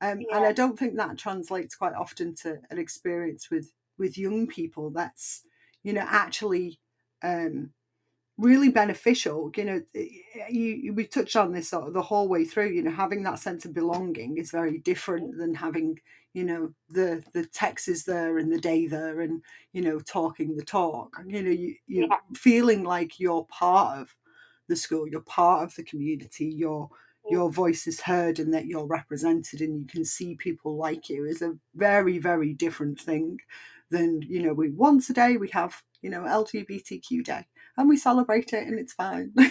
um, 0.00 0.20
and 0.32 0.44
i 0.44 0.52
don't 0.52 0.78
think 0.78 0.96
that 0.96 1.18
translates 1.18 1.74
quite 1.74 1.94
often 1.94 2.34
to 2.42 2.58
an 2.70 2.78
experience 2.78 3.50
with 3.50 3.72
with 3.98 4.16
young 4.18 4.46
people 4.46 4.90
that's 4.90 5.42
you 5.82 5.92
know 5.92 6.04
actually 6.06 6.78
um 7.22 7.70
really 8.38 8.68
beneficial 8.70 9.50
you 9.56 9.64
know 9.64 9.82
eh, 9.94 10.06
eh, 10.34 10.48
you 10.50 10.74
you- 10.74 10.94
we 10.94 11.06
touched 11.06 11.36
on 11.36 11.52
this 11.52 11.70
sort 11.70 11.86
of 11.88 11.94
the 11.94 12.02
whole 12.02 12.28
way 12.28 12.44
through 12.44 12.68
you 12.70 12.82
know 12.82 12.90
having 12.90 13.22
that 13.22 13.38
sense 13.38 13.64
of 13.64 13.72
belonging 13.74 14.36
is 14.36 14.50
very 14.50 14.78
different 14.78 15.36
than 15.38 15.54
having 15.54 15.98
you 16.34 16.44
know 16.44 16.74
the 16.88 17.24
the 17.32 17.46
text 17.46 17.88
is 17.88 18.04
there 18.04 18.36
and 18.38 18.52
the 18.52 18.60
day 18.60 18.86
there 18.86 19.20
and 19.20 19.42
you 19.72 19.80
know 19.80 19.98
talking 20.00 20.56
the 20.56 20.64
talk. 20.64 21.16
You 21.26 21.42
know 21.42 21.50
you 21.50 21.76
you 21.86 22.06
Yeah. 22.08 22.16
feeling 22.34 22.84
like 22.84 23.18
you're 23.18 23.46
part 23.46 23.98
of 24.00 24.14
the 24.68 24.76
school 24.76 25.08
you're 25.08 25.20
part 25.22 25.62
of 25.64 25.74
the 25.76 25.82
community 25.84 26.46
your 26.46 26.90
mm. 27.24 27.30
your 27.30 27.50
voice 27.50 27.86
is 27.86 28.00
heard 28.02 28.38
and 28.38 28.52
that 28.54 28.66
you're 28.66 28.86
represented 28.86 29.60
and 29.60 29.80
you 29.80 29.86
can 29.86 30.04
see 30.04 30.34
people 30.36 30.76
like 30.76 31.08
you 31.08 31.24
is 31.24 31.42
a 31.42 31.56
very 31.74 32.18
very 32.18 32.52
different 32.52 33.00
thing 33.00 33.38
than 33.90 34.20
you 34.22 34.42
know 34.42 34.52
we 34.52 34.70
once 34.70 35.08
a 35.10 35.14
day 35.14 35.36
we 35.36 35.48
have 35.48 35.82
you 36.02 36.10
know 36.10 36.22
lgbtq 36.22 37.24
day 37.24 37.46
and 37.76 37.88
we 37.88 37.96
celebrate 37.96 38.52
it 38.52 38.66
and 38.66 38.78
it's 38.78 38.92
fine. 38.94 39.32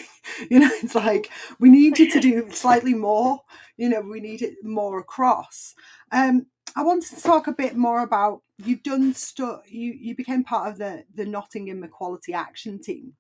You 0.50 0.60
know 0.60 0.70
it's 0.84 0.96
like 0.96 1.30
we 1.60 1.70
need 1.70 1.98
you 2.00 2.10
to 2.12 2.20
do 2.20 2.50
slightly 2.52 2.94
more 2.94 3.42
you 3.78 3.88
know 3.90 4.02
we 4.02 4.20
need 4.20 4.42
it 4.42 4.56
more 4.64 5.00
across. 5.00 5.76
Um 6.12 6.48
i 6.76 6.84
wanted 6.84 7.16
to 7.16 7.22
talk 7.22 7.48
a 7.48 7.54
bit 7.54 7.76
more 7.78 8.02
about 8.02 8.42
you've 8.58 8.84
done 8.84 9.14
stuff 9.14 9.62
you 9.72 9.94
you 9.94 10.16
became 10.16 10.44
part 10.44 10.70
of 10.72 10.78
the 10.78 11.06
the 11.14 11.26
nottingham 11.26 11.84
equality 11.84 12.34
action 12.34 12.82
team 12.82 13.14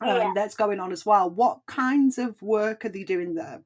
um, 0.00 0.08
Yeah. 0.08 0.32
that's 0.34 0.54
going 0.54 0.80
on 0.80 0.92
as 0.92 1.06
well. 1.06 1.30
What 1.30 1.66
kinds 1.66 2.18
of 2.18 2.40
work 2.42 2.84
are 2.84 2.88
they 2.90 3.04
doing 3.04 3.34
there? 3.34 3.62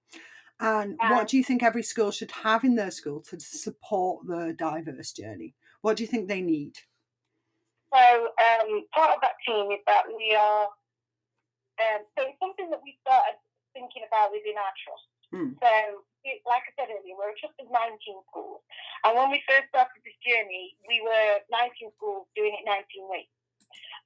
And 0.61 0.99
Um, 1.01 1.11
what 1.11 1.29
do 1.29 1.37
you 1.37 1.45
think 1.45 1.63
every 1.63 1.83
school 1.83 2.11
should 2.11 2.31
have 2.33 2.65
in 2.65 2.75
their 2.75 2.91
school 2.91 3.21
to 3.23 3.39
support 3.41 4.27
the 4.27 4.55
diverse 4.57 5.13
journey? 5.13 5.55
What 5.83 5.97
do 5.97 6.03
you 6.03 6.09
think 6.09 6.29
they 6.29 6.43
need 6.43 6.75
So 7.89 8.03
um, 8.37 8.85
part 8.93 9.17
of 9.17 9.21
that 9.25 9.41
team 9.47 9.73
is 9.73 9.83
that 9.89 10.05
we 10.09 10.37
are. 10.37 10.69
Um, 11.79 12.03
so 12.19 12.27
it's 12.27 12.43
something 12.43 12.69
that 12.75 12.83
we 12.83 12.99
started 13.07 13.39
thinking 13.71 14.03
about 14.03 14.35
within 14.35 14.59
our 14.59 14.75
trust. 14.83 15.09
Mm. 15.31 15.55
So, 15.61 15.73
it, 16.25 16.41
like 16.49 16.65
I 16.67 16.73
said 16.75 16.91
earlier, 16.91 17.15
we're 17.15 17.37
a 17.37 17.39
trust 17.39 17.61
of 17.61 17.69
19 17.69 18.01
schools, 18.33 18.65
and 19.05 19.13
when 19.13 19.29
we 19.29 19.45
first 19.45 19.69
started 19.69 20.01
this 20.01 20.17
journey, 20.25 20.75
we 20.89 21.05
were 21.05 21.45
19 21.53 21.93
schools 22.01 22.27
doing 22.33 22.57
it 22.57 22.65
19 22.65 23.07
weeks. 23.13 23.33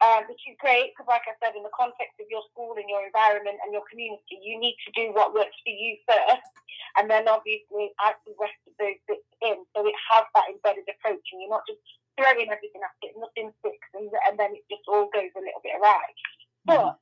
Um, 0.03 0.27
which 0.27 0.43
is 0.51 0.59
great 0.59 0.91
because, 0.91 1.07
like 1.07 1.23
I 1.31 1.39
said, 1.39 1.55
in 1.55 1.63
the 1.63 1.71
context 1.71 2.19
of 2.19 2.27
your 2.27 2.43
school 2.51 2.75
and 2.75 2.91
your 2.91 3.07
environment 3.07 3.63
and 3.63 3.71
your 3.71 3.87
community, 3.87 4.35
you 4.43 4.59
need 4.59 4.75
to 4.83 4.91
do 4.99 5.15
what 5.15 5.31
works 5.31 5.55
for 5.63 5.71
you 5.71 5.95
first, 6.03 6.51
and 6.99 7.07
then 7.07 7.31
obviously 7.31 7.95
add 8.03 8.19
the 8.27 8.35
rest 8.35 8.59
of 8.67 8.75
those 8.83 8.99
bits 9.07 9.31
in. 9.47 9.63
So 9.71 9.87
it 9.87 9.95
has 10.11 10.27
that 10.35 10.51
embedded 10.51 10.91
approach, 10.91 11.23
and 11.31 11.39
you're 11.39 11.55
not 11.55 11.63
just 11.71 11.79
throwing 12.17 12.51
everything 12.51 12.83
at 12.85 12.97
it, 13.03 13.17
nothing 13.17 13.53
sticks, 13.61 13.91
and, 13.95 14.11
and 14.29 14.35
then 14.39 14.53
it 14.53 14.65
just 14.69 14.85
all 14.89 15.09
goes 15.13 15.33
a 15.35 15.43
little 15.43 15.63
bit 15.65 15.77
awry. 15.79 16.05
But 16.65 16.99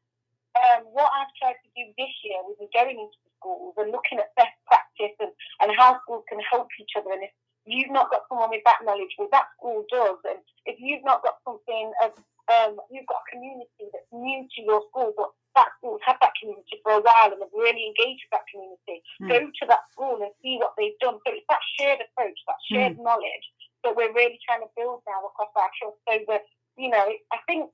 um, 0.56 0.80
what 0.90 1.10
I've 1.14 1.32
tried 1.38 1.58
to 1.60 1.70
do 1.76 1.84
this 1.98 2.14
year 2.24 2.40
with 2.46 2.58
going 2.72 2.98
into 2.98 3.18
the 3.26 3.32
schools 3.38 3.74
and 3.78 3.92
looking 3.92 4.18
at 4.18 4.34
best 4.36 4.56
practice 4.66 5.14
and, 5.20 5.32
and 5.62 5.70
how 5.76 6.00
schools 6.02 6.24
can 6.30 6.40
help 6.42 6.68
each 6.78 6.94
other, 6.96 7.12
and 7.12 7.24
if 7.26 7.34
you've 7.66 7.92
not 7.92 8.10
got 8.10 8.26
someone 8.28 8.50
with 8.50 8.64
that 8.64 8.82
knowledge, 8.86 9.14
well, 9.18 9.30
that 9.30 9.50
school 9.58 9.84
does, 9.90 10.18
and 10.26 10.40
if 10.66 10.78
you've 10.78 11.04
not 11.04 11.22
got 11.22 11.42
something 11.44 11.92
of 12.02 12.14
um, 12.50 12.82
you've 12.90 13.06
got 13.06 13.22
a 13.22 13.30
community 13.30 13.86
that's 13.94 14.10
new 14.10 14.42
to 14.42 14.60
your 14.62 14.82
school, 14.90 15.14
but 15.14 15.30
that 15.54 15.70
school's 15.78 16.02
had 16.02 16.18
that 16.18 16.34
community 16.34 16.82
for 16.82 16.98
a 16.98 17.02
while 17.02 17.30
and 17.30 17.38
have 17.38 17.54
really 17.54 17.86
engaged 17.86 18.26
with 18.26 18.34
that 18.34 18.48
community. 18.50 19.02
Mm. 19.22 19.28
Go 19.30 19.38
to 19.46 19.64
that 19.70 19.86
school 19.94 20.18
and 20.18 20.34
see 20.42 20.58
what 20.58 20.74
they've 20.74 20.98
done. 20.98 21.22
So 21.22 21.30
it's 21.30 21.46
that 21.46 21.62
shared 21.78 22.02
approach, 22.02 22.38
that 22.46 22.58
shared 22.66 22.98
knowledge 22.98 23.46
that 23.84 23.96
we're 23.96 24.12
really 24.12 24.38
trying 24.46 24.62
to 24.62 24.70
build 24.76 25.02
now 25.06 25.24
across 25.26 25.52
our 25.56 25.70
trust. 25.78 25.98
So 26.08 26.14
that 26.28 26.42
you 26.76 26.88
know, 26.88 27.06
I 27.32 27.38
think 27.46 27.70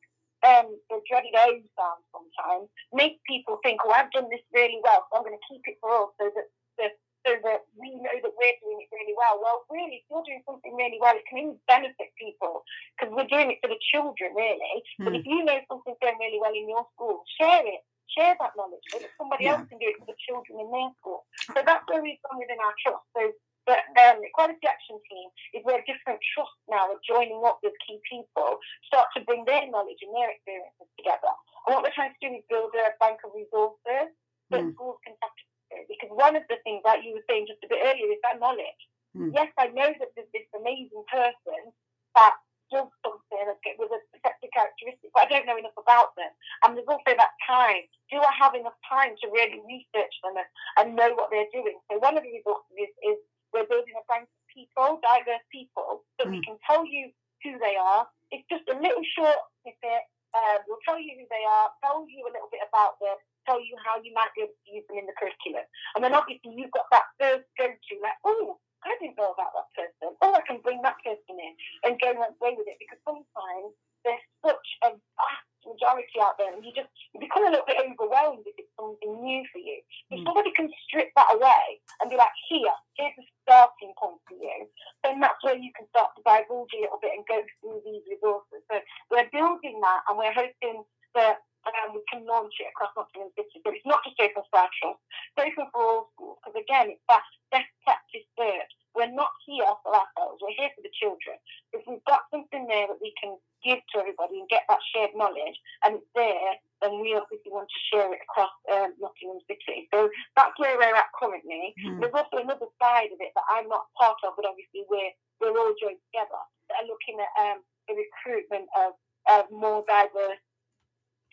um, 0.47 0.69
the 0.91 1.01
dreaded 1.09 1.35
O 1.37 1.47
sound 1.79 2.01
sometimes 2.13 2.69
makes 2.93 3.21
people 3.27 3.59
think, 3.63 3.81
"Oh, 3.85 3.91
I've 3.91 4.11
done 4.13 4.29
this 4.31 4.43
really 4.53 4.81
well, 4.83 5.07
so 5.11 5.19
I'm 5.19 5.25
going 5.25 5.39
to 5.39 5.47
keep 5.51 5.63
it 5.67 5.79
for 5.81 5.91
us," 5.91 6.11
so 6.21 6.31
that 6.35 6.47
the, 6.79 6.87
so 7.27 7.33
that 7.43 7.67
we 7.75 7.99
know 7.99 8.15
that 8.23 8.35
we're 8.39 8.59
doing 8.63 8.79
it 8.83 8.91
really 8.95 9.15
well. 9.19 9.43
Well, 9.43 9.67
really, 9.71 10.03
if 10.03 10.07
you're 10.11 10.23
doing 10.23 10.43
something 10.47 10.75
really 10.77 10.99
well, 11.03 11.17
it 11.17 11.27
can 11.27 11.39
even 11.39 11.59
benefit 11.67 12.15
people 12.15 12.63
because 12.95 13.11
we're 13.15 13.27
doing 13.31 13.51
it 13.51 13.59
for 13.63 13.69
the 13.69 13.81
children, 13.91 14.31
really. 14.35 14.83
But 15.03 15.13
Mm. 15.13 15.21
if 15.21 15.25
you 15.27 15.43
know 15.43 15.59
something's 15.67 15.99
going 16.01 16.19
really 16.23 16.39
well 16.39 16.55
in 16.55 16.69
your 16.69 16.87
school, 16.95 17.25
share 17.39 17.67
it. 17.67 17.83
Share 18.15 18.37
that 18.39 18.55
knowledge 18.57 18.87
so 18.93 19.01
that 19.03 19.11
somebody 19.19 19.45
Yeah. 19.45 19.59
else 19.59 19.69
can 19.69 19.79
do 19.79 19.89
it 19.91 19.99
for 19.99 20.07
the 20.07 20.15
children 20.23 20.61
in 20.61 20.71
their 20.71 20.91
school. 21.03 21.27
So 21.53 21.61
that's 21.67 21.83
where 21.91 22.01
we've 22.01 22.23
gone 22.23 22.39
within 22.39 22.61
our 22.61 22.75
trust. 22.79 23.03
So 23.13 23.33
the 23.67 23.75
um, 23.75 24.23
Equality 24.23 24.67
Action 24.67 24.99
Team 25.11 25.29
is 25.55 25.63
where 25.67 25.83
different 25.85 26.23
trusts 26.35 26.63
now 26.71 26.87
are 26.91 27.03
joining 27.03 27.43
up 27.45 27.59
with 27.63 27.75
key 27.83 27.99
people, 28.07 28.59
start 28.87 29.11
to 29.19 29.27
bring 29.27 29.45
their 29.45 29.67
knowledge 29.71 30.01
and 30.03 30.15
their 30.15 30.31
experiences 30.31 30.89
together. 30.97 31.33
And 31.67 31.75
what 31.75 31.83
we're 31.83 31.95
trying 31.99 32.15
to 32.15 32.23
do 32.23 32.31
is 32.35 32.47
build 32.49 32.71
a 32.79 32.95
bank 33.03 33.21
of 33.27 33.35
resources 33.35 34.15
that 34.51 34.63
Mm. 34.63 34.73
schools 34.75 34.99
can 35.03 35.19
tap 35.19 35.35
into. 35.71 35.87
Because 35.91 36.11
one 36.15 36.37
of 36.39 36.47
the 36.49 36.57
things, 36.63 36.83
that 36.87 37.03
you 37.03 37.15
were 37.15 37.27
saying 37.29 37.51
just 37.51 37.63
a 37.65 37.69
bit 37.69 37.83
earlier, 37.83 38.07
is 38.15 38.23
that 38.23 38.39
knowledge. 38.39 38.83
Mm. 39.17 39.35
Yes, 39.35 39.51
I 39.59 39.67
know 39.75 39.91
that 39.99 40.15
there's 40.15 40.31
this 40.33 40.47
amazing 40.55 41.03
person 41.11 41.75
that 42.15 42.35
does 42.71 42.91
something 43.03 43.47
with 43.79 43.91
a 43.91 44.01
particular 44.11 44.51
characteristic, 44.55 45.11
but 45.15 45.23
I 45.23 45.31
don't 45.31 45.47
know 45.47 45.57
enough 45.59 45.77
about 45.79 46.15
them. 46.17 46.31
And 46.63 46.77
there's 46.77 46.89
also 46.89 47.15
that 47.15 47.35
time. 47.47 47.87
Do 48.11 48.19
I 48.19 48.33
have 48.39 48.55
enough 48.55 48.79
time 48.89 49.15
to 49.23 49.27
really 49.31 49.63
research 49.67 50.15
them 50.23 50.35
and, 50.39 50.51
and 50.79 50.97
know 50.97 51.15
what 51.15 51.31
they're 51.31 51.51
doing? 51.53 51.79
So 51.91 51.99
one 51.99 52.17
of 52.17 52.23
the 52.23 52.31
resources 52.31 52.75
is, 52.79 52.91
is 53.03 53.19
we're 53.57 53.73
building 53.73 53.97
a 53.97 54.05
bank 54.05 54.29
of 54.29 54.45
people, 54.53 55.01
diverse 55.01 55.45
people, 55.49 56.05
so 56.21 56.29
we 56.29 56.45
can 56.45 56.61
tell 56.69 56.85
you 56.85 57.09
who 57.41 57.57
they 57.57 57.81
are. 57.81 58.05
It's 58.29 58.45
just 58.53 58.69
a 58.69 58.77
little 58.77 59.01
short 59.17 59.41
snippet. 59.65 60.05
Um, 60.37 60.61
we'll 60.69 60.83
tell 60.85 61.01
you 61.01 61.17
who 61.17 61.25
they 61.33 61.45
are, 61.49 61.73
tell 61.81 62.05
you 62.05 62.29
a 62.29 62.33
little 62.37 62.53
bit 62.53 62.61
about 62.69 63.01
them, 63.01 63.17
tell 63.49 63.57
you 63.57 63.73
how 63.81 63.97
you 64.05 64.13
might 64.13 64.29
be 64.37 64.45
able 64.45 64.53
to 64.53 64.69
use 64.69 64.85
them 64.93 65.01
in 65.01 65.09
the 65.09 65.17
curriculum. 65.17 65.65
And 65.97 66.05
then 66.05 66.13
obviously 66.13 66.53
you've 66.53 66.77
got 66.77 66.85
that 66.93 67.09
first 67.17 67.49
go-to, 67.57 67.95
like, 68.05 68.21
oh, 68.29 68.61
I 68.85 68.93
didn't 69.01 69.17
know 69.17 69.33
about 69.33 69.57
that 69.57 69.73
person. 69.73 70.13
Oh, 70.21 70.37
I 70.37 70.45
can 70.45 70.61
bring 70.61 70.85
that 70.85 71.01
person 71.01 71.41
in 71.41 71.53
and 71.89 71.97
go 71.97 72.13
and 72.13 72.21
away 72.37 72.53
with 72.53 72.69
it 72.69 72.77
because 72.77 73.01
sometimes 73.09 73.73
there's 74.05 74.27
such 74.45 74.69
a 74.85 74.93
vast 74.93 75.46
majority 75.67 76.19
out 76.23 76.39
there 76.39 76.53
and 76.55 76.65
you 76.65 76.73
just 76.73 76.89
you 77.13 77.21
become 77.21 77.45
a 77.47 77.51
little 77.51 77.67
bit 77.67 77.77
overwhelmed 77.83 78.47
if 78.47 78.55
it's 78.59 78.73
something 78.79 79.13
new 79.23 79.43
for 79.53 79.59
you. 79.59 79.83
If 80.11 80.21
Mm. 80.21 80.25
somebody 80.25 80.51
can 80.53 80.71
strip 80.87 81.11
that 81.17 81.35
away 81.35 81.81
and 82.01 82.11
be 82.11 82.17
like, 82.17 82.33
here, 82.49 82.73
here's 82.97 83.19
a 83.19 83.27
starting 83.43 83.93
point 83.99 84.21
for 84.29 84.35
you, 84.39 84.69
then 85.03 85.21
that's 85.21 85.43
where 85.43 85.57
you 85.57 85.73
can 85.75 85.89
start 85.91 86.15
to 86.17 86.23
divulge 86.23 86.73
a 86.75 86.81
little 86.81 86.99
bit 87.03 87.13
and 87.17 87.27
go 87.27 87.43
through 87.61 87.83
these 87.85 88.03
resources. 88.09 88.63
So 88.71 88.81
we're 89.11 89.29
building 89.31 89.81
that 89.83 90.01
and 90.09 90.19
we're 90.19 90.33
hoping 90.33 90.85
that 91.15 91.43
um, 91.67 91.95
we 91.95 92.03
can 92.11 92.25
launch 92.27 92.55
it 92.61 92.71
across 92.71 92.95
Nottingham 92.97 93.31
City. 93.35 93.61
But 93.65 93.75
it's 93.75 93.87
not 93.87 94.05
just 94.05 94.21
open 94.21 94.43
for 94.51 94.59
our 94.61 94.71
trust, 94.79 95.03
it's 95.37 95.43
open 95.51 95.67
for 95.73 95.83
all 95.83 96.11
schools 96.15 96.39
because 96.43 96.57
again, 96.63 96.91
it's 96.95 97.07
that 97.11 97.27
best 97.51 97.71
practice 97.83 98.27
first. 98.39 98.75
We're 98.97 99.13
not 99.13 99.31
here 99.45 99.69
for 99.85 99.93
ourselves, 99.93 100.41
we're 100.41 100.57
here 100.57 100.73
for 100.73 100.83
the 100.83 100.93
children. 100.97 101.37
If 101.77 101.85
we've 101.85 102.05
got 102.09 102.25
something 102.33 102.67
there 102.67 102.89
that 102.89 103.01
we 103.01 103.13
can 103.21 103.37
give 103.61 103.85
to 103.93 104.01
everybody 104.01 104.41
and 104.41 104.49
get 104.49 104.65
that 104.69 104.81
shared 104.95 105.13
knowledge 105.13 105.59
and 105.85 106.01
it's 106.01 106.13
there, 106.17 106.57
then 106.81 107.01
we 107.01 107.17
obviously 107.17 107.53
want 107.53 107.69
to 107.69 107.81
share 107.93 108.09
it 108.13 108.25
across 108.25 108.53
um, 108.73 108.97
Nottingham 109.01 109.41
City. 109.49 109.89
So 109.93 110.09
that's 110.37 110.57
where 110.57 110.77
we're 110.77 110.97
at 110.97 111.13
currently. 111.17 111.77
Mm. 111.77 112.01
There's 112.01 112.17
also 112.17 112.41
another 112.41 112.69
side 112.81 113.13
of 113.13 113.21
it 113.21 113.33
that 113.37 113.49
I'm 113.53 113.69
not 113.69 113.89
part 113.97 114.21
of, 114.25 114.37
but 114.37 114.49
obviously 114.49 114.85
we're 114.89 115.13
we're 115.41 115.57
all 115.57 115.77
joined 115.77 116.01
together 116.09 116.41
that 116.69 116.81
are 116.81 116.89
looking 116.89 117.21
at 117.21 117.33
um, 117.37 117.61
the 117.89 117.95
recruitment 117.95 118.69
of, 118.73 118.97
of 119.29 119.45
more 119.53 119.85
diverse 119.85 120.41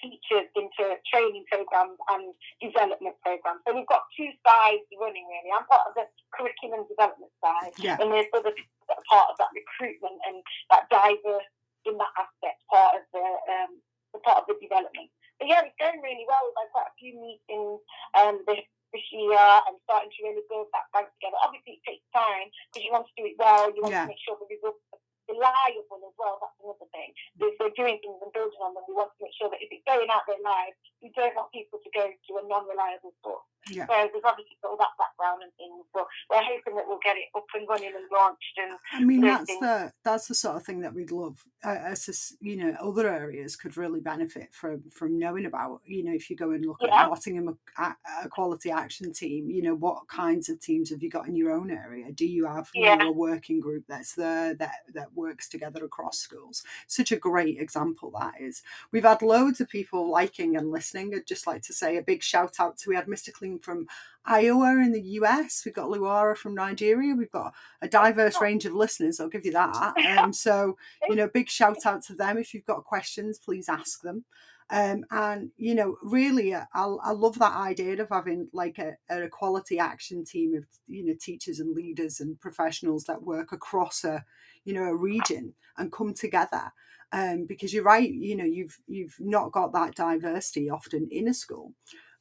teachers 0.04 0.52
into 0.60 1.00
training 1.08 1.48
programs 1.48 1.96
and 2.12 2.36
development 2.60 3.16
programs. 3.24 3.64
So 3.64 3.72
we've 3.72 3.88
got 3.88 4.04
two 4.12 4.28
sides 4.44 4.84
running 5.00 5.24
really. 5.32 5.50
I'm 5.56 5.64
part 5.72 5.88
of 5.88 5.96
the 5.96 6.06
curriculum 6.36 6.84
development 6.92 7.32
side, 7.40 7.72
Yeah. 7.80 7.96
and 8.04 8.12
there's 8.12 8.28
other 8.36 8.52
people 8.52 8.84
that 8.92 9.00
are 9.00 9.08
part 9.08 9.32
of 9.32 9.40
that 9.40 9.56
recruitment 9.56 10.20
and 10.28 10.44
that 10.70 10.92
diverse 10.92 11.48
in 11.88 11.96
that 11.98 12.14
aspect, 12.20 12.60
part 12.68 13.00
of 13.00 13.04
the 13.16 13.24
um, 13.48 13.80
the 14.12 14.20
part 14.20 14.44
of 14.44 14.46
the 14.52 14.60
development. 14.60 15.08
But 15.40 15.48
yeah, 15.48 15.64
it's 15.66 15.76
going 15.80 16.00
really 16.04 16.28
well. 16.28 16.44
We've 16.46 16.60
had 16.60 16.72
quite 16.76 16.92
a 16.92 17.00
few 17.00 17.18
meetings 17.18 17.82
um, 18.14 18.44
this, 18.46 18.62
this 18.94 19.08
year 19.12 19.34
and 19.66 19.76
starting 19.90 20.12
to 20.14 20.20
really 20.22 20.46
build 20.48 20.70
that 20.72 20.86
bank 20.94 21.10
together. 21.18 21.40
Obviously, 21.42 21.82
it 21.82 21.84
takes 21.88 22.06
time 22.14 22.48
because 22.70 22.86
you 22.86 22.94
want 22.94 23.08
to 23.10 23.16
do 23.18 23.26
it 23.26 23.36
well. 23.42 23.74
You 23.74 23.82
want 23.82 23.96
Yeah. 23.98 24.06
to 24.06 24.14
make 24.14 24.22
sure 24.22 24.38
the 24.38 24.46
results 24.52 24.80
are 24.94 25.02
reliable 25.30 26.02
as 26.04 26.16
well. 26.20 26.38
That's 26.42 26.58
another 26.64 26.90
thing. 26.92 27.10
If 27.40 27.56
we're 27.60 27.76
doing 27.76 28.00
things 28.04 28.20
and 28.22 28.34
building 28.34 28.62
on 28.62 28.74
them, 28.76 28.84
we 28.88 28.96
want 28.96 29.12
to 29.16 29.20
make 29.24 29.36
sure 29.36 29.50
that 29.50 29.62
if 29.64 29.70
it's 29.72 29.86
going 29.88 30.10
out 30.12 30.28
there 30.28 30.42
live, 30.44 30.76
we 31.02 31.12
don't 31.16 31.36
want 31.36 31.52
people 31.52 31.80
to 31.84 31.90
go 31.92 32.08
to 32.08 32.32
a 32.40 32.44
non-reliable 32.48 33.14
source. 33.24 33.48
Yeah. 33.72 33.88
So 33.88 34.10
we've 34.14 34.26
obviously 34.26 34.58
got 34.62 34.72
all 34.72 34.78
that 34.78 34.92
background 35.00 35.44
and 35.44 35.52
things, 35.56 35.86
but 35.94 36.06
we're 36.30 36.44
hoping 36.44 36.76
that 36.76 36.84
we'll 36.88 37.00
get 37.04 37.16
it 37.16 37.32
up 37.36 37.46
and 37.56 37.68
running 37.68 37.94
and 37.96 38.12
launched. 38.12 38.60
And 38.60 38.74
I 38.92 39.04
mean, 39.04 39.22
that's 39.22 39.46
things. 39.46 39.60
the 39.62 39.92
that's 40.04 40.28
the 40.28 40.36
sort 40.36 40.58
of 40.58 40.64
thing 40.64 40.82
that 40.82 40.94
we'd 40.94 41.12
love. 41.12 41.40
Uh, 41.64 41.78
as 41.82 42.34
you 42.42 42.58
know, 42.58 42.76
other 42.82 43.08
areas 43.08 43.56
could 43.56 43.78
really 43.78 44.02
benefit 44.02 44.50
from 44.52 44.84
from 44.92 45.18
knowing 45.18 45.46
about. 45.46 45.80
You 45.86 46.04
know, 46.04 46.14
if 46.14 46.30
you 46.30 46.36
go 46.36 46.52
and 46.52 46.66
look 46.66 46.78
Yeah. 46.82 47.04
at 47.04 47.10
Nottingham 47.10 47.58
a, 47.78 47.96
a 48.24 48.30
quality 48.30 48.70
action 48.70 49.14
team, 49.14 49.50
you 49.50 49.62
know, 49.62 49.76
what 49.76 50.08
kinds 50.10 50.50
of 50.50 50.60
teams 50.60 50.90
have 50.90 51.02
you 51.02 51.10
got 51.10 51.28
in 51.28 51.36
your 51.36 51.52
own 51.52 51.72
area? 51.72 52.12
Do 52.12 52.26
you 52.26 52.46
have 52.46 52.70
you 52.74 52.84
know, 52.84 53.08
a 53.08 53.12
working 53.14 53.62
group 53.62 53.86
that's 53.88 54.14
there 54.14 54.56
that 54.56 54.76
that 54.94 55.13
works 55.16 55.48
together 55.50 55.84
across 55.84 56.20
schools? 56.20 56.64
Such 56.88 57.12
a 57.12 57.18
great 57.18 57.60
example 57.60 58.12
that 58.20 58.34
is. 58.40 58.64
We've 58.92 59.04
had 59.04 59.22
loads 59.22 59.62
of 59.62 59.70
people 59.70 60.10
liking 60.10 60.56
and 60.56 60.72
listening. 60.72 61.14
I'd 61.16 61.28
just 61.28 61.48
like 61.48 61.62
to 61.64 61.74
say 61.74 61.98
a 61.98 62.02
big 62.02 62.24
shout 62.24 62.60
out 62.60 62.78
to 62.80 62.90
we 62.90 62.96
had 62.96 63.08
Mr. 63.08 63.32
Clean 63.32 63.60
from 63.60 63.88
Iowa 64.26 64.72
in 64.78 64.92
the 64.92 65.02
US. 65.02 65.64
We've 65.66 65.74
got 65.74 65.90
Luara 65.90 66.38
from 66.38 66.56
Nigeria. 66.56 67.16
We've 67.16 67.32
got 67.32 67.54
a 67.82 67.88
diverse 67.88 68.40
range 68.42 68.66
of 68.66 68.74
listeners. 68.74 69.20
I'll 69.20 69.30
give 69.30 69.46
you 69.46 69.54
that. 69.54 69.94
Um, 70.14 70.32
so, 70.32 70.78
you 71.10 71.16
know, 71.16 71.28
big 71.28 71.50
shout 71.50 71.86
out 71.86 72.04
to 72.04 72.14
them. 72.14 72.38
If 72.38 72.54
you've 72.54 72.66
got 72.66 72.84
questions, 72.84 73.40
please 73.40 73.68
ask 73.68 74.02
them. 74.02 74.26
Um, 74.70 75.06
and 75.12 75.52
you 75.58 75.76
know, 75.76 75.98
really, 76.02 76.54
uh, 76.54 76.66
I, 76.74 76.84
I 77.04 77.12
love 77.12 77.38
that 77.40 77.56
idea 77.56 78.02
of 78.02 78.10
having 78.10 78.48
like 78.54 78.80
a, 78.80 78.96
a 79.10 79.28
quality 79.28 79.78
action 79.80 80.24
team 80.24 80.56
of 80.56 80.66
you 80.88 81.06
know 81.06 81.14
teachers 81.20 81.60
and 81.60 81.76
leaders 81.76 82.20
and 82.20 82.40
professionals 82.40 83.04
that 83.06 83.24
work 83.24 83.52
across 83.52 84.04
a 84.04 84.24
you 84.66 84.74
know 84.74 84.84
a 84.86 84.96
region 84.96 85.54
and 85.78 85.92
come 85.92 86.14
together. 86.14 86.72
Um, 87.12 87.46
because 87.46 87.72
you're 87.72 87.84
right, 87.84 88.12
you 88.12 88.36
know, 88.36 88.44
you've 88.44 88.80
you've 88.88 89.16
not 89.20 89.52
got 89.52 89.72
that 89.74 89.94
diversity 89.96 90.70
often 90.70 91.08
in 91.12 91.28
a 91.28 91.34
school 91.34 91.74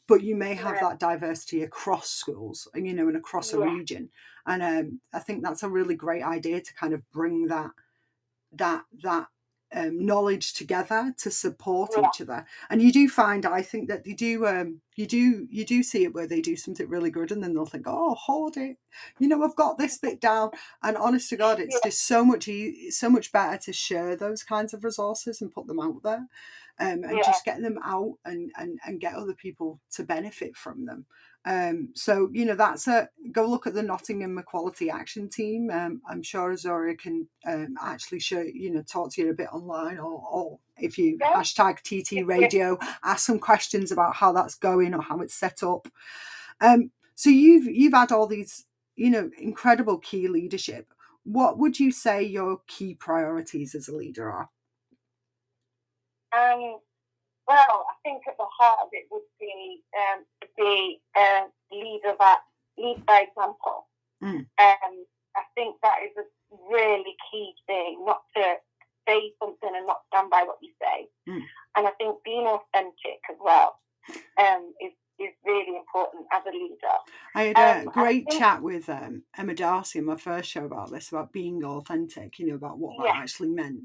but 0.08 0.22
you 0.22 0.36
may 0.36 0.54
have 0.54 0.74
Yeah. 0.74 0.90
that 0.90 0.98
diversity 0.98 1.62
across 1.62 2.10
schools 2.10 2.68
and 2.74 2.86
you 2.86 2.92
know 2.92 3.08
and 3.08 3.16
across 3.16 3.52
a 3.52 3.58
region 3.60 4.10
and 4.46 4.62
um, 4.62 5.00
i 5.12 5.18
think 5.18 5.42
that's 5.42 5.62
a 5.62 5.68
really 5.68 5.94
great 5.94 6.22
idea 6.22 6.60
to 6.60 6.74
kind 6.74 6.92
of 6.92 7.08
bring 7.12 7.46
that 7.46 7.70
that 8.52 8.84
that 9.02 9.28
um, 9.74 10.04
knowledge 10.04 10.54
together 10.54 11.14
to 11.18 11.30
support 11.30 11.92
Yeah. 11.96 12.08
each 12.08 12.20
other 12.20 12.44
and 12.70 12.82
you 12.82 12.92
do 12.92 13.08
find 13.08 13.46
i 13.46 13.62
think 13.62 13.88
that 13.88 14.04
they 14.04 14.12
do 14.12 14.46
um, 14.46 14.80
you 14.96 15.06
do 15.06 15.46
you 15.50 15.64
do 15.64 15.82
see 15.82 16.04
it 16.04 16.14
where 16.14 16.26
they 16.26 16.40
do 16.40 16.56
something 16.56 16.88
really 16.88 17.10
good 17.10 17.32
and 17.32 17.42
then 17.42 17.54
they'll 17.54 17.66
think 17.66 17.86
oh 17.86 18.14
hold 18.14 18.56
it 18.56 18.76
you 19.18 19.28
know 19.28 19.42
i've 19.42 19.56
got 19.56 19.78
this 19.78 19.98
bit 19.98 20.20
down 20.20 20.50
and 20.82 20.96
honest 20.96 21.30
to 21.30 21.36
god 21.36 21.58
it's 21.60 21.74
Yeah. 21.82 21.90
just 21.90 22.06
so 22.06 22.24
much 22.24 22.48
e- 22.48 22.90
so 22.90 23.08
much 23.08 23.32
better 23.32 23.58
to 23.58 23.72
share 23.72 24.16
those 24.16 24.42
kinds 24.42 24.74
of 24.74 24.84
resources 24.84 25.40
and 25.40 25.52
put 25.52 25.66
them 25.66 25.80
out 25.80 26.02
there 26.02 26.26
um, 26.78 27.04
and 27.04 27.18
Yeah. 27.18 27.22
just 27.22 27.44
get 27.44 27.60
them 27.62 27.78
out 27.84 28.14
and, 28.24 28.50
and 28.56 28.78
and 28.84 29.00
get 29.00 29.14
other 29.14 29.34
people 29.34 29.80
to 29.92 30.02
benefit 30.04 30.56
from 30.56 30.84
them 30.86 31.06
um, 31.44 31.90
so 31.94 32.28
you 32.32 32.44
know 32.44 32.54
that's 32.54 32.86
a 32.86 33.08
go 33.32 33.46
look 33.46 33.66
at 33.66 33.74
the 33.74 33.82
Nottingham 33.82 34.38
Equality 34.38 34.90
Action 34.90 35.28
Team. 35.28 35.70
Um, 35.70 36.00
I'm 36.08 36.22
sure 36.22 36.52
Azora 36.52 36.96
can 36.96 37.28
um, 37.46 37.74
actually 37.82 38.20
show 38.20 38.40
you 38.40 38.70
know 38.72 38.82
talk 38.82 39.12
to 39.14 39.22
you 39.22 39.30
a 39.30 39.34
bit 39.34 39.48
online, 39.52 39.98
or, 39.98 40.22
or 40.30 40.58
if 40.76 40.98
you 40.98 41.18
Yeah. 41.20 41.34
hashtag 41.34 41.80
TT 41.82 42.24
Radio, 42.26 42.78
ask 43.02 43.26
some 43.26 43.40
questions 43.40 43.90
about 43.90 44.14
how 44.16 44.32
that's 44.32 44.54
going 44.54 44.94
or 44.94 45.02
how 45.02 45.20
it's 45.20 45.34
set 45.34 45.62
up. 45.64 45.88
Um, 46.60 46.92
so 47.16 47.30
you've 47.30 47.66
you've 47.66 47.94
had 47.94 48.12
all 48.12 48.26
these 48.28 48.64
you 48.94 49.10
know 49.10 49.30
incredible 49.38 49.98
key 49.98 50.28
leadership. 50.28 50.92
What 51.24 51.58
would 51.58 51.80
you 51.80 51.90
say 51.92 52.22
your 52.22 52.60
key 52.68 52.94
priorities 52.94 53.74
as 53.74 53.88
a 53.88 53.96
leader 53.96 54.30
are? 54.30 54.48
Um, 56.32 56.78
well, 57.52 57.84
I 57.88 57.94
think 58.02 58.22
at 58.28 58.36
the 58.38 58.48
heart 58.58 58.78
of 58.82 58.88
it 58.92 59.06
would 59.10 59.28
be 59.38 59.82
um, 59.92 60.24
to 60.40 60.48
be 60.56 61.00
a 61.16 61.44
leader 61.70 62.14
that 62.18 62.40
lead 62.78 63.04
by 63.04 63.26
example. 63.28 63.88
Mm. 64.22 64.46
Um, 64.58 64.94
I 65.36 65.44
think 65.54 65.76
that 65.82 65.98
is 66.04 66.16
a 66.16 66.26
really 66.70 67.16
key 67.30 67.52
thing, 67.66 68.04
not 68.04 68.22
to 68.36 68.56
say 69.08 69.32
something 69.40 69.72
and 69.74 69.86
not 69.86 70.02
stand 70.08 70.30
by 70.30 70.44
what 70.44 70.58
you 70.62 70.72
say. 70.80 71.08
Mm. 71.28 71.42
And 71.76 71.86
I 71.86 71.90
think 71.92 72.16
being 72.24 72.46
authentic 72.46 73.20
as 73.30 73.36
well 73.42 73.76
um, 74.38 74.72
is 74.80 74.92
is 75.24 75.34
really 75.44 75.76
important 75.76 76.26
as 76.32 76.42
a 76.46 76.50
leader. 76.50 76.76
I 77.34 77.42
had 77.44 77.58
a 77.58 77.86
Um, 77.88 77.92
great 77.92 78.26
think- 78.28 78.40
chat 78.40 78.62
with 78.62 78.88
um, 78.88 79.22
Emma 79.36 79.54
Darcy 79.54 79.98
in 79.98 80.04
my 80.04 80.16
first 80.16 80.50
show 80.50 80.64
about 80.64 80.90
this, 80.90 81.10
about 81.10 81.32
being 81.32 81.64
authentic, 81.64 82.38
you 82.38 82.46
know, 82.48 82.54
about 82.54 82.78
what 82.78 82.96
that 83.04 83.16
actually 83.16 83.50
meant. 83.50 83.84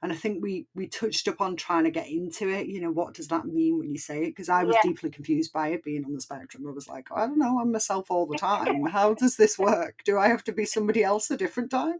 And 0.00 0.10
I 0.10 0.14
think 0.14 0.42
we 0.42 0.66
we 0.74 0.86
touched 0.86 1.28
upon 1.28 1.56
trying 1.56 1.84
to 1.84 1.90
get 1.90 2.08
into 2.08 2.48
it, 2.48 2.66
you 2.66 2.80
know, 2.80 2.90
what 2.90 3.12
does 3.12 3.28
that 3.28 3.44
mean 3.44 3.78
when 3.78 3.90
you 3.90 3.98
say 3.98 4.22
it? 4.22 4.30
Because 4.30 4.48
I 4.48 4.64
was 4.64 4.74
Yeah. 4.76 4.82
deeply 4.82 5.10
confused 5.10 5.52
by 5.52 5.68
it 5.68 5.82
being 5.84 6.04
on 6.04 6.14
the 6.14 6.20
spectrum. 6.20 6.66
I 6.66 6.70
was 6.70 6.88
like, 6.88 7.08
I 7.12 7.26
don't 7.26 7.38
know, 7.38 7.58
I'm 7.60 7.72
myself 7.72 8.10
all 8.10 8.24
the 8.26 8.38
time. 8.38 8.86
How 8.86 9.12
does 9.12 9.36
this 9.36 9.58
work? 9.58 10.02
Do 10.04 10.18
I 10.18 10.28
have 10.28 10.44
to 10.44 10.52
be 10.52 10.64
somebody 10.64 11.04
else 11.04 11.30
a 11.30 11.36
different 11.36 11.70
time? 11.70 11.98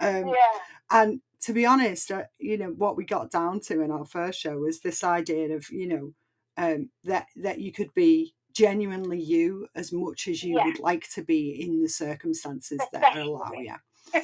Um, 0.00 0.28
yeah, 0.28 0.58
and 0.90 1.20
to 1.42 1.52
be 1.52 1.64
honest, 1.66 2.10
uh, 2.10 2.24
you 2.38 2.58
know, 2.58 2.70
what 2.70 2.96
we 2.96 3.04
got 3.04 3.30
down 3.30 3.60
to 3.60 3.80
in 3.82 3.90
our 3.92 4.06
first 4.06 4.40
show 4.40 4.58
was 4.58 4.80
this 4.80 5.04
idea 5.04 5.54
of, 5.54 5.70
you 5.70 5.86
know, 5.86 6.14
um, 6.56 6.88
that 7.04 7.26
that 7.36 7.60
you 7.60 7.72
could 7.72 7.92
be 7.94 8.34
genuinely 8.52 9.20
you 9.20 9.66
as 9.74 9.92
much 9.92 10.28
as 10.28 10.42
you 10.44 10.56
Yeah. 10.56 10.64
would 10.66 10.78
like 10.78 11.08
to 11.10 11.22
be 11.22 11.60
in 11.62 11.82
the 11.82 11.88
circumstances 11.88 12.80
that 12.92 13.16
allow 13.16 13.52
you. 13.52 13.74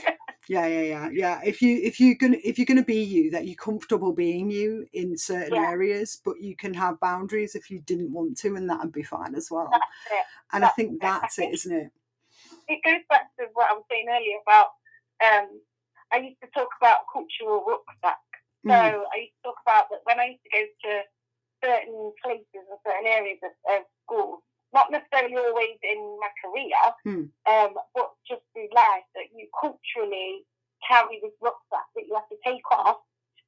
Yeah, 0.48 0.66
yeah, 0.66 0.80
yeah, 0.82 1.08
yeah. 1.12 1.40
If 1.44 1.62
you 1.62 1.76
if 1.78 2.00
you're 2.00 2.16
gonna 2.16 2.38
if 2.42 2.58
you're 2.58 2.66
gonna 2.66 2.82
be 2.82 3.02
you, 3.04 3.30
that 3.30 3.46
you're 3.46 3.54
comfortable 3.54 4.12
being 4.12 4.50
you 4.50 4.84
in 4.92 5.16
certain 5.16 5.54
Yeah. 5.54 5.68
areas, 5.70 6.20
but 6.24 6.40
you 6.40 6.56
can 6.56 6.74
have 6.74 6.98
boundaries 6.98 7.54
if 7.54 7.70
you 7.70 7.78
didn't 7.80 8.10
want 8.12 8.36
to, 8.38 8.56
and 8.56 8.68
that'd 8.68 8.90
be 8.90 9.04
fine 9.04 9.36
as 9.36 9.48
well. 9.50 9.68
that's. 9.70 10.26
And 10.52 10.64
I 10.64 10.68
think 10.70 10.94
it. 10.94 11.00
That's 11.02 11.38
it, 11.38 11.42
think- 11.42 11.54
isn't 11.54 11.76
it? 11.76 11.92
it 12.66 12.80
goes 12.84 13.02
back 13.08 13.30
to 13.38 13.46
what 13.52 13.70
I 13.70 13.74
was 13.74 13.84
saying 13.90 14.06
earlier 14.08 14.38
about 14.44 14.68
um, 15.24 15.60
I 16.12 16.16
used 16.18 16.40
to 16.42 16.48
talk 16.52 16.70
about 16.80 16.98
cultural 17.12 17.64
rucksack. 17.68 18.18
So 18.66 18.72
Mm, 18.72 19.02
I 19.12 19.16
used 19.18 19.32
to 19.36 19.42
talk 19.44 19.56
about 19.64 19.88
that 19.90 20.00
when 20.04 20.18
I 20.18 20.26
used 20.34 20.42
to 20.44 20.50
go 20.50 20.64
to 20.84 21.02
certain 21.64 22.12
places 22.22 22.64
and 22.68 22.78
certain 22.86 23.06
areas 23.06 23.38
of, 23.44 23.52
of 23.72 23.82
schools, 24.04 24.40
not 24.72 24.90
necessarily 24.90 25.36
always 25.36 25.78
in 25.82 26.00
my 26.20 26.30
career, 26.42 26.80
Hmm. 27.04 27.24
um, 27.50 27.70
but 27.94 28.10
just 28.28 28.42
through 28.52 28.68
life, 28.74 29.06
that 29.14 29.28
you 29.34 29.48
culturally 29.60 30.44
carry 30.86 31.20
this 31.20 31.34
rucksack 31.40 31.86
that 31.94 32.06
you 32.06 32.14
have 32.14 32.28
to 32.28 32.38
take 32.44 32.64
off 32.70 32.98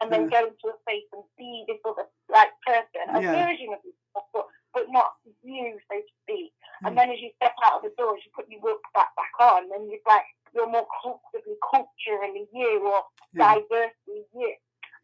and 0.01 0.11
then 0.13 0.29
go 0.29 0.45
into 0.51 0.67
a 0.69 0.77
space 0.83 1.07
and 1.13 1.23
be 1.39 1.65
this 1.69 1.79
other 1.87 2.05
like 2.29 2.51
person, 2.67 3.07
a 3.15 3.21
Yeah. 3.23 3.33
version 3.47 3.73
of 3.73 3.81
yourself, 3.87 4.27
but, 4.35 4.47
but 4.75 4.91
not 4.91 5.15
you, 5.43 5.79
so 5.89 5.97
to 5.97 6.13
speak. 6.23 6.53
Hmm. 6.81 6.87
And 6.89 6.99
then 6.99 7.11
as 7.11 7.21
you 7.21 7.31
step 7.37 7.55
out 7.65 7.79
of 7.79 7.83
the 7.83 7.95
doors, 7.97 8.21
you 8.25 8.31
put 8.35 8.51
your 8.51 8.61
rucksack 8.61 9.15
back 9.15 9.35
on, 9.39 9.71
and 9.73 9.91
you're 9.91 10.01
like 10.07 10.27
you're 10.55 10.69
more 10.69 10.87
comfortably 11.03 11.57
culturally 11.71 12.47
you 12.53 12.87
or 12.87 13.05
Yeah. 13.33 13.55
diversely 13.55 14.27
you. 14.35 14.55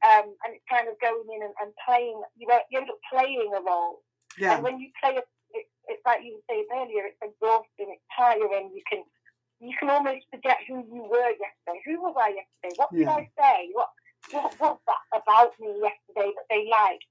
Um, 0.06 0.30
and 0.46 0.54
it's 0.54 0.64
kind 0.70 0.86
of 0.86 0.94
going 1.02 1.26
in 1.34 1.42
and, 1.42 1.54
and 1.58 1.72
playing. 1.82 2.22
You, 2.38 2.46
you 2.70 2.78
end 2.78 2.90
up 2.90 3.02
playing 3.10 3.50
a 3.50 3.62
role, 3.62 4.02
yeah, 4.38 4.54
and 4.54 4.62
when 4.62 4.78
you 4.78 4.90
play, 5.02 5.16
a, 5.18 5.22
it's 5.90 6.04
like 6.06 6.22
you 6.22 6.38
were 6.38 6.46
saying 6.48 6.66
earlier. 6.70 7.02
It's 7.10 7.18
exhausting. 7.18 7.90
It's 7.90 8.06
tiring. 8.14 8.70
You 8.74 8.82
can 8.86 9.02
you 9.60 9.74
can 9.78 9.90
almost 9.90 10.22
forget 10.30 10.58
who 10.68 10.86
you 10.86 11.02
were 11.10 11.30
yesterday. 11.34 11.82
Who 11.86 12.00
was 12.02 12.14
I 12.14 12.38
yesterday? 12.38 12.74
What 12.76 12.92
did 12.92 13.00
Yeah. 13.10 13.14
I 13.18 13.28
say? 13.34 13.70
What 13.74 13.88
what 14.30 14.54
was 14.60 14.78
that 14.86 15.22
about 15.22 15.52
me 15.58 15.74
yesterday 15.82 16.30
that 16.36 16.46
they 16.50 16.68
liked? 16.70 17.04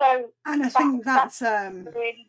So 0.00 0.30
and 0.46 0.62
I 0.62 0.68
that- 0.68 0.72
think 0.72 1.04
that's 1.04 1.42
um 1.42 1.88
really 1.94 2.26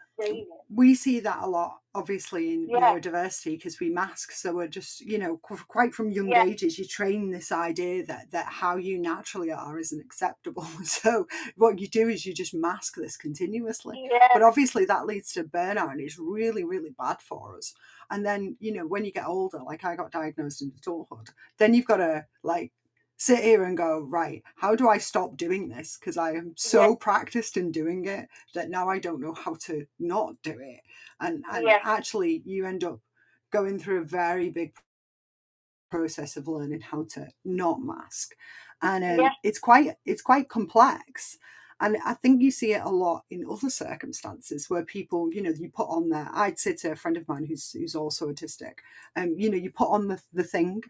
we 0.69 0.93
see 0.93 1.19
that 1.21 1.39
a 1.41 1.47
lot 1.47 1.79
obviously 1.95 2.53
in 2.53 2.69
Yeah. 2.69 2.93
neurodiversity 2.93 3.57
because 3.57 3.79
we 3.79 3.89
mask 3.89 4.31
so 4.31 4.53
we're 4.53 4.67
just 4.67 5.01
you 5.01 5.17
know 5.17 5.37
quite 5.37 5.93
from 5.95 6.11
young 6.11 6.29
Yeah. 6.29 6.43
ages 6.43 6.77
you 6.77 6.85
train 6.85 7.31
this 7.31 7.51
idea 7.51 8.05
that 8.05 8.29
that 8.31 8.45
how 8.45 8.75
you 8.75 8.99
naturally 8.99 9.51
are 9.51 9.79
isn't 9.79 9.99
acceptable. 9.99 10.67
So 10.85 11.27
what 11.55 11.79
you 11.79 11.87
do 11.87 12.07
is 12.09 12.25
you 12.25 12.33
just 12.33 12.53
mask 12.53 12.95
this 12.95 13.17
continuously. 13.17 14.07
Yeah, 14.11 14.27
but 14.33 14.43
obviously 14.43 14.85
that 14.85 15.05
leads 15.07 15.31
to 15.33 15.43
burnout 15.43 15.91
and 15.91 16.01
it's 16.01 16.19
really 16.19 16.63
really 16.63 16.91
bad 16.97 17.21
for 17.21 17.57
us. 17.57 17.73
And 18.11 18.25
then 18.25 18.55
you 18.59 18.73
know 18.73 18.85
when 18.85 19.05
you 19.05 19.11
get 19.11 19.27
older 19.27 19.59
like 19.63 19.83
i 19.85 19.95
got 19.95 20.11
diagnosed 20.11 20.61
in 20.61 20.71
adulthood 20.77 21.29
then 21.57 21.73
you've 21.73 21.85
got 21.85 21.97
to 21.97 22.25
like 22.43 22.71
sit 23.19 23.43
here 23.43 23.65
and 23.65 23.77
go 23.77 23.99
right 23.99 24.41
how 24.55 24.75
do 24.75 24.89
i 24.89 24.97
stop 24.97 25.37
doing 25.37 25.67
this 25.69 25.97
because 25.99 26.17
i 26.17 26.31
am 26.31 26.53
so 26.57 26.95
practiced 26.95 27.57
in 27.57 27.71
doing 27.71 28.05
it 28.05 28.27
that 28.55 28.69
now 28.69 28.89
i 28.89 28.97
don't 28.97 29.21
know 29.21 29.33
how 29.33 29.53
to 29.55 29.85
not 29.99 30.35
do 30.41 30.57
it 30.59 30.79
and 31.19 31.43
and 31.51 31.65
Yeah. 31.65 31.79
actually 31.83 32.41
you 32.45 32.65
end 32.65 32.83
up 32.83 32.99
going 33.51 33.77
through 33.77 34.01
a 34.01 34.05
very 34.05 34.49
big 34.49 34.73
process 35.91 36.37
of 36.37 36.47
learning 36.47 36.81
how 36.81 37.03
to 37.03 37.27
not 37.45 37.81
mask 37.81 38.35
and 38.81 39.03
um, 39.03 39.19
Yeah. 39.19 39.31
it's 39.43 39.59
quite 39.59 39.95
it's 40.05 40.21
quite 40.21 40.49
complex. 40.49 41.37
And 41.81 41.97
I 42.05 42.13
think 42.13 42.41
you 42.41 42.51
see 42.51 42.73
it 42.73 42.81
a 42.83 42.89
lot 42.89 43.23
in 43.29 43.45
other 43.49 43.69
circumstances 43.69 44.69
where 44.69 44.83
people, 44.83 45.31
you 45.33 45.41
know, 45.41 45.51
you 45.51 45.69
put 45.69 45.87
on 45.87 46.09
there. 46.09 46.29
I'd 46.33 46.59
say 46.59 46.73
to 46.75 46.91
a 46.91 46.95
friend 46.95 47.15
of 47.17 47.27
mine 47.29 47.45
who's 47.45 47.71
who's 47.71 47.95
also 47.95 48.27
autistic, 48.29 48.79
um, 49.15 49.35
you 49.37 49.49
know, 49.49 49.57
you 49.57 49.71
put 49.71 49.89
on 49.89 50.07
the 50.09 50.21
the 50.33 50.43
thing, 50.43 50.83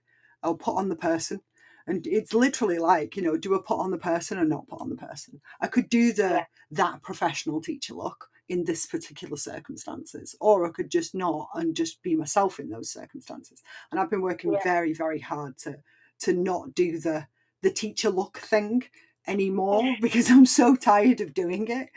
or 0.44 0.58
put 0.58 0.76
on 0.76 0.90
the 0.90 0.96
person, 0.96 1.42
and 1.90 2.08
it's 2.08 2.34
literally 2.36 2.80
like, 2.80 3.18
you 3.18 3.24
know, 3.24 3.38
do 3.38 3.56
I 3.56 3.60
put 3.66 3.80
on 3.80 3.92
the 3.92 4.00
person 4.00 4.40
or 4.40 4.46
not 4.46 4.70
put 4.70 4.82
on 4.82 4.90
the 4.90 4.98
person? 4.98 5.42
I 5.62 5.68
could 5.68 5.90
do 5.90 6.14
the 6.14 6.24
Yeah. 6.30 6.46
that 6.72 7.04
professional 7.04 7.62
teacher 7.62 7.96
look 7.96 8.30
in 8.50 8.66
this 8.66 8.88
particular 8.88 9.38
circumstances, 9.38 10.36
or 10.42 10.68
I 10.68 10.72
could 10.72 10.92
just 10.92 11.16
not 11.16 11.50
and 11.56 11.76
just 11.76 12.04
be 12.04 12.16
myself 12.18 12.60
in 12.62 12.70
those 12.70 12.92
circumstances. 12.92 13.64
And 13.92 14.00
I've 14.02 14.12
been 14.12 14.24
working 14.24 14.54
Yeah. 14.54 14.62
very, 14.64 14.94
very 14.94 15.20
hard 15.22 15.58
to 15.60 15.80
to 16.22 16.34
not 16.34 16.76
do 16.76 17.00
the 17.00 17.28
the 17.64 17.72
teacher 17.72 18.12
look 18.12 18.40
thing 18.40 18.84
anymore 19.28 19.98
because 20.02 20.32
I'm 20.32 20.48
so 20.48 20.76
tired 20.78 21.22
of 21.22 21.36
doing 21.36 21.68
it. 21.70 21.90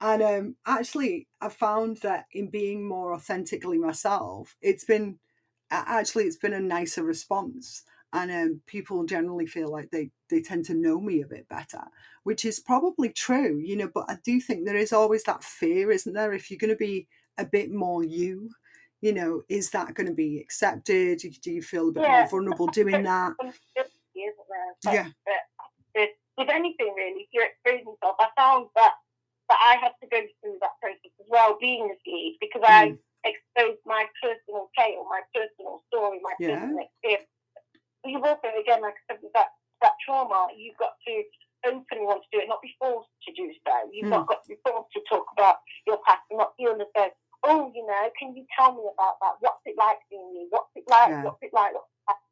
And 0.00 0.22
um, 0.22 0.56
actually, 0.66 1.28
I 1.40 1.48
found 1.50 1.98
that 1.98 2.26
in 2.32 2.48
being 2.50 2.86
more 2.86 3.14
authentically 3.14 3.78
myself, 3.78 4.56
it's 4.62 4.84
been 4.84 5.18
actually 5.70 6.24
it's 6.26 6.36
been 6.36 6.52
a 6.54 6.60
nicer 6.60 7.04
response, 7.04 7.84
and 8.12 8.30
um, 8.30 8.60
people 8.66 9.04
generally 9.04 9.46
feel 9.46 9.70
like 9.70 9.90
they 9.90 10.10
they 10.30 10.40
tend 10.40 10.64
to 10.66 10.74
know 10.74 11.00
me 11.00 11.22
a 11.22 11.26
bit 11.26 11.48
better, 11.48 11.82
which 12.24 12.44
is 12.44 12.60
probably 12.60 13.10
true, 13.10 13.58
you 13.58 13.76
know. 13.76 13.90
But 13.92 14.06
I 14.08 14.16
do 14.24 14.40
think 14.40 14.64
there 14.64 14.76
is 14.76 14.92
always 14.92 15.22
that 15.24 15.44
fear, 15.44 15.90
isn't 15.90 16.12
there? 16.12 16.32
If 16.32 16.50
you're 16.50 16.58
going 16.58 16.70
to 16.70 16.76
be 16.76 17.08
a 17.38 17.44
bit 17.44 17.70
more 17.72 18.02
you, 18.04 18.50
you 19.00 19.12
know, 19.12 19.42
is 19.48 19.70
that 19.70 19.94
going 19.94 20.06
to 20.06 20.14
be 20.14 20.38
accepted? 20.40 21.20
Do 21.42 21.52
you 21.52 21.62
feel 21.62 21.88
a 21.88 21.92
bit 21.92 22.02
Yeah. 22.04 22.20
more 22.20 22.28
vulnerable 22.28 22.66
doing 22.80 23.02
that? 23.02 23.34
Responsibility, 23.38 24.20
isn't 24.20 24.48
there? 24.48 24.74
But- 24.84 24.94
Yeah. 24.94 25.08
but 25.24 25.42
with, 25.94 26.10
with 26.38 26.48
anything 26.48 26.94
really, 26.96 27.22
if 27.22 27.28
you're 27.32 27.46
exposing 27.46 27.86
yourself, 27.92 28.16
I 28.20 28.28
found 28.36 28.68
that 28.76 28.94
that 29.48 29.58
I 29.62 29.76
had 29.76 29.92
to 30.02 30.08
go 30.10 30.18
through 30.42 30.58
that 30.60 30.74
process 30.82 31.12
as 31.20 31.26
well, 31.28 31.56
being 31.60 31.86
this 31.86 31.98
lead, 32.04 32.36
because 32.40 32.62
I 32.66 32.88
Mm. 32.88 32.98
exposed 33.22 33.78
my 33.86 34.06
personal 34.20 34.70
tale, 34.76 35.06
my 35.08 35.20
personal 35.32 35.84
story, 35.86 36.18
my 36.20 36.34
Yeah. 36.40 36.58
personal 36.66 36.84
experience. 36.84 37.30
But 38.06 38.14
you've 38.14 38.22
also, 38.22 38.46
again, 38.54 38.86
like 38.86 38.94
I 39.10 39.18
said, 39.18 39.26
that 39.34 39.50
that 39.82 39.98
trauma, 40.06 40.46
you've 40.54 40.78
got 40.78 40.94
to 41.10 41.14
openly 41.66 42.06
want 42.06 42.22
to 42.22 42.30
do 42.30 42.38
it, 42.38 42.46
not 42.46 42.62
be 42.62 42.70
forced 42.78 43.10
to 43.26 43.34
do 43.34 43.50
so. 43.66 43.74
You've 43.90 44.06
Mm. 44.06 44.22
not 44.22 44.30
got 44.30 44.46
to 44.46 44.48
be 44.54 44.62
forced 44.62 44.94
to 44.94 45.02
talk 45.10 45.26
about 45.34 45.58
your 45.90 45.98
past 46.06 46.22
and 46.30 46.38
not 46.38 46.54
feel 46.54 46.78
as 46.78 46.86
though, 46.94 47.10
oh, 47.42 47.72
you 47.74 47.82
know, 47.84 48.06
can 48.14 48.30
you 48.38 48.46
tell 48.54 48.70
me 48.78 48.86
about 48.86 49.18
that? 49.18 49.42
What's 49.42 49.66
it 49.66 49.74
like 49.76 49.98
being 50.08 50.30
you? 50.38 50.46
What's 50.54 50.70
it 50.78 50.86
like? 50.86 51.10
Yeah. 51.10 51.24
What's 51.26 51.42
it 51.42 51.50
like? 51.52 51.74
What's 51.74 51.90
it 51.90 52.06
like? 52.06 52.22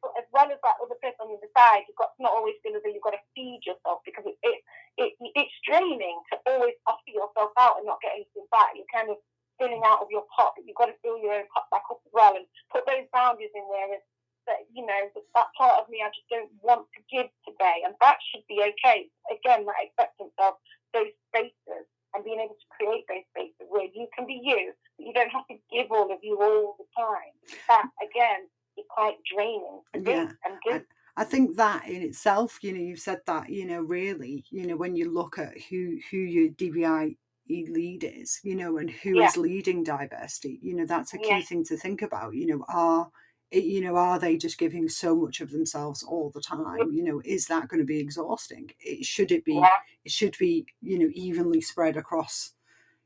So 0.00 0.08
as 0.16 0.24
well 0.32 0.48
as 0.48 0.58
that 0.64 0.80
other 0.80 0.96
person 1.04 1.20
on 1.20 1.28
the 1.28 1.36
other 1.36 1.52
side, 1.52 1.84
you've 1.84 2.00
got 2.00 2.16
to 2.16 2.22
not 2.24 2.32
always 2.32 2.56
feel 2.64 2.72
as 2.74 2.80
though 2.82 2.88
you've 2.88 3.04
got 3.04 3.12
to 3.12 3.20
feed 3.36 3.60
yourself 3.68 4.00
because 4.08 4.24
it, 4.24 4.40
it, 4.40 4.64
it 4.96 5.12
it's 5.36 5.52
draining 5.68 6.16
to 6.32 6.40
always 6.48 6.80
offer 6.88 7.12
yourself 7.12 7.52
out 7.60 7.76
and 7.76 7.84
not 7.84 8.00
get 8.00 8.16
anything 8.16 8.48
back. 8.48 8.72
You're 8.72 8.88
kind 8.88 9.12
of 9.12 9.20
filling 9.60 9.84
out 9.84 10.00
of 10.00 10.08
your 10.08 10.24
pot, 10.32 10.56
but 10.56 10.64
you've 10.64 10.80
got 10.80 10.88
to 10.88 10.96
fill 11.04 11.20
your 11.20 11.36
own 11.36 11.44
pot 11.52 11.68
back 11.68 11.84
up 11.92 12.00
as 12.00 12.12
well 12.16 12.32
and 12.34 12.48
put 12.72 12.88
those 12.88 13.04
boundaries 13.12 13.52
in 13.52 13.68
there. 13.68 13.92
And 13.92 14.02
that 14.46 14.66
you 14.72 14.84
know 14.86 15.08
that, 15.14 15.24
that 15.34 15.48
part 15.56 15.80
of 15.82 15.88
me 15.88 16.02
I 16.04 16.08
just 16.08 16.28
don't 16.30 16.50
want 16.62 16.86
to 16.96 17.00
give 17.10 17.30
today, 17.46 17.82
and 17.84 17.94
that 18.00 18.18
should 18.30 18.44
be 18.48 18.60
okay. 18.60 19.08
Again, 19.30 19.66
that 19.66 19.80
acceptance 19.86 20.34
of 20.38 20.54
those 20.94 21.12
spaces 21.28 21.86
and 22.14 22.24
being 22.24 22.40
able 22.40 22.56
to 22.58 22.68
create 22.74 23.04
those 23.08 23.24
spaces 23.30 23.66
where 23.68 23.86
you 23.94 24.08
can 24.16 24.26
be 24.26 24.40
you, 24.42 24.72
but 24.98 25.06
you 25.06 25.12
don't 25.12 25.30
have 25.30 25.46
to 25.48 25.56
give 25.72 25.90
all 25.90 26.12
of 26.12 26.18
you 26.22 26.40
all 26.40 26.76
the 26.78 26.86
time. 26.96 27.32
That 27.68 27.86
again 28.02 28.48
is 28.76 28.84
quite 28.90 29.16
draining 29.32 29.82
to 29.94 30.00
do 30.00 30.10
Yeah, 30.10 30.32
and 30.44 30.54
do. 30.64 30.80
I 31.16 31.24
think 31.24 31.56
that 31.56 31.86
in 31.88 32.02
itself, 32.02 32.58
you 32.62 32.72
know, 32.72 32.80
you've 32.80 33.00
said 33.00 33.20
that, 33.26 33.50
you 33.50 33.66
know, 33.66 33.80
really, 33.82 34.44
you 34.50 34.66
know, 34.66 34.76
when 34.76 34.96
you 34.96 35.10
look 35.10 35.38
at 35.38 35.60
who 35.60 35.98
who 36.10 36.16
your 36.16 36.50
DBI 36.50 37.16
lead 37.48 38.04
is, 38.04 38.40
you 38.44 38.54
know, 38.54 38.78
and 38.78 38.88
who 38.90 39.18
is 39.18 39.36
Yeah. 39.36 39.42
leading 39.42 39.82
diversity, 39.82 40.58
you 40.62 40.74
know, 40.74 40.86
that's 40.86 41.12
a 41.14 41.18
key 41.18 41.26
Yeah. 41.26 41.42
thing 41.42 41.64
to 41.64 41.76
think 41.76 42.02
about. 42.02 42.34
You 42.34 42.46
know, 42.46 42.64
are 42.68 43.10
you 43.52 43.80
know, 43.80 43.96
are 43.96 44.18
they 44.18 44.36
just 44.36 44.58
giving 44.58 44.88
so 44.88 45.16
much 45.16 45.40
of 45.40 45.50
themselves 45.50 46.02
all 46.02 46.30
the 46.30 46.40
time? 46.40 46.92
You 46.92 47.02
know, 47.04 47.22
is 47.24 47.46
that 47.46 47.68
going 47.68 47.80
to 47.80 47.86
be 47.86 47.98
exhausting? 47.98 48.70
It, 48.80 49.04
should 49.04 49.32
it 49.32 49.44
be? 49.44 49.54
Yeah. 49.54 49.68
It 50.04 50.12
should 50.12 50.36
be, 50.38 50.66
you 50.80 50.98
know, 50.98 51.08
evenly 51.12 51.60
spread 51.60 51.96
across, 51.96 52.52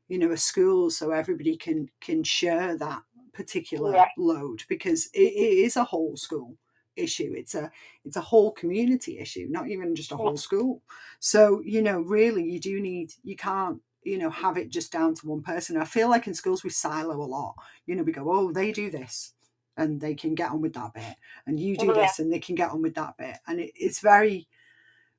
you 0.07 0.19
know, 0.19 0.31
a 0.31 0.37
school 0.37 0.89
so 0.91 1.11
everybody 1.11 1.57
can 1.57 1.89
can 1.99 2.23
share 2.23 2.77
that 2.77 3.01
particular 3.33 3.93
Yeah. 3.93 4.07
load 4.17 4.63
because 4.69 5.07
it, 5.13 5.19
it 5.19 5.65
is 5.65 5.75
a 5.75 5.83
whole 5.83 6.15
school 6.15 6.57
issue 6.95 7.33
it's 7.35 7.55
a 7.55 7.69
it's 8.05 8.15
a 8.15 8.21
whole 8.21 8.51
community 8.53 9.19
issue 9.19 9.47
not 9.49 9.67
even 9.69 9.93
just 9.95 10.11
a 10.13 10.15
Yeah. 10.15 10.21
whole 10.23 10.37
school 10.37 10.81
so 11.19 11.61
you 11.65 11.81
know 11.81 11.99
really 11.99 12.43
you 12.49 12.59
do 12.59 12.79
need 12.79 13.11
you 13.23 13.35
can't 13.35 13.81
you 14.03 14.17
know 14.17 14.29
have 14.29 14.57
it 14.57 14.69
just 14.69 14.93
down 14.93 15.13
to 15.15 15.27
one 15.27 15.41
person 15.41 15.75
i 15.75 15.83
feel 15.83 16.09
like 16.09 16.25
in 16.27 16.33
schools 16.33 16.63
we 16.63 16.69
silo 16.69 17.15
a 17.21 17.25
lot 17.25 17.55
you 17.85 17.95
know 17.95 18.03
we 18.03 18.13
go 18.13 18.31
oh 18.31 18.53
they 18.53 18.71
do 18.71 18.89
this 18.89 19.33
and 19.77 19.99
they 20.01 20.15
can 20.15 20.35
get 20.35 20.51
on 20.51 20.61
with 20.61 20.73
that 20.73 20.93
bit 20.93 21.15
and 21.45 21.59
you 21.59 21.77
do 21.77 21.87
Yeah. 21.87 21.93
this 21.93 22.19
and 22.19 22.31
they 22.31 22.39
can 22.39 22.55
get 22.55 22.71
on 22.71 22.81
with 22.81 22.95
that 22.95 23.17
bit 23.17 23.37
and 23.47 23.59
it, 23.59 23.71
it's 23.75 23.99
very 23.99 24.47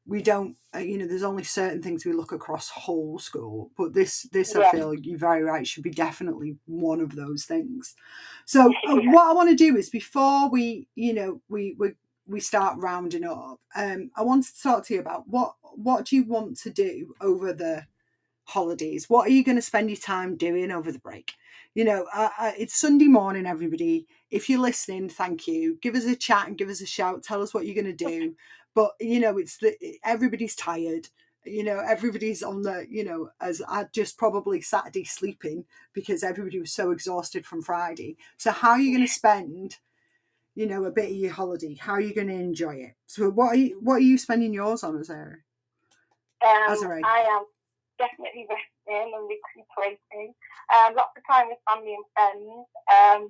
we 0.07 0.23
don't 0.23 0.57
uh, 0.75 0.79
you 0.79 0.99
know 0.99 1.07
there's 1.07 1.23
only 1.23 1.43
certain 1.43 1.83
things 1.83 2.05
we 2.05 2.13
look 2.13 2.33
across 2.33 2.69
whole 2.71 3.19
school 3.19 3.71
but 3.77 3.93
this 3.93 4.23
this 4.33 4.55
i 4.55 4.63
feel 4.63 4.95
you're 4.95 5.19
very 5.19 5.43
right 5.43 5.67
should 5.67 5.83
be 5.83 5.91
definitely 5.91 6.57
one 6.67 7.01
of 7.01 7.17
those 7.17 7.45
things. 7.45 7.95
So 8.45 8.73
uh, 8.87 8.97
what 8.97 9.29
i 9.29 9.33
want 9.33 9.51
to 9.51 9.57
do 9.57 9.77
is 9.77 9.91
before 9.91 10.49
we 10.51 10.89
you 10.95 11.13
know 11.13 11.41
we 11.49 11.75
we 11.79 11.95
we 12.27 12.41
start 12.41 12.79
rounding 12.79 13.25
up 13.25 13.61
um 13.75 14.11
i 14.17 14.23
want 14.23 14.45
to 14.45 14.63
talk 14.63 14.85
to 14.87 14.95
you 14.95 15.01
about 15.01 15.29
what 15.29 15.55
what 15.75 16.05
do 16.07 16.17
you 16.17 16.25
want 16.25 16.57
to 16.59 16.71
do 16.71 17.15
over 17.21 17.53
the 17.53 17.85
holidays. 18.47 19.11
What 19.11 19.27
are 19.29 19.33
you 19.33 19.45
going 19.45 19.57
to 19.57 19.63
spend 19.63 19.91
your 19.91 19.99
time 19.99 20.37
doing 20.37 20.71
over 20.71 20.93
the 20.93 20.99
break? 20.99 21.35
You 21.75 21.85
know 21.85 22.07
uh, 22.15 22.31
uh, 22.39 22.53
it's 22.59 22.77
sunday 22.81 23.07
morning 23.07 23.47
everybody. 23.47 24.07
If 24.31 24.49
you're 24.49 24.61
listening 24.61 25.09
thank 25.11 25.47
you. 25.47 25.79
Give 25.83 25.95
us 25.95 26.07
a 26.07 26.17
chat 26.17 26.49
and 26.49 26.59
give 26.59 26.71
us 26.71 26.81
a 26.81 26.87
shout. 26.87 27.23
Tell 27.23 27.43
us 27.43 27.53
what 27.53 27.67
you're 27.67 27.81
going 27.83 27.97
to 27.97 28.07
do. 28.07 28.35
But 28.75 28.93
you 29.01 29.21
know 29.21 29.39
it's 29.39 29.57
the 29.57 29.75
everybody's 30.05 30.55
tired. 30.55 31.09
You 31.45 31.65
know 31.65 31.79
everybody's 31.81 32.43
on 32.43 32.63
the 32.63 32.87
you 32.91 33.05
know 33.05 33.31
as 33.41 33.63
i 33.69 33.87
just 33.93 34.19
probably 34.19 34.61
saturday 34.61 35.05
sleeping 35.05 35.65
because 35.95 36.23
everybody 36.23 36.61
was 36.61 36.73
so 36.73 36.91
exhausted 36.91 37.47
from 37.47 37.63
friday. 37.63 38.19
So 38.37 38.51
how 38.53 38.71
are 38.73 38.81
you 38.81 38.95
going 38.95 39.07
to 39.07 39.13
spend 39.13 39.79
you 40.55 40.67
know 40.67 40.85
a 40.85 40.91
bit 40.93 41.11
of 41.11 41.17
your 41.17 41.33
holiday? 41.33 41.75
How 41.75 41.93
are 41.95 42.01
you 42.03 42.15
going 42.15 42.29
to 42.29 42.35
enjoy 42.35 42.77
it? 42.77 42.95
So 43.07 43.31
what 43.31 43.49
are 43.49 43.57
you 43.57 43.81
what 43.83 43.97
are 43.97 44.01
you 44.01 44.19
spending 44.19 44.55
yours 44.55 44.85
on 44.85 44.99
Azara? 44.99 45.39
Um. 46.43 47.01
I 47.05 47.21
am 47.31 47.45
definitely 47.99 48.47
resting 48.49 49.13
and 49.13 49.25
recuperating. 49.29 50.33
Um, 50.73 50.95
lots 50.97 51.17
of 51.17 51.23
time 51.27 51.49
with 51.49 51.61
family 51.69 51.97
and 51.97 52.07
friends. 52.15 52.67
Um, 52.89 53.21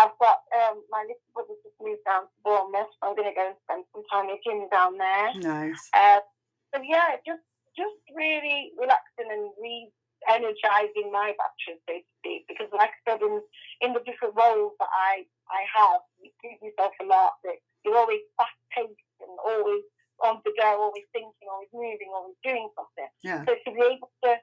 I've 0.00 0.16
got 0.16 0.48
um, 0.56 0.80
my 0.88 1.04
little 1.04 1.30
brother 1.36 1.52
just 1.60 1.76
moved 1.76 2.04
down 2.08 2.24
to 2.24 2.36
Bournemouth, 2.44 2.88
so 2.96 3.12
I'm 3.12 3.16
going 3.16 3.28
to 3.28 3.36
go 3.36 3.52
and 3.52 3.58
spend 3.68 3.84
some 3.92 4.04
time 4.08 4.32
with 4.32 4.40
him 4.40 4.68
down 4.72 4.96
there. 4.96 5.36
nice 5.36 5.90
Uh, 5.92 6.24
so 6.72 6.80
yeah, 6.80 7.20
just 7.26 7.44
just 7.76 7.96
really 8.12 8.72
relaxing 8.76 9.28
and 9.28 9.52
re-energizing 9.60 11.12
my 11.12 11.36
batteries, 11.36 11.80
so 11.84 11.92
to 11.92 12.04
speak. 12.20 12.48
Because 12.48 12.72
like 12.72 12.92
I 12.92 13.00
said, 13.04 13.20
in 13.20 13.44
in 13.84 13.92
the 13.92 14.00
different 14.08 14.32
roles 14.32 14.72
that 14.80 14.88
I 14.88 15.28
I 15.52 15.68
have, 15.68 16.00
you 16.20 16.32
give 16.40 16.56
yourself 16.64 16.96
a 17.00 17.04
lot. 17.04 17.36
That 17.44 17.60
you're 17.84 17.96
always 17.96 18.24
fast 18.40 18.56
paced 18.72 18.96
and 19.20 19.36
always 19.44 19.84
on 20.24 20.40
the 20.44 20.52
go, 20.58 20.68
always 20.88 21.04
thinking, 21.12 21.48
always 21.50 21.68
moving, 21.72 22.10
always 22.14 22.36
doing 22.42 22.68
something. 22.76 23.10
yeah 23.22 23.44
So 23.46 23.54
to 23.54 23.68
be 23.74 23.82
able 23.82 24.10
to 24.24 24.36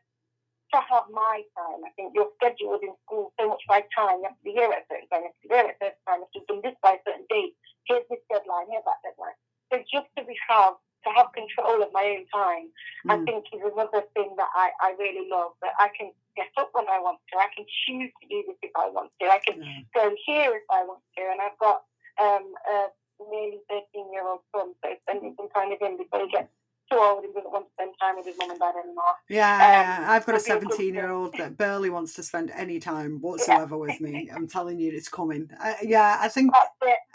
to 0.74 0.78
have 0.86 1.10
my 1.10 1.42
time, 1.58 1.82
I 1.82 1.90
think 1.98 2.14
you're 2.14 2.30
scheduled 2.38 2.84
in 2.86 2.94
school 3.06 3.34
so 3.42 3.50
much 3.50 3.64
by 3.68 3.82
time. 3.90 4.22
You 4.22 4.30
have 4.30 4.38
to 4.38 4.46
be 4.46 4.54
here 4.54 4.70
at 4.70 4.86
a 4.86 4.88
certain 4.90 5.10
time, 5.10 5.26
you 5.26 5.30
have 5.34 5.40
to 5.42 5.46
be 5.46 5.50
there 5.50 5.66
at 5.66 5.74
a 5.74 5.80
certain 5.82 6.04
time, 6.06 6.20
you 6.22 6.28
have 6.30 6.36
to 6.38 6.44
do 6.46 6.56
this 6.62 6.78
by 6.86 6.94
a 6.94 7.02
certain 7.10 7.26
date. 7.26 7.58
Here's 7.90 8.06
this 8.10 8.22
deadline, 8.30 8.70
here's 8.70 8.86
that 8.86 9.02
deadline. 9.02 9.38
So 9.74 9.82
just 9.90 10.10
to 10.18 10.22
be 10.30 10.38
have 10.46 10.78
to 11.06 11.10
have 11.18 11.34
control 11.34 11.82
of 11.82 11.90
my 11.90 12.06
own 12.22 12.26
time, 12.30 12.70
I 13.10 13.16
Mm. 13.18 13.26
think 13.26 13.46
is 13.54 13.66
another 13.66 14.04
thing 14.14 14.36
that 14.38 14.50
I, 14.54 14.70
I 14.82 14.90
really 15.00 15.26
love. 15.30 15.54
That 15.62 15.74
I 15.80 15.90
can 15.98 16.12
get 16.36 16.50
up 16.58 16.70
when 16.74 16.86
I 16.90 17.00
want 17.00 17.20
to. 17.32 17.40
I 17.40 17.48
can 17.56 17.66
choose 17.88 18.12
to 18.22 18.26
do 18.28 18.44
this 18.48 18.58
if 18.62 18.72
I 18.76 18.90
want 18.90 19.10
to. 19.22 19.26
I 19.28 19.40
can 19.40 19.64
Yeah. 19.64 19.82
go 19.96 20.16
here 20.26 20.52
if 20.56 20.68
I 20.70 20.84
want 20.84 21.02
to. 21.18 21.24
And 21.24 21.42
I've 21.42 21.58
got 21.58 21.84
um, 22.22 22.54
a 22.70 22.88
nearly 23.30 23.60
13 23.70 24.14
year 24.14 24.28
old 24.28 24.42
son, 24.56 24.74
so 24.84 24.90
spending 25.04 25.36
some 25.38 25.50
time 25.50 25.70
with 25.70 25.82
him 25.82 25.98
before 25.98 26.22
he 26.22 26.32
gets 26.32 26.50
too 26.92 26.98
old 26.98 27.24
and 27.24 27.34
doesn't 27.34 27.52
want 27.52 27.66
to 27.68 27.72
spend 27.74 27.92
time 28.02 28.16
with 28.18 28.26
his 28.26 28.36
mum 28.38 28.52
and 28.52 28.60
dad 28.60 28.74
anymore. 28.84 29.04
Yeah, 29.30 30.00
Um, 30.00 30.10
I've 30.10 30.26
got 30.26 30.34
a 30.34 30.38
will 30.38 30.44
be 30.44 30.66
a 30.66 30.68
good 30.68 30.74
17 30.74 30.94
year 30.94 31.12
old 31.12 31.34
that 31.38 31.58
barely 31.58 31.90
wants 31.90 32.14
to 32.16 32.24
spend 32.24 32.52
any 32.56 32.80
time 32.80 33.22
whatsoever 33.22 33.78
with 33.78 34.00
me. 34.02 34.30
I'm 34.36 34.48
telling 34.48 34.80
you, 34.80 34.92
it's 34.92 35.10
coming. 35.10 35.50
Uh, 35.62 35.74
yeah, 35.84 36.18
I 36.20 36.28
think. 36.28 36.54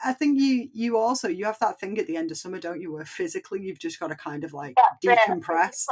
I 0.05 0.12
think 0.12 0.39
you 0.39 0.68
you 0.72 0.98
also 0.98 1.28
you 1.28 1.47
have 1.47 1.59
that 1.60 1.81
thing 1.81 1.98
at 1.98 2.06
the 2.06 2.16
end 2.16 2.31
of 2.31 2.36
summer, 2.36 2.59
don't 2.59 2.81
you? 2.81 2.93
Where 2.93 3.05
physically 3.06 3.62
you've 3.62 3.78
just 3.78 3.98
got 3.98 4.09
to 4.09 4.16
kind 4.16 4.44
of 4.44 4.52
like 4.52 4.76
That's 5.02 5.26
decompress. 5.28 5.86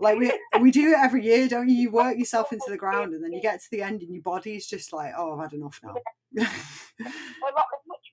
Like 0.00 0.18
we 0.18 0.32
we 0.60 0.70
do 0.70 0.92
it 0.92 0.98
every 0.98 1.24
year, 1.24 1.48
don't 1.48 1.68
you? 1.68 1.76
You 1.76 1.90
work 1.92 2.16
yourself 2.16 2.52
into 2.52 2.66
the 2.68 2.76
ground, 2.76 3.12
and 3.12 3.22
then 3.22 3.32
you 3.32 3.40
get 3.40 3.60
to 3.60 3.70
the 3.70 3.82
end, 3.82 4.02
and 4.02 4.12
your 4.12 4.22
body's 4.22 4.66
just 4.66 4.92
like, 4.92 5.12
oh, 5.16 5.34
I've 5.34 5.50
had 5.50 5.52
enough 5.52 5.80
now. 5.82 5.94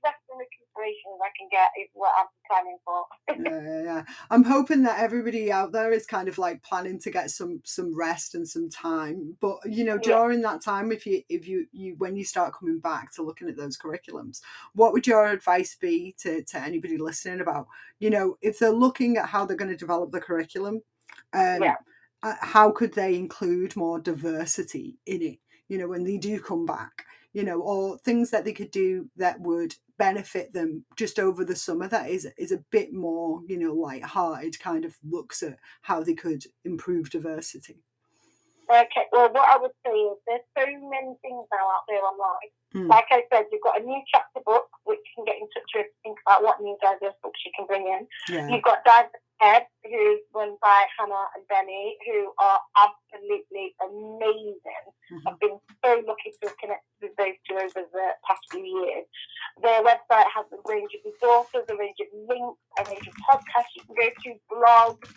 as 0.05 0.11
rest 0.11 0.23
and 0.29 0.39
collaborations 0.41 1.19
I 1.23 1.31
can 1.37 1.49
get 1.51 1.69
is 1.79 1.89
what 1.93 2.11
I'm 2.17 2.27
planning 2.49 2.77
for. 2.85 3.05
yeah, 3.35 3.61
yeah, 3.61 3.83
yeah. 3.83 4.03
I'm 4.29 4.43
hoping 4.43 4.83
that 4.83 4.99
everybody 4.99 5.51
out 5.51 5.71
there 5.71 5.91
is 5.91 6.05
kind 6.05 6.27
of 6.27 6.37
like 6.37 6.63
planning 6.63 6.99
to 6.99 7.11
get 7.11 7.31
some 7.31 7.61
some 7.65 7.95
rest 7.97 8.35
and 8.35 8.47
some 8.47 8.69
time. 8.69 9.37
But 9.39 9.59
you 9.65 9.83
know, 9.85 9.97
Yeah. 9.97 10.03
during 10.03 10.41
that 10.41 10.61
time, 10.61 10.91
if 10.91 11.05
you 11.05 11.21
if 11.29 11.47
you 11.47 11.67
you 11.71 11.95
when 11.97 12.15
you 12.15 12.25
start 12.25 12.53
coming 12.57 12.79
back 12.79 13.13
to 13.13 13.23
looking 13.23 13.49
at 13.49 13.57
those 13.57 13.77
curriculums, 13.77 14.41
what 14.73 14.93
would 14.93 15.07
your 15.07 15.27
advice 15.27 15.75
be 15.75 16.15
to 16.19 16.43
to 16.43 16.59
anybody 16.59 16.97
listening 16.97 17.41
about 17.41 17.67
you 17.99 18.09
know 18.09 18.37
if 18.41 18.59
they're 18.59 18.71
looking 18.71 19.17
at 19.17 19.27
how 19.27 19.45
they're 19.45 19.57
going 19.57 19.71
to 19.71 19.77
develop 19.77 20.11
the 20.11 20.21
curriculum? 20.21 20.81
Um, 21.33 21.61
Yeah. 21.61 21.75
uh, 22.23 22.35
how 22.41 22.71
could 22.71 22.93
they 22.93 23.15
include 23.15 23.75
more 23.75 23.99
diversity 23.99 24.97
in 25.05 25.21
it? 25.21 25.39
You 25.69 25.77
know, 25.77 25.87
when 25.87 26.03
they 26.03 26.17
do 26.17 26.39
come 26.39 26.65
back, 26.65 27.05
you 27.33 27.43
know, 27.43 27.59
or 27.61 27.97
things 27.99 28.29
that 28.31 28.45
they 28.45 28.53
could 28.53 28.71
do 28.71 29.09
that 29.17 29.39
would 29.39 29.75
benefit 29.97 30.51
them 30.53 30.83
just 30.95 31.19
over 31.19 31.45
the 31.45 31.55
summer 31.55 31.87
that 31.87 32.09
is 32.09 32.27
is 32.37 32.51
a 32.51 32.63
bit 32.71 32.93
more, 32.93 33.41
you 33.47 33.57
know, 33.57 33.73
light-hearted 33.73 34.59
kind 34.59 34.83
of 34.83 34.97
looks 35.07 35.43
at 35.43 35.57
how 35.81 36.03
they 36.03 36.13
could 36.13 36.43
improve 36.65 37.09
diversity. 37.09 37.77
Okay, 38.71 39.03
well, 39.11 39.27
what 39.33 39.49
I 39.49 39.57
would 39.59 39.75
say 39.85 39.91
is 39.91 40.17
there's 40.25 40.47
so 40.57 40.63
many 40.63 41.11
things 41.21 41.45
now 41.51 41.65
out 41.75 41.83
there 41.89 41.99
online. 41.99 42.51
Mm. 42.73 42.87
Like 42.87 43.05
I 43.11 43.23
said, 43.27 43.45
you've 43.51 43.61
got 43.61 43.81
a 43.81 43.83
new 43.83 44.01
chapter 44.07 44.39
book, 44.45 44.69
which 44.85 44.99
you 45.03 45.11
can 45.23 45.25
get 45.25 45.35
in 45.35 45.47
touch 45.51 45.67
with 45.75 45.87
think 46.03 46.17
about 46.25 46.43
what 46.43 46.61
new 46.61 46.77
diverse 46.81 47.15
books 47.21 47.39
you 47.45 47.51
can 47.55 47.67
bring 47.67 47.87
in. 47.87 48.07
Yeah. 48.33 48.47
You've 48.47 48.63
got 48.63 48.83
Diverse 48.85 49.11
Ed, 49.41 49.65
who's 49.83 50.21
run 50.33 50.55
by 50.61 50.85
Hannah 50.97 51.27
and 51.35 51.47
Bennie, 51.47 51.97
who 52.05 52.31
are 52.37 52.59
absolutely 52.77 53.75
amazing. 53.81 54.85
Mhm. 55.11 55.21
I've 55.27 55.39
been 55.39 55.59
so 55.83 56.03
lucky 56.05 56.31
to 56.31 56.47
have 56.47 56.57
connected 56.57 57.01
with 57.01 57.15
those 57.17 57.35
two 57.47 57.57
over 57.57 57.81
the 57.91 58.15
past 58.27 58.41
few 58.51 58.63
years. 58.63 59.07
Their 59.57 59.81
website 59.83 60.29
has 60.29 60.45
a 60.53 60.57
range 60.69 60.93
of 60.93 61.01
resources, 61.05 61.65
a 61.69 61.75
range 61.75 61.99
of 61.99 62.07
links, 62.13 62.61
a 62.79 62.83
range 62.85 63.07
of 63.07 63.13
podcasts 63.15 63.73
you 63.75 63.83
can 63.83 63.95
go 63.95 64.09
to, 64.09 64.39
blogs. 64.51 65.09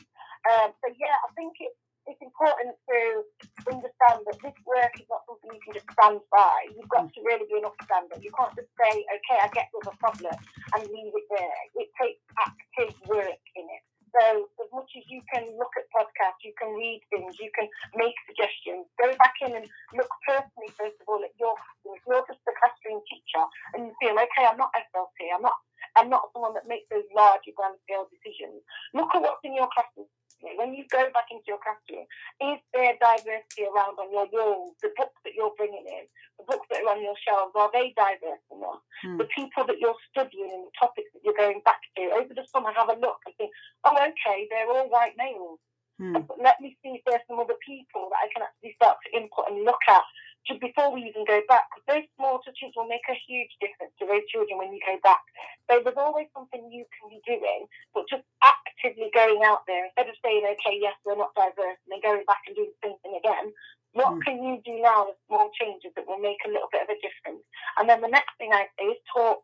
Um, 0.50 0.72
so 0.80 0.92
yeah, 0.96 1.16
I 1.28 1.32
think 1.34 1.54
it's 1.60 1.76
it's 2.06 2.20
important 2.20 2.76
to 2.86 3.24
understand 3.72 4.20
that 4.28 4.38
this 4.42 4.52
work 4.66 4.92
is 5.00 5.08
not 5.08 5.24
something 5.24 5.50
you 5.54 5.60
can 5.64 5.72
just 5.72 5.90
stand 5.92 6.20
by. 6.30 6.66
You've 6.76 6.88
got 6.88 7.08
to 7.12 7.20
really 7.24 7.46
be 7.48 7.56
an 7.56 7.64
upstander. 7.64 8.20
You 8.22 8.30
can't 8.36 8.54
just 8.54 8.68
say, 8.76 8.92
okay, 8.92 9.40
I 9.40 9.48
get 9.48 9.68
there's 9.72 9.94
a 9.94 9.96
problem 9.96 10.36
and 10.74 10.82
leave 10.90 11.14
it 11.16 11.24
there. 11.30 11.60
It 11.76 11.88
takes 12.00 12.20
active 12.38 12.92
work 13.08 13.40
in 13.56 13.64
it. 13.64 13.82
So 14.14 14.46
as 14.62 14.70
much 14.70 14.90
as 14.94 15.04
you 15.10 15.20
can 15.26 15.58
look 15.58 15.74
at 15.74 15.90
podcasts, 15.90 16.46
you 16.46 16.54
can 16.54 16.70
read 16.78 17.02
things, 17.10 17.34
you 17.42 17.50
can 17.50 17.66
make 17.98 18.14
suggestions, 18.30 18.86
go 18.94 19.10
back 19.18 19.34
in 19.42 19.58
and 19.58 19.66
look 19.98 20.10
personally, 20.22 20.70
first 20.78 20.94
of 21.02 21.06
all, 21.10 21.18
at 21.26 21.34
your 21.34 21.58
classroom. 21.58 21.98
If 21.98 22.02
you're 22.06 22.26
just 22.30 22.46
a 22.46 22.54
classroom 22.54 23.02
teacher 23.10 23.44
and 23.74 23.90
you 23.90 23.92
feel, 23.98 24.14
okay, 24.14 24.46
I'm 24.46 24.58
not 24.58 24.70
SLT, 24.72 25.34
I'm 25.34 25.42
not 25.42 25.58
I'm 25.96 26.10
not 26.10 26.30
someone 26.32 26.54
that 26.54 26.66
makes 26.66 26.86
those 26.90 27.06
large 27.14 27.46
grand 27.54 27.78
scale 27.86 28.06
decisions. 28.10 28.62
Look 28.94 29.14
at 29.14 29.22
what's 29.22 29.44
in 29.44 29.54
your 29.54 29.68
classroom. 29.70 30.06
When 30.40 30.74
you 30.74 30.84
go 30.90 31.08
back 31.12 31.30
into 31.30 31.44
your 31.48 31.62
classroom, 31.62 32.06
is 32.40 32.60
there 32.72 32.94
diversity 33.00 33.64
around 33.64 33.96
on 33.98 34.12
your 34.12 34.28
walls? 34.28 34.76
The 34.82 34.92
books 34.96 35.16
that 35.24 35.34
you're 35.34 35.54
bringing 35.56 35.86
in, 35.86 36.04
the 36.38 36.44
books 36.44 36.66
that 36.70 36.82
are 36.82 36.92
on 36.92 37.02
your 37.02 37.16
shelves, 37.20 37.56
are 37.56 37.70
they 37.72 37.94
diverse 37.96 38.44
enough? 38.52 38.82
Mm. 39.04 39.18
The 39.18 39.28
people 39.32 39.64
that 39.64 39.80
you're 39.80 39.96
studying 40.10 40.52
and 40.52 40.68
the 40.68 40.76
topics 40.76 41.08
that 41.14 41.24
you're 41.24 41.38
going 41.38 41.62
back 41.64 41.80
to 41.96 42.02
over 42.18 42.34
the 42.34 42.44
summer, 42.52 42.72
have 42.76 42.92
a 42.92 43.00
look 43.00 43.24
and 43.24 43.34
think, 43.36 43.50
oh, 43.84 43.96
okay, 43.96 44.48
they're 44.50 44.68
all 44.68 44.90
white 44.90 45.16
males. 45.16 45.60
Mm. 46.00 46.26
But 46.26 46.36
let 46.42 46.60
me 46.60 46.76
see 46.82 46.98
if 46.98 47.02
there's 47.06 47.24
some 47.28 47.38
other 47.38 47.56
people 47.64 48.10
that 48.10 48.20
I 48.20 48.28
can 48.34 48.42
actually 48.42 48.74
start 48.76 48.98
to 49.04 49.16
input 49.16 49.48
and 49.48 49.64
look 49.64 49.80
at 49.88 50.04
just 50.46 50.60
before 50.60 50.92
we 50.92 51.04
even 51.08 51.24
go 51.24 51.40
back. 51.48 51.64
Because 51.72 51.86
those 51.88 52.06
small 52.16 52.40
touches 52.44 52.72
will 52.76 52.88
make 52.88 53.04
a 53.08 53.16
huge 53.26 53.52
difference 53.60 53.92
to 53.98 54.06
those 54.06 54.24
children 54.28 54.58
when 54.58 54.72
you 54.72 54.80
go 54.84 54.96
back. 55.02 55.22
So 55.70 55.80
there's 55.80 55.98
always 55.98 56.28
something 56.36 56.68
you 56.70 56.84
can 56.94 57.08
be 57.08 57.20
doing, 57.24 57.66
but 57.92 58.04
just 58.08 58.24
actively 58.44 59.08
going 59.14 59.42
out 59.44 59.64
there 59.66 59.88
instead 59.88 60.08
of 60.08 60.16
saying, 60.24 60.44
okay, 60.44 60.76
yes, 60.80 60.94
we're 61.04 61.16
not 61.18 61.34
diverse, 61.34 61.80
and 61.86 61.90
then 61.90 62.04
going 62.04 62.24
back 62.28 62.44
and 62.46 62.56
doing 62.56 62.72
the 62.72 62.80
same 62.88 62.98
thing 63.00 63.16
again. 63.16 63.52
What 63.94 64.18
Mm. 64.18 64.24
can 64.24 64.36
you 64.42 64.60
do 64.64 64.82
now 64.82 65.06
with 65.06 65.16
small 65.28 65.50
changes 65.54 65.92
that 65.94 66.06
will 66.06 66.18
make 66.18 66.42
a 66.44 66.50
little 66.50 66.68
bit 66.72 66.82
of 66.82 66.90
a 66.90 66.98
difference? 67.00 67.44
And 67.78 67.88
then 67.88 68.00
the 68.00 68.08
next 68.10 68.34
thing 68.38 68.52
I 68.52 68.68
say 68.78 68.90
is 68.92 68.98
talk. 69.12 69.42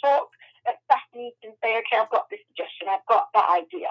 Talk 0.00 0.32
at 0.66 0.80
staff 0.84 1.04
meetings, 1.14 1.56
say, 1.62 1.76
okay, 1.76 2.00
I've 2.00 2.08
got 2.08 2.24
this 2.30 2.40
suggestion, 2.48 2.88
I've 2.88 3.04
got 3.06 3.28
that 3.34 3.48
idea. 3.50 3.88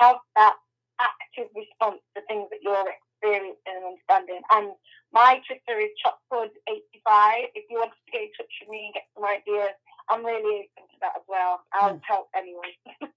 Have 0.00 0.18
that 0.34 0.56
active 0.98 1.48
response 1.54 2.02
to 2.16 2.22
things 2.26 2.50
that 2.50 2.62
you're 2.62 2.74
experiencing 3.22 3.56
and 3.66 3.84
understanding. 3.84 4.40
And 4.52 4.72
my 5.12 5.40
Twitter 5.46 5.80
is 5.80 5.90
chopwood85. 6.04 7.46
If 7.54 7.64
you 7.70 7.78
want 7.78 7.92
to 7.92 8.12
get 8.12 8.22
in 8.22 8.28
touch 8.36 8.52
with 8.60 8.70
me 8.70 8.86
and 8.86 8.94
get 8.94 9.04
some 9.14 9.24
ideas, 9.24 9.74
I'm 10.08 10.24
really 10.24 10.70
open 10.76 10.88
to 10.90 10.96
that 11.00 11.12
as 11.16 11.22
well. 11.28 11.62
I'll 11.72 11.94
Mm. 11.94 12.02
help 12.02 12.28
anyone. 12.34 12.72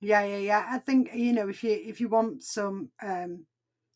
Yeah, 0.00 0.24
yeah, 0.24 0.38
yeah. 0.38 0.66
I 0.68 0.78
think 0.78 1.14
you 1.14 1.32
know 1.32 1.48
if 1.48 1.62
you 1.62 1.70
if 1.70 2.00
you 2.00 2.08
want 2.08 2.42
some 2.42 2.90
um 3.00 3.46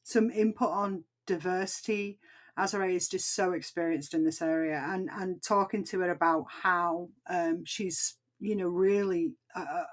some 0.05 0.31
input 0.31 0.71
on 0.71 1.05
diversity, 1.27 2.21
Azare 2.57 2.95
is 2.95 3.09
just 3.09 3.35
so 3.35 3.53
experienced 3.53 4.15
in 4.15 4.23
this 4.25 4.41
area, 4.41 4.81
and 4.87 5.11
and 5.11 5.43
talking 5.43 5.83
to 5.87 6.01
her 6.01 6.11
about 6.11 6.47
how 6.63 7.09
um 7.29 7.65
she's 7.65 8.19
you 8.39 8.55
know 8.55 8.69
really 8.69 9.33
uh, 9.57 9.85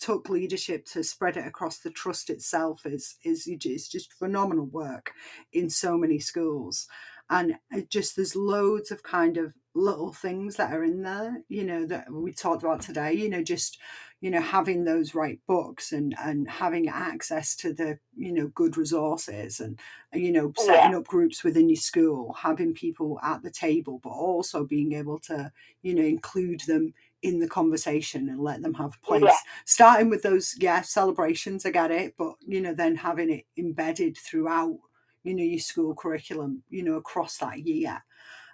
took 0.00 0.28
leadership 0.28 0.84
to 0.86 1.04
spread 1.04 1.36
it 1.36 1.46
across 1.46 1.78
the 1.78 1.90
trust 1.90 2.30
itself 2.30 2.86
is 2.86 3.16
is 3.24 3.46
is 3.46 3.88
just 3.88 4.14
phenomenal 4.14 4.66
work 4.66 5.12
in 5.52 5.70
so 5.70 5.96
many 5.96 6.18
schools, 6.18 6.88
and 7.28 7.54
uh, 7.74 7.80
just 7.88 8.16
there's 8.16 8.34
loads 8.34 8.90
of 8.90 9.02
kind 9.02 9.36
of 9.36 9.54
little 9.74 10.12
things 10.12 10.56
that 10.56 10.72
are 10.72 10.82
in 10.84 11.02
there, 11.02 11.42
you 11.48 11.64
know, 11.64 11.86
that 11.86 12.10
we 12.12 12.32
talked 12.32 12.62
about 12.62 12.80
today. 12.80 13.12
You 13.12 13.28
know, 13.28 13.42
just 13.42 13.78
you 14.20 14.30
know 14.30 14.40
having 14.40 14.84
those 14.84 15.14
right 15.14 15.40
books 15.46 15.92
and 15.92 16.14
and 16.22 16.48
having 16.48 16.88
access 16.88 17.56
to 17.56 17.72
the 17.72 17.98
you 18.16 18.32
know 18.32 18.48
good 18.48 18.76
resources 18.76 19.60
and 19.60 19.78
you 20.12 20.30
know 20.30 20.52
oh, 20.58 20.62
setting 20.66 20.94
up 20.94 21.04
groups 21.06 21.42
within 21.42 21.68
your 21.68 21.76
school 21.76 22.34
having 22.34 22.74
people 22.74 23.18
at 23.22 23.42
the 23.42 23.50
table 23.50 23.98
but 24.02 24.10
also 24.10 24.64
being 24.64 24.92
able 24.92 25.18
to 25.18 25.50
you 25.82 25.94
know 25.94 26.02
include 26.02 26.60
them 26.66 26.92
in 27.22 27.38
the 27.38 27.48
conversation 27.48 28.28
and 28.28 28.40
let 28.40 28.62
them 28.62 28.74
have 28.74 28.92
oh, 29.04 29.06
place 29.08 29.22
Yeah. 29.22 29.36
starting 29.64 30.10
with 30.10 30.22
those 30.22 30.54
yeah 30.58 30.82
celebrations 30.82 31.64
i 31.64 31.70
get 31.70 31.90
it 31.90 32.14
but 32.18 32.34
you 32.46 32.60
know 32.60 32.74
then 32.74 32.96
having 32.96 33.30
it 33.30 33.46
embedded 33.56 34.16
throughout 34.16 34.78
you 35.22 35.34
know 35.34 35.42
your 35.42 35.58
school 35.60 35.94
curriculum 35.94 36.62
you 36.68 36.82
know 36.82 36.94
across 36.94 37.38
that 37.38 37.60
year 37.66 38.02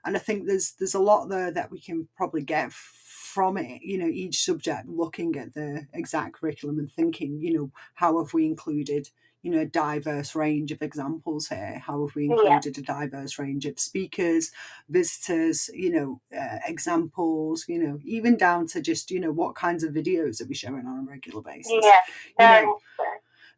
and 0.07 0.16
i 0.16 0.20
think 0.20 0.47
there's 0.47 0.73
there's 0.78 0.95
a 0.95 1.01
lot 1.01 1.28
there 1.28 1.51
that 1.51 1.70
we 1.70 1.81
can 1.81 2.09
probably 2.16 2.43
get 2.43 2.73
from 2.73 3.57
it 3.59 3.83
you 3.83 3.99
know 3.99 4.07
each 4.07 4.43
subject 4.45 4.89
looking 4.89 5.37
at 5.37 5.53
the 5.55 5.87
exact 5.93 6.35
curriculum 6.37 6.78
and 6.78 6.91
thinking 6.91 7.39
you 7.41 7.53
know 7.53 7.70
how 7.95 8.19
have 8.19 8.33
we 8.33 8.47
included 8.47 9.11
you 9.43 9.51
know 9.51 9.61
a 9.61 9.66
diverse 9.66 10.35
range 10.35 10.73
of 10.73 10.81
examples 10.81 11.49
here 11.49 11.83
how 11.87 12.05
have 12.07 12.16
we 12.16 12.24
Yeah. 12.27 12.33
included 12.33 12.78
a 12.78 12.83
diverse 12.83 13.39
range 13.39 13.66
of 13.66 13.78
speakers 13.78 14.51
visitors 14.89 15.69
you 15.74 15.91
know 15.91 16.20
uh, 16.37 16.59
examples 16.66 17.66
you 17.69 17.78
know 17.78 17.99
even 18.05 18.37
down 18.37 18.66
to 18.69 18.81
just 18.81 19.11
you 19.11 19.20
know 19.20 19.33
what 19.33 19.55
kinds 19.55 19.85
of 19.85 19.93
videos 19.93 20.41
are 20.41 20.47
we 20.47 20.55
showing 20.55 20.87
on 20.87 21.01
a 21.01 21.11
regular 21.11 21.43
basis 21.43 21.85
Yeah, 21.85 22.01
you 22.39 22.47
know. 22.65 22.78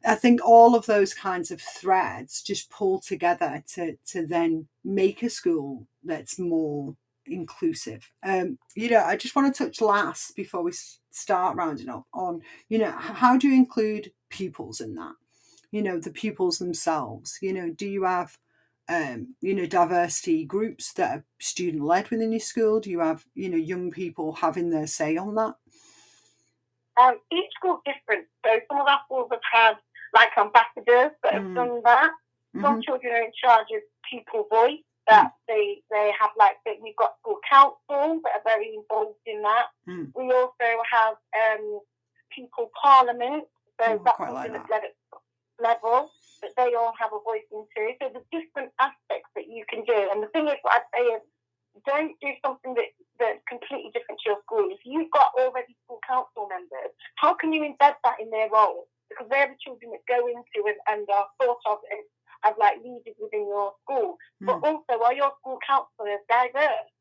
I 0.05 0.15
think 0.15 0.41
all 0.45 0.75
of 0.75 0.87
those 0.87 1.13
kinds 1.13 1.51
of 1.51 1.61
threads 1.61 2.43
just 2.43 2.71
pull 2.71 3.01
together 3.01 3.63
to 3.75 3.97
to 4.07 4.27
then 4.27 4.69
make 4.85 5.23
a 5.23 5.31
school 5.31 5.87
that's 6.05 6.39
more 6.39 6.95
inclusive. 7.27 8.11
Um, 8.23 8.59
you 8.75 8.91
know, 8.91 9.03
I 9.05 9.17
just 9.17 9.37
want 9.37 9.55
to 9.55 9.65
touch 9.65 9.81
last 9.81 10.35
before 10.37 10.63
we 10.63 10.73
start 11.11 11.57
rounding 11.57 11.89
up 11.89 12.07
on, 12.15 12.41
you 12.69 12.79
know, 12.79 12.91
how 12.91 13.37
do 13.37 13.49
you 13.49 13.55
include 13.55 14.13
pupils 14.31 14.81
in 14.81 14.95
that? 14.95 15.13
You 15.71 15.83
know, 15.83 15.99
the 15.99 16.11
pupils 16.11 16.59
themselves. 16.59 17.39
You 17.43 17.53
know, 17.53 17.71
do 17.71 17.87
you 17.87 18.05
have 18.05 18.39
um, 18.89 19.35
you 19.41 19.55
know, 19.55 19.67
diversity 19.67 20.45
groups 20.45 20.93
that 20.95 21.19
are 21.19 21.25
student 21.39 21.85
led 21.85 22.09
within 22.11 22.33
your 22.33 22.41
school? 22.41 22.81
Do 22.81 22.91
you 22.91 23.01
have, 23.01 23.25
you 23.35 23.51
know, 23.51 23.57
young 23.57 23.91
people 23.91 24.33
having 24.33 24.71
their 24.71 24.87
say 24.87 25.17
on 25.17 25.35
that? 25.35 25.55
Um, 27.01 27.19
each 27.31 27.51
school's 27.57 27.81
different. 27.85 28.27
So 28.45 28.59
some 28.69 28.81
of 28.81 28.87
our 28.89 29.01
schools 29.05 29.29
have 29.31 29.41
had 29.53 29.77
like 30.15 30.31
ambassadors 30.37 31.13
that 31.23 31.33
have 31.35 31.43
Mm. 31.43 31.55
done 31.55 31.83
that. 31.85 32.11
Some 32.61 32.79
Mhm. 32.81 32.85
children 32.85 33.13
are 33.15 33.23
in 33.23 33.33
charge 33.33 33.71
of 33.73 33.83
pupil 34.09 34.45
voice. 34.51 34.81
That 35.07 35.33
they 35.47 35.83
they 35.91 36.13
have 36.21 36.31
like 36.37 36.59
that 36.67 36.81
we've 36.83 36.97
got 36.97 37.17
school 37.21 37.39
councils 37.49 38.21
that 38.25 38.33
are 38.37 38.43
very 38.45 38.75
involved 38.75 39.17
in 39.25 39.41
that. 39.41 39.69
Mm. 39.87 40.13
We 40.15 40.31
also 40.33 40.83
have 40.91 41.17
um, 41.35 41.81
pupil 42.31 42.71
parliament. 42.81 43.49
So 43.81 43.85
Mm, 43.99 44.05
that's 44.05 44.21
like 44.21 44.29
something 44.29 44.53
that's 44.53 44.71
led 44.71 44.85
at 44.85 44.95
level 45.61 46.13
that 46.43 46.53
they 46.57 46.75
all 46.75 46.93
have 46.99 47.13
a 47.13 47.21
voice 47.21 47.47
into. 47.51 47.95
So 48.01 48.09
there's 48.13 48.25
different 48.31 48.73
aspects 48.81 49.31
that 49.35 49.49
you 49.49 49.65
can 49.69 49.85
do. 49.85 50.09
And 50.13 50.23
the 50.23 50.29
thing 50.29 50.47
is, 50.47 50.57
what 50.63 50.75
I'd 50.75 50.91
say 50.95 51.05
is, 51.17 51.23
don't 51.87 52.15
do 52.21 52.29
something 52.45 52.75
that 52.75 52.87
that's 53.19 53.41
completely 53.49 53.91
different 53.95 54.21
to 54.25 54.31
your 54.31 54.39
school. 54.43 54.69
If 54.71 54.81
you've 54.85 55.11
got 55.11 55.33
already 55.39 55.75
school 55.85 56.01
council 56.07 56.49
members, 56.49 56.93
how 57.17 57.35
can 57.35 57.53
you 57.53 57.63
embed 57.63 57.95
that 58.05 58.21
in 58.21 58.31
their 58.31 58.49
role? 58.51 58.89
Because 59.11 59.29
they're 59.31 59.49
the 59.49 59.61
children 59.61 59.93
that 59.93 60.05
go 60.07 60.27
into 60.29 60.69
and, 60.69 60.81
and 60.89 61.09
are 61.11 61.29
thought 61.41 61.63
of 61.67 61.79
as, 61.93 62.05
as 62.45 62.55
like 62.59 62.79
leaders 62.85 63.17
within 63.21 63.49
your 63.49 63.73
school. 63.83 64.17
But 64.41 64.61
Mm. 64.61 64.69
also, 64.69 65.03
are 65.05 65.15
your 65.15 65.33
school 65.41 65.59
counsellors 65.67 66.21
diverse? 66.29 66.93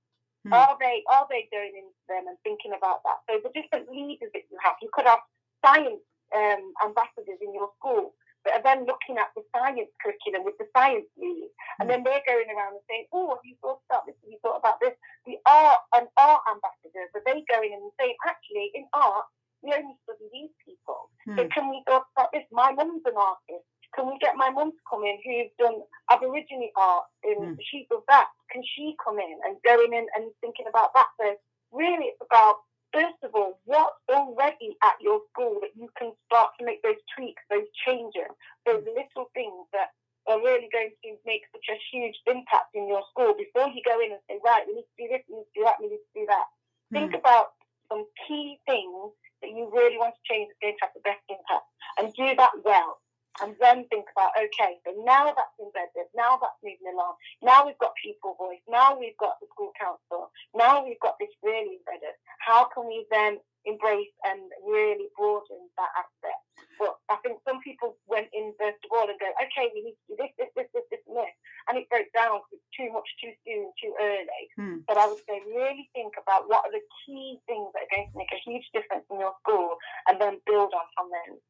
Mm. 0.47 0.53
Are 0.55 0.77
they 0.79 1.03
are 1.11 1.27
they 1.29 1.47
going 1.51 1.75
into 1.75 2.03
them 2.07 2.27
and 2.27 2.37
thinking 2.43 2.71
about 2.71 3.03
that? 3.03 3.19
So 3.27 3.39
the 3.43 3.51
different 3.51 3.91
leaders 3.91 4.31
that 4.33 4.47
you 4.49 4.57
have, 4.63 4.75
you 4.81 4.89
could 4.93 5.05
have 5.05 5.19
science 5.65 5.99
um, 6.35 6.73
ambassadors 6.83 7.39
in 7.41 7.53
your 7.53 7.69
school 7.79 8.13
that 8.45 8.53
are 8.55 8.63
then 8.63 8.85
looking 8.85 9.17
at 9.17 9.27
the 9.35 9.43
science 9.51 9.91
curriculum 9.99 10.45
with 10.45 10.55
the 10.57 10.67
science 10.71 11.05
lead, 11.17 11.49
and 11.79 11.89
then 11.89 12.03
they're 12.03 12.23
going 12.25 12.47
around 12.47 12.79
and 12.79 12.85
saying, 12.87 13.05
"Oh, 13.11 13.35
have 13.35 13.43
you 13.43 13.57
thought 13.61 13.81
about 13.89 14.05
this? 14.07 14.15
Have 14.23 14.31
you 14.31 14.39
thought 14.41 14.57
about 14.57 14.79
this?" 14.79 14.95
The 15.25 15.35
art 15.45 15.83
and 15.95 16.07
art 16.15 16.41
ambassadors 16.47 17.11
are 17.15 17.25
they 17.27 17.43
going 17.51 17.73
in 17.75 17.81
and 17.83 17.91
saying, 17.99 18.15
"Actually, 18.25 18.71
in 18.73 18.87
art, 18.93 19.25
we 19.63 19.73
only 19.73 19.95
study 20.03 20.27
these 20.31 20.53
people. 20.63 21.09
Mm. 21.27 21.37
So 21.37 21.41
can 21.53 21.69
we 21.69 21.83
go, 21.87 22.03
about 22.15 22.31
this? 22.33 22.43
My 22.51 22.71
mum's 22.71 23.03
an 23.05 23.17
artist. 23.17 23.65
Can 23.95 24.07
we 24.07 24.17
get 24.19 24.35
my 24.35 24.49
mum 24.49 24.71
to 24.71 24.83
come 24.89 25.03
in 25.03 25.17
who's 25.23 25.49
done 25.57 25.81
Aborigine 26.11 26.69
art 26.75 27.05
and 27.23 27.57
mm. 27.57 27.57
she 27.71 27.87
does 27.89 28.03
that? 28.07 28.27
Can 28.51 28.61
she 28.75 28.95
come 29.03 29.17
in 29.17 29.37
and 29.47 29.57
going 29.63 29.93
in 29.93 30.05
and 30.15 30.29
thinking 30.41 30.67
about 30.69 30.93
that? 30.93 31.07
So 31.19 31.35
really 31.71 32.13
it's 32.13 32.21
about 32.21 32.61
first 32.93 33.19
of 33.23 33.31
all, 33.35 33.59
what's 33.65 33.99
already 34.09 34.77
at 34.83 34.95
your 35.01 35.19
school 35.31 35.59
that 35.61 35.75
you 35.75 35.89
can 35.97 36.11
start 36.25 36.51
to 36.59 36.65
make 36.65 36.81
those 36.83 36.99
tweaks, 37.15 37.43
those 37.49 37.67
changes, 37.85 38.31
those 38.65 38.83
hmm. 38.83 38.95
little 38.95 39.29
things 39.33 39.67
that 39.73 39.91
are 40.27 40.39
really 40.43 40.67
going 40.71 40.91
to 40.91 41.09
make 41.25 41.47
such 41.55 41.67
a 41.71 41.79
huge 41.91 42.15
impact 42.27 42.75
in 42.75 42.87
your 42.87 43.03
school 43.11 43.31
before 43.37 43.71
you 43.71 43.79
go 43.87 43.95
in 44.03 44.11
and 44.11 44.23
say, 44.27 44.39
right, 44.43 44.67
we 44.67 44.75
need 44.75 44.87
to 44.87 44.99
do 44.99 45.07
this, 45.07 45.23
we 45.31 45.39
need 45.39 45.47
to 45.47 45.55
do 45.55 45.63
that, 45.63 45.79
we 45.79 45.87
need 45.87 46.03
to 46.03 46.15
do 46.15 46.25
that. 46.27 46.47
Mm. 46.91 46.93
Think 46.99 47.11
about 47.15 47.55
some 47.87 48.03
key 48.27 48.59
things 48.67 49.15
that 49.41 49.51
you 49.51 49.69
really 49.73 49.97
want 49.97 50.15
to 50.15 50.23
change 50.27 50.49
that's 50.49 50.61
going 50.61 50.75
to 50.75 50.83
have 50.83 50.95
the 50.95 51.05
best 51.05 51.23
impact 51.29 51.67
and 51.99 52.13
do 52.13 52.35
that 52.35 52.53
well 52.65 52.99
and 53.41 53.53
then 53.61 53.85
think 53.89 54.05
about 54.15 54.33
okay, 54.33 54.81
so 54.81 54.93
now 55.05 55.29
that's 55.29 55.57
embedded, 55.61 56.09
now 56.15 56.41
that's 56.41 56.57
moving 56.63 56.89
along, 56.89 57.13
now 57.41 57.65
we've 57.65 57.77
got 57.77 57.93
people 58.01 58.35
voice, 58.37 58.61
now 58.69 58.97
we've 58.97 59.17
got 59.17 59.37
the 59.41 59.47
school 59.53 59.71
council, 59.77 60.29
now 60.55 60.83
we've 60.83 60.99
got 61.01 61.15
this 61.19 61.29
really 61.43 61.77
embedded. 61.77 62.17
How 62.41 62.65
can 62.73 62.87
we 62.87 63.05
then 63.11 63.37
embrace 63.65 64.13
and 64.25 64.41
really 64.65 65.09
broaden 65.17 65.69
that 65.77 65.91
aspect? 65.93 66.46
But 66.79 66.97
I 67.09 67.17
think 67.25 67.41
some 67.43 67.59
people 67.61 67.97
went 68.07 68.29
in 68.33 68.53
first 68.59 68.81
of 68.85 68.89
all 68.93 69.09
and 69.09 69.19
go, 69.19 69.29
okay, 69.41 69.69
we 69.73 69.81
need 69.81 69.97
to 70.05 70.13
do 70.13 70.15
this, 70.17 70.33
this, 70.37 70.51
this, 70.55 70.69
this, 70.73 70.85
this, 70.89 71.03
and 71.09 71.17
this, 71.17 71.35
and 71.67 71.77
it 71.77 71.89
broke 71.89 72.09
down 72.13 72.45
because 72.45 72.61
it's 72.61 72.71
too 72.77 72.89
much, 72.93 73.09
too 73.19 73.33
soon, 73.45 73.73
too 73.81 73.93
early. 73.99 74.43
Hmm. 74.55 74.77
But 74.87 74.97
I 74.97 75.07
would 75.07 75.21
say 75.25 75.41
really 75.47 75.89
think 75.93 76.13
about 76.21 76.49
what 76.49 76.65
are 76.65 76.73
the 76.73 76.85
key 77.05 77.39
things 77.47 77.73
that 77.73 77.85
are 77.85 77.93
going 77.93 78.09
to 78.11 78.17
make 78.17 78.31
a 78.31 78.41
huge 78.45 78.65
difference 78.73 79.05
in 79.09 79.19
your 79.19 79.33
school, 79.41 79.77
and 80.07 80.21
then 80.21 80.39
build 80.45 80.73
on 80.73 80.87
from 80.95 81.09
them. 81.09 81.41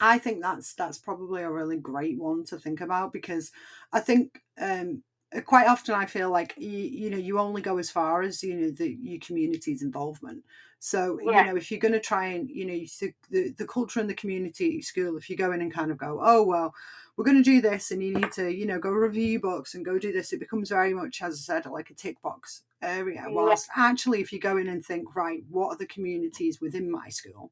I 0.00 0.18
think 0.18 0.42
that's 0.42 0.74
that's 0.74 0.98
probably 0.98 1.42
a 1.42 1.50
really 1.50 1.78
great 1.78 2.18
one 2.18 2.44
to 2.46 2.58
think 2.58 2.80
about 2.80 3.12
because 3.12 3.50
I 3.92 4.00
think 4.00 4.40
um, 4.60 5.02
Uh, 5.34 5.40
quite 5.40 5.66
often 5.66 5.94
I 5.94 6.06
feel 6.06 6.30
like 6.30 6.54
you, 6.56 6.70
you 6.70 7.10
know 7.10 7.16
you 7.16 7.38
only 7.38 7.62
go 7.62 7.78
as 7.78 7.90
far 7.90 8.22
as 8.22 8.42
you 8.42 8.54
know 8.54 8.70
the 8.70 8.96
your 9.00 9.20
community's 9.20 9.82
involvement. 9.82 10.44
So 10.78 11.18
yeah. 11.22 11.40
you 11.40 11.46
know 11.46 11.56
if 11.56 11.70
you're 11.70 11.80
going 11.80 11.92
to 11.92 12.00
try 12.00 12.26
and 12.28 12.48
you 12.48 12.64
know 12.64 12.74
the, 13.00 13.12
the 13.30 13.54
the 13.58 13.66
culture 13.66 14.00
in 14.00 14.06
the 14.06 14.14
community 14.14 14.82
school, 14.82 15.16
if 15.16 15.28
you 15.28 15.36
go 15.36 15.52
in 15.52 15.60
and 15.60 15.72
kind 15.72 15.90
of 15.90 15.98
go, 15.98 16.20
oh 16.22 16.44
well, 16.44 16.74
we're 17.16 17.24
going 17.24 17.42
to 17.42 17.42
do 17.42 17.60
this, 17.60 17.90
and 17.90 18.02
you 18.02 18.14
need 18.14 18.32
to 18.32 18.54
you 18.54 18.66
know 18.66 18.78
go 18.78 18.90
review 18.90 19.40
books 19.40 19.74
and 19.74 19.84
go 19.84 19.98
do 19.98 20.12
this, 20.12 20.32
it 20.32 20.40
becomes 20.40 20.68
very 20.68 20.94
much 20.94 21.22
as 21.22 21.34
I 21.34 21.54
said 21.54 21.66
like 21.66 21.90
a 21.90 21.94
tick 21.94 22.20
box 22.22 22.62
area. 22.82 23.24
Whilst 23.28 23.68
yeah. 23.76 23.84
actually, 23.84 24.20
if 24.20 24.32
you 24.32 24.38
go 24.38 24.56
in 24.56 24.68
and 24.68 24.84
think 24.84 25.16
right, 25.16 25.42
what 25.50 25.68
are 25.68 25.78
the 25.78 25.86
communities 25.86 26.60
within 26.60 26.90
my 26.90 27.08
school? 27.08 27.50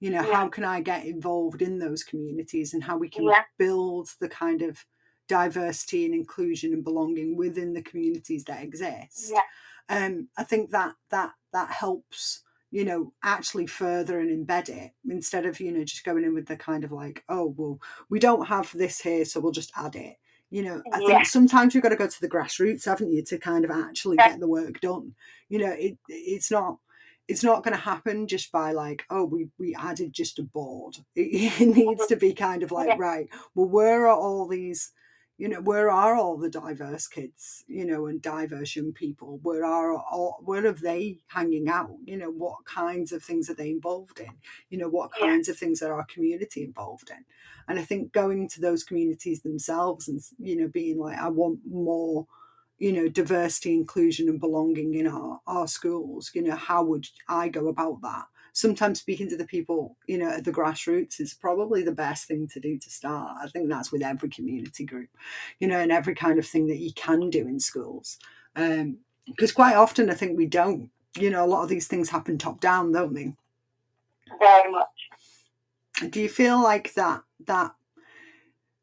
you 0.00 0.10
know 0.10 0.26
yeah. 0.26 0.34
how 0.34 0.48
can 0.48 0.64
i 0.64 0.80
get 0.80 1.06
involved 1.06 1.62
in 1.62 1.78
those 1.78 2.02
communities 2.02 2.74
and 2.74 2.82
how 2.82 2.96
we 2.96 3.08
can 3.08 3.30
build 3.58 4.08
the 4.20 4.28
kind 4.28 4.60
of 4.60 4.84
diversity 5.28 6.04
and 6.04 6.14
inclusion 6.14 6.72
and 6.72 6.84
belonging 6.84 7.36
within 7.36 7.72
the 7.72 7.82
communities 7.82 8.44
that 8.44 8.62
exist 8.62 9.32
yeah. 9.32 9.40
um 9.88 10.28
i 10.36 10.44
think 10.44 10.70
that 10.70 10.94
that 11.10 11.32
that 11.52 11.70
helps 11.70 12.42
you 12.70 12.84
know 12.84 13.12
actually 13.22 13.66
further 13.66 14.18
and 14.18 14.46
embed 14.46 14.68
it 14.68 14.92
instead 15.08 15.46
of 15.46 15.60
you 15.60 15.70
know 15.70 15.84
just 15.84 16.04
going 16.04 16.24
in 16.24 16.34
with 16.34 16.46
the 16.46 16.56
kind 16.56 16.84
of 16.84 16.92
like 16.92 17.22
oh 17.28 17.54
well 17.56 17.78
we 18.10 18.18
don't 18.18 18.48
have 18.48 18.70
this 18.72 19.00
here 19.00 19.24
so 19.24 19.40
we'll 19.40 19.52
just 19.52 19.72
add 19.76 19.94
it 19.94 20.16
you 20.50 20.62
know 20.62 20.82
i 20.92 20.98
yeah. 20.98 21.06
think 21.06 21.26
sometimes 21.26 21.72
you've 21.72 21.82
got 21.82 21.90
to 21.90 21.96
go 21.96 22.08
to 22.08 22.20
the 22.20 22.28
grassroots 22.28 22.84
haven't 22.84 23.12
you 23.12 23.22
to 23.22 23.38
kind 23.38 23.64
of 23.64 23.70
actually 23.70 24.16
get 24.16 24.40
the 24.40 24.48
work 24.48 24.80
done 24.80 25.14
you 25.48 25.58
know 25.58 25.70
it 25.70 25.96
it's 26.08 26.50
not 26.50 26.78
it's 27.28 27.44
not 27.44 27.62
going 27.62 27.74
to 27.74 27.80
happen 27.80 28.26
just 28.26 28.52
by 28.52 28.72
like 28.72 29.04
oh 29.08 29.24
we 29.24 29.48
we 29.58 29.74
added 29.76 30.12
just 30.12 30.38
a 30.38 30.42
board 30.42 30.96
it, 31.14 31.60
it 31.60 31.76
needs 31.76 32.06
to 32.06 32.16
be 32.16 32.32
kind 32.32 32.62
of 32.62 32.72
like 32.72 32.88
yeah. 32.88 32.96
right 32.98 33.28
well 33.54 33.68
where 33.68 34.08
are 34.08 34.16
all 34.16 34.48
these 34.48 34.92
you 35.36 35.48
know 35.48 35.60
where 35.60 35.90
are 35.90 36.14
all 36.14 36.36
the 36.36 36.48
diverse 36.48 37.08
kids 37.08 37.64
you 37.66 37.84
know 37.84 38.06
and 38.06 38.22
diverse 38.22 38.76
young 38.76 38.92
people? 38.92 39.40
Where 39.42 39.64
are 39.64 39.94
all 39.94 40.40
where 40.44 40.66
are 40.66 40.72
they 40.72 41.18
hanging 41.28 41.68
out? 41.68 41.96
You 42.04 42.16
know 42.16 42.30
what 42.30 42.64
kinds 42.64 43.12
of 43.12 43.22
things 43.22 43.50
are 43.50 43.54
they 43.54 43.70
involved 43.70 44.20
in? 44.20 44.32
You 44.70 44.78
know 44.78 44.88
what 44.88 45.12
kinds 45.12 45.48
yeah. 45.48 45.52
of 45.52 45.58
things 45.58 45.82
are 45.82 45.92
our 45.92 46.06
community 46.06 46.64
involved 46.64 47.10
in? 47.10 47.24
And 47.68 47.78
i 47.78 47.82
think 47.82 48.12
going 48.12 48.48
to 48.48 48.60
those 48.60 48.84
communities 48.84 49.40
themselves 49.40 50.08
and 50.08 50.20
you 50.38 50.56
know 50.56 50.68
being 50.68 50.98
like 50.98 51.18
i 51.18 51.28
want 51.28 51.60
more 51.66 52.26
you 52.78 52.92
know 52.92 53.08
diversity 53.08 53.72
inclusion 53.72 54.28
and 54.28 54.40
belonging 54.40 54.94
in 54.94 55.06
our 55.06 55.40
our 55.46 55.66
schools 55.66 56.30
you 56.34 56.42
know 56.42 56.56
how 56.56 56.84
would 56.84 57.06
i 57.28 57.48
go 57.48 57.68
about 57.68 58.00
that 58.02 58.26
sometimes 58.54 59.00
speaking 59.00 59.28
to 59.28 59.36
the 59.36 59.44
people 59.44 59.96
you 60.06 60.16
know 60.16 60.30
at 60.30 60.44
the 60.44 60.52
grassroots 60.52 61.20
is 61.20 61.34
probably 61.34 61.82
the 61.82 61.92
best 61.92 62.26
thing 62.26 62.48
to 62.48 62.60
do 62.60 62.78
to 62.78 62.88
start. 62.88 63.36
I 63.42 63.48
think 63.48 63.68
that's 63.68 63.92
with 63.92 64.02
every 64.02 64.30
community 64.30 64.84
group 64.84 65.10
you 65.58 65.68
know 65.68 65.78
and 65.78 65.92
every 65.92 66.14
kind 66.14 66.38
of 66.38 66.46
thing 66.46 66.66
that 66.68 66.78
you 66.78 66.92
can 66.94 67.28
do 67.28 67.46
in 67.46 67.60
schools. 67.60 68.18
Um 68.56 68.98
because 69.26 69.52
quite 69.52 69.74
often 69.74 70.10
i 70.10 70.14
think 70.14 70.36
we 70.36 70.44
don't 70.44 70.90
you 71.18 71.30
know 71.30 71.44
a 71.44 71.48
lot 71.48 71.62
of 71.62 71.68
these 71.70 71.86
things 71.86 72.10
happen 72.10 72.38
top 72.38 72.60
down 72.60 72.92
don't 72.92 73.14
they? 73.14 73.34
Very 74.38 74.70
much. 74.70 76.10
Do 76.10 76.20
you 76.20 76.28
feel 76.28 76.62
like 76.62 76.94
that 76.94 77.22
that 77.46 77.72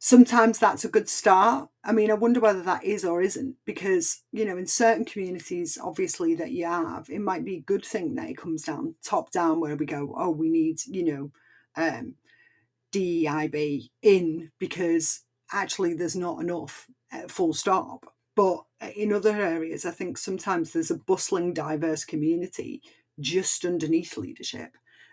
sometimes 0.04 0.58
that's 0.58 0.84
a 0.84 0.90
good 0.90 1.08
start. 1.08 1.70
I 1.84 1.92
mean, 1.92 2.10
I 2.10 2.16
wonder 2.16 2.40
whether 2.40 2.64
that 2.64 2.84
is 2.84 3.06
or 3.06 3.22
isn't 3.22 3.56
because, 3.66 4.24
you 4.32 4.46
know, 4.46 4.58
in 4.58 4.66
certain 4.66 5.06
communities, 5.06 5.78
obviously, 5.82 6.34
that 6.36 6.52
you 6.52 6.66
have, 6.66 7.08
it 7.08 7.22
might 7.22 7.46
be 7.46 7.58
a 7.58 7.62
good 7.62 7.86
thing 7.86 8.16
that 8.16 8.32
it 8.32 8.38
comes 8.38 8.64
down 8.64 8.96
top 9.04 9.32
down 9.32 9.60
where 9.60 9.76
we 9.76 9.86
go, 9.86 10.14
oh, 10.18 10.32
we 10.32 10.50
need, 10.50 10.80
you 10.88 11.06
know, 11.06 11.32
um, 11.76 12.16
DEIB 12.92 13.90
in 14.02 14.52
because 14.60 15.22
actually 15.52 15.94
there's 15.94 16.16
not 16.16 16.42
enough, 16.42 16.88
uh, 17.14 17.28
full 17.28 17.54
stop. 17.54 18.12
But 18.36 18.64
uh, 18.82 18.90
in 18.96 19.14
other 19.14 19.40
areas, 19.40 19.86
I 19.86 19.92
think 19.92 20.18
sometimes 20.18 20.74
there's 20.74 20.90
a 20.90 20.98
bustling, 20.98 21.54
diverse 21.54 22.06
community 22.06 22.82
just 23.20 23.66
underneath 23.66 24.18
leadership 24.18 24.72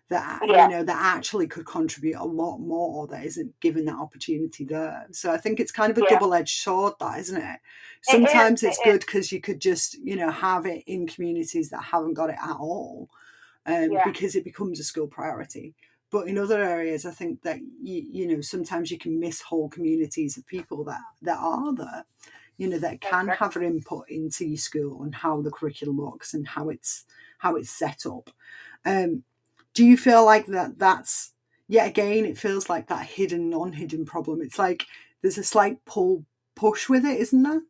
that 0.09 0.41
yeah. 0.47 0.65
you 0.65 0.75
know 0.75 0.83
that 0.83 1.17
actually 1.17 1.47
could 1.47 1.67
contribute 1.67 2.17
a 2.17 2.25
lot 2.25 2.59
more 2.59 3.07
that 3.07 3.25
isn't 3.25 3.59
given 3.61 3.85
that 3.85 3.97
opportunity 3.97 4.65
there 4.65 5.07
so 5.11 5.31
i 5.31 5.37
think 5.37 5.61
it's 5.61 5.73
kind 5.73 5.91
of 5.91 5.99
a 5.99 6.03
yeah. 6.03 6.11
double-edged 6.11 6.59
sword 6.59 6.95
that 7.01 7.19
isn't 7.19 7.43
it 7.43 7.61
sometimes 8.03 8.63
it 8.63 8.69
is, 8.69 8.79
it's 8.79 8.87
it 8.87 8.91
good 8.91 9.01
because 9.01 9.33
you 9.33 9.41
could 9.41 9.61
just 9.61 9.99
you 9.99 10.17
know 10.17 10.31
have 10.31 10.67
it 10.67 10.83
in 10.87 11.07
communities 11.07 11.71
that 11.71 11.83
haven't 11.83 12.15
got 12.15 12.31
it 12.31 12.37
at 12.43 12.57
all 12.57 13.09
um, 13.67 13.93
yeah. 13.93 14.03
because 14.05 14.35
it 14.35 14.45
becomes 14.45 14.81
a 14.81 14.85
school 14.85 15.07
priority 15.07 15.75
but 16.11 16.27
in 16.27 16.39
other 16.39 16.63
areas 16.63 17.05
i 17.05 17.11
think 17.11 17.43
that 17.43 17.59
you, 17.83 18.05
you 18.11 18.27
know 18.27 18.41
sometimes 18.41 18.91
you 18.91 18.99
can 18.99 19.21
miss 19.21 19.43
whole 19.43 19.69
communities 19.69 20.37
of 20.37 20.47
people 20.47 20.85
that 20.85 21.01
that 21.23 21.39
are 21.39 21.75
there 21.75 22.05
you 22.57 22.69
know 22.69 22.79
that 22.79 23.01
can 23.01 23.29
have 23.29 23.57
an 23.57 23.63
input 23.63 24.05
into 24.09 24.47
your 24.47 24.59
school 24.59 25.03
and 25.03 25.15
how 25.15 25.41
the 25.43 25.51
curriculum 25.51 25.99
works 25.99 26.35
and 26.35 26.49
how 26.49 26.69
it's 26.71 27.05
how 27.39 27.57
it's 27.57 27.71
set 27.71 28.05
up 28.07 28.31
um, 28.85 29.23
do 29.75 29.85
you 29.85 29.97
feel 29.97 30.25
like 30.25 30.47
that 30.47 30.79
that's 30.79 31.33
yet 31.69 31.89
again 31.89 32.25
it 32.25 32.39
feels 32.39 32.69
like 32.69 32.89
that 32.89 33.07
hidden 33.07 33.51
non-hidden 33.51 34.05
problem. 34.05 34.41
It's 34.41 34.59
like 34.59 34.87
there's 35.23 35.39
a 35.39 35.45
slight 35.45 35.85
pull 35.85 36.25
push 36.57 36.89
with 36.89 37.05
it 37.05 37.21
isn't 37.21 37.43
there? 37.43 37.63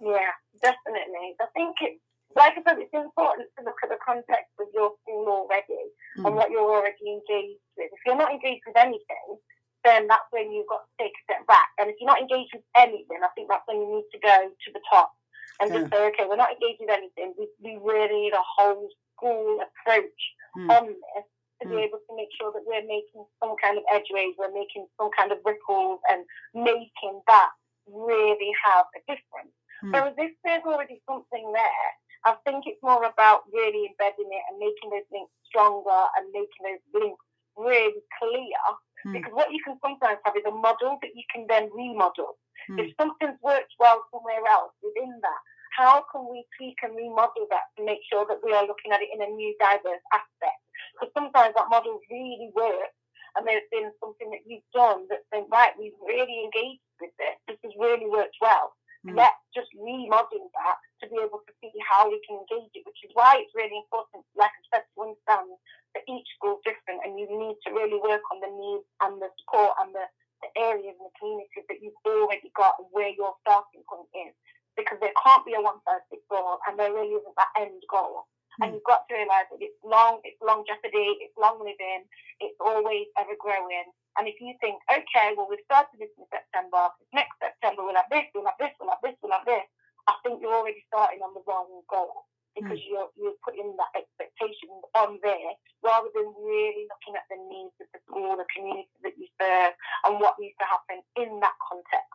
Yeah 0.00 0.32
definitely. 0.62 1.38
I 1.40 1.46
think 1.54 1.76
it's 1.80 2.02
like 2.36 2.54
i 2.54 2.62
said 2.62 2.78
it's 2.78 2.92
important 2.92 3.48
to 3.56 3.64
look 3.64 3.80
at 3.82 3.88
the 3.88 3.98
context 4.04 4.52
of 4.60 4.68
your 4.74 4.92
school 5.02 5.26
already 5.26 5.82
mm. 6.18 6.26
and 6.26 6.34
what 6.36 6.50
you're 6.50 6.70
already 6.70 7.06
engaged 7.06 7.62
with. 7.76 7.90
If 7.90 8.00
you're 8.04 8.18
not 8.18 8.32
engaged 8.32 8.62
with 8.66 8.76
anything 8.76 9.38
then 9.84 10.06
that's 10.06 10.26
when 10.30 10.50
you've 10.52 10.68
got 10.68 10.82
to 10.84 10.90
take 10.98 11.14
a 11.14 11.22
step 11.24 11.46
back. 11.46 11.70
And 11.78 11.88
if 11.88 11.96
you're 12.00 12.10
not 12.10 12.20
engaged 12.20 12.50
with 12.52 12.66
anything 12.76 13.22
i 13.22 13.30
think 13.34 13.48
that's 13.48 13.66
when 13.66 13.80
you 13.80 14.02
need 14.02 14.08
to 14.12 14.20
go 14.20 14.50
to 14.50 14.68
the 14.74 14.82
top 14.90 15.12
and 15.60 15.70
yeah. 15.70 15.80
just 15.80 15.90
say 15.90 16.06
okay 16.08 16.26
we're 16.28 16.36
not 16.36 16.52
engaged 16.52 16.80
with 16.80 16.90
anything. 16.90 17.34
We, 17.38 17.48
we 17.62 17.78
really 17.82 18.28
need 18.28 18.34
a 18.34 18.44
whole 18.44 18.88
school 19.18 19.58
approach 19.58 20.20
mm. 20.54 20.70
on 20.70 20.86
this 20.86 21.26
to 21.60 21.66
mm. 21.66 21.74
be 21.74 21.76
able 21.82 21.98
to 21.98 22.12
make 22.14 22.30
sure 22.38 22.54
that 22.54 22.62
we're 22.62 22.86
making 22.86 23.26
some 23.42 23.58
kind 23.58 23.76
of 23.76 23.84
edgeways, 23.90 24.38
we're 24.38 24.54
making 24.54 24.86
some 24.94 25.10
kind 25.10 25.34
of 25.34 25.42
ripples 25.44 25.98
and 26.06 26.22
making 26.54 27.18
that 27.26 27.50
really 27.90 28.54
have 28.62 28.86
a 28.94 29.00
difference. 29.10 29.50
Mm. 29.82 29.92
Whereas 29.92 30.14
if 30.18 30.32
there's 30.46 30.62
already 30.62 31.02
something 31.08 31.50
there, 31.52 31.90
I 32.26 32.34
think 32.46 32.66
it's 32.66 32.82
more 32.82 33.04
about 33.04 33.46
really 33.52 33.90
embedding 33.90 34.30
it 34.30 34.44
and 34.50 34.58
making 34.58 34.90
those 34.90 35.06
links 35.10 35.34
stronger 35.46 36.02
and 36.18 36.30
making 36.34 36.62
those 36.62 36.84
links 36.94 37.24
really 37.56 38.02
clear. 38.18 38.62
Mm. 39.06 39.14
Because 39.18 39.34
what 39.34 39.50
you 39.50 39.62
can 39.62 39.78
sometimes 39.82 40.18
have 40.24 40.34
is 40.34 40.46
a 40.46 40.54
model 40.54 40.98
that 41.02 41.14
you 41.14 41.22
can 41.30 41.46
then 41.46 41.70
remodel. 41.74 42.38
Mm. 42.70 42.82
If 42.82 42.94
something's 42.98 43.38
worked 43.42 43.74
well 43.78 44.02
somewhere 44.10 44.42
else 44.50 44.74
within 44.82 45.14
that, 45.22 45.42
how 45.78 46.02
can 46.10 46.26
we 46.26 46.42
tweak 46.58 46.74
and 46.82 46.98
remodel 46.98 47.46
that 47.54 47.70
to 47.78 47.86
make 47.86 48.02
sure 48.10 48.26
that 48.26 48.42
we 48.42 48.50
are 48.50 48.66
looking 48.66 48.90
at 48.90 48.98
it 48.98 49.14
in 49.14 49.22
a 49.22 49.30
new 49.30 49.54
diverse 49.62 50.02
aspect? 50.10 50.58
Because 50.98 51.14
sometimes 51.14 51.54
that 51.54 51.70
model 51.70 52.02
really 52.10 52.50
works 52.50 52.98
and 53.38 53.46
there's 53.46 53.70
been 53.70 53.94
something 54.02 54.26
that 54.34 54.42
you've 54.42 54.66
done 54.74 55.06
that's 55.06 55.30
been 55.30 55.46
right, 55.54 55.78
we've 55.78 55.94
really 56.02 56.50
engaged 56.50 56.82
with 56.98 57.14
this, 57.14 57.38
this 57.46 57.62
has 57.62 57.70
really 57.78 58.10
worked 58.10 58.34
well. 58.42 58.74
Mm. 59.06 59.14
Let's 59.14 59.38
just 59.54 59.70
remodel 59.78 60.50
that 60.58 60.82
to 60.98 61.06
be 61.06 61.22
able 61.22 61.46
to 61.46 61.52
see 61.62 61.70
how 61.86 62.10
we 62.10 62.18
can 62.26 62.42
engage 62.42 62.74
it, 62.74 62.82
which 62.82 62.98
is 63.06 63.14
why 63.14 63.38
it's 63.38 63.54
really 63.54 63.78
important, 63.78 64.26
like 64.34 64.50
I 64.50 64.62
said, 64.74 64.84
to 64.90 64.96
understand 64.98 65.54
that 65.94 66.02
each 66.10 66.26
school 66.34 66.58
is 66.58 66.66
different 66.66 67.06
and 67.06 67.14
you 67.14 67.30
need 67.30 67.54
to 67.62 67.70
really 67.70 68.02
work 68.02 68.26
on 68.34 68.42
the 68.42 68.50
needs 68.50 68.88
and 69.06 69.22
the 69.22 69.30
support 69.38 69.78
and 69.78 69.94
the, 69.94 70.02
the 70.42 70.50
areas 70.58 70.98
and 70.98 71.06
the 71.06 71.14
communities 71.14 71.66
that 71.70 71.78
you've 71.78 72.02
already 72.02 72.50
got 72.58 72.74
and 72.82 72.90
where 72.90 73.14
your 73.14 73.38
starting 73.46 73.86
point 73.86 74.10
is. 74.26 74.34
Because 74.78 75.02
there 75.02 75.16
can't 75.18 75.42
be 75.42 75.58
a 75.58 75.60
one 75.60 75.82
size 75.82 76.06
fits 76.06 76.30
all 76.30 76.62
and 76.70 76.78
there 76.78 76.94
really 76.94 77.18
isn't 77.18 77.34
that 77.34 77.50
end 77.58 77.82
goal. 77.90 78.30
And 78.58 78.74
you've 78.74 78.90
got 78.90 79.06
to 79.06 79.14
realise 79.14 79.46
that 79.54 79.62
it's 79.62 79.78
long, 79.86 80.18
it's 80.26 80.38
longevity, 80.42 81.22
it's 81.22 81.34
long 81.38 81.62
living, 81.62 82.02
it's 82.42 82.58
always 82.58 83.06
ever 83.14 83.38
growing. 83.38 83.86
And 84.18 84.26
if 84.26 84.42
you 84.42 84.58
think, 84.58 84.82
okay, 84.90 85.30
well, 85.38 85.46
we've 85.46 85.62
started 85.62 85.94
this 86.02 86.10
in 86.18 86.26
September, 86.26 86.90
next 87.14 87.38
September 87.38 87.86
we'll 87.86 87.94
have 87.94 88.10
this, 88.10 88.26
we'll 88.34 88.50
have 88.50 88.58
this, 88.58 88.74
we'll 88.82 88.90
have 88.90 89.02
this, 89.06 89.14
we'll 89.22 89.30
have 89.30 89.46
this, 89.46 89.62
I 90.10 90.18
think 90.26 90.42
you're 90.42 90.56
already 90.56 90.82
starting 90.90 91.22
on 91.22 91.38
the 91.38 91.44
wrong 91.46 91.70
goal 91.86 92.26
because 92.56 92.82
mm. 92.82 92.88
you're, 92.90 93.10
you're 93.14 93.38
putting 93.46 93.76
that 93.78 93.94
expectation 93.94 94.74
on 94.98 95.22
there 95.22 95.54
rather 95.86 96.10
than 96.10 96.26
really 96.42 96.90
looking 96.90 97.14
at 97.14 97.28
the 97.30 97.38
needs 97.38 97.76
of 97.78 97.86
the 97.94 98.02
school, 98.10 98.34
the 98.34 98.48
community 98.50 98.90
that 99.06 99.14
you 99.14 99.30
serve, 99.38 99.76
and 100.08 100.18
what 100.18 100.34
needs 100.42 100.58
to 100.58 100.66
happen 100.66 100.98
in 101.14 101.38
that 101.38 101.54
context. 101.62 102.10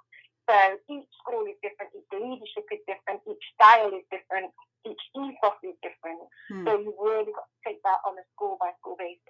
So 0.50 0.58
each 0.90 1.08
school 1.24 1.46
is 1.48 1.56
different, 1.64 1.92
each 1.96 2.12
leadership 2.12 2.68
is 2.72 2.80
different, 2.88 3.22
each 3.30 3.46
style 3.56 3.88
is 3.96 4.04
different, 4.12 4.52
each 4.86 5.00
ethos 5.16 5.56
is 5.64 5.76
different. 5.80 6.20
Hmm. 6.52 6.68
So 6.68 6.80
you've 6.80 7.00
really 7.00 7.32
got 7.32 7.48
to 7.48 7.60
take 7.66 7.82
that 7.84 8.00
on 8.06 8.20
a 8.20 8.26
school 8.36 8.58
by 8.60 8.72
school 8.80 8.98
basis. 9.00 9.24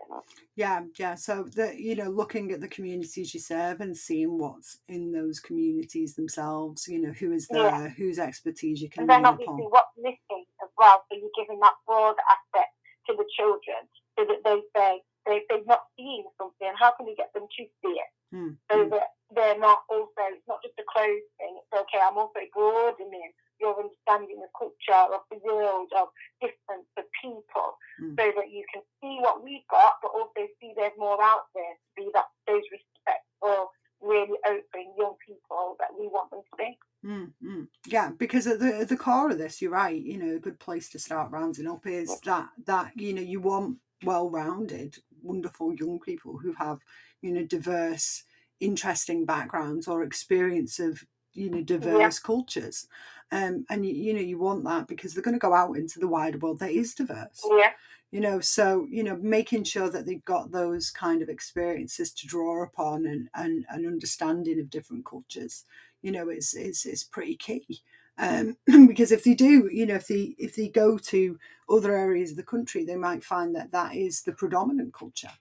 Yeah, 0.56 0.82
yeah. 0.98 1.16
So 1.16 1.46
the 1.56 1.74
you 1.78 1.96
know 1.96 2.10
looking 2.10 2.52
at 2.52 2.62
the 2.62 2.68
communities 2.68 3.34
you 3.34 3.40
serve 3.40 3.82
and 3.82 3.96
seeing 3.96 4.38
what's 4.40 4.80
in 4.90 5.12
those 5.12 5.40
communities 5.40 6.16
themselves. 6.16 6.88
You 6.88 7.02
know 7.02 7.14
who 7.14 7.32
is 7.32 7.48
there, 7.48 7.62
yeah. 7.62 7.90
whose 7.90 8.18
expertise 8.18 8.82
you 8.82 8.90
can. 8.90 9.02
And 9.02 9.10
then 9.10 9.26
obviously 9.26 9.54
upon. 9.54 9.72
what's 9.72 9.98
missing 9.98 10.46
as 10.64 10.70
well. 10.78 11.04
So 11.12 11.18
you're 11.18 11.38
giving 11.38 11.60
that 11.60 11.74
broad 11.86 12.16
aspect 12.30 12.74
to 13.08 13.16
the 13.16 13.26
children 13.38 13.86
so 14.18 14.26
that 14.26 14.42
they 14.44 14.62
say 14.76 15.02
they 15.26 15.42
they're 15.50 15.66
not 15.66 15.88
seeing 15.98 16.26
something. 16.38 16.72
How 16.78 16.92
can 16.96 17.06
we 17.06 17.16
get 17.16 17.34
them 17.34 17.48
to 17.48 17.64
see 17.64 17.96
it? 17.96 18.12
Hmm. 18.32 18.58
So 18.72 18.84
hmm. 18.84 18.90
that 18.90 19.14
they're 19.36 19.60
not 19.60 19.84
also 19.90 20.24
it's 20.32 20.48
not 20.48 20.62
just 20.64 20.78
a 20.80 20.86
closed 20.88 21.30
thing. 21.40 21.58
It's 21.58 21.74
okay. 21.74 22.02
I'm 22.02 22.18
also 22.18 22.40
broadening 22.54 23.32
your 23.60 23.80
understanding 23.80 24.44
of 24.44 24.52
culture, 24.58 25.14
of 25.14 25.22
the 25.32 25.40
world, 25.44 25.90
of 25.96 26.10
different 26.42 26.84
people, 27.22 27.78
mm. 28.02 28.12
so 28.20 28.26
that 28.36 28.52
you 28.52 28.66
can 28.74 28.82
see 29.00 29.18
what 29.22 29.44
we've 29.44 29.66
got, 29.72 29.94
but 30.02 30.12
also 30.12 30.48
see 30.60 30.74
there's 30.76 30.92
more 30.98 31.22
out 31.22 31.48
there 31.56 31.64
to 31.64 31.90
be 31.96 32.10
that 32.14 32.26
those 32.46 32.64
respectful, 32.72 33.72
really 34.02 34.38
open 34.46 34.92
young 34.98 35.16
people 35.26 35.78
that 35.80 35.90
we 35.98 36.08
want 36.08 36.30
them 36.32 36.42
to 36.42 36.56
be. 36.58 36.78
Mm, 37.06 37.68
Yeah, 37.86 38.12
because 38.18 38.48
at 38.48 38.60
the 38.60 38.76
at 38.76 38.90
the 38.90 38.98
core 38.98 39.32
of 39.32 39.38
this, 39.38 39.62
you're 39.62 39.72
right. 39.72 40.02
You 40.02 40.18
know, 40.18 40.36
a 40.36 40.40
good 40.40 40.60
place 40.60 40.90
to 40.90 41.00
start 41.00 41.32
rounding 41.32 41.68
up 41.68 41.86
is 41.86 42.20
that 42.22 42.50
that 42.66 42.92
you 42.96 43.14
know 43.14 43.22
you 43.22 43.40
want 43.40 43.78
well-rounded, 44.04 44.98
wonderful 45.24 45.74
young 45.74 46.00
people 46.00 46.38
who 46.38 46.54
have 46.54 46.80
you 47.22 47.32
know 47.32 47.44
diverse, 47.44 48.24
interesting 48.60 49.26
backgrounds 49.26 49.88
or 49.88 50.04
experience 50.04 50.80
of 50.80 51.04
you 51.34 51.50
know 51.50 51.62
diverse 51.62 52.20
yeah. 52.20 52.26
cultures. 52.26 52.88
Um, 53.32 53.66
and 53.70 53.84
you, 53.84 53.94
you 53.94 54.14
know 54.14 54.20
you 54.20 54.38
want 54.38 54.64
that 54.66 54.88
because 54.88 55.14
they're 55.14 55.24
going 55.24 55.34
to 55.34 55.40
go 55.40 55.56
out 55.56 55.78
into 55.78 56.00
the 56.00 56.08
wider 56.08 56.38
world 56.38 56.60
that 56.60 56.70
is 56.70 56.94
diverse 56.94 57.42
yeah. 57.58 57.72
you 58.12 58.20
know? 58.20 58.40
So 58.40 58.86
you 58.92 59.04
know 59.04 59.18
making 59.20 59.64
sure 59.64 59.90
that 59.90 60.06
they've 60.06 60.24
got 60.26 60.52
those 60.52 60.92
kind 60.92 61.24
of 61.24 61.30
experiences 61.30 62.12
to 62.14 62.28
draw 62.28 62.64
upon 62.64 63.08
and 63.08 63.30
and 63.34 63.66
an 63.70 63.88
understanding 63.88 64.60
of 64.60 64.70
different 64.70 65.06
cultures 65.06 65.66
you 66.04 66.12
know 66.12 66.30
is 66.30 66.54
is, 66.54 66.86
is 66.86 67.04
pretty 67.04 67.36
key 67.36 67.82
um, 68.18 68.58
because 68.88 69.12
if 69.12 69.24
they 69.24 69.34
do 69.34 69.70
you 69.72 69.86
know 69.86 69.96
if 69.96 70.08
they 70.08 70.36
if 70.38 70.56
they 70.56 70.68
go 70.68 70.98
to 70.98 71.38
other 71.70 71.96
areas 71.96 72.32
of 72.32 72.38
the 72.38 72.44
country 72.44 72.84
they 72.84 72.96
might 72.96 73.24
find 73.24 73.56
that 73.56 73.72
that 73.72 73.96
is 73.96 74.22
the 74.24 74.34
predominant 74.34 74.94
culture 74.94 75.32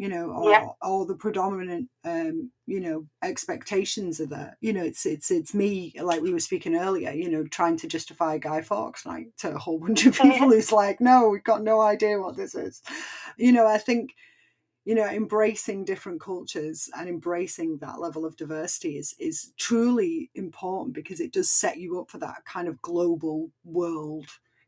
you 0.00 0.08
know, 0.08 0.30
or, 0.30 0.50
yeah. 0.50 0.66
or 0.80 1.04
the 1.04 1.14
predominant, 1.14 1.86
um, 2.04 2.50
you 2.66 2.80
know, 2.80 3.06
expectations 3.22 4.18
of 4.18 4.30
that. 4.30 4.56
You 4.62 4.72
know, 4.72 4.82
it's 4.82 5.04
it's 5.04 5.30
it's 5.30 5.52
me, 5.52 5.92
like 6.00 6.22
we 6.22 6.32
were 6.32 6.40
speaking 6.40 6.74
earlier, 6.74 7.10
you 7.10 7.28
know, 7.28 7.44
trying 7.44 7.76
to 7.76 7.86
justify 7.86 8.38
Guy 8.38 8.62
Fawkes 8.62 9.04
like 9.04 9.28
to 9.40 9.54
a 9.54 9.58
whole 9.58 9.78
bunch 9.86 10.06
of 10.06 10.14
people 10.22 10.48
who's 10.48 10.72
like, 10.72 11.02
no, 11.02 11.28
we've 11.28 11.44
got 11.44 11.62
no 11.62 11.82
idea 11.82 12.18
what 12.18 12.34
this 12.34 12.54
is. 12.54 12.80
You 13.36 13.52
know, 13.52 13.66
I 13.66 13.76
think, 13.76 14.14
you 14.84 14.94
know, 14.94 15.06
embracing 15.06 15.84
different 15.84 16.20
cultures 16.20 16.88
and 16.96 17.08
embracing 17.08 17.78
that 17.78 18.00
level 18.00 18.24
of 18.24 18.36
diversity 18.36 18.96
is 18.96 19.14
is 19.18 19.52
truly 19.58 20.30
important 20.34 20.94
because 20.94 21.20
it 21.20 21.32
does 21.32 21.50
set 21.50 21.78
you 21.78 22.00
up 22.00 22.10
for 22.10 22.18
that 22.18 22.44
kind 22.44 22.66
of 22.66 22.80
global 22.80 23.50
world, 23.64 24.26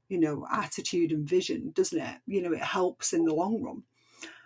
you 0.08 0.18
know, 0.18 0.46
attitude 0.52 1.12
and 1.12 1.26
vision, 1.26 1.72
doesn't 1.74 2.00
it? 2.00 2.16
You 2.26 2.42
know, 2.42 2.52
it 2.52 2.62
helps 2.62 3.12
in 3.12 3.24
the 3.24 3.34
long 3.34 3.62
run. 3.62 3.82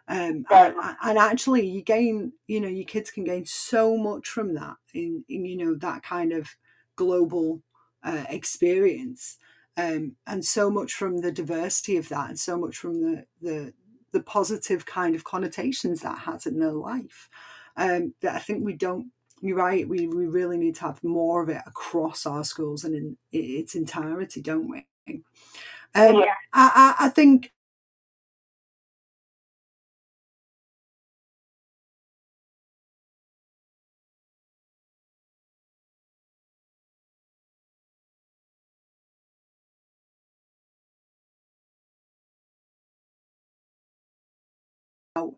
Um, 0.09 0.47
and, 0.51 0.75
and, 1.03 1.19
actually 1.19 1.67
you 1.67 1.83
gain 1.83 2.33
you 2.47 2.61
know 2.61 2.69
your 2.69 2.85
kids 2.85 3.11
can 3.11 3.25
gain 3.25 3.45
so 3.45 3.97
much 3.97 4.29
from 4.29 4.55
that 4.55 4.77
in, 4.95 5.25
in 5.29 5.45
you 5.45 5.57
know 5.57 5.75
that 5.75 6.05
kind 6.05 6.33
of 6.33 6.49
global 6.95 7.61
uh, 8.05 8.25
experience. 8.29 9.39
Um, 9.77 10.13
and 10.27 10.45
so 10.45 10.71
much 10.71 10.95
from 10.95 11.19
the 11.19 11.33
diversity 11.33 11.97
of 11.97 12.09
that 12.09 12.29
and 12.31 12.39
so 12.39 12.57
much 12.57 12.77
from 12.77 13.01
the 13.01 13.27
the 13.43 13.75
the 14.17 14.23
positive 14.23 14.87
kind 14.87 15.15
of 15.15 15.25
connotations 15.25 16.01
that 16.01 16.21
has 16.21 16.47
in 16.47 16.59
their 16.59 16.73
life 16.73 17.29
um, 17.77 18.15
that 18.23 18.35
I 18.35 18.39
think 18.39 18.65
we 18.65 18.73
don't 18.73 19.11
you're 19.43 19.59
right 19.59 19.87
we, 19.87 20.07
we 20.07 20.25
really 20.25 20.57
need 20.57 20.77
to 20.77 20.85
have 20.85 21.05
more 21.05 21.43
of 21.43 21.51
it 21.51 21.61
across 21.67 22.25
our 22.25 22.43
schools 22.43 22.83
and 22.83 22.95
in 22.95 23.19
its 23.31 23.75
entirety 23.75 24.41
don't 24.41 24.71
we 24.71 24.87
um, 25.07 26.15
yeah. 26.15 26.35
I, 26.55 26.95
I, 26.99 27.07
I 27.07 27.09
think 27.11 27.53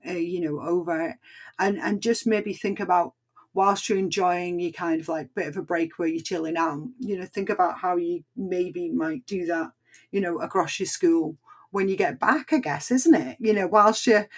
uh, 0.08 0.12
you 0.12 0.40
know, 0.40 0.60
over 0.60 1.14
and 1.58 1.78
and 1.78 2.02
just 2.02 2.26
maybe 2.26 2.54
think 2.54 2.80
about 2.80 3.14
whilst 3.54 3.88
you're 3.88 3.98
enjoying 3.98 4.60
your 4.60 4.72
kind 4.72 5.00
of 5.00 5.08
like 5.08 5.34
bit 5.34 5.48
of 5.48 5.56
a 5.56 5.62
break 5.62 5.98
where 5.98 6.08
you're 6.08 6.22
chilling 6.22 6.56
out, 6.56 6.86
you 7.00 7.18
know, 7.18 7.26
think 7.26 7.50
about 7.50 7.78
how 7.78 7.96
you 7.96 8.22
maybe 8.36 8.90
might 8.90 9.26
do 9.26 9.46
that, 9.46 9.70
you 10.12 10.20
know, 10.20 10.38
across 10.40 10.78
your 10.78 10.86
school 10.86 11.36
when 11.70 11.88
you 11.88 11.96
get 11.96 12.20
back, 12.20 12.52
I 12.52 12.58
guess, 12.58 12.90
isn't 12.90 13.14
it? 13.14 13.36
You 13.40 13.52
know, 13.52 13.66
whilst 13.66 14.06
you're 14.06 14.28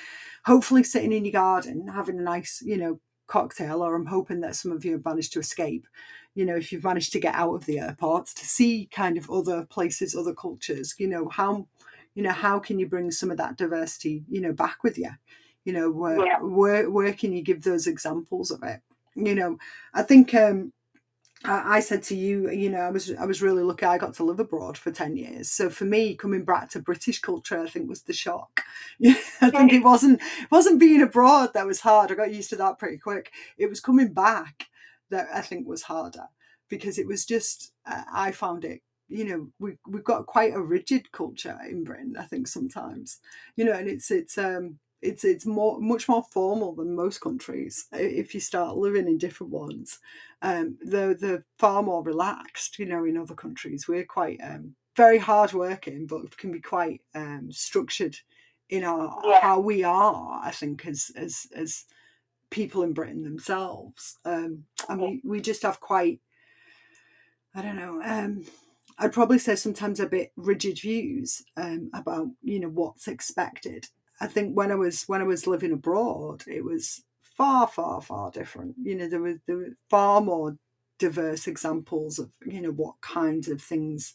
hopefully 0.44 0.82
sitting 0.82 1.12
in 1.12 1.24
your 1.24 1.32
garden 1.32 1.88
having 1.88 2.18
a 2.18 2.22
nice, 2.22 2.62
you 2.64 2.76
know, 2.76 3.00
cocktail, 3.26 3.82
or 3.82 3.94
I'm 3.94 4.06
hoping 4.06 4.40
that 4.40 4.56
some 4.56 4.72
of 4.72 4.84
you 4.84 4.92
have 4.92 5.04
managed 5.04 5.32
to 5.34 5.40
escape, 5.40 5.86
you 6.34 6.46
know, 6.46 6.56
if 6.56 6.72
you've 6.72 6.84
managed 6.84 7.12
to 7.12 7.20
get 7.20 7.34
out 7.34 7.54
of 7.54 7.66
the 7.66 7.78
airport 7.78 8.26
to 8.28 8.46
see 8.46 8.88
kind 8.92 9.18
of 9.18 9.30
other 9.30 9.66
places, 9.66 10.16
other 10.16 10.34
cultures, 10.34 10.94
you 10.98 11.06
know, 11.06 11.28
how 11.28 11.66
you 12.14 12.22
know 12.22 12.32
how 12.32 12.58
can 12.58 12.78
you 12.78 12.88
bring 12.88 13.10
some 13.10 13.30
of 13.30 13.36
that 13.36 13.56
diversity 13.56 14.24
you 14.28 14.40
know 14.40 14.52
back 14.52 14.82
with 14.82 14.98
you 14.98 15.10
you 15.64 15.72
know 15.72 15.90
where 15.90 16.24
yeah. 16.24 16.38
where, 16.40 16.90
where 16.90 17.12
can 17.12 17.32
you 17.32 17.42
give 17.42 17.62
those 17.62 17.86
examples 17.86 18.50
of 18.50 18.62
it 18.62 18.80
you 19.14 19.34
know 19.34 19.58
i 19.94 20.02
think 20.02 20.34
um 20.34 20.72
I 21.42 21.80
said 21.80 22.02
to 22.04 22.14
you, 22.14 22.50
you 22.50 22.68
know, 22.68 22.80
I 22.80 22.90
was 22.90 23.10
I 23.14 23.24
was 23.24 23.40
really 23.40 23.62
lucky. 23.62 23.86
I 23.86 23.96
got 23.96 24.12
to 24.14 24.24
live 24.24 24.40
abroad 24.40 24.76
for 24.76 24.90
ten 24.90 25.16
years. 25.16 25.50
So 25.50 25.70
for 25.70 25.86
me, 25.86 26.14
coming 26.14 26.44
back 26.44 26.68
to 26.70 26.82
British 26.82 27.18
culture, 27.20 27.58
I 27.58 27.66
think 27.66 27.88
was 27.88 28.02
the 28.02 28.12
shock. 28.12 28.60
I 29.40 29.48
think 29.48 29.72
it 29.72 29.82
wasn't 29.82 30.20
wasn't 30.50 30.80
being 30.80 31.00
abroad 31.00 31.54
that 31.54 31.66
was 31.66 31.80
hard. 31.80 32.12
I 32.12 32.14
got 32.14 32.34
used 32.34 32.50
to 32.50 32.56
that 32.56 32.78
pretty 32.78 32.98
quick. 32.98 33.32
It 33.56 33.70
was 33.70 33.80
coming 33.80 34.12
back 34.12 34.66
that 35.08 35.28
I 35.32 35.40
think 35.40 35.66
was 35.66 35.82
harder 35.82 36.28
because 36.68 36.98
it 36.98 37.06
was 37.06 37.24
just 37.24 37.72
I 37.86 38.32
found 38.32 38.66
it 38.66 38.82
you 39.08 39.24
know 39.24 39.48
we 39.58 39.76
we've 39.88 40.04
got 40.04 40.26
quite 40.26 40.54
a 40.54 40.60
rigid 40.60 41.10
culture 41.10 41.58
in 41.68 41.84
Britain 41.84 42.14
I 42.18 42.24
think 42.24 42.46
sometimes 42.46 43.18
you 43.56 43.64
know 43.64 43.72
and 43.72 43.88
it's 43.88 44.10
it's 44.10 44.38
um 44.38 44.78
it's 45.02 45.24
it's 45.24 45.46
more 45.46 45.80
much 45.80 46.08
more 46.08 46.24
formal 46.30 46.74
than 46.74 46.94
most 46.94 47.20
countries 47.20 47.86
if 47.92 48.34
you 48.34 48.40
start 48.40 48.76
living 48.76 49.06
in 49.06 49.18
different 49.18 49.52
ones 49.52 49.98
um 50.42 50.76
they're, 50.82 51.14
they're 51.14 51.44
far 51.58 51.82
more 51.82 52.02
relaxed 52.02 52.78
you 52.78 52.86
know 52.86 53.04
in 53.04 53.16
other 53.16 53.34
countries 53.34 53.88
we're 53.88 54.04
quite 54.04 54.38
um 54.42 54.74
very 54.96 55.18
hard 55.18 55.52
working 55.52 56.06
but 56.06 56.36
can 56.36 56.52
be 56.52 56.60
quite 56.60 57.00
um 57.14 57.48
structured 57.50 58.16
in 58.68 58.84
our 58.84 59.20
yeah. 59.24 59.40
how 59.40 59.58
we 59.58 59.82
are 59.82 60.40
I 60.42 60.50
think 60.50 60.86
as 60.86 61.10
as 61.16 61.46
as 61.54 61.84
people 62.50 62.82
in 62.82 62.92
Britain 62.92 63.22
themselves 63.22 64.18
um 64.24 64.64
and 64.88 65.00
we, 65.00 65.20
we 65.24 65.40
just 65.40 65.62
have 65.62 65.80
quite 65.80 66.20
I 67.54 67.62
don't 67.62 67.76
know 67.76 68.02
um 68.04 68.44
I'd 69.00 69.14
probably 69.14 69.38
say 69.38 69.56
sometimes 69.56 69.98
a 69.98 70.06
bit 70.06 70.30
rigid 70.36 70.78
views 70.78 71.42
um, 71.56 71.90
about 71.94 72.28
you 72.42 72.60
know 72.60 72.68
what's 72.68 73.08
expected. 73.08 73.86
I 74.20 74.26
think 74.26 74.56
when 74.56 74.70
I 74.70 74.74
was 74.74 75.04
when 75.04 75.20
I 75.20 75.24
was 75.24 75.46
living 75.46 75.72
abroad, 75.72 76.44
it 76.46 76.64
was 76.64 77.02
far 77.22 77.66
far 77.66 78.02
far 78.02 78.30
different. 78.30 78.76
You 78.82 78.96
know 78.96 79.08
there 79.08 79.20
were 79.20 79.40
there 79.46 79.56
were 79.56 79.76
far 79.88 80.20
more 80.20 80.56
diverse 80.98 81.46
examples 81.46 82.18
of 82.18 82.30
you 82.44 82.60
know 82.60 82.70
what 82.70 83.00
kinds 83.00 83.48
of 83.48 83.62
things 83.62 84.12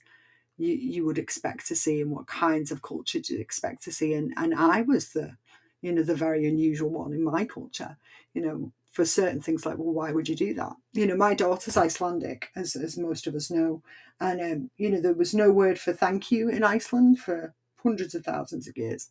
you, 0.58 0.74
you 0.76 1.06
would 1.06 1.18
expect 1.18 1.68
to 1.68 1.76
see 1.76 2.02
and 2.02 2.12
what 2.12 2.28
kinds 2.28 2.72
of 2.72 2.84
culture 2.84 3.20
you'd 3.28 3.42
expect 3.42 3.84
to 3.84 3.92
see. 3.92 4.14
And 4.14 4.34
and 4.38 4.54
I 4.54 4.82
was 4.84 5.10
the 5.10 5.38
you 5.82 5.92
know 5.92 6.04
the 6.04 6.16
very 6.16 6.48
unusual 6.48 6.92
one 6.92 7.14
in 7.14 7.24
my 7.24 7.46
culture. 7.46 7.98
You 8.34 8.42
know 8.42 8.72
for 8.92 9.06
certain 9.06 9.42
things 9.42 9.66
like 9.66 9.78
well 9.78 9.94
why 9.94 10.12
would 10.12 10.30
you 10.30 10.36
do 10.36 10.54
that? 10.54 10.74
You 10.94 11.08
know 11.08 11.18
my 11.18 11.34
daughter's 11.34 11.78
Icelandic 11.78 12.50
as 12.56 12.76
as 12.76 12.96
most 12.98 13.26
of 13.26 13.34
us 13.34 13.50
know. 13.50 13.82
And 14.20 14.40
um, 14.40 14.70
you 14.78 14.92
know 14.92 15.02
there 15.02 15.14
was 15.14 15.34
no 15.34 15.52
word 15.52 15.80
for 15.80 15.94
thank 15.94 16.32
you 16.32 16.48
in 16.50 16.64
Iceland 16.64 17.20
for 17.20 17.56
hundreds 17.82 18.14
of 18.16 18.24
thousands 18.24 18.68
of 18.68 18.78
years 18.78 19.10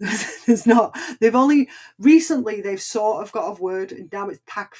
there's 0.46 0.66
not. 0.66 0.96
They've 1.20 1.34
only 1.34 1.68
recently 1.98 2.60
they've 2.60 2.80
sort 2.80 3.22
of 3.22 3.32
got 3.32 3.48
a 3.58 3.62
word 3.62 3.92
and 3.92 4.10
now 4.12 4.28
it's 4.28 4.40
takk 4.48 4.74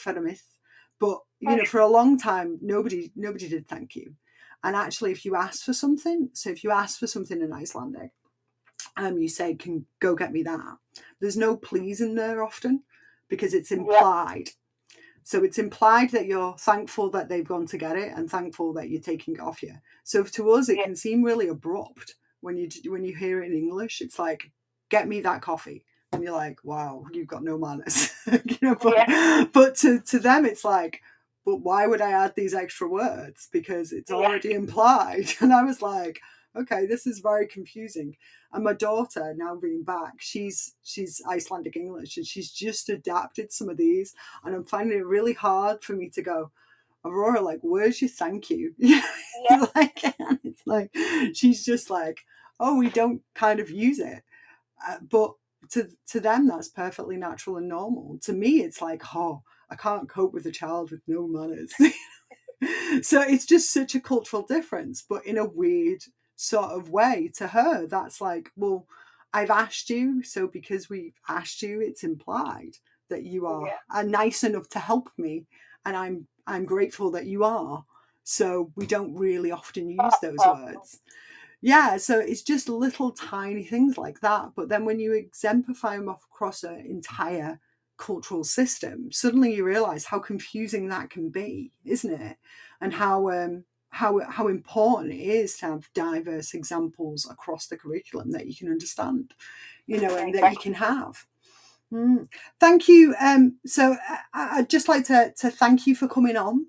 but 1.01 1.18
you 1.40 1.56
know 1.56 1.64
for 1.64 1.80
a 1.80 1.86
long 1.86 2.18
time 2.18 2.59
nobody 2.60 3.12
nobody 3.16 3.48
did 3.48 3.66
thank 3.68 3.97
you. 3.97 4.14
And 4.62 4.76
actually 4.76 5.12
if 5.12 5.24
you 5.24 5.34
ask 5.36 5.64
for 5.64 5.72
something 5.72 6.30
so 6.34 6.51
if 6.51 6.64
you 6.64 6.70
ask 6.70 6.98
for 6.98 7.06
something 7.06 7.40
in 7.40 7.52
icelandic 7.52 8.10
um 8.97 9.18
you 9.18 9.28
say 9.28 9.55
can 9.55 9.86
go 10.01 10.14
get 10.14 10.32
me 10.32 10.43
that. 10.43 10.76
There's 11.20 11.36
no 11.36 11.56
please 11.56 12.01
in 12.01 12.14
there 12.14 12.43
often 12.44 12.82
because 13.28 13.55
it's 13.55 13.72
implied. 13.72 14.51
So 15.22 15.43
it's 15.44 15.59
implied 15.59 16.10
that 16.10 16.26
you're 16.26 16.56
thankful 16.59 17.10
that 17.10 17.28
they've 17.28 17.47
gone 17.47 17.66
to 17.68 17.78
get 17.78 17.97
it 17.97 18.12
and 18.16 18.30
thankful 18.30 18.72
that 18.74 18.90
you're 18.90 19.02
taking 19.02 19.34
it 19.34 19.40
off 19.40 19.62
you. 19.62 19.74
So 20.05 20.22
to 20.24 20.51
us 20.52 20.68
it 20.68 20.76
Yeah. 20.78 20.84
can 20.84 20.97
seem 20.97 21.22
really 21.22 21.48
abrupt 21.48 22.16
when 22.40 22.56
you 22.59 22.68
when 22.90 23.05
you 23.05 23.14
hear 23.16 23.43
it 23.43 23.51
in 23.51 23.56
english. 23.56 24.01
It's 24.02 24.18
like 24.18 24.52
get 24.91 25.09
me 25.09 25.21
that 25.21 25.43
coffee 25.43 25.85
and 26.13 26.23
you're 26.23 26.33
like 26.33 26.59
wow 26.65 27.05
you've 27.13 27.27
got 27.27 27.43
no 27.45 27.59
manners 27.59 28.13
you 28.27 28.59
know 28.63 28.77
but 28.77 29.53
but 29.53 29.77
to 29.77 30.01
to 30.01 30.19
them 30.19 30.45
it's 30.45 30.65
like 30.65 31.01
but 31.47 31.59
why 31.59 31.87
would 31.87 32.01
I 32.01 32.11
add 32.13 32.35
these 32.37 32.55
extra 32.55 32.89
words? 32.89 33.49
Because 33.53 33.93
it's 33.93 34.11
Yeah. 34.11 34.17
already 34.17 34.53
implied. 34.53 35.33
And 35.41 35.53
I 35.53 35.63
was 35.63 35.81
like, 35.81 36.21
okay, 36.57 36.87
this 36.87 37.07
is 37.07 37.21
very 37.21 37.47
confusing. 37.47 38.17
And 38.53 38.65
my 38.65 38.73
daughter, 38.75 39.35
now 39.37 39.55
being 39.57 39.85
back, 39.85 40.15
she's 40.21 40.75
she's 40.83 41.23
Icelandic 41.29 41.77
English 41.77 42.17
and 42.17 42.27
she's 42.27 42.51
just 42.51 42.89
adapted 42.89 43.53
some 43.53 43.69
of 43.69 43.77
these. 43.79 44.15
And 44.45 44.55
I'm 44.55 44.65
finding 44.65 44.99
it 44.99 45.07
really 45.07 45.35
hard 45.35 45.85
for 45.85 45.95
me 45.95 46.11
to 46.11 46.23
go, 46.23 46.51
Aurora, 47.05 47.41
like, 47.41 47.61
where's 47.63 48.01
your 48.03 48.11
thank 48.11 48.51
you? 48.51 48.75
Yeah. 48.79 49.67
like, 49.77 50.03
it's 50.45 50.67
like 50.67 50.91
she's 51.35 51.65
just 51.65 51.91
like, 51.91 52.25
oh, 52.59 52.77
we 52.79 52.91
don't 52.91 53.23
kind 53.35 53.61
of 53.61 53.71
use 53.71 54.01
it. 54.01 54.25
Uh, 54.89 54.99
but 55.11 55.33
to 55.71 55.89
to 56.09 56.21
them, 56.21 56.47
that's 56.47 56.69
perfectly 56.69 57.17
natural 57.17 57.57
and 57.57 57.69
normal. 57.69 58.19
To 58.23 58.33
me, 58.33 58.63
it's 58.63 58.81
like, 58.81 59.03
oh, 59.15 59.43
I 59.71 59.75
can't 59.77 60.09
cope 60.09 60.33
with 60.33 60.47
a 60.47 60.53
child 60.53 60.91
with 60.91 61.01
no 61.07 61.27
manners. 61.27 61.73
so 63.07 63.21
it's 63.23 63.47
just 63.47 63.73
such 63.73 63.95
a 63.95 64.01
cultural 64.01 64.43
difference, 64.43 65.05
but 65.09 65.27
in 65.27 65.39
a 65.39 65.49
weird 65.49 66.03
sort 66.37 66.71
of 66.71 66.91
way. 66.91 67.31
To 67.37 67.49
her, 67.49 67.87
that's 67.87 68.21
like, 68.21 68.51
well, 68.57 68.87
I've 69.33 69.51
asked 69.51 69.91
you, 69.91 70.23
so 70.23 70.47
because 70.47 70.89
we've 70.89 71.19
asked 71.29 71.63
you, 71.63 71.81
it's 71.81 72.05
implied 72.05 72.77
that 73.09 73.25
you 73.25 73.47
are 73.47 73.67
Yeah. 73.67 73.79
are 73.91 74.05
nice 74.05 74.45
enough 74.45 74.69
to 74.71 74.79
help 74.79 75.11
me, 75.19 75.47
and 75.85 75.97
I'm 75.97 76.27
I'm 76.47 76.65
grateful 76.65 77.11
that 77.13 77.27
you 77.27 77.45
are. 77.45 77.85
So 78.25 78.73
we 78.77 78.87
don't 78.87 79.15
really 79.15 79.53
often 79.53 79.89
use 79.89 80.15
those 80.21 80.39
words. 80.47 81.01
Yeah, 81.62 81.97
so 81.97 82.19
it's 82.19 82.43
just 82.43 82.69
little 82.69 83.11
tiny 83.11 83.65
things 83.65 83.99
like 83.99 84.20
that. 84.20 84.51
But 84.55 84.69
then 84.69 84.85
when 84.85 85.01
you 85.01 85.12
exemplify 85.15 85.97
them 85.97 86.09
across 86.09 86.62
an 86.62 86.81
entire 86.81 87.61
cultural 87.97 88.45
system, 88.45 89.11
suddenly 89.11 89.55
you 89.55 89.65
realize 89.65 90.05
how 90.05 90.19
confusing 90.19 90.89
that 90.89 91.11
can 91.11 91.31
be, 91.31 91.73
isn't 91.85 92.20
it? 92.20 92.37
And 92.81 92.93
how 92.93 93.31
um 93.31 93.65
how 93.89 94.20
how 94.28 94.49
important 94.49 95.12
it 95.12 95.20
is 95.20 95.57
to 95.59 95.66
have 95.66 95.93
diverse 95.95 96.53
examples 96.53 97.27
across 97.31 97.66
the 97.66 97.77
curriculum 97.78 98.31
that 98.33 98.47
you 98.47 98.55
can 98.55 98.69
understand, 98.69 99.33
you 99.87 100.01
know, 100.01 100.15
and 100.16 100.35
that 100.35 100.53
you 100.53 100.59
can 100.59 100.74
have. 100.74 101.27
Mm. 101.93 102.28
Thank 102.61 102.89
you. 102.89 103.15
Um, 103.20 103.57
so 103.65 103.97
I, 104.35 104.59
I'd 104.59 104.70
just 104.70 104.89
like 104.89 105.05
to 105.07 105.33
to 105.39 105.51
thank 105.51 105.87
you 105.87 105.95
for 105.97 106.09
coming 106.09 106.37
on, 106.37 106.66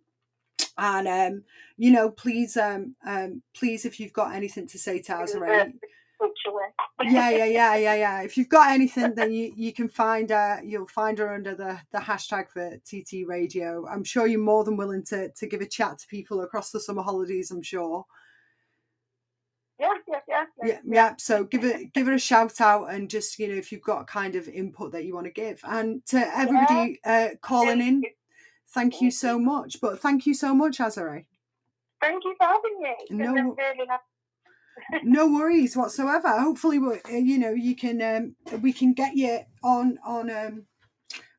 and 0.78 1.08
um, 1.08 1.44
you 1.78 1.92
know, 1.92 2.10
please, 2.10 2.58
um, 2.58 2.96
um, 3.06 3.42
please, 3.54 3.86
if 3.86 4.00
you've 4.00 4.14
got 4.14 4.34
anything 4.36 4.68
to 4.68 4.80
say 4.80 5.00
to 5.04 5.12
Azare, 5.14 5.74
Culture. 6.20 6.58
yeah, 7.04 7.30
yeah, 7.30 7.46
yeah, 7.46 7.76
yeah, 7.76 7.96
yeah. 8.06 8.22
If 8.22 8.38
you've 8.38 8.50
got 8.50 8.72
anything, 8.72 9.14
then 9.16 9.32
you 9.32 9.54
you 9.56 9.72
can 9.74 9.88
find 9.88 10.30
her. 10.32 10.62
you'll 10.64 10.88
find 10.88 11.18
her 11.20 11.34
under 11.34 11.54
the 11.56 11.80
the 11.92 12.00
hashtag 12.00 12.50
for 12.50 12.78
TT 12.78 13.28
Radio. 13.28 13.88
I'm 13.88 14.04
sure 14.04 14.26
you're 14.28 14.40
more 14.40 14.64
than 14.64 14.78
willing 14.78 15.04
to 15.06 15.30
to 15.30 15.48
give 15.48 15.62
a 15.62 15.68
chat 15.68 16.00
to 16.00 16.08
people 16.08 16.42
across 16.42 16.72
the 16.72 16.80
summer 16.80 17.04
holidays. 17.04 17.52
I'm 17.52 17.62
sure. 17.62 18.06
Yes, 19.80 19.98
yes, 20.08 20.22
yes. 20.28 20.48
Yeah, 20.64 20.80
yeah. 20.86 21.14
So 21.20 21.44
give 21.44 21.64
it 21.64 21.94
give 21.94 22.08
it 22.08 22.16
a 22.16 22.20
shout 22.20 22.60
out 22.62 22.92
and 22.92 23.10
just 23.10 23.38
you 23.38 23.48
know 23.48 23.54
if 23.54 23.72
you've 23.72 23.84
got 23.84 24.08
kind 24.08 24.36
of 24.36 24.48
input 24.48 24.92
that 24.94 25.06
you 25.06 25.14
want 25.14 25.28
to 25.28 25.32
give 25.32 25.60
and 25.64 26.04
to 26.08 26.18
everybody 26.36 27.00
uh 27.06 27.30
calling 27.42 27.82
in, 27.82 28.04
thank 28.70 29.02
you 29.02 29.12
so 29.12 29.38
much. 29.38 29.80
But 29.80 30.00
thank 30.00 30.26
you 30.26 30.34
so 30.34 30.56
much, 30.56 30.80
Azare. 30.80 31.26
Thank 32.02 32.24
you 32.24 32.36
for 32.38 32.48
having 32.48 32.80
me. 32.82 32.96
No, 33.12 33.34
really 33.58 33.88
no 35.04 35.28
worries 35.28 35.76
whatsoever. 35.76 36.40
Hopefully, 36.40 36.78
uh, 36.78 37.12
you 37.12 37.38
know 37.38 37.52
you 37.52 37.76
can 37.76 38.02
um, 38.02 38.62
we 38.62 38.72
can 38.72 38.94
get 38.94 39.16
you 39.16 39.40
on 39.64 39.98
on 40.06 40.30
um, 40.30 40.64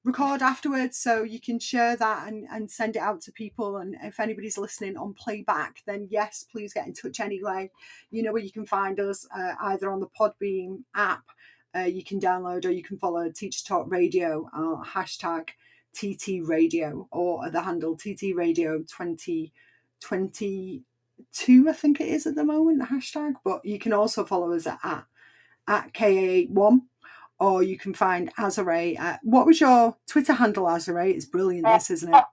record 0.09 0.43
afterwards 0.43 0.97
so 0.97 1.23
you 1.23 1.41
can 1.41 1.59
share 1.59 1.95
that 1.97 2.27
and, 2.27 2.47
and 2.51 2.71
send 2.71 2.97
it 2.97 3.03
out 3.03 3.21
to 3.21 3.33
people 3.33 3.77
and 3.77 3.95
if 4.03 4.19
anybody's 4.19 4.57
listening 4.57 4.97
on 4.97 5.13
playback 5.13 5.83
then 5.87 6.09
yes 6.11 6.47
please 6.51 6.73
get 6.73 6.87
in 6.87 6.95
touch 6.95 7.21
anyway 7.21 7.71
you 8.11 8.23
know 8.23 8.33
where 8.33 8.43
you 8.43 8.51
can 8.51 8.65
find 8.65 8.99
us 9.01 9.27
uh, 9.37 9.53
either 9.65 9.91
on 9.91 10.01
the 10.01 10.09
Podbean 10.19 10.79
app 10.95 11.25
uh, 11.77 11.81
you 11.81 12.03
can 12.03 12.19
download 12.19 12.65
or 12.65 12.71
you 12.71 12.83
can 12.83 12.97
follow 12.97 13.31
teacher 13.31 13.61
talk 13.67 13.91
radio 13.91 14.49
uh, 14.55 14.83
hashtag 14.83 15.51
tt 15.95 16.41
radio 16.47 17.07
or 17.11 17.51
the 17.51 17.61
handle 17.61 17.97
tt 17.97 18.35
radio 18.35 18.83
20 18.89 19.53
22, 20.01 21.69
I 21.69 21.73
think 21.73 22.01
it 22.01 22.09
is 22.09 22.27
at 22.27 22.35
the 22.35 22.45
moment, 22.45 22.79
the 22.79 22.87
hashtag. 22.87 23.35
But 23.45 23.65
you 23.65 23.79
can 23.79 23.93
also 23.93 24.25
follow 24.25 24.53
us 24.53 24.67
at, 24.67 24.79
at, 24.83 25.05
at 25.67 25.93
KA1 25.93 26.81
or 27.41 27.63
you 27.63 27.79
can 27.79 27.95
find 27.95 28.35
Azare 28.37 28.99
at 28.99 29.21
what 29.23 29.47
was 29.47 29.61
your 29.61 29.97
Twitter 30.07 30.33
handle, 30.33 30.65
Azare? 30.65 31.11
It's 31.11 31.25
brilliant, 31.25 31.67
uh, 31.67 31.75
this 31.75 31.91
isn't 31.91 32.15
it? 32.15 32.25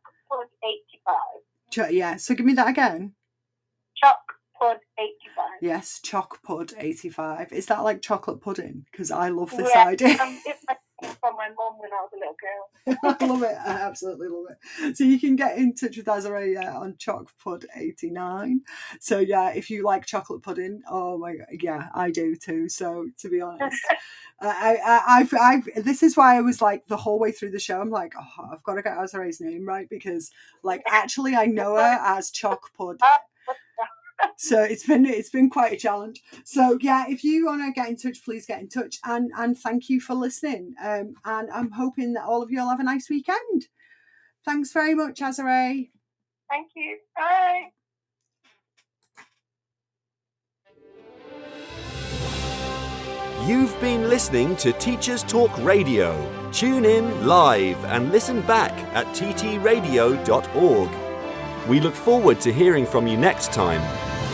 Eighty 0.63 1.01
five. 1.05 1.91
yeah, 1.91 2.15
so 2.17 2.33
give 2.33 2.45
me 2.45 2.53
that 2.53 2.67
again. 2.67 3.13
Chalkpod85. 4.03 4.75
Yes, 5.61 5.99
Chalkpod85. 6.03 7.51
Is 7.51 7.67
that 7.67 7.83
like 7.83 8.01
chocolate 8.01 8.41
pudding? 8.41 8.85
Because 8.91 9.11
I 9.11 9.29
love 9.29 9.51
this 9.51 9.69
yeah, 9.73 9.85
idea. 9.85 10.17
Um, 10.19 10.39
from 11.13 11.35
my 11.35 11.49
mum 11.49 11.77
when 11.77 11.91
I 11.91 12.01
was 12.01 12.11
a 12.13 12.17
little 12.17 12.35
girl. 12.39 13.17
I 13.19 13.25
love 13.25 13.43
it. 13.43 13.57
I 13.65 13.71
absolutely 13.81 14.27
love 14.27 14.45
it. 14.49 14.97
So 14.97 15.03
you 15.03 15.19
can 15.19 15.35
get 15.35 15.57
in 15.57 15.73
touch 15.73 15.97
with 15.97 16.05
Azare 16.05 16.53
yeah, 16.53 16.75
on 16.75 16.93
Chockpud89. 16.93 18.59
So 18.99 19.19
yeah, 19.19 19.51
if 19.51 19.69
you 19.69 19.83
like 19.83 20.05
chocolate 20.05 20.43
pudding, 20.43 20.81
oh 20.89 21.17
my 21.17 21.35
god, 21.35 21.47
yeah, 21.51 21.87
I 21.93 22.11
do 22.11 22.35
too. 22.35 22.69
So 22.69 23.07
to 23.19 23.29
be 23.29 23.41
honest, 23.41 23.77
I, 24.41 24.77
I, 24.83 25.01
I've, 25.19 25.33
I've, 25.33 25.83
this 25.83 26.03
is 26.03 26.17
why 26.17 26.37
I 26.37 26.41
was 26.41 26.61
like 26.61 26.87
the 26.87 26.97
whole 26.97 27.19
way 27.19 27.31
through 27.31 27.51
the 27.51 27.59
show. 27.59 27.79
I'm 27.79 27.89
like, 27.89 28.13
oh, 28.19 28.49
I've 28.51 28.63
got 28.63 28.75
to 28.75 28.81
get 28.81 28.97
Azare's 28.97 29.39
name 29.39 29.65
right 29.65 29.89
because, 29.89 30.31
like, 30.61 30.83
actually, 30.87 31.35
I 31.35 31.45
know 31.45 31.75
her 31.75 31.81
as 32.01 32.31
Chockpud. 32.31 32.97
Uh, 33.01 33.07
So 34.37 34.61
it's 34.61 34.85
been 34.85 35.05
it's 35.05 35.29
been 35.29 35.49
quite 35.49 35.73
a 35.73 35.77
challenge. 35.77 36.21
So 36.43 36.77
yeah, 36.81 37.05
if 37.07 37.23
you 37.23 37.45
want 37.45 37.61
to 37.61 37.71
get 37.71 37.89
in 37.89 37.97
touch, 37.97 38.23
please 38.23 38.45
get 38.45 38.59
in 38.59 38.69
touch. 38.69 38.97
And 39.05 39.31
and 39.37 39.57
thank 39.57 39.89
you 39.89 40.01
for 40.01 40.13
listening. 40.13 40.75
Um, 40.83 41.15
and 41.25 41.49
I'm 41.51 41.71
hoping 41.71 42.13
that 42.13 42.25
all 42.25 42.41
of 42.41 42.51
you 42.51 42.59
will 42.59 42.69
have 42.69 42.79
a 42.79 42.83
nice 42.83 43.09
weekend. 43.09 43.67
Thanks 44.45 44.71
very 44.71 44.93
much, 44.93 45.19
Azare. 45.19 45.89
Thank 46.49 46.67
you. 46.75 46.97
Bye. 47.15 47.71
You've 53.47 53.79
been 53.79 54.09
listening 54.09 54.55
to 54.57 54.73
Teachers 54.73 55.23
Talk 55.23 55.55
Radio. 55.59 56.49
Tune 56.51 56.83
in 56.83 57.27
live 57.27 57.83
and 57.85 58.11
listen 58.11 58.41
back 58.41 58.71
at 58.95 59.05
ttradio.org. 59.15 60.89
We 61.69 61.79
look 61.79 61.95
forward 61.95 62.41
to 62.41 62.51
hearing 62.51 62.85
from 62.85 63.07
you 63.07 63.17
next 63.17 63.53
time 63.53 63.81